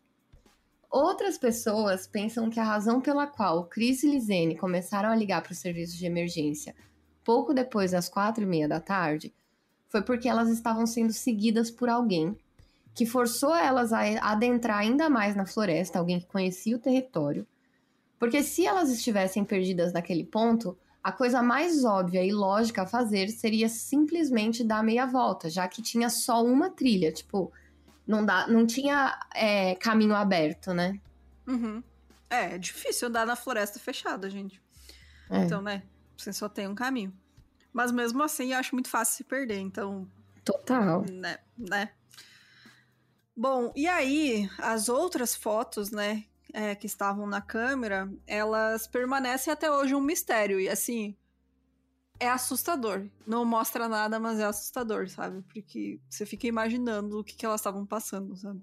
Outras 0.89 1.38
pessoas 1.38 2.08
pensam 2.08 2.50
que 2.50 2.62
a 2.62 2.64
razão 2.64 3.02
pela 3.02 3.28
qual 3.28 3.66
Chris 3.66 4.04
e 4.04 4.10
Lisene 4.10 4.58
começaram 4.58 5.10
a 5.10 5.16
ligar 5.18 5.44
para 5.44 5.52
o 5.52 5.56
serviço 5.56 5.98
de 5.98 6.06
emergência 6.06 6.74
pouco 7.26 7.54
depois 7.54 7.91
das 7.91 8.08
quatro 8.08 8.44
e 8.44 8.48
meia 8.48 8.70
da 8.70 8.80
tarde 8.80 9.34
foi 9.89 10.02
porque 10.02 10.30
elas 10.30 10.48
estavam 10.48 10.86
sendo 10.86 11.12
seguidas 11.12 11.70
por 11.70 11.89
alguém 11.89 12.38
que 12.94 13.06
forçou 13.06 13.56
elas 13.56 13.91
a 13.91 14.02
adentrar 14.22 14.78
ainda 14.78 15.10
mais 15.10 15.36
na 15.36 15.46
floresta, 15.46 15.98
alguém 16.00 16.20
que 16.20 16.28
conhecia 16.28 16.76
o 16.76 16.80
território. 16.80 17.48
Porque 18.20 18.44
se 18.44 18.66
elas 18.66 18.89
estivessem 18.89 19.44
perdidas 19.44 19.91
naquele 19.91 20.24
ponto, 20.24 20.78
a 21.04 21.12
coisa 21.12 21.41
mais 21.41 21.84
óbvia 21.84 22.24
e 22.24 22.32
lógica 22.32 22.84
a 22.84 22.88
fazer 22.88 23.30
seria 23.30 23.68
simplesmente 23.68 24.64
dar 24.64 24.84
meia 24.84 25.06
volta, 25.06 25.50
já 25.50 25.68
que 25.68 25.82
tinha 25.82 26.10
só 26.10 26.44
uma 26.44 26.70
trilha, 26.70 27.12
tipo, 27.12 27.52
não, 28.08 28.26
dá, 28.26 28.48
não 28.48 28.66
tinha 28.66 29.20
é, 29.36 29.76
caminho 29.76 30.16
aberto, 30.16 30.74
né? 30.74 31.00
Uhum. 31.48 31.84
É, 32.30 32.56
é 32.56 32.58
difícil 32.58 33.10
andar 33.10 33.26
na 33.26 33.36
floresta 33.36 33.80
fechada, 33.80 34.30
gente. 34.30 34.62
É. 35.30 35.39
Então, 35.39 35.62
né, 35.62 35.84
você 36.16 36.32
só 36.32 36.48
tem 36.48 36.68
um 36.68 36.76
caminho. 36.76 37.14
Mas 37.74 37.91
mesmo 37.91 38.22
assim, 38.22 38.54
eu 38.54 38.60
acho 38.60 38.76
muito 38.76 38.88
fácil 38.88 39.18
se 39.18 39.24
perder, 39.24 39.60
então... 39.60 40.08
Total. 40.46 41.04
Né, 41.12 41.39
né? 41.58 41.89
Bom, 43.36 43.74
e 43.76 43.88
aí, 43.88 44.50
as 44.60 44.90
outras 44.90 45.36
fotos, 45.36 45.92
né, 45.92 46.26
é, 46.54 46.76
que 46.76 46.86
estavam 46.86 47.26
na 47.26 47.42
câmera, 47.42 48.12
elas 48.28 48.86
permanecem 48.86 49.52
até 49.52 49.72
hoje 49.72 49.96
um 49.96 50.02
mistério. 50.02 50.60
E 50.60 50.70
assim, 50.70 51.16
é 52.20 52.30
assustador. 52.30 53.08
Não 53.26 53.44
mostra 53.44 53.90
nada, 53.90 54.20
mas 54.20 54.40
é 54.40 54.46
assustador, 54.46 55.10
sabe? 55.10 55.42
Porque 55.52 56.00
você 56.10 56.26
fica 56.26 56.48
imaginando 56.48 57.20
o 57.20 57.24
que, 57.24 57.36
que 57.36 57.46
elas 57.46 57.60
estavam 57.60 57.86
passando, 57.86 58.36
sabe? 58.36 58.62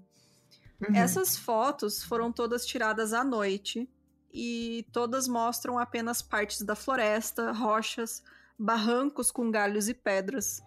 Uhum. 0.81 0.95
Essas 0.95 1.37
fotos 1.37 2.03
foram 2.03 2.31
todas 2.31 2.65
tiradas 2.65 3.13
à 3.13 3.23
noite 3.23 3.87
e 4.33 4.87
todas 4.91 5.27
mostram 5.27 5.77
apenas 5.77 6.21
partes 6.21 6.61
da 6.61 6.75
floresta, 6.75 7.51
rochas, 7.51 8.23
barrancos 8.57 9.31
com 9.31 9.51
galhos 9.51 9.89
e 9.89 9.93
pedras. 9.93 10.63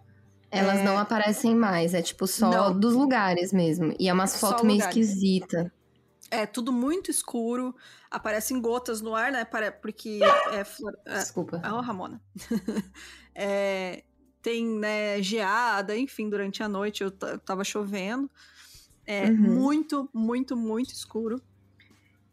Elas 0.57 0.79
É. 0.79 0.83
não 0.83 0.97
aparecem 0.97 1.55
mais, 1.55 1.93
é 1.93 2.01
tipo 2.01 2.25
só 2.27 2.49
Não. 2.69 2.79
dos 2.79 2.93
lugares 2.93 3.51
mesmo. 3.53 3.93
E 3.99 4.07
é 4.09 4.13
umas 4.13 4.39
fotos 4.39 4.63
meio 4.63 4.79
esquisita. 4.79 5.71
É 6.31 6.45
tudo 6.45 6.71
muito 6.71 7.11
escuro, 7.11 7.75
aparecem 8.09 8.59
gotas 8.59 8.99
no 9.01 9.13
ar, 9.15 9.31
né? 9.31 9.45
Porque 9.81 10.19
é, 10.51 10.63
flor- 10.63 10.97
é, 11.05 11.19
Desculpa. 11.19 11.59
Ah, 11.63 11.75
ô, 11.75 11.81
Ramona. 11.81 12.21
É, 13.33 14.03
tem, 14.41 14.65
né, 14.65 15.21
geada, 15.21 15.97
enfim, 15.97 16.29
durante 16.29 16.63
a 16.63 16.69
noite 16.69 17.03
eu 17.03 17.11
ta- 17.11 17.37
tava 17.39 17.63
chovendo. 17.63 18.29
É 19.05 19.25
Uhum. 19.25 19.35
muito, 19.37 20.09
muito, 20.13 20.55
muito 20.55 20.91
escuro. 20.93 21.41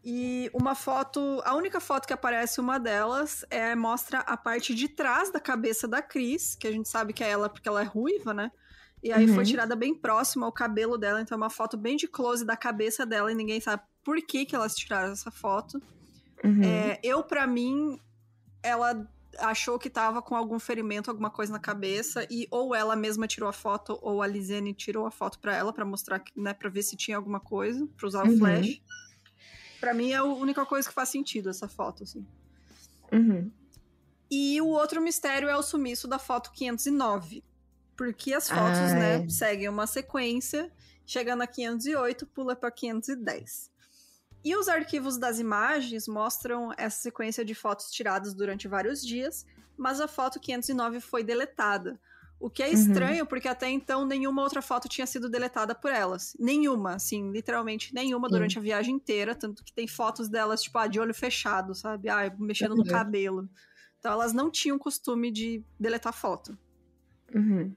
E 0.05 0.51
uma 0.53 0.75
foto, 0.75 1.41
a 1.45 1.55
única 1.55 1.79
foto 1.79 2.05
que 2.05 2.11
aparece 2.13 2.59
uma 2.59 2.77
delas 2.77 3.45
é 3.49 3.73
mostra 3.73 4.19
a 4.19 4.35
parte 4.35 4.75
de 4.75 4.89
trás 4.89 5.31
da 5.31 5.39
cabeça 5.39 5.87
da 5.87 6.01
Cris, 6.01 6.55
que 6.55 6.67
a 6.67 6.71
gente 6.71 6.89
sabe 6.89 7.13
que 7.13 7.23
é 7.23 7.29
ela 7.29 7.49
porque 7.49 7.69
ela 7.69 7.81
é 7.81 7.85
ruiva, 7.85 8.33
né? 8.33 8.51
E 9.01 9.13
aí 9.13 9.27
foi 9.27 9.45
Uhum. 9.45 9.45
tirada 9.45 9.75
bem 9.77 9.95
próximo 9.95 10.43
ao 10.43 10.51
cabelo 10.51 10.97
dela, 10.97 11.21
então 11.21 11.35
é 11.35 11.37
uma 11.41 11.49
foto 11.49 11.77
bem 11.77 11.95
de 11.95 12.07
close 12.07 12.45
da 12.45 12.57
cabeça 12.57 13.05
dela 13.05 13.31
e 13.31 13.35
ninguém 13.35 13.61
sabe 13.61 13.83
por 14.03 14.17
que 14.25 14.45
que 14.45 14.55
elas 14.55 14.75
tiraram 14.75 15.13
essa 15.13 15.31
foto. 15.31 15.81
Uhum. 16.43 16.93
É, 16.93 16.99
eu, 17.03 17.23
pra 17.23 17.47
mim, 17.47 17.99
ela 18.63 19.07
achou 19.39 19.79
que 19.79 19.89
tava 19.89 20.21
com 20.21 20.35
algum 20.35 20.59
ferimento, 20.59 21.09
alguma 21.11 21.31
coisa 21.31 21.51
na 21.53 21.59
cabeça, 21.59 22.27
e 22.31 22.47
ou 22.51 22.75
ela 22.75 22.95
mesma 22.95 23.27
tirou 23.27 23.49
a 23.49 23.53
foto, 23.53 23.99
ou 24.01 24.21
a 24.21 24.27
Lizene 24.27 24.73
tirou 24.75 25.05
a 25.07 25.11
foto 25.11 25.39
pra 25.39 25.55
ela, 25.55 25.73
pra 25.73 25.85
mostrar, 25.85 26.19
que, 26.19 26.31
né, 26.39 26.53
pra 26.53 26.69
ver 26.69 26.83
se 26.83 26.97
tinha 26.97 27.17
alguma 27.17 27.39
coisa, 27.41 27.87
pra 27.97 28.07
usar 28.07 28.25
o 28.25 28.29
Uhum. 28.29 28.29
flash. 28.29 28.81
Pra 29.83 29.93
mim 29.93 30.11
é 30.11 30.15
a 30.15 30.23
única 30.23 30.65
coisa 30.65 30.87
que 30.87 30.93
faz 30.93 31.09
sentido 31.09 31.49
essa 31.49 31.67
foto, 31.67 32.03
assim. 32.03 32.25
Uhum. 33.11 33.51
E 34.31 34.61
o 34.61 34.67
outro 34.67 35.01
mistério 35.01 35.49
é 35.49 35.57
o 35.57 35.61
sumiço 35.61 36.07
da 36.07 36.17
foto 36.17 36.53
509. 36.53 37.43
Porque 37.97 38.33
as 38.33 38.47
fotos, 38.47 38.79
Ah, 38.79 38.95
né, 38.95 39.15
é. 39.25 39.29
seguem 39.29 39.67
uma 39.67 39.85
sequência, 39.85 40.71
chega 41.05 41.35
na 41.35 41.45
508, 41.45 42.25
pula 42.27 42.55
pra 42.55 42.71
510. 42.71 43.69
E 44.41 44.55
os 44.55 44.69
arquivos 44.69 45.17
das 45.17 45.37
imagens 45.37 46.07
mostram 46.07 46.71
essa 46.77 47.01
sequência 47.01 47.43
de 47.43 47.53
fotos 47.53 47.91
tiradas 47.91 48.33
durante 48.33 48.69
vários 48.69 49.05
dias, 49.05 49.45
mas 49.75 49.99
a 49.99 50.07
foto 50.07 50.39
509 50.39 51.01
foi 51.01 51.25
deletada. 51.25 51.99
O 52.45 52.49
que 52.49 52.61
é 52.61 52.67
Uhum. 52.67 52.73
estranho, 52.73 53.25
porque 53.25 53.47
até 53.47 53.69
então 53.69 54.05
nenhuma 54.05 54.41
outra 54.41 54.61
foto 54.61 54.89
tinha 54.89 55.07
sido 55.07 55.29
deletada 55.29 55.73
por 55.73 55.89
elas. 55.91 56.35
Nenhuma, 56.37 56.95
assim, 56.95 57.31
literalmente 57.31 57.93
nenhuma 57.93 58.27
Sim. 58.27 58.33
durante 58.33 58.59
a 58.59 58.61
viagem 58.61 58.95
inteira. 58.95 59.33
Tanto 59.33 59.63
que 59.63 59.71
tem 59.73 59.87
fotos 59.87 60.27
delas, 60.27 60.61
tipo, 60.61 60.77
ah, 60.77 60.85
de 60.87 60.99
olho 60.99 61.13
fechado, 61.13 61.73
sabe? 61.73 62.09
Ah, 62.09 62.35
mexendo 62.37 62.75
no 62.75 62.81
Uhum. 62.83 62.91
cabelo. 62.91 63.49
Então 63.97 64.11
elas 64.11 64.33
não 64.33 64.51
tinham 64.51 64.77
costume 64.77 65.31
de 65.31 65.63
deletar 65.79 66.11
foto. 66.11 66.57
Uhum. 67.33 67.73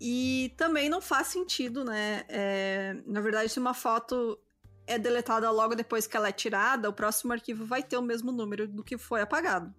E 0.00 0.52
também 0.56 0.88
não 0.88 1.00
faz 1.00 1.28
sentido, 1.28 1.84
né? 1.84 2.24
É, 2.28 2.96
na 3.06 3.20
verdade, 3.20 3.48
se 3.50 3.60
uma 3.60 3.72
foto 3.72 4.36
é 4.84 4.98
deletada 4.98 5.48
logo 5.52 5.76
depois 5.76 6.08
que 6.08 6.16
ela 6.16 6.28
é 6.28 6.32
tirada, 6.32 6.88
o 6.88 6.92
próximo 6.92 7.32
arquivo 7.32 7.64
vai 7.64 7.84
ter 7.84 7.96
o 7.96 8.02
mesmo 8.02 8.32
número 8.32 8.66
do 8.66 8.82
que 8.82 8.98
foi 8.98 9.20
apagado. 9.20 9.72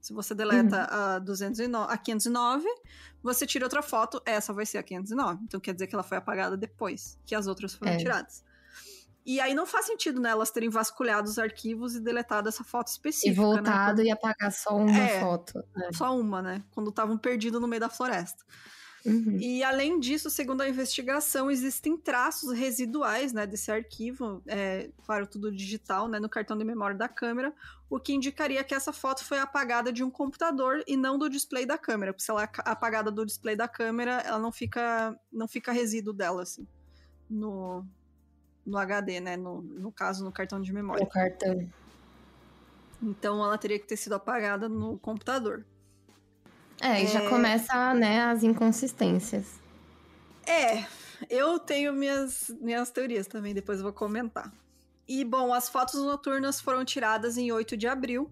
Se 0.00 0.12
você 0.12 0.34
deleta 0.34 0.84
a, 0.90 1.18
209, 1.18 1.92
a 1.92 1.96
509, 1.98 2.66
você 3.22 3.46
tira 3.46 3.64
outra 3.66 3.82
foto, 3.82 4.22
essa 4.24 4.52
vai 4.52 4.64
ser 4.64 4.78
a 4.78 4.82
509. 4.82 5.40
Então 5.44 5.58
quer 5.60 5.72
dizer 5.74 5.86
que 5.86 5.94
ela 5.94 6.04
foi 6.04 6.16
apagada 6.18 6.56
depois 6.56 7.18
que 7.26 7.34
as 7.34 7.46
outras 7.46 7.74
foram 7.74 7.92
É. 7.92 7.96
tiradas. 7.96 8.44
E 9.26 9.40
aí 9.40 9.52
não 9.54 9.66
faz 9.66 9.84
sentido, 9.86 10.20
né? 10.20 10.30
Elas 10.30 10.50
terem 10.50 10.70
vasculhado 10.70 11.28
os 11.28 11.38
arquivos 11.38 11.94
e 11.94 12.00
deletado 12.00 12.48
essa 12.48 12.64
foto 12.64 12.88
E 12.88 12.92
específica. 12.92 13.42
né? 13.42 13.54
voltado 13.56 14.02
e 14.02 14.10
apagar 14.10 14.50
só 14.50 14.74
uma 14.76 14.96
É. 14.98 15.20
foto. 15.20 15.62
Só 15.92 16.16
uma, 16.18 16.40
né? 16.40 16.64
Quando 16.70 16.88
estavam 16.88 17.18
perdidos 17.18 17.60
no 17.60 17.68
meio 17.68 17.80
da 17.80 17.90
floresta. 17.90 18.42
Uhum. 19.04 19.38
E 19.40 19.62
além 19.62 20.00
disso, 20.00 20.28
segundo 20.28 20.60
a 20.60 20.68
investigação, 20.68 21.50
existem 21.50 21.96
traços 21.96 22.52
residuais 22.52 23.32
né, 23.32 23.46
desse 23.46 23.70
arquivo, 23.70 24.42
é, 24.46 24.90
claro, 25.04 25.26
tudo 25.26 25.52
digital, 25.52 26.08
né, 26.08 26.18
no 26.18 26.28
cartão 26.28 26.56
de 26.56 26.64
memória 26.64 26.96
da 26.96 27.08
câmera, 27.08 27.52
o 27.88 27.98
que 27.98 28.12
indicaria 28.12 28.62
que 28.64 28.74
essa 28.74 28.92
foto 28.92 29.24
foi 29.24 29.38
apagada 29.38 29.92
de 29.92 30.02
um 30.02 30.10
computador 30.10 30.82
e 30.86 30.96
não 30.96 31.18
do 31.18 31.28
display 31.28 31.64
da 31.64 31.78
câmera, 31.78 32.12
porque 32.12 32.24
se 32.24 32.30
ela 32.30 32.42
é 32.42 32.48
apagada 32.64 33.10
do 33.10 33.24
display 33.24 33.56
da 33.56 33.68
câmera, 33.68 34.20
ela 34.26 34.38
não 34.38 34.52
fica, 34.52 35.18
não 35.32 35.46
fica 35.46 35.72
resíduo 35.72 36.12
dela, 36.12 36.42
assim, 36.42 36.66
no, 37.30 37.86
no 38.66 38.76
HD, 38.78 39.20
né, 39.20 39.36
no, 39.36 39.62
no 39.62 39.92
caso, 39.92 40.24
no 40.24 40.32
cartão 40.32 40.60
de 40.60 40.72
memória. 40.72 41.04
O 41.04 41.06
cartão. 41.06 41.68
Então 43.00 43.42
ela 43.44 43.56
teria 43.56 43.78
que 43.78 43.86
ter 43.86 43.96
sido 43.96 44.14
apagada 44.14 44.68
no 44.68 44.98
computador. 44.98 45.64
É, 46.80 47.02
e 47.02 47.06
já 47.06 47.22
É. 47.22 47.28
começa, 47.28 47.94
né, 47.94 48.22
as 48.22 48.42
inconsistências. 48.42 49.58
É, 50.46 50.86
eu 51.28 51.58
tenho 51.58 51.92
minhas, 51.92 52.48
minhas 52.60 52.90
teorias 52.90 53.26
também, 53.26 53.52
depois 53.54 53.78
eu 53.78 53.84
vou 53.84 53.92
comentar. 53.92 54.52
E, 55.06 55.24
bom, 55.24 55.52
as 55.52 55.68
fotos 55.68 55.94
noturnas 56.02 56.60
foram 56.60 56.84
tiradas 56.84 57.36
em 57.36 57.50
8 57.50 57.76
de 57.76 57.86
abril, 57.88 58.30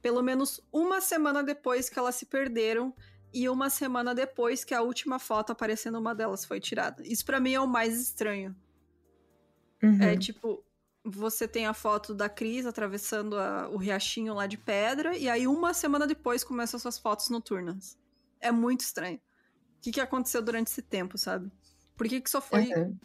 pelo 0.00 0.22
menos 0.22 0.60
uma 0.72 1.00
semana 1.00 1.42
depois 1.42 1.88
que 1.88 1.98
elas 1.98 2.14
se 2.14 2.26
perderam 2.26 2.94
e 3.32 3.48
uma 3.48 3.68
semana 3.68 4.14
depois 4.14 4.64
que 4.64 4.72
a 4.74 4.80
última 4.82 5.18
foto 5.18 5.50
aparecendo 5.50 5.98
uma 5.98 6.14
delas 6.14 6.44
foi 6.44 6.60
tirada. 6.60 7.02
Isso 7.06 7.24
pra 7.24 7.40
mim 7.40 7.52
é 7.54 7.60
o 7.60 7.66
mais 7.66 8.00
estranho. 8.00 8.54
Uhum. 9.82 10.00
É 10.02 10.16
tipo, 10.16 10.64
você 11.04 11.46
tem 11.46 11.66
a 11.66 11.74
foto 11.74 12.14
da 12.14 12.28
Cris 12.28 12.64
atravessando 12.66 13.36
a- 13.38 13.68
o 13.68 13.76
riachinho 13.76 14.32
lá 14.34 14.46
de 14.46 14.56
pedra, 14.56 15.16
e 15.16 15.28
aí 15.28 15.46
uma 15.46 15.74
semana 15.74 16.06
depois 16.06 16.42
começam 16.42 16.80
suas 16.80 16.98
fotos 16.98 17.28
noturnas. 17.28 17.98
É 18.40 18.50
muito 18.50 18.80
estranho. 18.80 19.18
O 19.18 19.80
que, 19.82 19.92
que 19.92 20.00
aconteceu 20.00 20.40
durante 20.40 20.68
esse 20.68 20.80
tempo, 20.82 21.18
sabe? 21.18 21.50
Por 21.96 22.08
que, 22.08 22.20
que 22.20 22.30
só 22.30 22.40
foi 22.40 22.72
Uhum. 22.72 22.98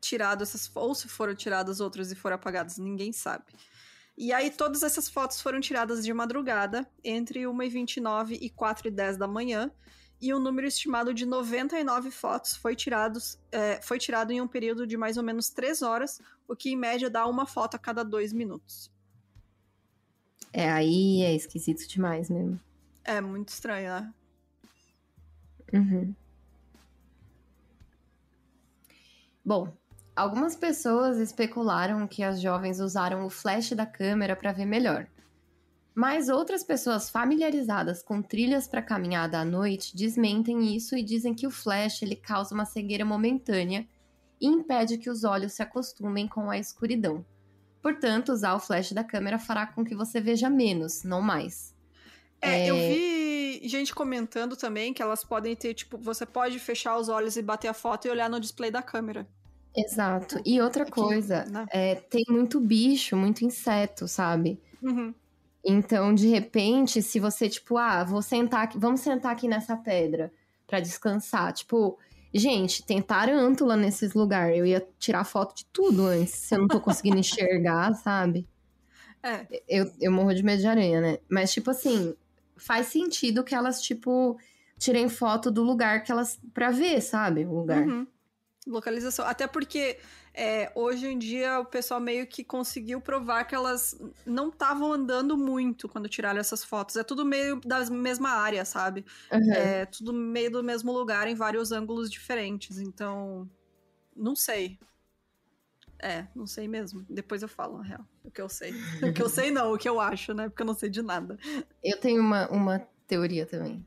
tirado 0.00 0.42
essas 0.42 0.70
ou 0.74 0.94
se 0.94 1.08
foram 1.08 1.34
tiradas 1.34 1.80
outras 1.80 2.12
e 2.12 2.14
foram 2.14 2.36
apagadas, 2.36 2.78
ninguém 2.78 3.12
sabe. 3.12 3.46
E 4.16 4.32
aí 4.32 4.50
todas 4.50 4.82
essas 4.84 5.08
fotos 5.08 5.40
foram 5.40 5.60
tiradas 5.60 6.04
de 6.04 6.12
madrugada, 6.14 6.88
entre 7.02 7.40
1h29 7.48 8.38
e 8.40 8.48
4h10 8.48 9.16
da 9.16 9.26
manhã, 9.26 9.72
e 10.20 10.32
um 10.32 10.38
número 10.38 10.68
estimado 10.68 11.12
de 11.12 11.26
99 11.26 12.10
fotos 12.10 12.54
foi, 12.56 12.76
tirados, 12.76 13.38
é, 13.50 13.82
foi 13.82 13.98
tirado 13.98 14.30
em 14.30 14.40
um 14.40 14.46
período 14.46 14.86
de 14.86 14.96
mais 14.96 15.16
ou 15.16 15.22
menos 15.24 15.50
3 15.50 15.82
horas, 15.82 16.20
o 16.48 16.56
que 16.56 16.70
em 16.70 16.76
média 16.76 17.10
dá 17.10 17.26
uma 17.26 17.46
foto 17.46 17.74
a 17.74 17.78
cada 17.78 18.04
2 18.04 18.32
minutos. 18.32 18.90
É, 20.52 20.70
aí 20.70 21.22
é 21.22 21.34
esquisito 21.34 21.86
demais 21.88 22.30
mesmo. 22.30 22.60
É 23.02 23.20
muito 23.20 23.48
estranho, 23.48 23.90
né? 23.90 24.14
Uhum. 25.72 26.14
Bom, 29.44 29.76
algumas 30.14 30.54
pessoas 30.54 31.18
especularam 31.18 32.06
que 32.06 32.22
as 32.22 32.40
jovens 32.40 32.80
usaram 32.80 33.26
o 33.26 33.30
flash 33.30 33.72
da 33.72 33.84
câmera 33.84 34.36
para 34.36 34.52
ver 34.52 34.64
melhor. 34.64 35.06
Mas 35.94 36.28
outras 36.28 36.64
pessoas 36.64 37.10
familiarizadas 37.10 38.02
com 38.02 38.22
trilhas 38.22 38.66
para 38.66 38.82
caminhada 38.82 39.38
à 39.38 39.44
noite 39.44 39.96
desmentem 39.96 40.74
isso 40.74 40.96
e 40.96 41.02
dizem 41.02 41.34
que 41.34 41.46
o 41.46 41.50
flash 41.50 42.02
ele 42.02 42.16
causa 42.16 42.54
uma 42.54 42.64
cegueira 42.64 43.04
momentânea 43.04 43.86
e 44.40 44.46
impede 44.46 44.98
que 44.98 45.10
os 45.10 45.24
olhos 45.24 45.52
se 45.52 45.62
acostumem 45.62 46.28
com 46.28 46.50
a 46.50 46.58
escuridão. 46.58 47.24
Portanto, 47.82 48.32
usar 48.32 48.54
o 48.54 48.60
flash 48.60 48.92
da 48.92 49.04
câmera 49.04 49.38
fará 49.38 49.66
com 49.66 49.84
que 49.84 49.94
você 49.94 50.20
veja 50.20 50.48
menos, 50.50 51.02
não 51.04 51.20
mais. 51.20 51.74
É, 52.40 52.66
eu 52.70 52.76
É. 52.76 52.88
vi 52.88 53.68
gente 53.68 53.94
comentando 53.94 54.56
também 54.56 54.92
que 54.92 55.02
elas 55.02 55.24
podem 55.24 55.54
ter, 55.56 55.74
tipo, 55.74 55.98
você 55.98 56.26
pode 56.26 56.58
fechar 56.58 56.96
os 56.98 57.08
olhos 57.08 57.36
e 57.36 57.42
bater 57.42 57.68
a 57.68 57.74
foto 57.74 58.06
e 58.06 58.10
olhar 58.10 58.28
no 58.28 58.40
display 58.40 58.70
da 58.70 58.82
câmera. 58.82 59.26
Exato. 59.76 60.40
E 60.44 60.60
outra 60.60 60.84
Aqui, 60.84 60.92
coisa, 60.92 61.44
né? 61.46 61.66
é, 61.70 61.96
tem 61.96 62.24
muito 62.28 62.60
bicho, 62.60 63.16
muito 63.16 63.44
inseto, 63.44 64.06
sabe? 64.06 64.60
Uhum. 64.82 65.14
Então, 65.64 66.14
de 66.14 66.28
repente, 66.28 67.02
se 67.02 67.18
você, 67.18 67.48
tipo, 67.48 67.76
ah, 67.78 68.04
vou 68.04 68.22
sentar 68.22 68.64
aqui, 68.64 68.78
vamos 68.78 69.00
sentar 69.00 69.32
aqui 69.32 69.48
nessa 69.48 69.76
pedra 69.76 70.32
pra 70.66 70.78
descansar. 70.80 71.52
Tipo, 71.52 71.98
gente, 72.34 72.82
tem 72.84 73.00
tarântula 73.00 73.76
nesses 73.76 74.12
lugares. 74.14 74.58
Eu 74.58 74.66
ia 74.66 74.86
tirar 74.98 75.24
foto 75.24 75.54
de 75.54 75.64
tudo 75.66 76.06
antes, 76.06 76.34
se 76.34 76.54
eu 76.54 76.58
não 76.60 76.68
tô 76.68 76.80
conseguindo 76.80 77.18
enxergar, 77.18 77.94
sabe? 78.02 78.46
É, 79.22 79.46
Eu, 79.68 79.90
eu 80.00 80.12
morro 80.12 80.34
de 80.34 80.42
medo 80.42 80.60
de 80.60 80.66
aranha, 80.66 81.00
né? 81.00 81.18
Mas, 81.28 81.52
tipo 81.52 81.70
assim, 81.70 82.14
faz 82.56 82.88
sentido 82.88 83.42
que 83.44 83.54
elas, 83.54 83.80
tipo, 83.80 84.36
tirem 84.78 85.08
foto 85.08 85.50
do 85.50 85.62
lugar 85.62 86.02
que 86.02 86.12
elas. 86.12 86.38
pra 86.52 86.70
ver, 86.70 87.00
sabe? 87.00 87.46
O 87.46 87.54
lugar. 87.54 87.86
Uhum. 87.86 88.06
Localização. 88.66 89.26
Até 89.26 89.46
porque 89.46 89.98
é, 90.34 90.72
hoje 90.74 91.06
em 91.06 91.16
dia 91.16 91.60
o 91.60 91.64
pessoal 91.64 92.00
meio 92.00 92.26
que 92.26 92.42
conseguiu 92.42 93.00
provar 93.00 93.44
que 93.44 93.54
elas 93.54 93.96
não 94.26 94.48
estavam 94.48 94.92
andando 94.92 95.36
muito 95.36 95.88
quando 95.88 96.08
tiraram 96.08 96.40
essas 96.40 96.64
fotos. 96.64 96.96
É 96.96 97.04
tudo 97.04 97.24
meio 97.24 97.60
da 97.60 97.88
mesma 97.88 98.30
área, 98.30 98.64
sabe? 98.64 99.04
Uhum. 99.32 99.52
É 99.52 99.86
tudo 99.86 100.12
meio 100.12 100.50
do 100.50 100.62
mesmo 100.64 100.90
lugar 100.90 101.28
em 101.28 101.36
vários 101.36 101.70
ângulos 101.70 102.10
diferentes. 102.10 102.78
Então, 102.78 103.48
não 104.16 104.34
sei. 104.34 104.76
É, 106.00 106.26
não 106.34 106.48
sei 106.48 106.66
mesmo. 106.66 107.06
Depois 107.08 107.40
eu 107.40 107.48
falo, 107.48 107.78
na 107.78 107.84
real. 107.84 108.04
O 108.24 108.30
que 108.30 108.42
eu 108.42 108.48
sei. 108.48 108.74
O 109.02 109.12
que 109.12 109.22
eu 109.22 109.28
sei 109.28 109.52
não, 109.52 109.72
o 109.72 109.78
que 109.78 109.88
eu 109.88 110.00
acho, 110.00 110.34
né? 110.34 110.48
Porque 110.48 110.62
eu 110.62 110.66
não 110.66 110.74
sei 110.74 110.90
de 110.90 111.00
nada. 111.00 111.38
Eu 111.82 111.98
tenho 111.98 112.20
uma, 112.20 112.48
uma 112.50 112.80
teoria 113.06 113.46
também. 113.46 113.86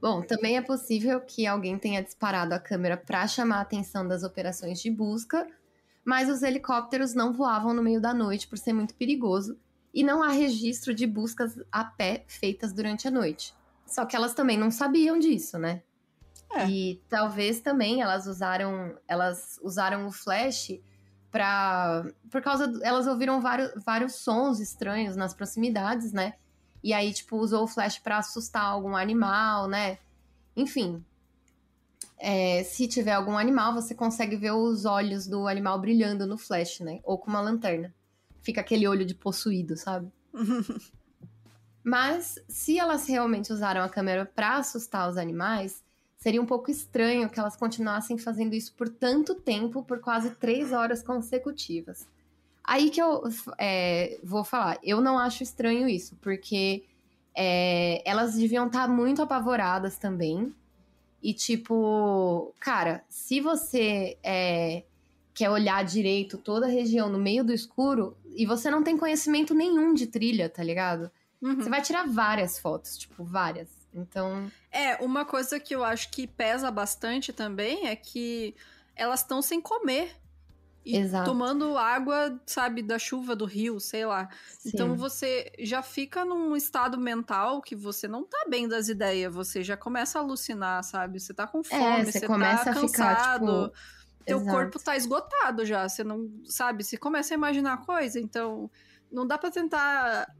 Bom, 0.00 0.22
também 0.22 0.56
é 0.56 0.62
possível 0.62 1.20
que 1.20 1.46
alguém 1.46 1.78
tenha 1.78 2.02
disparado 2.02 2.54
a 2.54 2.58
câmera 2.58 2.96
para 2.96 3.26
chamar 3.26 3.58
a 3.58 3.62
atenção 3.62 4.06
das 4.06 4.22
operações 4.22 4.80
de 4.80 4.90
busca, 4.90 5.46
mas 6.04 6.28
os 6.28 6.42
helicópteros 6.42 7.14
não 7.14 7.32
voavam 7.32 7.74
no 7.74 7.82
meio 7.82 8.00
da 8.00 8.14
noite 8.14 8.46
por 8.46 8.58
ser 8.58 8.72
muito 8.72 8.94
perigoso 8.94 9.58
e 9.92 10.04
não 10.04 10.22
há 10.22 10.28
registro 10.28 10.94
de 10.94 11.06
buscas 11.06 11.58
a 11.72 11.84
pé 11.84 12.24
feitas 12.28 12.72
durante 12.72 13.08
a 13.08 13.10
noite. 13.10 13.54
Só 13.86 14.04
que 14.04 14.14
elas 14.14 14.34
também 14.34 14.58
não 14.58 14.70
sabiam 14.70 15.18
disso, 15.18 15.58
né? 15.58 15.82
É. 16.52 16.68
E 16.68 17.02
talvez 17.08 17.60
também 17.60 18.02
elas 18.02 18.26
usaram, 18.26 18.96
elas 19.08 19.58
usaram 19.62 20.06
o 20.06 20.12
flash 20.12 20.78
para 21.30 22.04
por 22.30 22.40
causa 22.40 22.72
elas 22.82 23.06
ouviram 23.06 23.40
vários, 23.40 23.72
vários 23.84 24.14
sons 24.14 24.60
estranhos 24.60 25.16
nas 25.16 25.34
proximidades, 25.34 26.12
né? 26.12 26.34
E 26.86 26.92
aí 26.92 27.12
tipo 27.12 27.36
usou 27.36 27.64
o 27.64 27.66
flash 27.66 27.98
para 27.98 28.18
assustar 28.18 28.62
algum 28.62 28.94
animal, 28.94 29.66
né? 29.66 29.98
Enfim, 30.54 31.04
é, 32.16 32.62
se 32.62 32.86
tiver 32.86 33.10
algum 33.10 33.36
animal, 33.36 33.74
você 33.74 33.92
consegue 33.92 34.36
ver 34.36 34.52
os 34.52 34.84
olhos 34.84 35.26
do 35.26 35.48
animal 35.48 35.80
brilhando 35.80 36.24
no 36.28 36.38
flash, 36.38 36.78
né? 36.78 37.00
Ou 37.02 37.18
com 37.18 37.28
uma 37.28 37.40
lanterna. 37.40 37.92
Fica 38.40 38.60
aquele 38.60 38.86
olho 38.86 39.04
de 39.04 39.16
possuído, 39.16 39.76
sabe? 39.76 40.12
Mas 41.82 42.38
se 42.48 42.78
elas 42.78 43.08
realmente 43.08 43.52
usaram 43.52 43.82
a 43.82 43.88
câmera 43.88 44.24
para 44.24 44.58
assustar 44.58 45.10
os 45.10 45.16
animais, 45.16 45.82
seria 46.16 46.40
um 46.40 46.46
pouco 46.46 46.70
estranho 46.70 47.28
que 47.28 47.40
elas 47.40 47.56
continuassem 47.56 48.16
fazendo 48.16 48.54
isso 48.54 48.72
por 48.74 48.88
tanto 48.88 49.34
tempo, 49.34 49.82
por 49.82 49.98
quase 49.98 50.30
três 50.36 50.70
horas 50.70 51.02
consecutivas. 51.02 52.06
Aí 52.66 52.90
que 52.90 53.00
eu 53.00 53.22
é, 53.58 54.18
vou 54.24 54.42
falar, 54.42 54.78
eu 54.82 55.00
não 55.00 55.18
acho 55.18 55.42
estranho 55.42 55.88
isso, 55.88 56.16
porque 56.20 56.84
é, 57.32 58.02
elas 58.04 58.34
deviam 58.34 58.66
estar 58.66 58.86
tá 58.86 58.88
muito 58.88 59.22
apavoradas 59.22 59.96
também. 59.98 60.52
E 61.22 61.32
tipo, 61.32 62.52
cara, 62.58 63.04
se 63.08 63.40
você 63.40 64.18
é, 64.22 64.82
quer 65.32 65.48
olhar 65.50 65.84
direito 65.84 66.38
toda 66.38 66.66
a 66.66 66.70
região 66.70 67.08
no 67.08 67.18
meio 67.18 67.44
do 67.44 67.52
escuro 67.52 68.16
e 68.34 68.44
você 68.44 68.70
não 68.70 68.82
tem 68.82 68.96
conhecimento 68.96 69.54
nenhum 69.54 69.94
de 69.94 70.06
trilha, 70.06 70.48
tá 70.48 70.62
ligado? 70.62 71.10
Uhum. 71.40 71.56
Você 71.56 71.68
vai 71.68 71.82
tirar 71.82 72.08
várias 72.08 72.58
fotos, 72.58 72.96
tipo, 72.98 73.22
várias. 73.22 73.68
Então. 73.94 74.50
É, 74.72 74.96
uma 74.96 75.24
coisa 75.24 75.60
que 75.60 75.74
eu 75.74 75.84
acho 75.84 76.10
que 76.10 76.26
pesa 76.26 76.70
bastante 76.70 77.32
também 77.32 77.86
é 77.86 77.94
que 77.94 78.54
elas 78.94 79.20
estão 79.20 79.40
sem 79.40 79.60
comer. 79.60 80.16
E 80.86 80.96
Exato. 80.96 81.28
tomando 81.28 81.76
água, 81.76 82.40
sabe, 82.46 82.80
da 82.80 82.96
chuva 82.96 83.34
do 83.34 83.44
rio, 83.44 83.80
sei 83.80 84.06
lá. 84.06 84.28
Sim. 84.46 84.70
Então 84.72 84.94
você 84.94 85.50
já 85.58 85.82
fica 85.82 86.24
num 86.24 86.54
estado 86.54 86.96
mental 86.96 87.60
que 87.60 87.74
você 87.74 88.06
não 88.06 88.22
tá 88.22 88.46
bem 88.48 88.68
das 88.68 88.88
ideias, 88.88 89.34
você 89.34 89.64
já 89.64 89.76
começa 89.76 90.16
a 90.16 90.22
alucinar, 90.22 90.84
sabe? 90.84 91.18
Você 91.18 91.34
tá 91.34 91.44
com 91.44 91.58
é, 91.58 91.64
fome, 91.64 91.82
é, 91.82 92.04
você, 92.04 92.20
você 92.20 92.26
começa 92.28 92.64
tá 92.66 92.74
cansado. 92.74 93.50
A 93.50 93.64
ficar, 93.64 93.72
tipo... 93.72 93.96
Teu 94.24 94.38
Exato. 94.38 94.56
corpo 94.56 94.78
tá 94.78 94.96
esgotado 94.96 95.64
já, 95.64 95.88
você 95.88 96.04
não, 96.04 96.30
sabe? 96.44 96.84
Você 96.84 96.96
começa 96.96 97.34
a 97.34 97.36
imaginar 97.36 97.84
coisa, 97.84 98.20
então 98.20 98.70
não 99.10 99.26
dá 99.26 99.38
para 99.38 99.50
tentar 99.50 100.32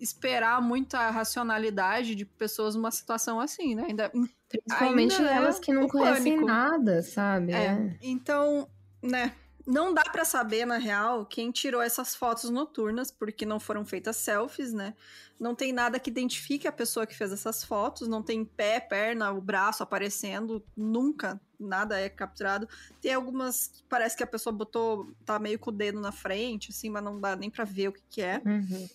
esperar 0.00 0.60
muita 0.60 1.10
racionalidade 1.10 2.16
de 2.16 2.24
pessoas 2.24 2.74
numa 2.74 2.90
situação 2.90 3.38
assim, 3.38 3.76
né? 3.76 3.84
Ainda, 3.88 4.10
Principalmente 4.48 5.14
ainda 5.14 5.30
elas 5.30 5.58
que 5.60 5.72
não 5.72 5.86
conhecem 5.86 6.34
pânico. 6.34 6.46
nada, 6.46 7.02
sabe? 7.02 7.52
É. 7.52 7.64
é. 7.66 7.96
Então, 8.00 8.68
né? 9.02 9.32
Não 9.66 9.94
dá 9.94 10.02
para 10.02 10.24
saber, 10.24 10.66
na 10.66 10.78
real, 10.78 11.24
quem 11.24 11.50
tirou 11.50 11.80
essas 11.80 12.14
fotos 12.14 12.50
noturnas, 12.50 13.10
porque 13.10 13.46
não 13.46 13.60
foram 13.60 13.84
feitas 13.84 14.16
selfies, 14.16 14.72
né? 14.72 14.94
Não 15.38 15.54
tem 15.54 15.72
nada 15.72 15.98
que 15.98 16.10
identifique 16.10 16.66
a 16.66 16.72
pessoa 16.72 17.06
que 17.06 17.14
fez 17.14 17.32
essas 17.32 17.62
fotos, 17.64 18.08
não 18.08 18.22
tem 18.22 18.44
pé, 18.44 18.80
perna, 18.80 19.32
o 19.32 19.40
braço 19.40 19.82
aparecendo, 19.82 20.64
nunca 20.76 21.40
nada 21.58 21.98
é 21.98 22.08
capturado. 22.08 22.68
Tem 23.00 23.14
algumas 23.14 23.68
que 23.68 23.84
parece 23.88 24.16
que 24.16 24.22
a 24.22 24.26
pessoa 24.26 24.52
botou, 24.52 25.10
tá 25.24 25.38
meio 25.38 25.58
com 25.58 25.70
o 25.70 25.72
dedo 25.72 26.00
na 26.00 26.12
frente, 26.12 26.70
assim, 26.70 26.90
mas 26.90 27.02
não 27.02 27.20
dá 27.20 27.36
nem 27.36 27.50
pra 27.50 27.64
ver 27.64 27.88
o 27.88 27.92
que, 27.92 28.02
que 28.10 28.22
é. 28.22 28.42
Uhum. 28.44 28.88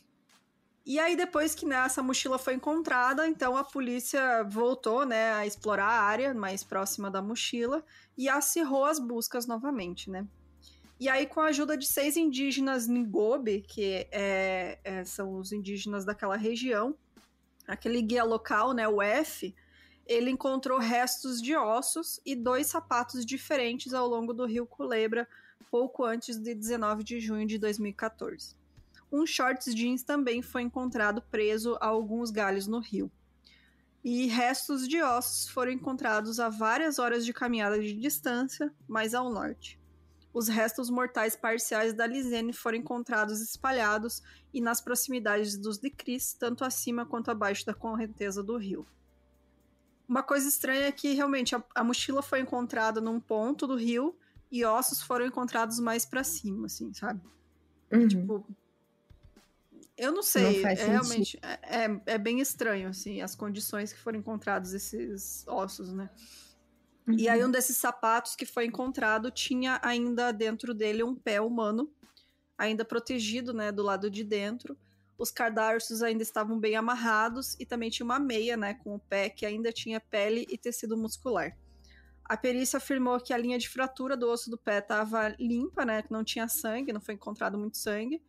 E 0.85 0.99
aí, 0.99 1.17
depois 1.17 1.53
que 1.53 1.65
né, 1.65 1.75
essa 1.75 2.01
mochila 2.01 2.39
foi 2.39 2.53
encontrada, 2.53 3.27
então 3.27 3.57
a 3.57 3.63
polícia 3.63 4.41
voltou 4.43 5.05
né, 5.05 5.33
a 5.33 5.45
explorar 5.45 5.85
a 5.85 6.01
área 6.01 6.33
mais 6.33 6.63
próxima 6.63 7.11
da 7.11 7.21
mochila 7.21 7.83
e 8.17 8.29
acirrou 8.29 8.85
as 8.85 8.97
buscas 8.97 9.45
novamente, 9.45 10.09
né? 10.09 10.25
E 10.99 11.07
aí, 11.09 11.25
com 11.27 11.39
a 11.39 11.47
ajuda 11.47 11.77
de 11.77 11.85
seis 11.85 12.17
indígenas 12.17 12.87
Ngobe, 12.87 13.61
que 13.61 14.07
é, 14.11 14.79
é, 14.83 15.03
são 15.03 15.37
os 15.37 15.51
indígenas 15.51 16.03
daquela 16.05 16.35
região, 16.35 16.95
aquele 17.67 18.01
guia 18.01 18.23
local, 18.23 18.73
né, 18.73 18.87
o 18.87 19.01
F, 19.01 19.53
ele 20.05 20.31
encontrou 20.31 20.79
restos 20.79 21.41
de 21.41 21.55
ossos 21.55 22.19
e 22.25 22.35
dois 22.35 22.67
sapatos 22.67 23.25
diferentes 23.25 23.93
ao 23.93 24.07
longo 24.07 24.33
do 24.33 24.45
rio 24.45 24.65
Culebra, 24.65 25.27
pouco 25.69 26.03
antes 26.03 26.37
de 26.39 26.55
19 26.55 27.03
de 27.03 27.19
junho 27.19 27.45
de 27.45 27.59
2014 27.59 28.55
um 29.11 29.25
shorts 29.25 29.73
jeans 29.73 30.03
também 30.03 30.41
foi 30.41 30.61
encontrado 30.61 31.21
preso 31.21 31.77
a 31.79 31.87
alguns 31.87 32.29
galhos 32.29 32.67
no 32.67 32.79
rio. 32.79 33.11
E 34.03 34.27
restos 34.27 34.87
de 34.87 35.01
ossos 35.01 35.47
foram 35.49 35.71
encontrados 35.71 36.39
a 36.39 36.49
várias 36.49 36.99
horas 36.99 37.25
de 37.25 37.33
caminhada 37.33 37.79
de 37.79 37.93
distância, 37.93 38.71
mais 38.87 39.13
ao 39.13 39.31
norte. 39.31 39.79
Os 40.33 40.47
restos 40.47 40.89
mortais 40.89 41.35
parciais 41.35 41.93
da 41.93 42.05
Lisene 42.05 42.53
foram 42.53 42.77
encontrados 42.77 43.41
espalhados 43.41 44.21
e 44.53 44.61
nas 44.61 44.81
proximidades 44.81 45.57
dos 45.57 45.77
de 45.77 45.89
Cris, 45.89 46.33
tanto 46.33 46.63
acima 46.63 47.05
quanto 47.05 47.31
abaixo 47.31 47.65
da 47.65 47.73
correnteza 47.73 48.43
do 48.43 48.57
rio. 48.57 48.85
Uma 50.07 50.23
coisa 50.23 50.47
estranha 50.47 50.85
é 50.85 50.91
que 50.91 51.13
realmente 51.13 51.55
a, 51.55 51.63
a 51.75 51.83
mochila 51.83 52.21
foi 52.21 52.39
encontrada 52.39 53.01
num 53.01 53.19
ponto 53.19 53.67
do 53.67 53.75
rio 53.75 54.15
e 54.51 54.63
ossos 54.63 55.01
foram 55.01 55.25
encontrados 55.25 55.79
mais 55.79 56.05
para 56.05 56.23
cima, 56.23 56.67
assim, 56.67 56.93
sabe? 56.93 57.21
Uhum. 57.91 58.07
Tipo, 58.07 58.45
eu 59.97 60.11
não 60.11 60.21
sei, 60.21 60.61
não 60.61 60.69
é, 60.69 60.73
realmente 60.73 61.39
é, 61.41 61.85
é, 61.85 62.01
é, 62.05 62.17
bem 62.17 62.39
estranho, 62.39 62.89
assim, 62.89 63.21
as 63.21 63.33
condições 63.33 63.91
que 63.91 63.99
foram 63.99 64.19
encontrados 64.19 64.73
esses 64.73 65.43
ossos, 65.47 65.91
né? 65.91 66.09
Uhum. 67.07 67.15
E 67.17 67.29
aí 67.29 67.41
uhum. 67.41 67.47
um 67.47 67.51
desses 67.51 67.77
sapatos 67.77 68.35
que 68.35 68.45
foi 68.45 68.65
encontrado 68.65 69.31
tinha 69.31 69.79
ainda 69.81 70.31
dentro 70.31 70.73
dele 70.73 71.03
um 71.03 71.15
pé 71.15 71.39
humano, 71.39 71.91
ainda 72.57 72.83
protegido, 72.83 73.53
né, 73.53 73.71
do 73.71 73.83
lado 73.83 74.09
de 74.09 74.23
dentro. 74.23 74.77
Os 75.17 75.31
cadarços 75.31 76.03
ainda 76.03 76.21
estavam 76.21 76.59
bem 76.59 76.75
amarrados 76.75 77.55
e 77.59 77.65
também 77.65 77.89
tinha 77.89 78.05
uma 78.05 78.19
meia, 78.19 78.57
né, 78.57 78.73
com 78.75 78.95
o 78.95 78.99
pé 78.99 79.29
que 79.29 79.45
ainda 79.45 79.71
tinha 79.71 79.99
pele 79.99 80.45
e 80.49 80.57
tecido 80.57 80.97
muscular. 80.97 81.57
A 82.25 82.35
perícia 82.35 82.77
afirmou 82.77 83.19
que 83.19 83.33
a 83.33 83.37
linha 83.37 83.57
de 83.57 83.69
fratura 83.69 84.17
do 84.17 84.29
osso 84.29 84.49
do 84.49 84.57
pé 84.57 84.79
estava 84.79 85.29
limpa, 85.39 85.85
né, 85.85 86.01
que 86.01 86.11
não 86.11 86.23
tinha 86.23 86.47
sangue, 86.47 86.91
não 86.91 86.99
foi 87.01 87.13
encontrado 87.13 87.57
muito 87.57 87.77
sangue 87.77 88.21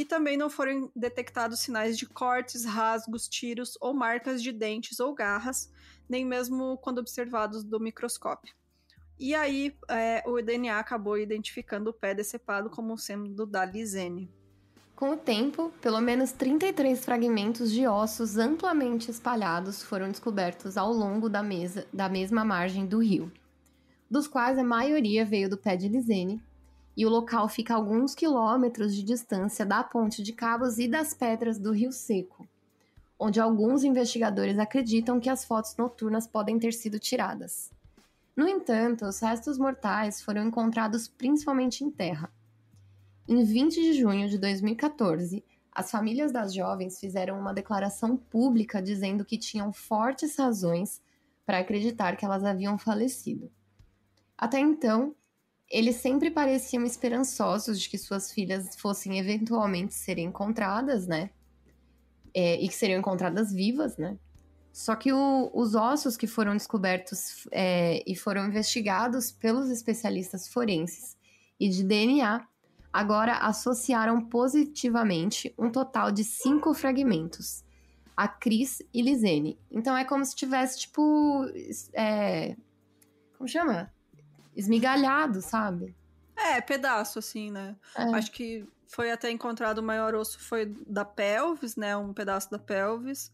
e 0.00 0.04
também 0.04 0.36
não 0.36 0.50
foram 0.50 0.92
detectados 0.94 1.60
sinais 1.60 1.96
de 1.96 2.04
cortes, 2.04 2.66
rasgos, 2.66 3.26
tiros 3.26 3.78
ou 3.80 3.94
marcas 3.94 4.42
de 4.42 4.52
dentes 4.52 5.00
ou 5.00 5.14
garras, 5.14 5.72
nem 6.06 6.22
mesmo 6.22 6.76
quando 6.76 6.98
observados 6.98 7.64
do 7.64 7.80
microscópio. 7.80 8.54
E 9.18 9.34
aí, 9.34 9.74
é, 9.88 10.22
o 10.26 10.42
DNA 10.42 10.78
acabou 10.78 11.16
identificando 11.16 11.88
o 11.88 11.94
pé 11.94 12.12
decepado 12.12 12.68
como 12.68 12.98
sendo 12.98 13.46
da 13.46 13.64
Lisene. 13.64 14.30
Com 14.94 15.12
o 15.12 15.16
tempo, 15.16 15.72
pelo 15.80 16.02
menos 16.02 16.30
33 16.30 17.02
fragmentos 17.02 17.72
de 17.72 17.86
ossos 17.86 18.36
amplamente 18.36 19.10
espalhados 19.10 19.82
foram 19.82 20.10
descobertos 20.10 20.76
ao 20.76 20.92
longo 20.92 21.30
da, 21.30 21.42
mesa, 21.42 21.86
da 21.90 22.06
mesma 22.06 22.44
margem 22.44 22.84
do 22.84 22.98
rio, 22.98 23.32
dos 24.10 24.28
quais 24.28 24.58
a 24.58 24.64
maioria 24.64 25.24
veio 25.24 25.48
do 25.48 25.56
pé 25.56 25.74
de 25.74 25.88
Lisene, 25.88 26.42
e 26.96 27.04
o 27.04 27.10
local 27.10 27.48
fica 27.48 27.74
a 27.74 27.76
alguns 27.76 28.14
quilômetros 28.14 28.94
de 28.94 29.02
distância 29.02 29.66
da 29.66 29.84
Ponte 29.84 30.22
de 30.22 30.32
Cabos 30.32 30.78
e 30.78 30.88
das 30.88 31.12
Pedras 31.12 31.58
do 31.58 31.72
Rio 31.72 31.92
Seco, 31.92 32.48
onde 33.18 33.38
alguns 33.38 33.84
investigadores 33.84 34.58
acreditam 34.58 35.20
que 35.20 35.28
as 35.28 35.44
fotos 35.44 35.76
noturnas 35.76 36.26
podem 36.26 36.58
ter 36.58 36.72
sido 36.72 36.98
tiradas. 36.98 37.70
No 38.34 38.48
entanto, 38.48 39.04
os 39.04 39.20
restos 39.20 39.58
mortais 39.58 40.22
foram 40.22 40.44
encontrados 40.44 41.08
principalmente 41.08 41.84
em 41.84 41.90
terra. 41.90 42.30
Em 43.28 43.42
20 43.42 43.74
de 43.74 43.92
junho 43.92 44.28
de 44.28 44.38
2014, 44.38 45.44
as 45.72 45.90
famílias 45.90 46.32
das 46.32 46.54
jovens 46.54 46.98
fizeram 46.98 47.38
uma 47.38 47.52
declaração 47.52 48.16
pública 48.16 48.80
dizendo 48.80 49.24
que 49.24 49.36
tinham 49.36 49.72
fortes 49.72 50.36
razões 50.36 51.02
para 51.44 51.58
acreditar 51.58 52.16
que 52.16 52.24
elas 52.24 52.44
haviam 52.44 52.78
falecido. 52.78 53.50
Até 54.38 54.58
então, 54.58 55.14
eles 55.70 55.96
sempre 55.96 56.30
pareciam 56.30 56.84
esperançosos 56.84 57.80
de 57.80 57.88
que 57.88 57.98
suas 57.98 58.32
filhas 58.32 58.76
fossem 58.76 59.18
eventualmente 59.18 59.94
serem 59.94 60.26
encontradas, 60.26 61.06
né? 61.06 61.30
É, 62.34 62.60
e 62.62 62.68
que 62.68 62.74
seriam 62.74 62.98
encontradas 62.98 63.52
vivas, 63.52 63.96
né? 63.96 64.18
Só 64.72 64.94
que 64.94 65.12
o, 65.12 65.50
os 65.54 65.74
ossos 65.74 66.16
que 66.16 66.26
foram 66.26 66.52
descobertos 66.52 67.48
é, 67.50 68.02
e 68.06 68.14
foram 68.14 68.46
investigados 68.46 69.32
pelos 69.32 69.70
especialistas 69.70 70.48
forenses 70.48 71.16
e 71.58 71.68
de 71.70 71.82
DNA, 71.82 72.46
agora 72.92 73.38
associaram 73.38 74.20
positivamente 74.20 75.54
um 75.58 75.70
total 75.70 76.12
de 76.12 76.22
cinco 76.24 76.74
fragmentos, 76.74 77.64
a 78.14 78.28
Cris 78.28 78.82
e 78.92 79.00
Lisene. 79.00 79.58
Então 79.70 79.96
é 79.96 80.04
como 80.04 80.24
se 80.24 80.36
tivesse, 80.36 80.80
tipo. 80.80 81.46
É, 81.94 82.54
como 83.36 83.48
chama? 83.48 83.90
Esmigalhado, 84.56 85.42
sabe? 85.42 85.94
É, 86.34 86.60
pedaço, 86.60 87.18
assim, 87.18 87.50
né? 87.50 87.76
É. 87.94 88.02
Acho 88.14 88.32
que 88.32 88.66
foi 88.88 89.10
até 89.10 89.30
encontrado 89.30 89.78
o 89.78 89.82
maior 89.82 90.14
osso 90.14 90.38
foi 90.40 90.66
da 90.86 91.04
pelvis, 91.04 91.76
né? 91.76 91.96
Um 91.96 92.12
pedaço 92.12 92.50
da 92.50 92.58
pelvis. 92.58 93.30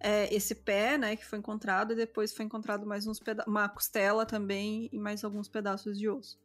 É, 0.00 0.34
esse 0.34 0.54
pé, 0.54 0.98
né, 0.98 1.14
que 1.14 1.24
foi 1.24 1.38
encontrado, 1.38 1.92
e 1.92 1.96
depois 1.96 2.32
foi 2.34 2.44
encontrado 2.44 2.84
mais 2.84 3.06
uns 3.06 3.20
uma 3.46 3.68
costela 3.68 4.26
também 4.26 4.88
e 4.92 4.98
mais 4.98 5.22
alguns 5.22 5.48
pedaços 5.48 5.96
de 5.96 6.08
osso. 6.08 6.40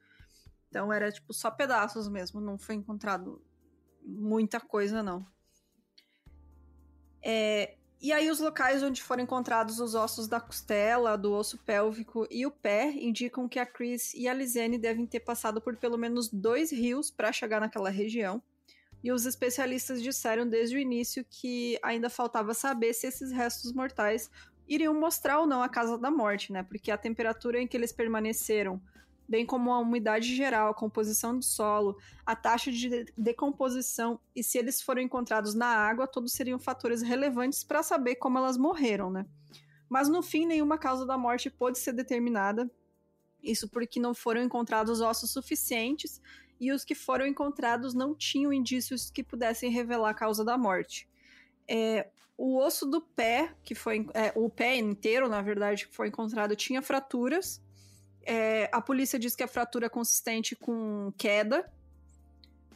Então 0.69 0.93
era 0.93 1.11
tipo 1.11 1.33
só 1.33 1.49
pedaços 1.49 2.07
mesmo, 2.07 2.39
não 2.39 2.57
foi 2.59 2.75
encontrado 2.75 3.41
muita 4.03 4.59
coisa 4.59 5.01
não. 5.01 5.25
É, 7.23 7.76
e 7.99 8.11
aí 8.11 8.29
os 8.29 8.39
locais 8.39 8.83
onde 8.83 9.01
foram 9.01 9.23
encontrados 9.23 9.79
os 9.79 9.95
ossos 9.95 10.27
da 10.27 10.39
costela, 10.39 11.17
do 11.17 11.33
osso 11.33 11.57
pélvico 11.57 12.27
e 12.29 12.45
o 12.45 12.51
pé 12.51 12.91
indicam 12.91 13.47
que 13.47 13.57
a 13.57 13.65
Chris 13.65 14.13
e 14.13 14.27
a 14.27 14.33
Lizane 14.33 14.77
devem 14.77 15.07
ter 15.07 15.21
passado 15.21 15.59
por 15.59 15.75
pelo 15.75 15.97
menos 15.97 16.29
dois 16.29 16.71
rios 16.71 17.09
para 17.09 17.31
chegar 17.31 17.59
naquela 17.59 17.89
região. 17.89 18.41
E 19.03 19.11
os 19.11 19.25
especialistas 19.25 20.01
disseram 20.01 20.47
desde 20.47 20.75
o 20.75 20.79
início 20.79 21.25
que 21.29 21.79
ainda 21.81 22.09
faltava 22.09 22.53
saber 22.53 22.93
se 22.93 23.07
esses 23.07 23.31
restos 23.31 23.73
mortais 23.73 24.29
iriam 24.67 24.93
mostrar 24.93 25.39
ou 25.39 25.47
não 25.47 25.63
a 25.63 25.69
casa 25.69 25.97
da 25.97 26.11
morte, 26.11 26.51
né? 26.51 26.61
Porque 26.61 26.91
a 26.91 26.97
temperatura 26.97 27.59
em 27.59 27.67
que 27.67 27.77
eles 27.77 27.91
permaneceram 27.91 28.81
bem 29.27 29.45
como 29.45 29.71
a 29.71 29.79
umidade 29.79 30.35
geral, 30.35 30.69
a 30.69 30.73
composição 30.73 31.37
do 31.37 31.43
solo, 31.43 31.97
a 32.25 32.35
taxa 32.35 32.71
de 32.71 33.05
decomposição 33.17 34.19
e 34.35 34.43
se 34.43 34.57
eles 34.57 34.81
foram 34.81 35.01
encontrados 35.01 35.53
na 35.53 35.67
água, 35.67 36.07
todos 36.07 36.33
seriam 36.33 36.57
fatores 36.57 37.01
relevantes 37.01 37.63
para 37.63 37.83
saber 37.83 38.15
como 38.15 38.37
elas 38.37 38.57
morreram, 38.57 39.11
né? 39.11 39.25
Mas 39.89 40.07
no 40.09 40.21
fim, 40.21 40.45
nenhuma 40.45 40.77
causa 40.77 41.05
da 41.05 41.17
morte 41.17 41.49
pôde 41.49 41.77
ser 41.77 41.93
determinada. 41.93 42.69
Isso 43.41 43.69
porque 43.69 43.99
não 43.99 44.13
foram 44.13 44.41
encontrados 44.41 45.01
ossos 45.01 45.31
suficientes 45.31 46.21
e 46.59 46.71
os 46.71 46.83
que 46.83 46.95
foram 46.95 47.25
encontrados 47.25 47.93
não 47.93 48.15
tinham 48.15 48.51
indícios 48.51 49.09
que 49.09 49.23
pudessem 49.23 49.71
revelar 49.71 50.09
a 50.09 50.13
causa 50.13 50.43
da 50.43 50.57
morte. 50.57 51.07
É, 51.67 52.09
o 52.37 52.57
osso 52.57 52.85
do 52.85 53.01
pé, 53.01 53.55
que 53.63 53.75
foi 53.75 54.07
é, 54.13 54.31
o 54.35 54.49
pé 54.49 54.75
inteiro, 54.75 55.29
na 55.29 55.41
verdade, 55.41 55.87
que 55.87 55.95
foi 55.95 56.07
encontrado, 56.07 56.55
tinha 56.55 56.81
fraturas 56.81 57.61
é, 58.27 58.69
a 58.73 58.81
polícia 58.81 59.17
diz 59.17 59.37
que 59.37 59.43
a 59.43 59.47
fratura 59.47 59.85
é 59.85 59.89
consistente 59.89 60.53
com 60.53 61.13
queda. 61.17 61.71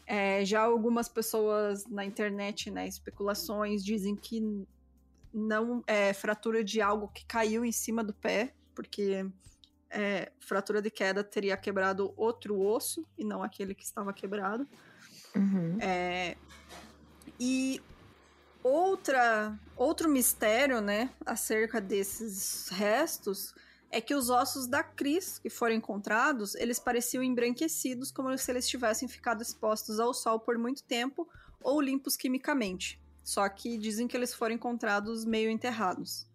É, 0.07 0.45
já 0.45 0.61
algumas 0.61 1.09
pessoas 1.09 1.85
na 1.87 2.05
internet, 2.05 2.71
né, 2.71 2.87
especulações, 2.87 3.83
dizem 3.83 4.15
que 4.15 4.65
não 5.33 5.83
é 5.85 6.13
fratura 6.13 6.63
de 6.63 6.81
algo 6.81 7.09
que 7.09 7.25
caiu 7.25 7.65
em 7.65 7.71
cima 7.71 8.01
do 8.01 8.13
pé, 8.13 8.53
porque 8.73 9.25
é, 9.89 10.31
fratura 10.39 10.81
de 10.81 10.89
queda 10.89 11.21
teria 11.21 11.57
quebrado 11.57 12.13
outro 12.15 12.57
osso 12.57 13.05
e 13.17 13.25
não 13.25 13.43
aquele 13.43 13.75
que 13.75 13.83
estava 13.83 14.13
quebrado. 14.13 14.65
Uhum. 15.35 15.77
É, 15.81 16.37
e 17.37 17.81
outra, 18.63 19.59
outro 19.75 20.09
mistério, 20.09 20.79
né, 20.79 21.09
acerca 21.25 21.81
desses 21.81 22.69
restos 22.69 23.53
é 23.91 23.99
que 23.99 24.15
os 24.15 24.29
ossos 24.29 24.67
da 24.67 24.81
Cris 24.81 25.37
que 25.37 25.49
foram 25.49 25.75
encontrados, 25.75 26.55
eles 26.55 26.79
pareciam 26.79 27.21
embranquecidos, 27.21 28.09
como 28.11 28.35
se 28.37 28.49
eles 28.49 28.67
tivessem 28.67 29.07
ficado 29.07 29.41
expostos 29.41 29.99
ao 29.99 30.13
sol 30.13 30.39
por 30.39 30.57
muito 30.57 30.81
tempo 30.83 31.27
ou 31.61 31.81
limpos 31.81 32.15
quimicamente. 32.15 32.99
Só 33.23 33.47
que 33.49 33.77
dizem 33.77 34.07
que 34.07 34.15
eles 34.15 34.33
foram 34.33 34.55
encontrados 34.55 35.25
meio 35.25 35.51
enterrados. 35.51 36.25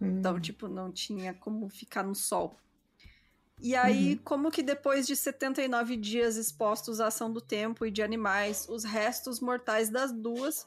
Hum. 0.00 0.18
Então, 0.18 0.40
tipo, 0.40 0.68
não 0.68 0.92
tinha 0.92 1.34
como 1.34 1.68
ficar 1.68 2.04
no 2.04 2.14
sol. 2.14 2.56
E 3.60 3.74
aí, 3.74 4.12
uhum. 4.12 4.20
como 4.24 4.50
que 4.52 4.62
depois 4.62 5.04
de 5.04 5.16
79 5.16 5.96
dias 5.96 6.36
expostos 6.36 7.00
à 7.00 7.08
ação 7.08 7.32
do 7.32 7.40
tempo 7.40 7.84
e 7.84 7.90
de 7.90 8.02
animais, 8.02 8.68
os 8.68 8.84
restos 8.84 9.40
mortais 9.40 9.90
das 9.90 10.12
duas 10.12 10.64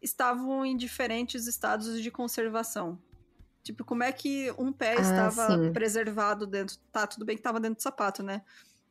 estavam 0.00 0.64
em 0.64 0.74
diferentes 0.74 1.46
estados 1.46 2.02
de 2.02 2.10
conservação? 2.10 2.98
Tipo, 3.62 3.84
como 3.84 4.02
é 4.02 4.10
que 4.10 4.52
um 4.58 4.72
pé 4.72 4.96
ah, 4.98 5.00
estava 5.00 5.46
sim. 5.56 5.72
preservado 5.72 6.46
dentro. 6.46 6.76
Tá, 6.90 7.06
tudo 7.06 7.24
bem 7.24 7.36
que 7.36 7.40
estava 7.40 7.60
dentro 7.60 7.76
do 7.76 7.82
sapato, 7.82 8.22
né? 8.22 8.42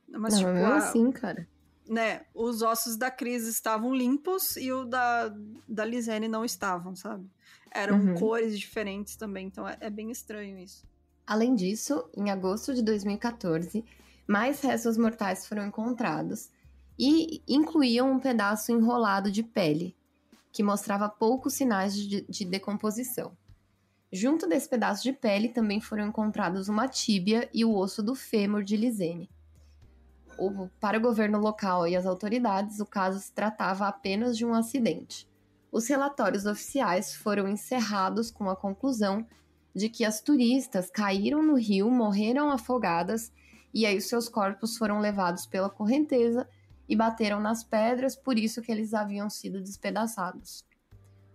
Mas, 0.08 0.40
não, 0.40 0.54
tipo, 0.54 0.66
a, 0.66 0.78
assim, 0.78 1.12
cara. 1.12 1.48
Né, 1.88 2.22
os 2.34 2.62
ossos 2.62 2.96
da 2.96 3.12
Cris 3.12 3.48
estavam 3.48 3.94
limpos 3.94 4.56
e 4.56 4.72
o 4.72 4.86
da, 4.86 5.34
da 5.68 5.84
Lisene 5.84 6.28
não 6.28 6.46
estavam, 6.46 6.96
sabe? 6.96 7.30
Eram 7.70 8.00
uhum. 8.00 8.16
cores 8.16 8.58
diferentes 8.58 9.16
também, 9.16 9.48
então 9.48 9.68
é, 9.68 9.78
é 9.80 9.90
bem 9.90 10.10
estranho 10.10 10.58
isso. 10.58 10.86
Além 11.26 11.56
disso, 11.56 12.10
em 12.16 12.30
agosto 12.30 12.74
de 12.74 12.82
2014, 12.82 13.84
mais 14.28 14.62
restos 14.62 14.98
mortais 14.98 15.46
foram 15.46 15.66
encontrados 15.66 16.50
e 16.98 17.42
incluíam 17.48 18.12
um 18.12 18.20
pedaço 18.20 18.72
enrolado 18.72 19.32
de 19.32 19.44
pele, 19.44 19.96
que 20.52 20.64
mostrava 20.64 21.10
poucos 21.10 21.54
sinais 21.54 21.96
de, 21.96 22.22
de 22.22 22.46
decomposição. 22.46 23.36
Junto 24.14 24.46
desse 24.46 24.68
pedaço 24.68 25.04
de 25.04 25.14
pele 25.14 25.48
também 25.48 25.80
foram 25.80 26.08
encontrados 26.08 26.68
uma 26.68 26.88
tíbia 26.88 27.50
e 27.54 27.64
o 27.64 27.74
osso 27.74 28.04
do 28.04 28.14
fêmur 28.14 28.62
de 28.62 28.76
Lisene. 28.76 29.30
O, 30.38 30.68
para 30.82 30.98
o 30.98 31.02
governo 31.02 31.40
local 31.40 31.88
e 31.88 31.96
as 31.96 32.06
autoridades, 32.06 32.82
o 32.82 32.86
caso 32.86 33.20
se 33.20 33.32
tratava 33.32 33.88
apenas 33.88 34.38
de 34.38 34.46
um 34.46 34.54
acidente. 34.54 35.30
Os 35.72 35.88
relatórios 35.88 36.46
oficiais 36.46 37.16
foram 37.16 37.48
encerrados 37.48 38.30
com 38.30 38.50
a 38.50 38.56
conclusão 38.56 39.26
de 39.74 39.88
que 39.88 40.04
as 40.04 40.20
turistas 40.20 40.90
caíram 40.90 41.42
no 41.42 41.56
rio, 41.56 41.90
morreram 41.90 42.52
afogadas 42.52 43.32
e 43.74 43.86
aí 43.86 44.02
seus 44.02 44.28
corpos 44.28 44.78
foram 44.78 45.00
levados 45.00 45.46
pela 45.46 45.70
correnteza 45.70 46.46
e 46.90 46.96
bateram 46.98 47.40
nas 47.40 47.64
pedras, 47.64 48.18
por 48.18 48.38
isso 48.38 48.62
que 48.62 48.70
eles 48.70 48.94
haviam 48.94 49.30
sido 49.30 49.62
despedaçados. 49.62 50.66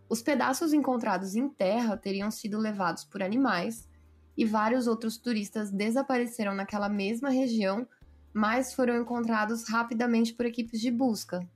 Os 0.08 0.22
pedaços 0.22 0.72
encontrados 0.72 1.34
em 1.34 1.48
terra 1.48 1.96
teriam 1.96 2.30
sido 2.30 2.58
levados 2.58 3.04
por 3.04 3.22
animais 3.22 3.88
e 4.36 4.44
vários 4.44 4.86
outros 4.86 5.16
turistas 5.16 5.70
desapareceram 5.70 6.54
naquela 6.54 6.88
mesma 6.88 7.30
região, 7.30 7.88
mas 8.32 8.74
foram 8.74 9.00
encontrados 9.00 9.68
rapidamente 9.68 10.32
por 10.34 10.46
equipes 10.46 10.80
de 10.80 10.90
busca. 10.90 11.46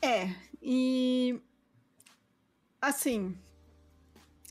É, 0.00 0.34
e 0.60 1.40
assim, 2.80 3.36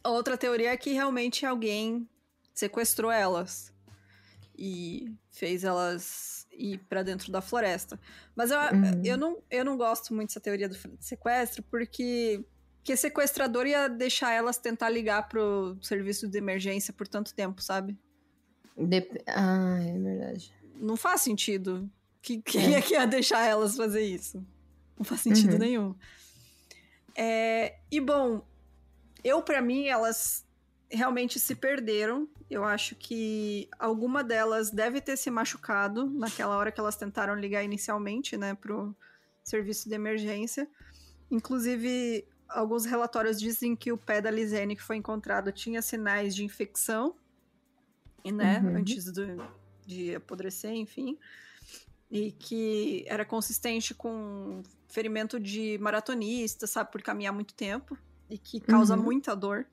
outra 0.04 0.38
teoria 0.38 0.72
é 0.72 0.78
que 0.78 0.94
realmente 0.94 1.46
alguém 1.46 2.08
sequestrou 2.54 3.12
elas 3.12 3.74
e 4.58 5.12
fez 5.32 5.64
elas 5.64 6.41
ir 6.62 6.78
para 6.90 7.04
dentro 7.04 7.32
da 7.32 7.42
floresta. 7.42 8.00
Mas 8.36 8.52
eu, 8.52 8.58
uhum. 8.58 9.02
eu, 9.04 9.18
não, 9.18 9.38
eu 9.50 9.66
não 9.66 9.78
gosto 9.78 10.14
muito 10.14 10.30
dessa 10.30 10.40
teoria 10.40 10.70
do 10.70 10.78
sequestro, 11.00 11.64
porque 11.64 12.44
que 12.84 12.96
sequestrador 12.96 13.68
ia 13.68 13.88
deixar 13.88 14.32
elas 14.32 14.58
tentar 14.58 14.90
ligar 14.90 15.28
pro 15.28 15.78
serviço 15.82 16.28
de 16.28 16.38
emergência 16.38 16.94
por 16.94 17.08
tanto 17.08 17.34
tempo, 17.34 17.62
sabe? 17.62 17.98
Dep 18.78 19.22
ah, 19.28 19.80
é 19.82 19.98
verdade. 19.98 20.54
Não 20.76 20.96
faz 20.98 21.22
sentido. 21.22 21.90
Que, 22.22 22.42
quem 22.42 22.74
é. 22.74 22.78
é 22.78 22.82
que 22.82 22.94
ia 22.94 23.06
deixar 23.06 23.46
elas 23.46 23.76
fazer 23.76 24.02
isso? 24.02 24.46
Não 24.98 25.04
faz 25.04 25.22
sentido 25.22 25.54
uhum. 25.54 25.60
nenhum. 25.60 25.96
É, 27.16 27.78
e 27.92 28.00
bom, 28.00 28.46
eu 29.24 29.42
para 29.42 29.62
mim 29.62 29.86
elas 29.86 30.46
realmente 30.90 31.40
se 31.40 31.56
perderam. 31.56 32.28
Eu 32.52 32.66
acho 32.66 32.96
que 32.96 33.70
alguma 33.80 34.22
delas 34.26 34.72
deve 34.72 35.00
ter 35.00 35.16
se 35.16 35.32
machucado 35.32 36.06
naquela 36.08 36.58
hora 36.58 36.70
que 36.70 36.82
elas 36.82 36.98
tentaram 36.98 37.34
ligar 37.34 37.64
inicialmente, 37.64 38.36
né, 38.36 38.54
pro 38.54 38.94
serviço 39.42 39.88
de 39.88 39.96
emergência. 39.96 40.70
Inclusive, 41.32 42.28
alguns 42.50 42.84
relatórios 42.84 43.40
dizem 43.40 43.74
que 43.74 43.90
o 43.94 43.98
pé 43.98 44.20
da 44.20 44.30
Lisene 44.30 44.76
que 44.76 44.84
foi 44.84 44.98
encontrado 44.98 45.50
tinha 45.54 45.82
sinais 45.82 46.36
de 46.36 46.44
infecção, 46.44 47.16
né, 48.26 48.60
uhum. 48.60 48.76
antes 48.76 49.06
do, 49.06 49.42
de 49.86 50.14
apodrecer, 50.14 50.74
enfim, 50.74 51.18
e 52.12 52.34
que 52.34 53.06
era 53.08 53.24
consistente 53.24 53.94
com 53.94 54.62
ferimento 54.90 55.40
de 55.40 55.78
maratonista, 55.78 56.68
sabe, 56.68 56.92
por 56.92 57.02
caminhar 57.02 57.34
muito 57.34 57.54
tempo 57.54 57.98
e 58.30 58.38
que 58.38 58.60
causa 58.60 58.98
uhum. 58.98 59.04
muita 59.04 59.34
dor. 59.34 59.66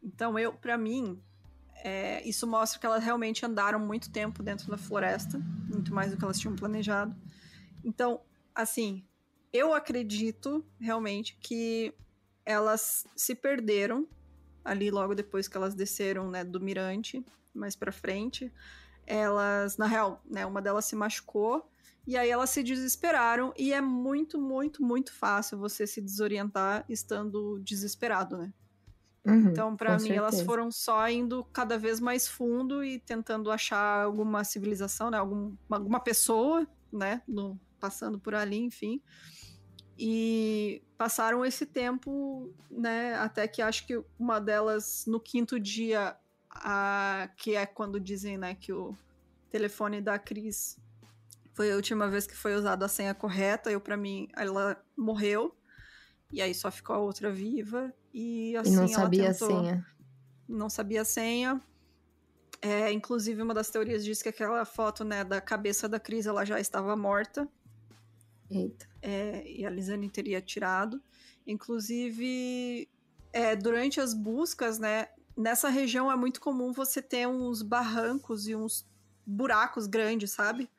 Então, 0.00 0.38
eu, 0.38 0.52
para 0.52 0.78
mim, 0.78 1.20
é, 1.84 2.26
isso 2.28 2.46
mostra 2.46 2.78
que 2.78 2.86
elas 2.86 3.02
realmente 3.02 3.44
andaram 3.44 3.78
muito 3.78 4.10
tempo 4.10 4.42
dentro 4.42 4.70
da 4.70 4.76
floresta, 4.76 5.38
muito 5.68 5.94
mais 5.94 6.10
do 6.10 6.16
que 6.16 6.24
elas 6.24 6.38
tinham 6.38 6.56
planejado. 6.56 7.14
Então, 7.84 8.20
assim, 8.54 9.04
eu 9.52 9.72
acredito 9.72 10.64
realmente 10.80 11.36
que 11.40 11.94
elas 12.44 13.06
se 13.14 13.34
perderam 13.34 14.06
ali 14.64 14.90
logo 14.90 15.14
depois 15.14 15.46
que 15.48 15.56
elas 15.56 15.74
desceram, 15.74 16.30
né, 16.30 16.44
do 16.44 16.60
mirante, 16.60 17.24
mais 17.54 17.76
para 17.76 17.92
frente. 17.92 18.52
elas, 19.06 19.76
na 19.76 19.86
real, 19.86 20.20
né, 20.28 20.44
uma 20.44 20.60
delas 20.60 20.84
se 20.84 20.96
machucou 20.96 21.70
e 22.06 22.16
aí 22.16 22.28
elas 22.28 22.50
se 22.50 22.62
desesperaram 22.62 23.52
e 23.56 23.72
é 23.72 23.80
muito, 23.80 24.40
muito, 24.40 24.82
muito 24.82 25.12
fácil 25.12 25.58
você 25.58 25.86
se 25.86 26.00
desorientar 26.00 26.84
estando 26.88 27.60
desesperado, 27.60 28.36
né? 28.36 28.52
Uhum, 29.26 29.50
então, 29.50 29.76
para 29.76 29.94
mim, 29.94 30.00
certeza. 30.00 30.20
elas 30.20 30.40
foram 30.42 30.70
só 30.70 31.08
indo 31.08 31.44
cada 31.52 31.76
vez 31.76 31.98
mais 31.98 32.28
fundo 32.28 32.84
e 32.84 33.00
tentando 33.00 33.50
achar 33.50 34.04
alguma 34.04 34.44
civilização, 34.44 35.10
né? 35.10 35.18
Algum, 35.18 35.54
alguma 35.68 35.98
pessoa, 35.98 36.66
né? 36.92 37.22
No, 37.26 37.58
passando 37.80 38.20
por 38.20 38.34
ali, 38.34 38.58
enfim. 38.58 39.02
E 39.98 40.82
passaram 40.96 41.44
esse 41.44 41.66
tempo, 41.66 42.54
né? 42.70 43.14
Até 43.14 43.48
que 43.48 43.60
acho 43.60 43.86
que 43.86 44.00
uma 44.18 44.38
delas, 44.38 45.04
no 45.06 45.18
quinto 45.18 45.58
dia, 45.58 46.16
a, 46.50 47.28
que 47.36 47.56
é 47.56 47.66
quando 47.66 47.98
dizem, 47.98 48.38
né, 48.38 48.54
que 48.54 48.72
o 48.72 48.96
telefone 49.50 50.00
da 50.00 50.18
Cris 50.18 50.78
foi 51.54 51.72
a 51.72 51.76
última 51.76 52.08
vez 52.08 52.26
que 52.26 52.36
foi 52.36 52.54
usada 52.54 52.84
a 52.84 52.88
senha 52.88 53.14
correta. 53.14 53.70
Eu, 53.70 53.80
para 53.80 53.96
mim, 53.96 54.28
ela 54.36 54.80
morreu. 54.96 55.56
E 56.30 56.42
aí 56.42 56.54
só 56.54 56.70
ficou 56.70 56.94
a 56.94 56.98
outra 56.98 57.30
viva. 57.30 57.92
E 58.18 58.56
assim. 58.56 58.72
E 58.72 58.76
não 58.76 58.88
sabia 58.88 59.30
tentou... 59.30 59.46
a 59.46 59.60
senha. 59.60 59.86
Não 60.48 60.70
sabia 60.70 61.02
a 61.02 61.04
senha. 61.04 61.60
É, 62.62 62.90
inclusive, 62.90 63.42
uma 63.42 63.52
das 63.52 63.68
teorias 63.68 64.02
diz 64.02 64.22
que 64.22 64.30
aquela 64.30 64.64
foto 64.64 65.04
né, 65.04 65.22
da 65.22 65.38
cabeça 65.38 65.86
da 65.86 66.00
Cris 66.00 66.24
ela 66.24 66.42
já 66.42 66.58
estava 66.58 66.96
morta. 66.96 67.46
Eita. 68.50 68.88
É, 69.02 69.46
e 69.46 69.66
a 69.66 69.70
Lisane 69.70 70.08
teria 70.08 70.40
tirado. 70.40 71.02
Inclusive, 71.46 72.88
é, 73.34 73.54
durante 73.54 74.00
as 74.00 74.14
buscas, 74.14 74.78
né? 74.78 75.08
Nessa 75.36 75.68
região 75.68 76.10
é 76.10 76.16
muito 76.16 76.40
comum 76.40 76.72
você 76.72 77.02
ter 77.02 77.28
uns 77.28 77.60
barrancos 77.60 78.48
e 78.48 78.56
uns 78.56 78.86
buracos 79.26 79.86
grandes, 79.86 80.30
sabe? 80.30 80.70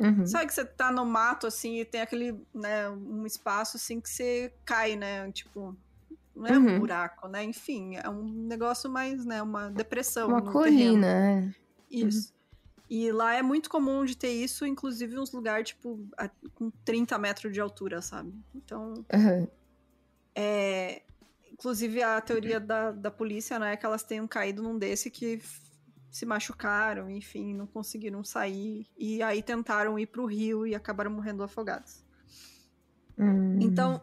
Uhum. 0.00 0.26
Sabe 0.26 0.46
que 0.46 0.54
você 0.54 0.64
tá 0.64 0.90
no 0.90 1.04
mato, 1.04 1.46
assim, 1.46 1.80
e 1.80 1.84
tem 1.84 2.00
aquele, 2.00 2.42
né, 2.54 2.88
um 2.88 3.26
espaço, 3.26 3.76
assim, 3.76 4.00
que 4.00 4.08
você 4.08 4.54
cai, 4.64 4.96
né, 4.96 5.30
tipo... 5.32 5.76
Não 6.34 6.46
é 6.46 6.58
uhum. 6.58 6.76
um 6.76 6.78
buraco, 6.78 7.28
né? 7.28 7.44
Enfim, 7.44 7.96
é 7.96 8.08
um 8.08 8.24
negócio 8.24 8.90
mais, 8.90 9.24
né, 9.24 9.42
uma 9.42 9.68
depressão 9.68 10.28
Uma 10.28 10.42
colina, 10.42 11.06
é. 11.06 11.54
Isso. 11.90 12.28
Uhum. 12.28 12.42
E 12.88 13.12
lá 13.12 13.34
é 13.34 13.42
muito 13.42 13.70
comum 13.70 14.04
de 14.04 14.16
ter 14.16 14.32
isso, 14.32 14.66
inclusive 14.66 15.18
uns 15.18 15.32
lugares, 15.32 15.68
tipo, 15.68 16.06
a, 16.16 16.28
com 16.54 16.70
30 16.84 17.18
metros 17.18 17.52
de 17.52 17.60
altura, 17.60 18.02
sabe? 18.02 18.34
Então... 18.54 18.94
Uhum. 19.12 19.48
É... 20.34 21.02
Inclusive, 21.52 22.02
a 22.02 22.20
teoria 22.20 22.58
da, 22.58 22.90
da 22.90 23.10
polícia, 23.10 23.58
né, 23.58 23.74
é 23.74 23.76
que 23.76 23.86
elas 23.86 24.02
tenham 24.02 24.26
caído 24.26 24.62
num 24.62 24.76
desse 24.76 25.10
que 25.10 25.40
se 26.10 26.26
machucaram, 26.26 27.08
enfim, 27.08 27.54
não 27.54 27.66
conseguiram 27.66 28.22
sair. 28.22 28.86
E 28.98 29.22
aí 29.22 29.42
tentaram 29.42 29.98
ir 29.98 30.06
pro 30.06 30.26
rio 30.26 30.66
e 30.66 30.74
acabaram 30.74 31.10
morrendo 31.10 31.42
afogados. 31.42 32.04
Hum. 33.18 33.58
Então, 33.60 34.02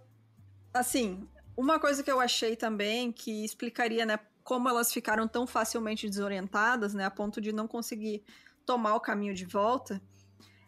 assim, 0.74 1.28
uma 1.60 1.78
coisa 1.78 2.02
que 2.02 2.10
eu 2.10 2.22
achei 2.22 2.56
também 2.56 3.12
que 3.12 3.44
explicaria, 3.44 4.06
né, 4.06 4.18
como 4.46 4.70
elas 4.70 4.94
ficaram 4.94 5.28
tão 5.28 5.46
facilmente 5.46 6.08
desorientadas, 6.08 6.94
né, 6.94 7.04
a 7.04 7.12
ponto 7.12 7.42
de 7.42 7.52
não 7.52 7.68
conseguir 7.68 8.24
tomar 8.66 8.96
o 8.96 9.02
caminho 9.02 9.34
de 9.34 9.46
volta, 9.46 10.02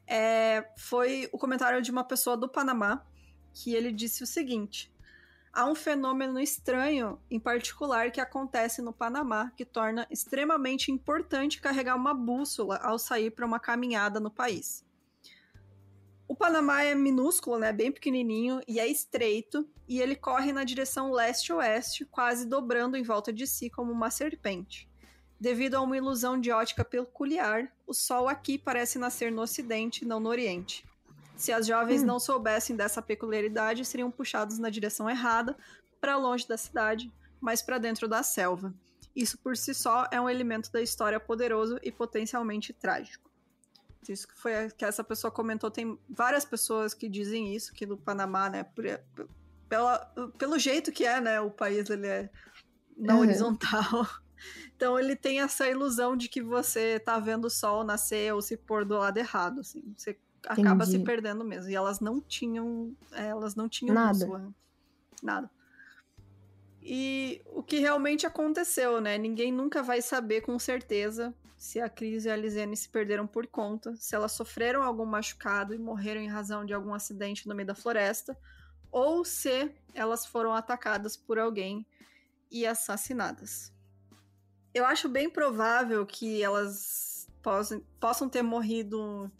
é, 0.05 0.69
foi 0.77 1.29
o 1.31 1.37
comentário 1.37 1.81
de 1.81 1.89
uma 1.89 2.03
pessoa 2.03 2.35
do 2.35 2.49
Panamá 2.49 3.05
que 3.53 3.73
ele 3.73 3.89
disse 3.89 4.21
o 4.21 4.27
seguinte: 4.27 4.93
há 5.53 5.65
um 5.65 5.75
fenômeno 5.75 6.41
estranho, 6.41 7.21
em 7.31 7.39
particular, 7.39 8.11
que 8.11 8.19
acontece 8.19 8.81
no 8.81 8.91
Panamá, 8.91 9.49
que 9.55 9.63
torna 9.63 10.05
extremamente 10.11 10.91
importante 10.91 11.61
carregar 11.61 11.95
uma 11.95 12.13
bússola 12.13 12.75
ao 12.77 12.99
sair 12.99 13.31
para 13.31 13.45
uma 13.45 13.61
caminhada 13.61 14.19
no 14.19 14.29
país. 14.29 14.83
O 16.31 16.35
Panamá 16.35 16.81
é 16.81 16.95
minúsculo, 16.95 17.59
né, 17.59 17.73
bem 17.73 17.91
pequenininho 17.91 18.61
e 18.65 18.79
é 18.79 18.87
estreito, 18.87 19.67
e 19.85 19.99
ele 19.99 20.15
corre 20.15 20.53
na 20.53 20.63
direção 20.63 21.11
leste-oeste, 21.11 22.05
quase 22.05 22.45
dobrando 22.45 22.95
em 22.95 23.03
volta 23.03 23.33
de 23.33 23.45
si 23.45 23.69
como 23.69 23.91
uma 23.91 24.09
serpente. 24.09 24.89
Devido 25.37 25.75
a 25.75 25.81
uma 25.81 25.97
ilusão 25.97 26.39
de 26.39 26.49
ótica 26.49 26.85
peculiar, 26.85 27.69
o 27.85 27.93
Sol 27.93 28.29
aqui 28.29 28.57
parece 28.57 28.97
nascer 28.97 29.29
no 29.29 29.41
ocidente, 29.41 30.05
não 30.05 30.21
no 30.21 30.29
oriente. 30.29 30.85
Se 31.35 31.51
as 31.51 31.67
jovens 31.67 32.01
hum. 32.01 32.05
não 32.05 32.17
soubessem 32.17 32.77
dessa 32.77 33.01
peculiaridade, 33.01 33.83
seriam 33.83 34.09
puxados 34.09 34.57
na 34.57 34.69
direção 34.69 35.09
errada, 35.09 35.57
para 35.99 36.15
longe 36.15 36.47
da 36.47 36.55
cidade, 36.55 37.11
mas 37.41 37.61
para 37.61 37.77
dentro 37.77 38.07
da 38.07 38.23
selva. 38.23 38.73
Isso 39.13 39.37
por 39.37 39.57
si 39.57 39.73
só 39.73 40.07
é 40.09 40.21
um 40.21 40.29
elemento 40.29 40.71
da 40.71 40.81
história 40.81 41.19
poderoso 41.19 41.77
e 41.83 41.91
potencialmente 41.91 42.71
trágico. 42.71 43.30
Isso 44.07 44.27
que 44.27 44.37
foi 44.37 44.69
que 44.75 44.83
essa 44.83 45.03
pessoa 45.03 45.31
comentou. 45.31 45.69
Tem 45.69 45.97
várias 46.09 46.45
pessoas 46.45 46.93
que 46.93 47.07
dizem 47.07 47.55
isso, 47.55 47.73
que 47.73 47.85
no 47.85 47.97
Panamá, 47.97 48.49
né, 48.49 48.63
por, 48.63 48.83
pela, 49.69 49.99
pelo 50.37 50.57
jeito 50.57 50.91
que 50.91 51.05
é, 51.05 51.21
né, 51.21 51.39
o 51.39 51.51
país 51.51 51.89
ele 51.89 52.07
é 52.07 52.29
na 52.97 53.15
uhum. 53.15 53.21
horizontal. 53.21 54.07
Então 54.75 54.97
ele 54.97 55.15
tem 55.15 55.39
essa 55.39 55.69
ilusão 55.69 56.17
de 56.17 56.27
que 56.27 56.41
você 56.41 56.99
tá 56.99 57.19
vendo 57.19 57.45
o 57.45 57.49
sol 57.51 57.83
nascer 57.83 58.33
ou 58.33 58.41
se 58.41 58.57
pôr 58.57 58.83
do 58.83 58.97
lado 58.97 59.15
errado, 59.19 59.59
assim. 59.59 59.93
Você 59.95 60.17
acaba 60.47 60.83
se 60.83 60.97
perdendo 60.97 61.45
mesmo. 61.45 61.69
E 61.69 61.75
elas 61.75 61.99
não 61.99 62.19
tinham. 62.19 62.95
É, 63.11 63.27
elas 63.27 63.53
não 63.53 63.69
tinham 63.69 63.93
nada. 63.93 64.25
Sua, 64.25 64.51
nada. 65.21 65.51
E 66.81 67.39
o 67.45 67.61
que 67.61 67.77
realmente 67.77 68.25
aconteceu, 68.25 68.99
né? 68.99 69.15
Ninguém 69.19 69.51
nunca 69.51 69.83
vai 69.83 70.01
saber 70.01 70.41
com 70.41 70.57
certeza 70.57 71.31
se 71.61 71.79
a 71.79 71.87
Cris 71.87 72.25
e 72.25 72.29
a 72.31 72.35
Lisiane 72.35 72.75
se 72.75 72.89
perderam 72.89 73.27
por 73.27 73.45
conta, 73.45 73.95
se 73.95 74.15
elas 74.15 74.31
sofreram 74.31 74.81
algum 74.81 75.05
machucado 75.05 75.75
e 75.75 75.77
morreram 75.77 76.19
em 76.19 76.27
razão 76.27 76.65
de 76.65 76.73
algum 76.73 76.91
acidente 76.91 77.47
no 77.47 77.53
meio 77.53 77.67
da 77.67 77.75
floresta, 77.75 78.35
ou 78.91 79.23
se 79.23 79.71
elas 79.93 80.25
foram 80.25 80.55
atacadas 80.55 81.15
por 81.15 81.37
alguém 81.37 81.85
e 82.49 82.65
assassinadas. 82.65 83.71
Eu 84.73 84.83
acho 84.85 85.07
bem 85.07 85.29
provável 85.29 86.03
que 86.03 86.41
elas 86.41 87.29
possam, 87.43 87.79
possam 87.99 88.27
ter 88.27 88.41
morrido 88.41 89.31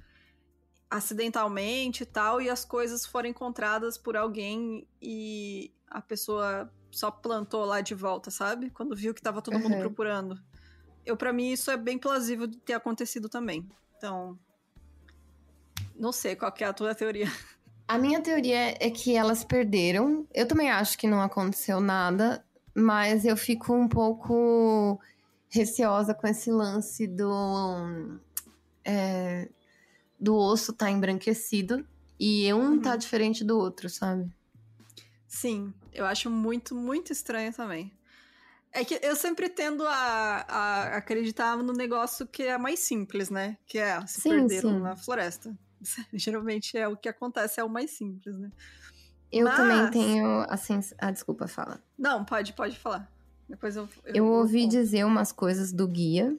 acidentalmente 0.92 2.04
e 2.04 2.06
tal, 2.06 2.40
e 2.40 2.52
as 2.52 2.64
coisas 2.64 3.04
foram 3.04 3.30
encontradas 3.30 3.98
por 3.98 4.16
alguém 4.16 4.88
e 5.02 5.74
a 5.88 6.00
pessoa 6.00 6.72
só 6.92 7.10
plantou 7.10 7.66
lá 7.66 7.82
de 7.82 7.96
volta, 7.96 8.30
sabe? 8.30 8.70
Quando 8.70 8.96
viu 8.96 9.12
que 9.12 9.24
tava 9.24 9.42
todo 9.42 9.56
uhum. 9.56 9.62
mundo 9.62 9.80
procurando. 9.80 10.51
Eu, 11.06 11.18
para 11.18 11.34
mim, 11.34 11.52
isso 11.52 11.72
é 11.72 11.78
bem 11.78 11.98
plausível 11.98 12.48
de 12.48 12.58
ter 12.58 12.74
acontecido 12.74 13.28
também. 13.28 13.68
Então. 13.98 14.38
Não 15.96 16.12
sei 16.12 16.36
qual 16.36 16.54
é 16.60 16.64
a 16.64 16.74
tua 16.74 16.96
teoria. 16.96 17.28
A 17.88 17.98
minha 17.98 18.22
teoria 18.22 18.76
é 18.80 18.90
que 18.90 19.16
elas 19.16 19.44
perderam. 19.44 20.26
Eu 20.34 20.48
também 20.48 20.72
acho 20.72 20.98
que 20.98 21.08
não 21.08 21.22
aconteceu 21.22 21.80
nada, 21.80 22.44
mas 22.74 23.26
eu 23.26 23.36
fico 23.36 23.74
um 23.74 23.88
pouco 23.88 25.00
receosa 25.50 26.14
com 26.14 26.26
esse 26.26 26.50
lance 26.50 27.06
do. 27.06 28.18
É, 28.86 29.50
do 30.20 30.36
osso 30.36 30.72
tá 30.72 30.90
embranquecido 30.90 31.86
e 32.20 32.54
um 32.54 32.60
tá 32.60 32.70
uhum. 32.70 32.82
tá 32.82 32.96
diferente 32.96 33.44
do 33.44 33.58
outro, 33.58 33.90
sabe? 33.90 34.32
Sim, 35.28 35.74
eu 35.92 36.06
acho 36.06 36.30
muito, 36.30 36.76
muito 36.76 37.12
estranho 37.12 37.52
também. 37.52 37.92
É 38.74 38.86
que 38.86 39.00
eu 39.02 39.16
sempre 39.16 39.50
tendo 39.50 39.86
a, 39.86 40.46
a 40.48 40.98
acreditar 40.98 41.58
no 41.58 41.74
negócio 41.74 42.26
que 42.26 42.44
é 42.44 42.58
mais 42.58 42.80
simples, 42.80 43.30
né? 43.30 43.58
Que 43.68 43.78
é 43.78 44.06
se 44.08 44.22
sim, 44.22 44.30
perderam 44.30 44.70
sim. 44.70 44.80
na 44.80 44.96
floresta. 44.96 45.58
Geralmente 46.14 46.78
é 46.78 46.88
o 46.88 46.96
que 46.96 47.10
acontece, 47.10 47.60
é 47.60 47.64
o 47.64 47.70
mais 47.70 47.92
simples, 47.92 48.38
né? 48.38 48.50
Eu 49.32 49.46
Mas... 49.46 49.58
também 49.58 49.92
tenho 49.92 50.46
assim. 50.50 50.80
Ah, 50.98 51.12
desculpa, 51.12 51.48
fala. 51.48 51.82
Não, 51.98 52.24
pode, 52.24 52.54
pode 52.54 52.78
falar. 52.78 53.10
Depois 53.48 53.76
eu. 53.76 53.88
Eu, 54.06 54.16
eu 54.16 54.28
ouvi 54.28 54.68
dizer 54.68 55.06
umas 55.06 55.32
coisas 55.32 55.74
do 55.74 55.88
guia. 55.88 56.38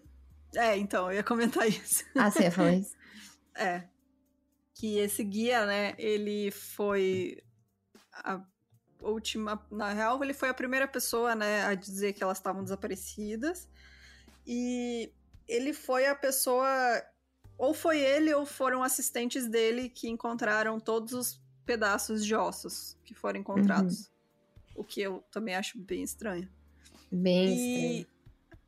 É, 0.55 0.77
então, 0.77 1.11
eu 1.11 1.17
ia 1.17 1.23
comentar 1.23 1.67
isso. 1.69 2.05
Ah, 2.15 2.31
você 2.31 2.45
ia 2.45 2.51
falar 2.51 2.75
isso? 2.75 2.95
É. 3.55 3.85
Que 4.75 4.99
esse 4.99 5.23
guia, 5.23 5.67
né, 5.67 5.95
ele 5.99 6.51
foi 6.51 7.43
a 8.13 8.43
última. 9.03 9.65
Na 9.71 9.93
real, 9.93 10.23
ele 10.23 10.35
foi 10.35 10.49
a 10.49 10.55
primeira 10.55 10.87
pessoa, 10.87 11.35
né, 11.35 11.65
a 11.65 11.75
dizer 11.75 12.13
que 12.13 12.23
elas 12.23 12.39
estavam 12.39 12.63
desaparecidas. 12.63 13.69
E 14.47 15.13
ele 15.49 15.73
foi 15.73 16.07
a 16.07 16.15
pessoa. 16.15 16.67
Ou 17.59 17.75
foi 17.75 18.01
ele 18.01 18.33
ou 18.35 18.45
foram 18.45 18.83
assistentes 18.83 19.47
dele 19.47 19.89
que 19.89 20.09
encontraram 20.09 20.81
todos 20.81 21.13
os 21.13 21.41
pedaços 21.65 22.25
de 22.25 22.35
ossos 22.35 22.97
que 23.05 23.15
foram 23.15 23.41
encontrados. 23.41 24.07
Uhum. 24.07 24.13
O 24.77 24.85
que 24.85 25.01
eu 25.01 25.23
também 25.31 25.55
acho 25.55 25.79
bem 25.79 26.03
estranho. 26.03 26.49
Bem 27.11 27.49
e, 27.49 28.01
estranho. 28.01 28.12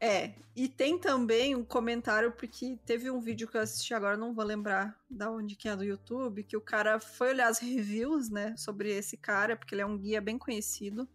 É, 0.04 0.34
e 0.54 0.68
tem 0.68 0.98
também 0.98 1.56
um 1.56 1.64
comentário, 1.64 2.30
porque 2.32 2.78
teve 2.84 3.10
um 3.10 3.22
vídeo 3.22 3.48
que 3.48 3.56
eu 3.56 3.62
assisti 3.62 3.94
agora, 3.94 4.18
não 4.18 4.34
vou 4.34 4.44
lembrar 4.44 5.00
da 5.08 5.30
onde 5.30 5.56
que 5.56 5.66
é 5.66 5.74
do 5.74 5.82
YouTube, 5.82 6.42
que 6.42 6.54
o 6.58 6.60
cara 6.60 7.00
foi 7.00 7.30
olhar 7.30 7.48
as 7.48 7.58
reviews, 7.58 8.28
né, 8.28 8.54
sobre 8.54 8.90
esse 8.90 9.16
cara, 9.16 9.56
porque 9.56 9.74
ele 9.74 9.80
é 9.80 9.86
um 9.86 9.96
guia 9.96 10.20
bem 10.20 10.36
conhecido. 10.36 11.08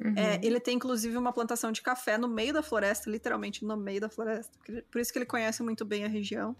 Uhum. 0.00 0.14
É, 0.16 0.40
ele 0.42 0.58
tem, 0.58 0.76
inclusive, 0.76 1.14
uma 1.14 1.30
plantação 1.30 1.70
de 1.70 1.82
café 1.82 2.16
no 2.16 2.26
meio 2.26 2.54
da 2.54 2.62
floresta, 2.62 3.10
literalmente 3.10 3.66
no 3.66 3.76
meio 3.76 4.00
da 4.00 4.08
floresta, 4.08 4.58
por 4.90 4.98
isso 4.98 5.12
que 5.12 5.18
ele 5.18 5.26
conhece 5.26 5.62
muito 5.62 5.84
bem 5.84 6.06
a 6.06 6.08
região. 6.08 6.56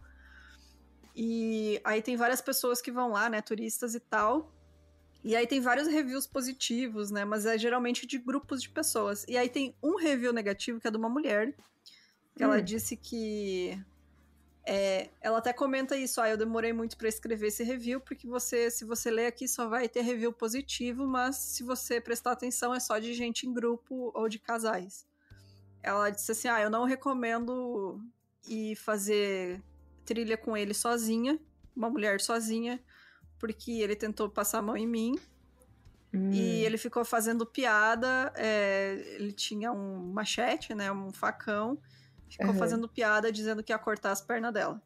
E 1.16 1.80
aí 1.84 2.02
tem 2.02 2.16
várias 2.16 2.42
pessoas 2.42 2.82
que 2.82 2.92
vão 2.92 3.12
lá, 3.12 3.30
né, 3.30 3.40
turistas 3.40 3.94
e 3.94 4.00
tal. 4.00 4.52
E 5.24 5.36
aí 5.36 5.46
tem 5.46 5.60
vários 5.60 5.86
reviews 5.86 6.26
positivos, 6.26 7.10
né, 7.10 7.24
mas 7.24 7.46
é 7.46 7.56
geralmente 7.56 8.06
de 8.06 8.18
grupos 8.18 8.60
de 8.60 8.68
pessoas. 8.68 9.24
E 9.28 9.36
aí 9.36 9.48
tem 9.48 9.74
um 9.82 9.96
review 9.96 10.32
negativo 10.32 10.80
que 10.80 10.88
é 10.88 10.90
de 10.90 10.96
uma 10.96 11.08
mulher, 11.08 11.54
que 12.34 12.42
hum. 12.42 12.48
ela 12.48 12.60
disse 12.60 12.96
que 12.96 13.80
é, 14.64 15.10
ela 15.20 15.38
até 15.38 15.52
comenta 15.52 15.96
isso, 15.96 16.20
ah, 16.20 16.28
eu 16.28 16.36
demorei 16.36 16.72
muito 16.72 16.96
para 16.96 17.08
escrever 17.08 17.48
esse 17.48 17.64
review, 17.64 18.00
porque 18.00 18.26
você, 18.26 18.70
se 18.70 18.84
você 18.84 19.10
ler 19.10 19.26
aqui, 19.26 19.48
só 19.48 19.68
vai 19.68 19.88
ter 19.88 20.02
review 20.02 20.32
positivo, 20.32 21.06
mas 21.06 21.36
se 21.36 21.64
você 21.64 22.00
prestar 22.00 22.32
atenção, 22.32 22.72
é 22.72 22.78
só 22.78 22.98
de 22.98 23.12
gente 23.12 23.46
em 23.46 23.52
grupo 23.52 24.12
ou 24.14 24.28
de 24.28 24.38
casais. 24.38 25.04
Ela 25.82 26.10
disse 26.10 26.30
assim, 26.30 26.48
ah, 26.48 26.60
eu 26.60 26.70
não 26.70 26.84
recomendo 26.84 28.00
ir 28.48 28.76
fazer 28.76 29.60
trilha 30.04 30.36
com 30.36 30.56
ele 30.56 30.74
sozinha, 30.74 31.40
uma 31.74 31.90
mulher 31.90 32.20
sozinha, 32.20 32.80
porque 33.42 33.72
ele 33.82 33.96
tentou 33.96 34.30
passar 34.30 34.58
a 34.58 34.62
mão 34.62 34.76
em 34.76 34.86
mim, 34.86 35.18
hum. 36.14 36.30
e 36.30 36.64
ele 36.64 36.78
ficou 36.78 37.04
fazendo 37.04 37.44
piada, 37.44 38.32
é, 38.36 39.16
ele 39.16 39.32
tinha 39.32 39.72
um 39.72 40.12
machete, 40.12 40.72
né, 40.76 40.92
um 40.92 41.10
facão, 41.10 41.76
Ficou 42.32 42.46
uhum. 42.46 42.58
fazendo 42.58 42.88
piada 42.88 43.30
dizendo 43.30 43.62
que 43.62 43.72
ia 43.72 43.78
cortar 43.78 44.10
as 44.10 44.22
pernas 44.22 44.54
dela. 44.54 44.80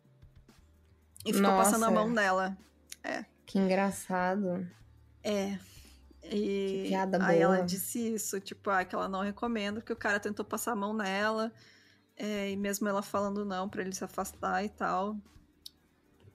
E 1.25 1.33
ficou 1.33 1.49
Nossa. 1.49 1.71
passando 1.71 1.85
a 1.85 1.91
mão 1.93 2.11
nela. 2.11 2.59
É. 3.05 3.25
Que 3.47 3.57
engraçado. 3.57 4.69
É. 5.23 5.57
E 6.25 6.83
que 6.83 6.85
piada 6.89 7.25
aí 7.25 7.39
ela 7.39 7.61
disse 7.61 8.15
isso, 8.15 8.41
tipo, 8.41 8.69
ah, 8.69 8.85
que 8.85 8.97
ela 8.97 9.09
não 9.09 9.23
recomenda, 9.23 9.79
porque 9.81 9.93
o 9.93 9.97
cara 9.97 10.19
tentou 10.19 10.45
passar 10.45 10.73
a 10.73 10.77
mão 10.77 10.93
nela. 10.93 11.53
É, 12.17 12.51
e 12.51 12.57
mesmo 12.57 12.89
ela 12.89 13.01
falando 13.01 13.45
não 13.45 13.69
para 13.69 13.83
ele 13.83 13.95
se 13.95 14.03
afastar 14.03 14.65
e 14.65 14.69
tal. 14.69 15.17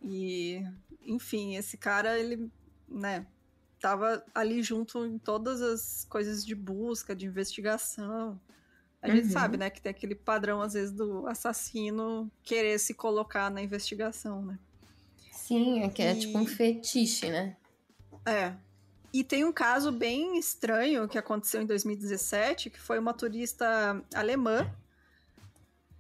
E, 0.02 0.66
enfim, 1.06 1.56
esse 1.56 1.78
cara, 1.78 2.18
ele, 2.18 2.50
né, 2.88 3.26
tava 3.80 4.24
ali 4.34 4.62
junto 4.62 5.06
em 5.06 5.18
todas 5.18 5.62
as 5.62 6.06
coisas 6.06 6.46
de 6.46 6.56
busca, 6.56 7.16
de 7.16 7.26
investigação. 7.26 8.40
A 9.02 9.08
uhum. 9.08 9.16
gente 9.16 9.30
sabe, 9.30 9.58
né, 9.58 9.70
que 9.70 9.82
tem 9.82 9.90
aquele 9.90 10.16
padrão, 10.16 10.62
às 10.62 10.74
vezes, 10.74 10.92
do 10.92 11.28
assassino 11.28 12.32
querer 12.44 12.80
se 12.80 12.94
colocar 12.94 13.50
na 13.50 13.62
investigação, 13.62 14.46
né? 14.46 14.60
Sim, 15.32 15.84
é 15.84 15.90
que 15.90 16.02
é 16.02 16.16
tipo 16.16 16.38
um 16.38 16.46
fetiche, 16.46 17.30
né? 17.30 17.58
É. 18.26 18.54
E 19.14 19.24
tem 19.24 19.44
um 19.44 19.52
caso 19.52 19.92
bem 19.92 20.38
estranho 20.38 21.08
que 21.08 21.18
aconteceu 21.18 21.62
em 21.62 21.66
2017, 21.66 22.70
que 22.70 22.80
foi 22.80 22.98
uma 22.98 23.14
turista 23.14 24.02
alemã 24.14 24.72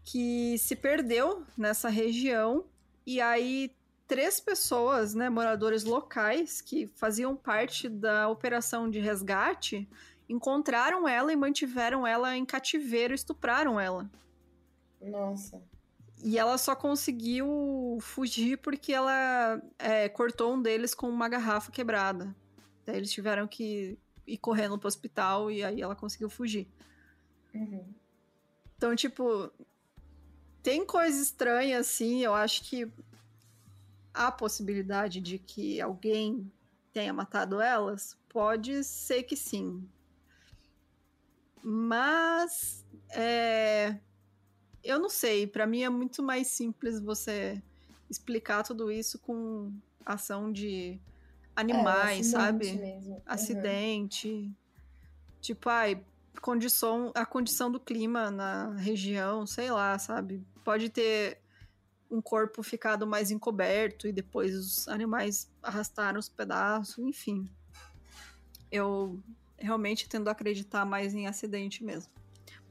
que 0.03 0.57
se 0.57 0.75
perdeu 0.75 1.43
nessa 1.57 1.89
região 1.89 2.65
e 3.05 3.19
aí 3.19 3.75
três 4.11 4.41
pessoas, 4.41 5.15
né, 5.15 5.29
moradores 5.29 5.85
locais 5.85 6.59
que 6.59 6.85
faziam 6.95 7.33
parte 7.33 7.87
da 7.87 8.27
operação 8.27 8.89
de 8.89 8.99
resgate, 8.99 9.87
encontraram 10.27 11.07
ela 11.07 11.31
e 11.31 11.35
mantiveram 11.37 12.05
ela 12.05 12.35
em 12.35 12.45
cativeiro, 12.45 13.13
estupraram 13.13 13.79
ela. 13.79 14.11
Nossa. 15.01 15.63
E 16.21 16.37
ela 16.37 16.57
só 16.57 16.75
conseguiu 16.75 17.99
fugir 18.01 18.57
porque 18.57 18.91
ela 18.91 19.61
é, 19.79 20.09
cortou 20.09 20.55
um 20.55 20.61
deles 20.61 20.93
com 20.93 21.07
uma 21.07 21.29
garrafa 21.29 21.71
quebrada. 21.71 22.35
Daí 22.85 22.97
eles 22.97 23.13
tiveram 23.13 23.47
que 23.47 23.97
ir 24.27 24.37
correndo 24.39 24.77
pro 24.77 24.89
hospital 24.89 25.49
e 25.49 25.63
aí 25.63 25.81
ela 25.81 25.95
conseguiu 25.95 26.29
fugir. 26.29 26.67
Uhum. 27.55 27.85
Então, 28.75 28.93
tipo, 28.93 29.49
tem 30.61 30.85
coisa 30.85 31.21
estranha 31.21 31.79
assim. 31.79 32.21
Eu 32.21 32.33
acho 32.33 32.65
que 32.65 32.91
há 34.13 34.31
possibilidade 34.31 35.19
de 35.19 35.37
que 35.37 35.79
alguém 35.81 36.51
tenha 36.93 37.13
matado 37.13 37.61
elas. 37.61 38.17
Pode 38.29 38.83
ser 38.83 39.23
que 39.23 39.35
sim. 39.35 39.87
Mas 41.63 42.85
é, 43.09 43.97
eu 44.83 44.99
não 44.99 45.09
sei, 45.09 45.45
para 45.45 45.67
mim 45.67 45.83
é 45.83 45.89
muito 45.89 46.23
mais 46.23 46.47
simples 46.47 46.99
você 46.99 47.61
explicar 48.09 48.63
tudo 48.63 48.91
isso 48.91 49.19
com 49.19 49.71
ação 50.05 50.51
de 50.51 50.99
animais, 51.55 52.27
é, 52.27 52.31
sabe? 52.31 52.71
Mesmo. 52.73 53.21
Acidente. 53.25 54.27
Uhum. 54.27 54.53
Tipo, 55.39 55.69
ai, 55.69 56.03
condição, 56.41 57.11
a 57.15 57.25
condição 57.25 57.71
do 57.71 57.79
clima 57.79 58.31
na 58.31 58.71
região, 58.75 59.45
sei 59.45 59.71
lá, 59.71 59.97
sabe? 59.97 60.43
Pode 60.63 60.89
ter 60.89 61.40
um 62.11 62.21
corpo 62.21 62.61
ficado 62.61 63.07
mais 63.07 63.31
encoberto 63.31 64.07
e 64.07 64.11
depois 64.11 64.53
os 64.53 64.87
animais 64.87 65.49
arrastaram 65.63 66.19
os 66.19 66.27
pedaços, 66.27 66.99
enfim. 66.99 67.49
Eu 68.69 69.19
realmente 69.57 70.09
tendo 70.09 70.27
a 70.27 70.31
acreditar 70.31 70.85
mais 70.85 71.13
em 71.13 71.27
acidente 71.27 71.83
mesmo. 71.83 72.11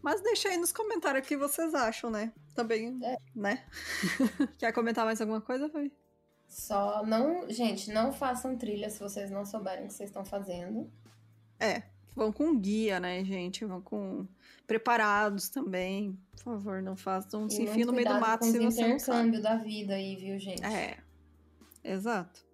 Mas 0.03 0.21
deixa 0.21 0.49
aí 0.49 0.57
nos 0.57 0.73
comentários 0.73 1.25
o 1.25 1.29
que 1.29 1.37
vocês 1.37 1.75
acham, 1.75 2.11
né? 2.11 2.33
Também, 2.55 2.99
é. 3.03 3.17
né? 3.35 3.65
Quer 4.59 4.73
comentar 4.73 5.05
mais 5.05 5.21
alguma 5.21 5.41
coisa, 5.41 5.69
Foi? 5.69 5.91
Só 6.49 7.07
não, 7.07 7.49
gente, 7.49 7.93
não 7.93 8.13
façam 8.13 8.59
trilha 8.59 8.91
se 8.91 8.99
vocês 8.99 9.31
não 9.31 9.47
souberem 9.47 9.85
o 9.85 9.87
que 9.87 9.95
vocês 9.95 10.11
estão 10.11 10.25
fazendo. 10.25 10.91
É, 11.61 11.85
vão 12.15 12.33
com 12.33 12.59
guia, 12.59 12.99
né, 12.99 13.25
gente? 13.25 13.65
Vão 13.65 13.81
com 13.81 14.27
preparados 14.71 15.49
também. 15.49 16.17
Por 16.37 16.45
favor, 16.45 16.81
não 16.81 16.95
façam, 16.95 17.51
se 17.51 17.63
enfiem 17.63 17.85
no 17.85 17.93
meio 17.93 18.07
do 18.07 18.21
mato 18.21 18.45
se 18.45 18.57
você 18.61 18.87
não 18.87 19.01
sabe. 19.01 19.41
da 19.41 19.57
vida 19.57 19.95
aí, 19.95 20.15
viu, 20.15 20.39
gente? 20.39 20.65
É. 20.65 20.97
Exato. 21.83 22.47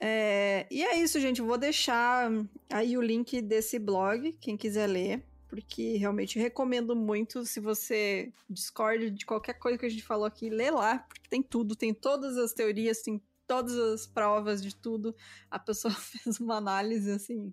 É, 0.00 0.66
e 0.70 0.82
é 0.82 0.98
isso, 0.98 1.20
gente. 1.20 1.42
vou 1.42 1.58
deixar 1.58 2.30
aí 2.70 2.96
o 2.96 3.02
link 3.02 3.42
desse 3.42 3.78
blog, 3.78 4.32
quem 4.40 4.56
quiser 4.56 4.86
ler, 4.86 5.22
porque 5.46 5.98
realmente 5.98 6.38
recomendo 6.38 6.96
muito. 6.96 7.44
Se 7.44 7.60
você 7.60 8.32
discorda 8.48 9.10
de 9.10 9.26
qualquer 9.26 9.58
coisa 9.58 9.76
que 9.76 9.84
a 9.84 9.90
gente 9.90 10.02
falou 10.02 10.24
aqui, 10.24 10.48
lê 10.48 10.70
lá, 10.70 11.00
porque 11.00 11.28
tem 11.28 11.42
tudo, 11.42 11.76
tem 11.76 11.92
todas 11.92 12.38
as 12.38 12.54
teorias, 12.54 13.02
tem 13.02 13.22
todas 13.46 13.76
as 13.76 14.06
provas 14.06 14.62
de 14.62 14.74
tudo. 14.74 15.14
A 15.50 15.58
pessoa 15.58 15.92
fez 16.24 16.40
uma 16.40 16.56
análise 16.56 17.10
assim. 17.10 17.52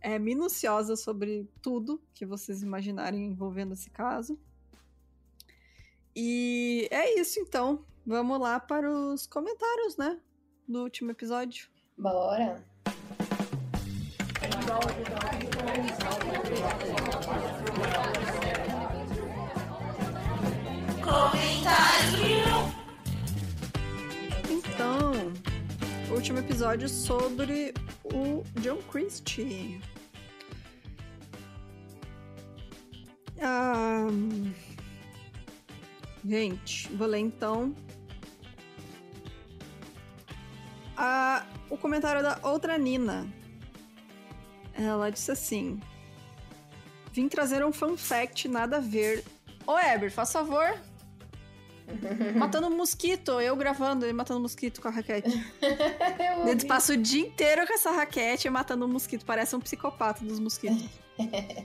É 0.00 0.18
minuciosa 0.18 0.96
sobre 0.96 1.48
tudo 1.60 2.02
que 2.14 2.24
vocês 2.24 2.62
imaginarem 2.62 3.26
envolvendo 3.26 3.74
esse 3.74 3.90
caso. 3.90 4.38
E 6.16 6.88
é 6.90 7.20
isso 7.20 7.38
então. 7.38 7.84
Vamos 8.06 8.40
lá 8.40 8.58
para 8.58 8.90
os 8.90 9.26
comentários, 9.26 9.96
né? 9.96 10.20
do 10.70 10.82
último 10.84 11.10
episódio? 11.10 11.68
Bora! 11.98 12.64
Então, 24.48 25.09
último 26.14 26.38
episódio 26.38 26.88
sobre 26.88 27.72
o 28.04 28.42
John 28.60 28.78
Christie. 28.90 29.80
Ah, 33.40 34.06
gente, 36.24 36.88
vou 36.92 37.06
ler 37.06 37.20
então 37.20 37.74
a, 40.96 41.46
o 41.70 41.76
comentário 41.78 42.22
da 42.22 42.38
outra 42.42 42.76
Nina. 42.76 43.26
Ela 44.74 45.10
disse 45.10 45.30
assim: 45.30 45.80
Vim 47.12 47.28
trazer 47.28 47.64
um 47.64 47.72
fun 47.72 47.96
fact, 47.96 48.46
nada 48.48 48.76
a 48.76 48.80
ver. 48.80 49.24
Ô, 49.66 49.78
Eber, 49.78 50.10
faz 50.10 50.32
favor. 50.32 50.78
matando 52.36 52.68
um 52.68 52.76
mosquito, 52.76 53.40
eu 53.40 53.54
gravando 53.56 54.06
e 54.06 54.12
matando 54.12 54.40
um 54.40 54.42
mosquito 54.42 54.80
com 54.80 54.88
a 54.88 54.90
raquete. 54.90 55.30
Ele 56.46 56.64
passa 56.66 56.92
o 56.94 56.96
dia 56.96 57.26
inteiro 57.26 57.66
com 57.66 57.72
essa 57.72 57.90
raquete 57.90 58.48
matando 58.50 58.84
um 58.84 58.88
mosquito. 58.88 59.24
Parece 59.24 59.54
um 59.56 59.60
psicopata 59.60 60.24
dos 60.24 60.38
mosquitos. 60.38 60.84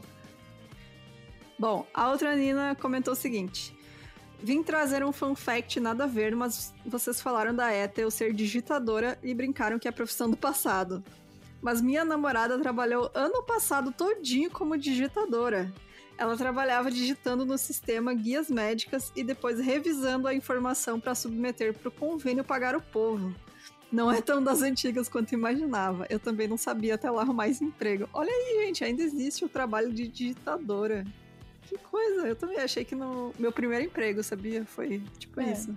Bom, 1.58 1.88
a 1.94 2.10
outra 2.10 2.36
Nina 2.36 2.76
comentou 2.76 3.14
o 3.14 3.16
seguinte: 3.16 3.76
Vim 4.42 4.62
trazer 4.62 5.04
um 5.04 5.12
fun 5.12 5.34
fact 5.36 5.80
nada 5.80 6.04
a 6.04 6.08
ver, 6.08 6.36
mas 6.36 6.74
vocês 6.86 7.22
falaram 7.22 7.56
da 7.56 7.74
Ethel 7.74 8.12
ser 8.12 8.34
digitadora 8.34 9.18
e 9.24 9.34
brincaram 9.34 9.80
que 9.80 9.88
é 9.88 9.90
a 9.90 9.94
profissão 9.94 10.30
do 10.30 10.38
passado. 10.38 11.04
Mas 11.62 11.82
minha 11.82 12.06
namorada 12.06 12.60
trabalhou 12.60 13.10
ano 13.14 13.42
passado 13.44 13.92
todinho 13.92 14.52
como 14.52 14.78
digitadora. 14.78 15.74
Ela 16.18 16.38
trabalhava 16.38 16.90
digitando 16.90 17.46
no 17.46 17.58
sistema 17.58 18.14
guias 18.14 18.50
médicas 18.50 19.12
e 19.16 19.24
depois 19.24 19.60
revisando 19.60 20.28
a 20.28 20.34
informação 20.34 21.00
para 21.00 21.14
submeter 21.14 21.74
para 21.74 21.90
o 21.90 21.92
convênio 21.92 22.44
pagar 22.44 22.76
o 22.76 22.82
povo. 22.82 23.36
Não 23.92 24.12
é 24.12 24.22
tão 24.22 24.44
das 24.44 24.62
antigas 24.62 25.08
quanto 25.08 25.34
imaginava. 25.34 26.06
Eu 26.10 26.20
também 26.20 26.48
não 26.48 26.58
sabia 26.58 26.96
até 26.96 27.10
lá 27.10 27.22
arrumar 27.22 27.48
esse 27.48 27.64
emprego. 27.64 28.10
Olha 28.14 28.30
aí, 28.30 28.66
gente, 28.66 28.84
ainda 28.84 29.04
existe 29.04 29.46
o 29.46 29.50
trabalho 29.50 29.94
de 29.94 30.08
digitadora. 30.08 31.06
Que 31.62 31.78
coisa, 31.78 32.28
eu 32.28 32.36
também 32.36 32.58
achei 32.58 32.86
que 32.86 32.96
no 32.96 33.34
meu 33.40 33.52
primeiro 33.52 33.86
emprego, 33.86 34.22
sabia? 34.24 34.66
Foi 34.66 35.02
tipo 35.18 35.40
é. 35.42 35.52
isso. 35.52 35.76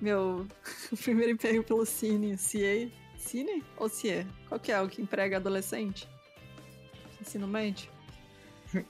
meu 0.00 0.46
primeiro 1.02 1.32
emprego 1.32 1.62
pelo 1.62 1.84
Cine, 1.84 2.36
CA. 2.36 2.90
Cine 3.16 3.64
ou 3.76 3.88
CIE? 3.88 4.26
Qual 4.48 4.60
que 4.60 4.70
é 4.72 4.80
o 4.80 4.88
que 4.88 5.02
emprega 5.02 5.36
adolescente? 5.36 6.08
Ensino 7.20 7.48
médio? 7.48 7.97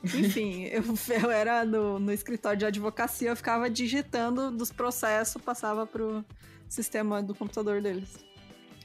Enfim, 0.04 0.64
eu, 0.64 0.82
eu 1.22 1.30
era 1.30 1.64
no, 1.64 1.98
no 1.98 2.12
escritório 2.12 2.58
de 2.58 2.66
advocacia, 2.66 3.30
eu 3.30 3.36
ficava 3.36 3.70
digitando 3.70 4.50
dos 4.50 4.72
processos, 4.72 5.40
passava 5.40 5.86
pro 5.86 6.24
sistema 6.68 7.22
do 7.22 7.34
computador 7.34 7.80
deles. 7.80 8.18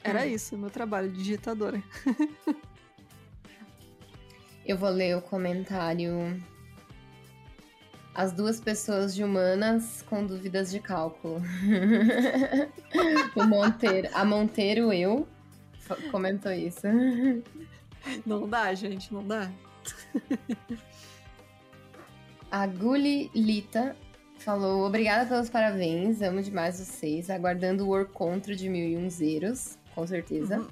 Era 0.02 0.22
hum. 0.22 0.26
isso, 0.26 0.56
meu 0.56 0.70
trabalho, 0.70 1.10
digitadora. 1.10 1.82
eu 4.64 4.76
vou 4.76 4.90
ler 4.90 5.16
o 5.16 5.22
comentário. 5.22 6.42
As 8.14 8.30
duas 8.30 8.60
pessoas 8.60 9.12
de 9.12 9.24
humanas 9.24 10.02
com 10.02 10.24
dúvidas 10.24 10.70
de 10.70 10.78
cálculo. 10.78 11.42
o 13.34 13.44
Monteiro, 13.44 14.08
a 14.14 14.24
Monteiro, 14.24 14.92
eu, 14.92 15.26
comentou 16.12 16.52
isso. 16.52 16.86
Não 18.24 18.48
dá, 18.48 18.72
gente, 18.72 19.12
não 19.12 19.26
dá. 19.26 19.50
A 22.50 22.66
Guli 22.66 23.30
Lita 23.34 23.96
falou: 24.38 24.86
Obrigada 24.86 25.26
pelos 25.26 25.48
parabéns, 25.48 26.22
amo 26.22 26.40
demais 26.42 26.78
vocês. 26.78 27.28
Aguardando 27.28 27.84
o 27.84 27.88
War 27.88 28.06
Contra 28.06 28.54
de 28.54 28.68
mil 28.68 28.88
e 28.88 28.96
um 28.96 29.10
zeros, 29.10 29.76
com 29.94 30.06
certeza. 30.06 30.58
Uhum. 30.58 30.68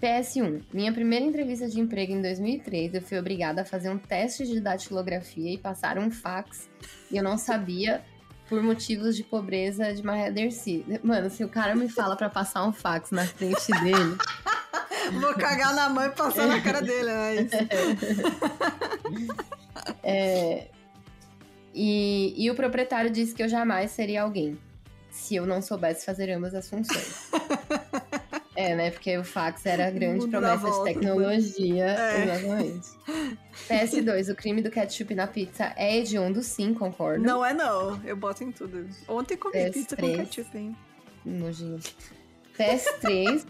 PS1. 0.00 0.62
Minha 0.72 0.92
primeira 0.92 1.24
entrevista 1.24 1.68
de 1.68 1.78
emprego 1.78 2.12
em 2.12 2.22
2003, 2.22 2.94
eu 2.94 3.02
fui 3.02 3.18
obrigada 3.18 3.60
a 3.60 3.64
fazer 3.64 3.90
um 3.90 3.98
teste 3.98 4.46
de 4.46 4.58
datilografia 4.58 5.52
e 5.52 5.58
passar 5.58 5.98
um 5.98 6.10
fax. 6.10 6.70
E 7.10 7.18
eu 7.18 7.22
não 7.22 7.36
sabia 7.36 8.02
por 8.48 8.62
motivos 8.62 9.14
de 9.14 9.22
pobreza 9.22 9.92
de 9.92 10.02
Maria 10.02 10.32
Dercy. 10.32 10.84
Mano, 11.04 11.28
se 11.28 11.44
o 11.44 11.48
cara 11.48 11.76
me 11.76 11.88
fala 11.88 12.16
para 12.16 12.30
passar 12.30 12.66
um 12.66 12.72
fax 12.72 13.10
na 13.10 13.26
frente 13.26 13.70
dele. 13.82 14.16
Vou 15.20 15.34
cagar 15.34 15.74
na 15.74 15.88
mão 15.88 16.04
e 16.04 16.10
passar 16.10 16.46
na 16.46 16.60
cara 16.60 16.80
dele, 16.80 17.10
é 17.10 17.42
isso. 17.42 17.56
É, 20.02 20.68
e, 21.74 22.34
e 22.36 22.50
o 22.50 22.54
proprietário 22.54 23.10
disse 23.10 23.34
que 23.34 23.42
eu 23.42 23.48
jamais 23.48 23.90
seria 23.92 24.22
alguém 24.22 24.58
se 25.10 25.36
eu 25.36 25.46
não 25.46 25.60
soubesse 25.60 26.04
fazer 26.04 26.30
ambas 26.30 26.54
as 26.54 26.68
funções. 26.68 27.30
é, 28.54 28.74
né? 28.74 28.90
Porque 28.90 29.16
o 29.16 29.24
fax 29.24 29.66
era 29.66 29.86
a 29.86 29.90
grande 29.90 30.28
promessa 30.28 30.56
volta, 30.56 30.88
de 30.88 30.94
tecnologia. 30.94 31.86
É. 31.86 32.24
Exatamente. 32.24 32.88
PS2, 33.68 34.32
o 34.32 34.36
crime 34.36 34.62
do 34.62 34.70
ketchup 34.70 35.14
na 35.14 35.26
pizza 35.26 35.72
é 35.76 35.96
hediondo, 35.96 36.42
sim, 36.42 36.74
concordo. 36.74 37.24
Não 37.24 37.44
é 37.44 37.52
não, 37.52 38.00
eu 38.04 38.16
boto 38.16 38.44
em 38.44 38.52
tudo. 38.52 38.88
Ontem 39.08 39.36
comi 39.36 39.54
PS3, 39.54 39.72
pizza 39.72 39.96
com 39.96 40.16
ketchup, 40.16 40.58
hein? 40.58 40.76
Nojinho. 41.24 41.80
PS3, 42.58 43.44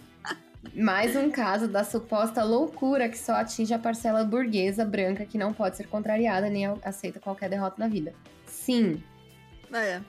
mais 0.74 1.16
um 1.16 1.30
caso 1.30 1.66
da 1.66 1.82
suposta 1.84 2.44
loucura 2.44 3.08
que 3.08 3.18
só 3.18 3.32
atinge 3.34 3.72
a 3.72 3.78
parcela 3.78 4.24
burguesa 4.24 4.84
branca 4.84 5.24
que 5.24 5.38
não 5.38 5.52
pode 5.52 5.76
ser 5.76 5.86
contrariada 5.86 6.50
nem 6.50 6.66
aceita 6.84 7.18
qualquer 7.18 7.48
derrota 7.48 7.76
na 7.78 7.88
vida. 7.88 8.12
Sim. 8.46 9.02
É. 9.72 10.00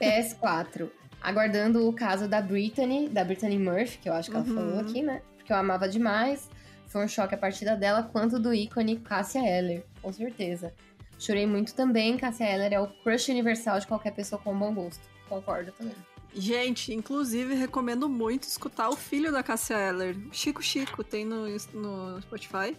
PS4. 0.00 0.90
Aguardando 1.20 1.88
o 1.88 1.92
caso 1.92 2.26
da 2.26 2.40
Brittany, 2.40 3.08
da 3.08 3.22
Brittany 3.22 3.58
Murphy, 3.58 3.98
que 3.98 4.08
eu 4.08 4.12
acho 4.12 4.28
que 4.28 4.36
ela 4.36 4.44
uhum. 4.44 4.54
falou 4.54 4.80
aqui, 4.80 5.02
né? 5.02 5.22
Porque 5.36 5.52
eu 5.52 5.56
amava 5.56 5.88
demais. 5.88 6.50
Foi 6.88 7.04
um 7.04 7.08
choque 7.08 7.34
a 7.34 7.38
partida 7.38 7.76
dela, 7.76 8.02
quanto 8.02 8.38
do 8.38 8.52
ícone 8.52 8.98
Cássia 8.98 9.38
Eller, 9.38 9.84
com 10.02 10.12
certeza. 10.12 10.74
Chorei 11.18 11.46
muito 11.46 11.74
também, 11.74 12.16
Cássia 12.16 12.44
Eller 12.44 12.72
é 12.72 12.80
o 12.80 12.88
crush 12.88 13.28
universal 13.28 13.78
de 13.78 13.86
qualquer 13.86 14.12
pessoa 14.12 14.42
com 14.42 14.58
bom 14.58 14.74
gosto. 14.74 15.08
Concordo 15.28 15.70
também. 15.72 15.94
Gente, 16.34 16.92
inclusive 16.94 17.54
recomendo 17.54 18.08
muito 18.08 18.44
escutar 18.44 18.88
o 18.88 18.96
filho 18.96 19.30
da 19.30 19.42
Cassia 19.42 19.76
Eller, 19.76 20.16
Chico 20.30 20.62
Chico, 20.62 21.04
tem 21.04 21.24
no, 21.24 21.46
no 21.74 22.22
Spotify. 22.22 22.76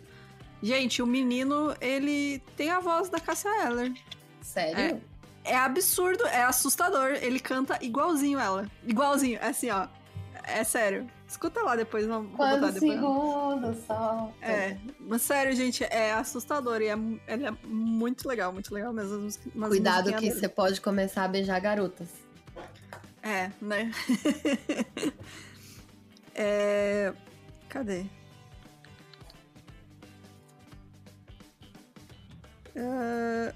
Gente, 0.62 1.02
o 1.02 1.06
menino, 1.06 1.76
ele 1.80 2.40
tem 2.56 2.72
a 2.72 2.80
voz 2.80 3.10
da 3.10 3.20
Cassia 3.20 3.68
Eller. 3.68 3.94
Sério? 4.42 5.02
É, 5.44 5.54
é 5.54 5.58
absurdo, 5.58 6.26
é 6.26 6.44
assustador. 6.44 7.12
Ele 7.22 7.40
canta 7.40 7.78
igualzinho 7.82 8.40
ela. 8.40 8.66
Igualzinho, 8.86 9.38
é 9.42 9.48
assim, 9.48 9.70
ó. 9.70 9.88
É 10.46 10.64
sério. 10.64 11.08
Escuta 11.28 11.62
lá 11.62 11.76
depois, 11.76 12.06
vamos 12.06 12.32
botar 12.32 12.58
depois. 12.58 12.80
segundo 12.80 13.76
só. 13.88 14.32
É, 14.42 14.78
mas 15.00 15.22
sério, 15.22 15.56
gente, 15.56 15.84
é 15.84 16.14
assustador 16.14 16.82
e 16.82 16.88
é, 16.88 16.98
ele 17.28 17.46
é 17.48 17.52
muito 17.66 18.28
legal, 18.28 18.54
muito 18.54 18.74
legal 18.74 18.94
mesmo. 18.94 19.28
Cuidado 19.68 20.14
que 20.14 20.32
você 20.32 20.48
pode 20.48 20.80
começar 20.80 21.24
a 21.24 21.28
beijar 21.28 21.60
garotas. 21.60 22.23
É, 23.24 23.50
né? 23.62 23.90
é... 26.36 27.14
Cadê? 27.70 28.06
Uh... 32.76 33.54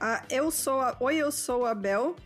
Ah, 0.00 0.24
eu 0.30 0.50
sou 0.50 0.80
a... 0.80 0.96
Oi, 1.00 1.16
eu 1.16 1.30
sou 1.30 1.66
a 1.66 1.74
Bel. 1.74 2.16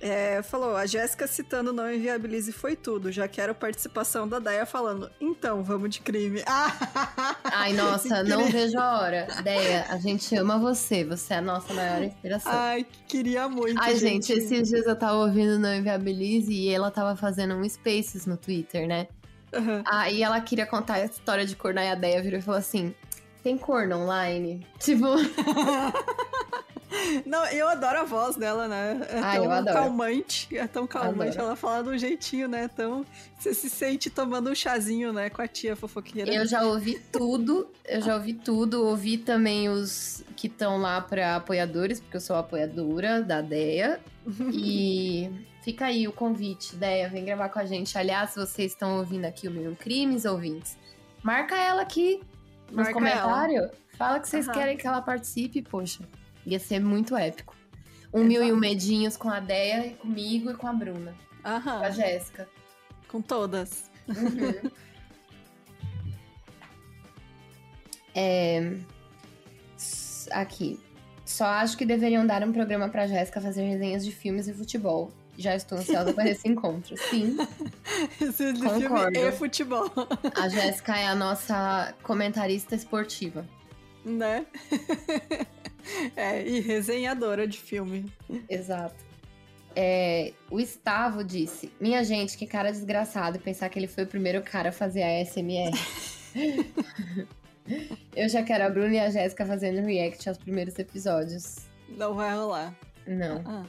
É, 0.00 0.40
falou, 0.42 0.76
a 0.76 0.86
Jéssica 0.86 1.26
citando 1.26 1.74
Não 1.74 1.92
Inviabilize 1.92 2.52
foi 2.52 2.74
tudo. 2.74 3.12
Já 3.12 3.28
quero 3.28 3.54
participação 3.54 4.26
da 4.26 4.38
Deia 4.38 4.64
falando, 4.64 5.10
então, 5.20 5.62
vamos 5.62 5.90
de 5.90 6.00
crime. 6.00 6.42
Ai, 7.44 7.74
nossa, 7.74 8.24
não 8.24 8.46
vejo 8.46 8.78
a 8.78 8.98
hora. 8.98 9.28
Deia, 9.44 9.84
a 9.90 9.98
gente 9.98 10.34
ama 10.34 10.58
você. 10.58 11.04
Você 11.04 11.34
é 11.34 11.36
a 11.36 11.42
nossa 11.42 11.74
maior 11.74 12.02
inspiração. 12.02 12.50
Ai, 12.50 12.86
queria 13.06 13.46
muito. 13.46 13.78
Ai, 13.78 13.94
gente, 13.96 14.28
gente 14.28 14.32
esses 14.32 14.68
dias 14.70 14.86
eu 14.86 14.96
tava 14.96 15.18
ouvindo 15.18 15.58
Não 15.58 15.74
Inviabilize 15.74 16.50
e 16.50 16.70
ela 16.70 16.90
tava 16.90 17.14
fazendo 17.14 17.54
um 17.54 17.68
Spaces 17.68 18.24
no 18.24 18.38
Twitter, 18.38 18.88
né? 18.88 19.06
Uhum. 19.52 19.82
Aí 19.84 20.22
ela 20.22 20.40
queria 20.40 20.64
contar 20.64 20.94
a 20.94 21.04
história 21.04 21.44
de 21.44 21.54
corno 21.54 21.80
e 21.80 21.88
a 21.88 21.94
Deia 21.94 22.22
virou 22.22 22.38
e 22.38 22.42
falou 22.42 22.58
assim: 22.58 22.94
tem 23.42 23.58
corno 23.58 23.96
online? 23.96 24.66
Tipo. 24.78 25.06
Não, 27.26 27.46
eu 27.46 27.68
adoro 27.68 28.00
a 28.00 28.04
voz 28.04 28.36
dela, 28.36 28.66
né? 28.68 29.00
É 29.08 29.18
ah, 29.18 29.62
tão 29.62 29.64
calmante. 29.64 30.56
É 30.56 30.66
tão 30.66 30.86
calmante. 30.86 31.30
Adoro. 31.30 31.46
Ela 31.46 31.56
fala 31.56 31.82
de 31.82 31.88
um 31.90 31.98
jeitinho, 31.98 32.48
né? 32.48 32.68
Tão. 32.68 33.04
Você 33.38 33.54
se 33.54 33.70
sente 33.70 34.10
tomando 34.10 34.50
um 34.50 34.54
chazinho, 34.54 35.12
né? 35.12 35.30
Com 35.30 35.42
a 35.42 35.48
tia 35.48 35.76
fofoqueira. 35.76 36.32
Eu 36.32 36.46
já 36.46 36.62
ouvi 36.62 37.00
tudo. 37.12 37.70
Eu 37.84 38.00
já 38.00 38.14
ouvi 38.14 38.34
tudo. 38.34 38.84
Ouvi 38.84 39.18
também 39.18 39.68
os 39.68 40.24
que 40.36 40.46
estão 40.46 40.78
lá 40.78 41.00
para 41.00 41.36
apoiadores, 41.36 42.00
porque 42.00 42.16
eu 42.16 42.20
sou 42.20 42.36
apoiadora 42.36 43.22
da 43.22 43.40
DEA. 43.40 44.00
e 44.52 45.30
fica 45.62 45.86
aí 45.86 46.08
o 46.08 46.12
convite, 46.12 46.76
DEA, 46.76 47.08
vem 47.08 47.24
gravar 47.24 47.48
com 47.48 47.58
a 47.58 47.64
gente. 47.64 47.96
Aliás, 47.96 48.34
vocês 48.34 48.72
estão 48.72 48.98
ouvindo 48.98 49.24
aqui 49.24 49.48
o 49.48 49.50
Mil 49.50 49.76
Crimes, 49.76 50.24
ouvintes, 50.24 50.76
marca 51.22 51.56
ela 51.56 51.82
aqui 51.82 52.20
nos 52.70 52.88
comentários. 52.88 53.70
Fala 53.96 54.18
que 54.18 54.28
vocês 54.28 54.46
uhum. 54.46 54.54
querem 54.54 54.76
que 54.78 54.86
ela 54.86 55.02
participe, 55.02 55.60
poxa. 55.60 56.08
Ia 56.46 56.58
ser 56.58 56.80
muito 56.80 57.16
épico. 57.16 57.56
Um 58.12 58.24
mil 58.24 58.42
e 58.42 58.52
um 58.52 58.56
medinhos 58.56 59.16
com 59.16 59.30
a 59.30 59.38
Deia, 59.38 59.94
comigo 59.94 60.50
e 60.50 60.54
com 60.54 60.66
a 60.66 60.72
Bruna. 60.72 61.14
Aham. 61.44 61.78
Com 61.78 61.84
a 61.84 61.90
Jéssica. 61.90 62.48
Com 63.08 63.22
todas. 63.22 63.90
Uhum. 64.08 64.70
é... 68.14 68.76
Aqui. 70.32 70.78
Só 71.24 71.44
acho 71.44 71.76
que 71.76 71.86
deveriam 71.86 72.26
dar 72.26 72.42
um 72.42 72.52
programa 72.52 72.88
pra 72.88 73.06
Jéssica 73.06 73.40
fazer 73.40 73.62
resenhas 73.62 74.04
de 74.04 74.10
filmes 74.10 74.48
e 74.48 74.52
futebol. 74.52 75.12
Já 75.38 75.54
estou 75.54 75.78
ansiosa 75.78 76.12
para 76.12 76.28
esse 76.28 76.46
encontro. 76.48 76.96
Sim. 76.98 77.36
Esse 78.20 78.52
Concordo. 78.54 79.12
filme 79.12 79.28
e 79.28 79.32
futebol. 79.32 79.90
A 80.36 80.48
Jéssica 80.48 80.98
é 80.98 81.06
a 81.06 81.14
nossa 81.14 81.94
comentarista 82.02 82.74
esportiva. 82.74 83.46
Né? 84.04 84.46
É, 86.14 86.46
e 86.46 86.60
resenhadora 86.60 87.46
de 87.46 87.58
filme. 87.58 88.04
Exato. 88.48 88.94
É, 89.74 90.32
o 90.50 90.60
Estavo 90.60 91.24
disse: 91.24 91.72
Minha 91.80 92.04
gente, 92.04 92.36
que 92.36 92.46
cara 92.46 92.70
desgraçado 92.70 93.38
pensar 93.38 93.68
que 93.68 93.78
ele 93.78 93.86
foi 93.86 94.04
o 94.04 94.06
primeiro 94.06 94.42
cara 94.42 94.68
a 94.68 94.72
fazer 94.72 95.02
a 95.02 95.24
SMR. 95.24 95.72
Eu 98.14 98.28
já 98.28 98.42
quero 98.42 98.64
a 98.64 98.70
Bruna 98.70 98.94
e 98.94 98.98
a 98.98 99.10
Jéssica 99.10 99.46
fazendo 99.46 99.84
react 99.84 100.28
aos 100.28 100.38
primeiros 100.38 100.78
episódios. 100.78 101.56
Não 101.88 102.14
vai 102.14 102.34
rolar. 102.34 102.74
Não. 103.06 103.42
Ah. 103.46 103.64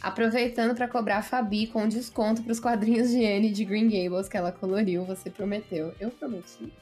Aproveitando 0.00 0.74
para 0.74 0.88
cobrar 0.88 1.18
a 1.18 1.22
Fabi 1.22 1.66
com 1.66 1.88
desconto 1.88 2.42
para 2.42 2.52
os 2.52 2.60
quadrinhos 2.60 3.10
de 3.10 3.24
Anne 3.24 3.50
de 3.50 3.64
Green 3.64 3.88
Gables 3.88 4.28
que 4.28 4.36
ela 4.36 4.52
coloriu, 4.52 5.04
você 5.04 5.30
prometeu. 5.30 5.94
Eu 5.98 6.10
prometi. 6.10 6.72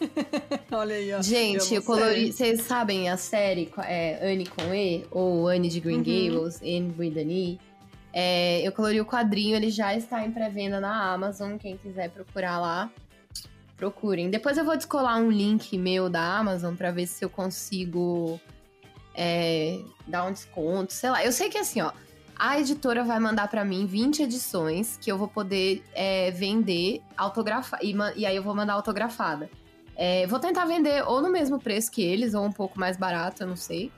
Olha 0.70 0.94
aí, 0.94 1.12
ó. 1.12 1.22
Gente, 1.22 1.74
eu 1.74 1.82
colori. 1.82 2.32
Vocês 2.32 2.62
sabem 2.62 3.08
a 3.08 3.16
série 3.16 3.70
é, 3.84 4.32
Anne 4.32 4.46
com 4.46 4.74
E? 4.74 5.04
Ou 5.10 5.48
Anne 5.48 5.68
de 5.68 5.80
Green 5.80 5.96
uhum. 5.96 6.30
Gables, 6.32 6.60
Anne 6.62 6.94
with 6.98 7.58
É, 8.12 8.66
eu 8.66 8.72
colori 8.72 9.00
o 9.00 9.06
quadrinho, 9.06 9.56
ele 9.56 9.70
já 9.70 9.94
está 9.94 10.24
em 10.24 10.30
pré-venda 10.30 10.80
na 10.80 11.12
Amazon. 11.12 11.56
Quem 11.56 11.76
quiser 11.76 12.10
procurar 12.10 12.58
lá, 12.58 12.90
procurem. 13.76 14.30
Depois 14.30 14.56
eu 14.58 14.64
vou 14.64 14.76
descolar 14.76 15.18
um 15.18 15.30
link 15.30 15.76
meu 15.78 16.08
da 16.08 16.38
Amazon 16.38 16.74
para 16.74 16.90
ver 16.90 17.06
se 17.06 17.24
eu 17.24 17.30
consigo 17.30 18.40
é, 19.14 19.80
dar 20.06 20.24
um 20.24 20.32
desconto. 20.32 20.92
Sei 20.92 21.10
lá. 21.10 21.24
Eu 21.24 21.32
sei 21.32 21.48
que 21.48 21.58
assim, 21.58 21.80
ó. 21.80 21.92
A 22.38 22.60
editora 22.60 23.02
vai 23.02 23.18
mandar 23.18 23.48
para 23.48 23.64
mim 23.64 23.84
20 23.84 24.22
edições 24.22 24.96
que 25.00 25.10
eu 25.10 25.18
vou 25.18 25.26
poder 25.26 25.82
é, 25.92 26.30
vender 26.30 27.02
autografar 27.16 27.80
e, 27.82 27.92
e, 28.14 28.24
aí 28.24 28.36
eu 28.36 28.44
vou 28.44 28.54
mandar 28.54 28.74
autografada. 28.74 29.50
É, 30.00 30.28
vou 30.28 30.38
tentar 30.38 30.64
vender 30.64 31.02
ou 31.08 31.20
no 31.20 31.28
mesmo 31.28 31.58
preço 31.58 31.90
que 31.90 32.00
eles, 32.00 32.32
ou 32.32 32.44
um 32.44 32.52
pouco 32.52 32.78
mais 32.78 32.96
barato, 32.96 33.42
eu 33.42 33.48
não 33.48 33.56
sei. 33.56 33.90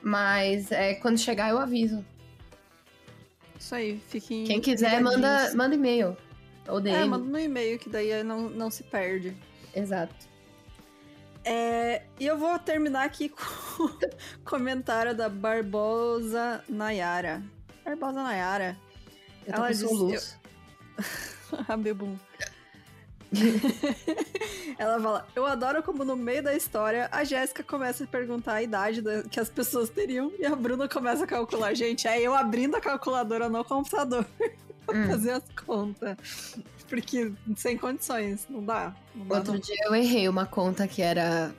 Mas 0.00 0.70
é, 0.70 0.94
quando 0.94 1.18
chegar 1.18 1.50
eu 1.50 1.58
aviso. 1.58 2.04
Isso 3.58 3.74
aí, 3.74 4.00
fiquem. 4.08 4.44
Quem 4.44 4.60
quiser, 4.60 5.00
manda, 5.02 5.52
manda 5.56 5.74
e-mail. 5.74 6.16
Ou 6.68 6.80
DM. 6.80 6.96
É, 6.96 7.04
manda 7.04 7.24
no 7.24 7.40
e-mail, 7.40 7.76
que 7.76 7.88
daí 7.88 8.22
não, 8.22 8.48
não 8.48 8.70
se 8.70 8.84
perde. 8.84 9.36
Exato. 9.74 10.14
É, 11.44 12.02
e 12.20 12.26
eu 12.26 12.38
vou 12.38 12.56
terminar 12.60 13.04
aqui 13.04 13.28
com 13.30 13.84
o 13.84 13.98
comentário 14.44 15.12
da 15.12 15.28
Barbosa 15.28 16.62
Nayara. 16.68 17.42
Barbosa 17.84 18.22
Nayara. 18.22 18.76
Eu 19.44 19.54
Ela 19.54 19.70
disse, 19.70 19.84
luz. 19.84 20.38
Eu... 21.50 21.58
a 21.68 21.76
Bebum. 21.76 22.16
Ela 24.78 25.00
fala: 25.00 25.26
Eu 25.34 25.46
adoro 25.46 25.82
como 25.82 26.04
no 26.04 26.16
meio 26.16 26.42
da 26.42 26.54
história 26.54 27.08
a 27.10 27.24
Jéssica 27.24 27.62
começa 27.62 28.04
a 28.04 28.06
perguntar 28.06 28.54
a 28.54 28.62
idade 28.62 29.02
da, 29.02 29.22
que 29.22 29.40
as 29.40 29.48
pessoas 29.48 29.88
teriam 29.88 30.32
e 30.38 30.44
a 30.44 30.54
Bruna 30.54 30.88
começa 30.88 31.24
a 31.24 31.26
calcular. 31.26 31.74
Gente, 31.74 32.06
é 32.06 32.20
eu 32.20 32.34
abrindo 32.34 32.76
a 32.76 32.80
calculadora 32.80 33.48
no 33.48 33.64
computador 33.64 34.24
pra 34.86 34.96
hum. 34.96 35.06
fazer 35.08 35.30
as 35.32 35.44
contas. 35.64 36.16
Porque 36.88 37.32
sem 37.56 37.76
condições, 37.76 38.46
não 38.48 38.64
dá. 38.64 38.94
Não 39.14 39.26
dá 39.26 39.36
Outro 39.36 39.54
não. 39.54 39.60
dia 39.60 39.76
eu 39.84 39.94
errei 39.94 40.28
uma 40.28 40.46
conta 40.46 40.86
que 40.86 41.02
era 41.02 41.52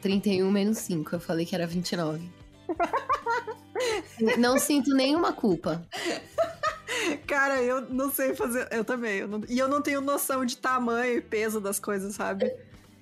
31 0.00 0.50
menos 0.50 0.78
5. 0.78 1.16
Eu 1.16 1.20
falei 1.20 1.44
que 1.44 1.54
era 1.54 1.66
29. 1.66 2.30
não 4.38 4.58
sinto 4.58 4.94
nenhuma 4.94 5.32
culpa. 5.32 5.86
Cara, 7.26 7.62
eu 7.62 7.82
não 7.82 8.10
sei 8.10 8.34
fazer. 8.34 8.68
Eu 8.70 8.84
também. 8.84 9.18
Eu 9.18 9.28
não... 9.28 9.42
E 9.48 9.58
eu 9.58 9.68
não 9.68 9.80
tenho 9.80 10.00
noção 10.00 10.44
de 10.44 10.56
tamanho 10.56 11.18
e 11.18 11.20
peso 11.20 11.60
das 11.60 11.78
coisas, 11.78 12.14
sabe? 12.14 12.52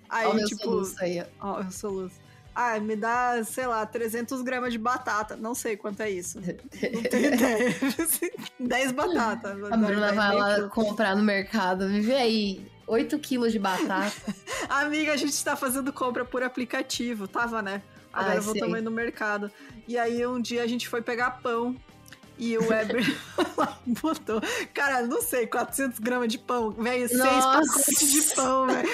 Aí, 0.08 0.26
Ó, 0.26 0.44
tipo. 0.44 0.82
Aí. 1.00 1.24
Ó, 1.40 1.60
eu 1.60 1.70
sou 1.70 1.90
luz. 1.90 2.12
Ah, 2.54 2.80
me 2.80 2.96
dá, 2.96 3.44
sei 3.44 3.68
lá, 3.68 3.86
300 3.86 4.42
gramas 4.42 4.72
de 4.72 4.78
batata. 4.78 5.36
Não 5.36 5.54
sei 5.54 5.76
quanto 5.76 6.00
é 6.00 6.10
isso. 6.10 6.40
Não 6.40 7.02
tenho 7.04 7.26
ideia. 7.34 7.74
10 8.58 8.92
batatas. 8.92 9.72
A 9.72 9.76
Bruna 9.76 10.12
vai 10.12 10.34
lá 10.34 10.68
comprar 10.68 11.14
no 11.14 11.22
mercado. 11.22 11.88
Vive 11.88 12.14
aí. 12.14 12.66
8 12.86 13.18
quilos 13.18 13.52
de 13.52 13.58
batata. 13.58 14.34
Amiga, 14.68 15.12
a 15.12 15.16
gente 15.16 15.44
tá 15.44 15.54
fazendo 15.54 15.92
compra 15.92 16.24
por 16.24 16.42
aplicativo. 16.42 17.28
Tava, 17.28 17.62
né? 17.62 17.82
Agora 18.12 18.32
Ai, 18.32 18.38
eu 18.38 18.42
vou 18.42 18.58
também 18.58 18.82
no 18.82 18.90
mercado. 18.90 19.52
E 19.86 19.96
aí 19.96 20.26
um 20.26 20.40
dia 20.40 20.62
a 20.64 20.66
gente 20.66 20.88
foi 20.88 21.00
pegar 21.00 21.42
pão. 21.42 21.76
E 22.38 22.56
o 22.56 22.68
Weber 22.68 23.04
botou, 24.00 24.40
cara, 24.72 25.02
não 25.02 25.20
sei, 25.20 25.46
400 25.46 25.98
gramas 25.98 26.28
de 26.28 26.38
pão, 26.38 26.70
velho, 26.70 27.08
seis 27.08 27.20
pacotes 27.20 28.12
de 28.12 28.34
pão, 28.34 28.66
velho. 28.68 28.88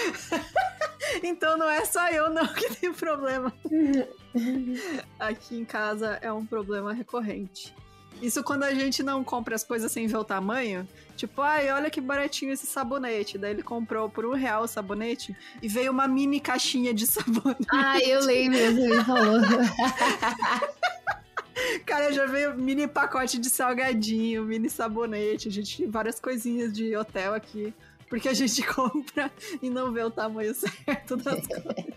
então 1.23 1.59
não 1.59 1.69
é 1.69 1.85
só 1.85 2.09
eu 2.09 2.31
não 2.31 2.47
que 2.47 2.75
tem 2.75 2.93
problema. 2.93 3.53
Aqui 5.21 5.57
em 5.59 5.65
casa 5.65 6.19
é 6.23 6.33
um 6.33 6.47
problema 6.47 6.95
recorrente. 6.95 7.75
Isso 8.23 8.43
quando 8.43 8.63
a 8.63 8.73
gente 8.73 9.03
não 9.03 9.23
compra 9.23 9.55
as 9.55 9.65
coisas 9.65 9.91
sem 9.93 10.07
ver 10.07 10.17
o 10.17 10.25
tamanho. 10.25 10.89
Tipo, 11.17 11.43
ai, 11.43 11.71
olha 11.71 11.91
que 11.91 12.01
baratinho 12.01 12.53
esse 12.53 12.67
sabonete. 12.67 13.37
Daí 13.37 13.51
ele 13.51 13.63
comprou 13.63 14.09
por 14.09 14.25
um 14.25 14.33
real 14.33 14.63
o 14.63 14.69
sabonete 14.69 15.37
e 15.61 15.69
veio 15.69 15.93
uma 15.93 16.09
mini 16.09 16.41
caixinha 16.41 16.95
de 16.95 17.07
sabonete. 17.07 17.67
Ah, 17.71 17.99
eu 17.99 18.25
lembro, 18.25 18.59
você 18.59 19.05
falou. 19.05 19.41
Cara, 21.87 22.13
já 22.13 22.27
veio 22.27 22.55
mini 22.57 22.87
pacote 22.87 23.39
de 23.39 23.51
salgadinho, 23.51 24.45
mini 24.45 24.69
sabonete, 24.71 25.49
a 25.49 25.51
gente 25.51 25.87
várias 25.87 26.21
coisinhas 26.21 26.73
de 26.73 26.97
hotel 26.97 27.35
aqui, 27.35 27.75
porque 28.09 28.29
a 28.29 28.35
gente 28.35 28.63
compra 28.67 29.31
e 29.63 29.71
não 29.71 29.93
vê 29.93 30.03
o 30.03 30.11
tamanho 30.11 30.55
certo 30.55 31.17
das 31.17 31.47
coisas. 31.47 31.95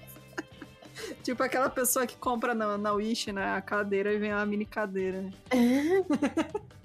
tipo 1.24 1.44
aquela 1.44 1.70
pessoa 1.70 2.08
que 2.08 2.18
compra 2.18 2.54
na, 2.54 2.78
na 2.78 2.94
Wish, 2.94 3.32
né, 3.32 3.56
a 3.56 3.62
cadeira 3.62 4.14
e 4.14 4.18
vem 4.18 4.34
uma 4.34 4.46
mini 4.46 4.66
cadeira. 4.66 5.30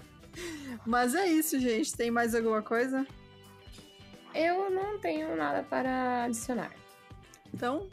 Mas 0.85 1.15
é 1.15 1.27
isso, 1.27 1.59
gente. 1.61 1.95
Tem 1.95 2.11
mais 2.11 2.35
alguma 2.35 2.63
coisa? 2.63 3.07
Eu 4.35 4.71
não 4.71 4.99
tenho 4.99 5.37
nada 5.37 5.63
para 5.63 6.25
adicionar. 6.25 6.73
Então, 7.53 7.89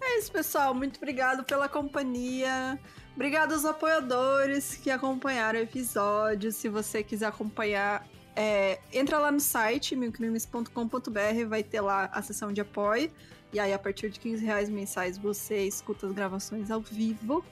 é 0.00 0.18
isso, 0.18 0.32
pessoal. 0.32 0.74
Muito 0.74 0.96
obrigado 0.96 1.44
pela 1.44 1.68
companhia. 1.68 2.78
Obrigado 3.14 3.52
aos 3.52 3.64
apoiadores 3.64 4.74
que 4.76 4.90
acompanharam 4.90 5.58
o 5.58 5.62
episódio. 5.62 6.50
Se 6.50 6.68
você 6.68 7.02
quiser 7.02 7.26
acompanhar, 7.26 8.06
é, 8.34 8.80
entra 8.92 9.18
lá 9.18 9.30
no 9.30 9.40
site 9.40 9.94
milcrimes.com.br, 9.94 11.46
vai 11.48 11.62
ter 11.62 11.80
lá 11.80 12.08
a 12.12 12.22
seção 12.22 12.52
de 12.52 12.60
apoio. 12.60 13.10
E 13.52 13.60
aí, 13.60 13.72
a 13.72 13.78
partir 13.78 14.08
de 14.08 14.18
15 14.18 14.44
reais 14.44 14.70
mensais, 14.70 15.18
você 15.18 15.66
escuta 15.66 16.06
as 16.06 16.12
gravações 16.12 16.70
ao 16.70 16.80
vivo 16.80 17.44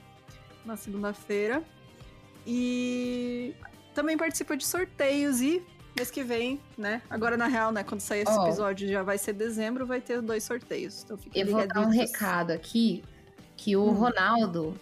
na 0.65 0.75
segunda-feira. 0.75 1.63
E 2.45 3.53
também 3.93 4.17
participa 4.17 4.57
de 4.57 4.65
sorteios 4.65 5.41
e 5.41 5.63
mês 5.95 6.09
que 6.09 6.23
vem, 6.23 6.59
né? 6.75 7.03
Agora, 7.07 7.37
na 7.37 7.45
real, 7.45 7.71
né? 7.71 7.83
Quando 7.83 8.01
sair 8.01 8.21
esse 8.21 8.35
oh. 8.35 8.47
episódio, 8.47 8.89
já 8.89 9.03
vai 9.03 9.19
ser 9.19 9.33
dezembro, 9.33 9.85
vai 9.85 10.01
ter 10.01 10.21
dois 10.21 10.43
sorteios. 10.43 11.03
Então, 11.03 11.19
Eu 11.35 11.51
vou 11.51 11.67
dar 11.67 11.81
um 11.81 11.89
recado 11.89 12.49
aqui, 12.49 13.03
que 13.55 13.75
o 13.75 13.83
hum. 13.83 13.91
Ronaldo 13.91 14.75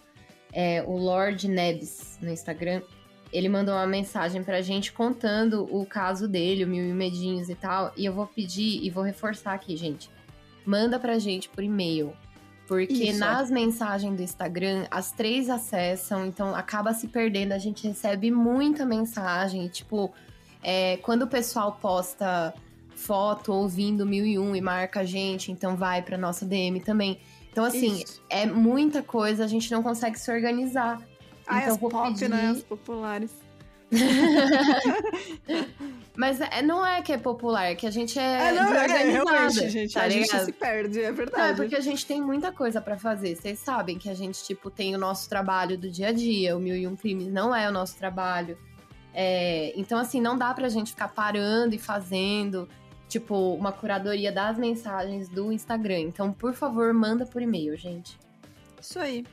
é, 0.53 0.84
o 0.85 0.97
Lord 0.97 1.47
Nebs 1.47 2.17
no 2.21 2.30
Instagram, 2.30 2.81
ele 3.31 3.47
mandou 3.47 3.73
uma 3.73 3.85
mensagem 3.85 4.43
pra 4.43 4.61
gente 4.61 4.91
contando 4.91 5.67
o 5.76 5.85
caso 5.85 6.27
dele, 6.27 6.63
o 6.63 6.67
Mil 6.67 6.84
e 6.84 6.93
Medinhos 6.93 7.49
e 7.49 7.55
tal. 7.55 7.91
E 7.95 8.05
eu 8.05 8.13
vou 8.13 8.26
pedir 8.26 8.84
e 8.84 8.89
vou 8.89 9.03
reforçar 9.03 9.53
aqui, 9.53 9.77
gente. 9.77 10.09
Manda 10.65 10.99
pra 10.99 11.19
gente 11.19 11.47
por 11.49 11.63
e-mail. 11.63 12.13
Porque 12.67 12.93
Isso. 12.93 13.19
nas 13.19 13.49
mensagens 13.49 14.15
do 14.15 14.21
Instagram, 14.21 14.85
as 14.91 15.11
três 15.11 15.49
acessam, 15.49 16.26
então 16.26 16.55
acaba 16.55 16.93
se 16.93 17.07
perdendo. 17.07 17.51
A 17.51 17.57
gente 17.57 17.88
recebe 17.88 18.30
muita 18.30 18.85
mensagem. 18.85 19.67
tipo, 19.67 20.11
é, 20.61 20.97
quando 20.97 21.23
o 21.23 21.27
pessoal 21.27 21.80
posta 21.81 22.53
foto 22.95 23.53
ouvindo 23.53 24.05
mil 24.05 24.26
e 24.26 24.38
um 24.38 24.55
e 24.55 24.61
marca 24.61 24.99
a 24.99 25.05
gente, 25.05 25.51
então 25.51 25.76
vai 25.76 26.01
pra 26.01 26.17
nossa 26.17 26.45
DM 26.45 26.80
também. 26.81 27.19
Então, 27.60 27.68
assim, 27.68 28.02
Isso. 28.02 28.22
é 28.30 28.45
muita 28.45 29.03
coisa, 29.03 29.44
a 29.44 29.48
gente 29.48 29.69
não 29.69 29.84
consegue 29.84 30.18
se 30.18 30.31
organizar. 30.31 31.02
Ah, 31.45 31.60
então, 31.60 31.73
as 31.73 31.77
pop, 31.77 32.14
pedir... 32.14 32.30
né? 32.30 32.52
As 32.52 32.64
populares. 32.64 33.31
Mas 36.15 36.40
é, 36.40 36.61
não 36.61 36.86
é 36.86 37.02
que 37.02 37.11
é 37.11 37.18
popular, 37.18 37.65
é 37.65 37.76
que 37.76 37.86
a 37.86 37.91
gente 37.91 38.18
é, 38.18 38.48
é 38.48 38.53
não, 38.53 38.73
é, 38.73 39.03
realmente, 39.03 39.69
gente, 39.69 39.94
tá 39.94 40.03
a 40.03 40.10
gente 40.10 40.30
se 40.30 40.53
perde, 40.53 41.02
é 41.02 41.11
verdade. 41.11 41.41
Não, 41.41 41.49
é 41.49 41.53
porque 41.53 41.76
a 41.76 41.81
gente 41.81 42.06
tem 42.06 42.22
muita 42.22 42.49
coisa 42.49 42.80
para 42.80 42.98
fazer. 42.98 43.36
Vocês 43.36 43.60
sabem 43.60 43.98
que 43.98 44.10
a 44.10 44.14
gente, 44.14 44.41
tipo, 44.44 44.69
tem 44.69 44.95
o 44.95 44.98
nosso 44.98 45.27
trabalho 45.27 45.77
do 45.77 45.90
dia 45.90 46.07
a 46.10 46.14
dia, 46.14 46.56
o 46.56 46.61
Mil 46.61 46.77
e 46.77 46.88
Um 46.88 46.95
Crimes 46.95 47.27
não 47.27 47.53
é 47.53 47.68
o 47.68 47.73
nosso 47.73 47.98
trabalho. 47.98 48.57
É, 49.14 49.73
então, 49.76 49.99
assim, 49.99 50.22
não 50.22 50.38
dá 50.38 50.53
pra 50.53 50.69
gente 50.69 50.91
ficar 50.91 51.10
parando 51.10 51.76
e 51.76 51.77
fazendo 51.77 52.69
tipo, 53.10 53.56
uma 53.56 53.73
curadoria 53.73 54.31
das 54.31 54.57
mensagens 54.57 55.27
do 55.27 55.52
Instagram. 55.52 55.99
Então, 55.99 56.31
por 56.31 56.53
favor, 56.53 56.94
manda 56.94 57.26
por 57.26 57.41
e-mail, 57.41 57.76
gente. 57.76 58.18
Isso 58.80 58.99
aí. 58.99 59.26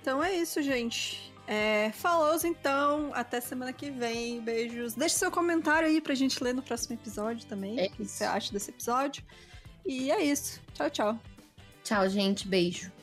Então 0.00 0.24
é 0.24 0.34
isso, 0.34 0.60
gente. 0.62 1.30
É, 1.46 1.90
falou 1.92 2.36
então, 2.44 3.10
até 3.12 3.40
semana 3.40 3.72
que 3.72 3.90
vem. 3.90 4.40
Beijos. 4.40 4.94
Deixe 4.94 5.16
seu 5.16 5.30
comentário 5.30 5.88
aí 5.88 6.00
pra 6.00 6.14
gente 6.14 6.42
ler 6.42 6.54
no 6.54 6.62
próximo 6.62 6.94
episódio 6.94 7.46
também. 7.46 7.78
É 7.78 7.86
o 7.86 7.90
que 7.90 8.04
você 8.04 8.24
acha 8.24 8.52
desse 8.52 8.70
episódio. 8.70 9.22
E 9.84 10.10
é 10.10 10.22
isso. 10.24 10.60
Tchau, 10.72 10.90
tchau. 10.90 11.18
Tchau, 11.84 12.08
gente. 12.08 12.48
Beijo. 12.48 12.99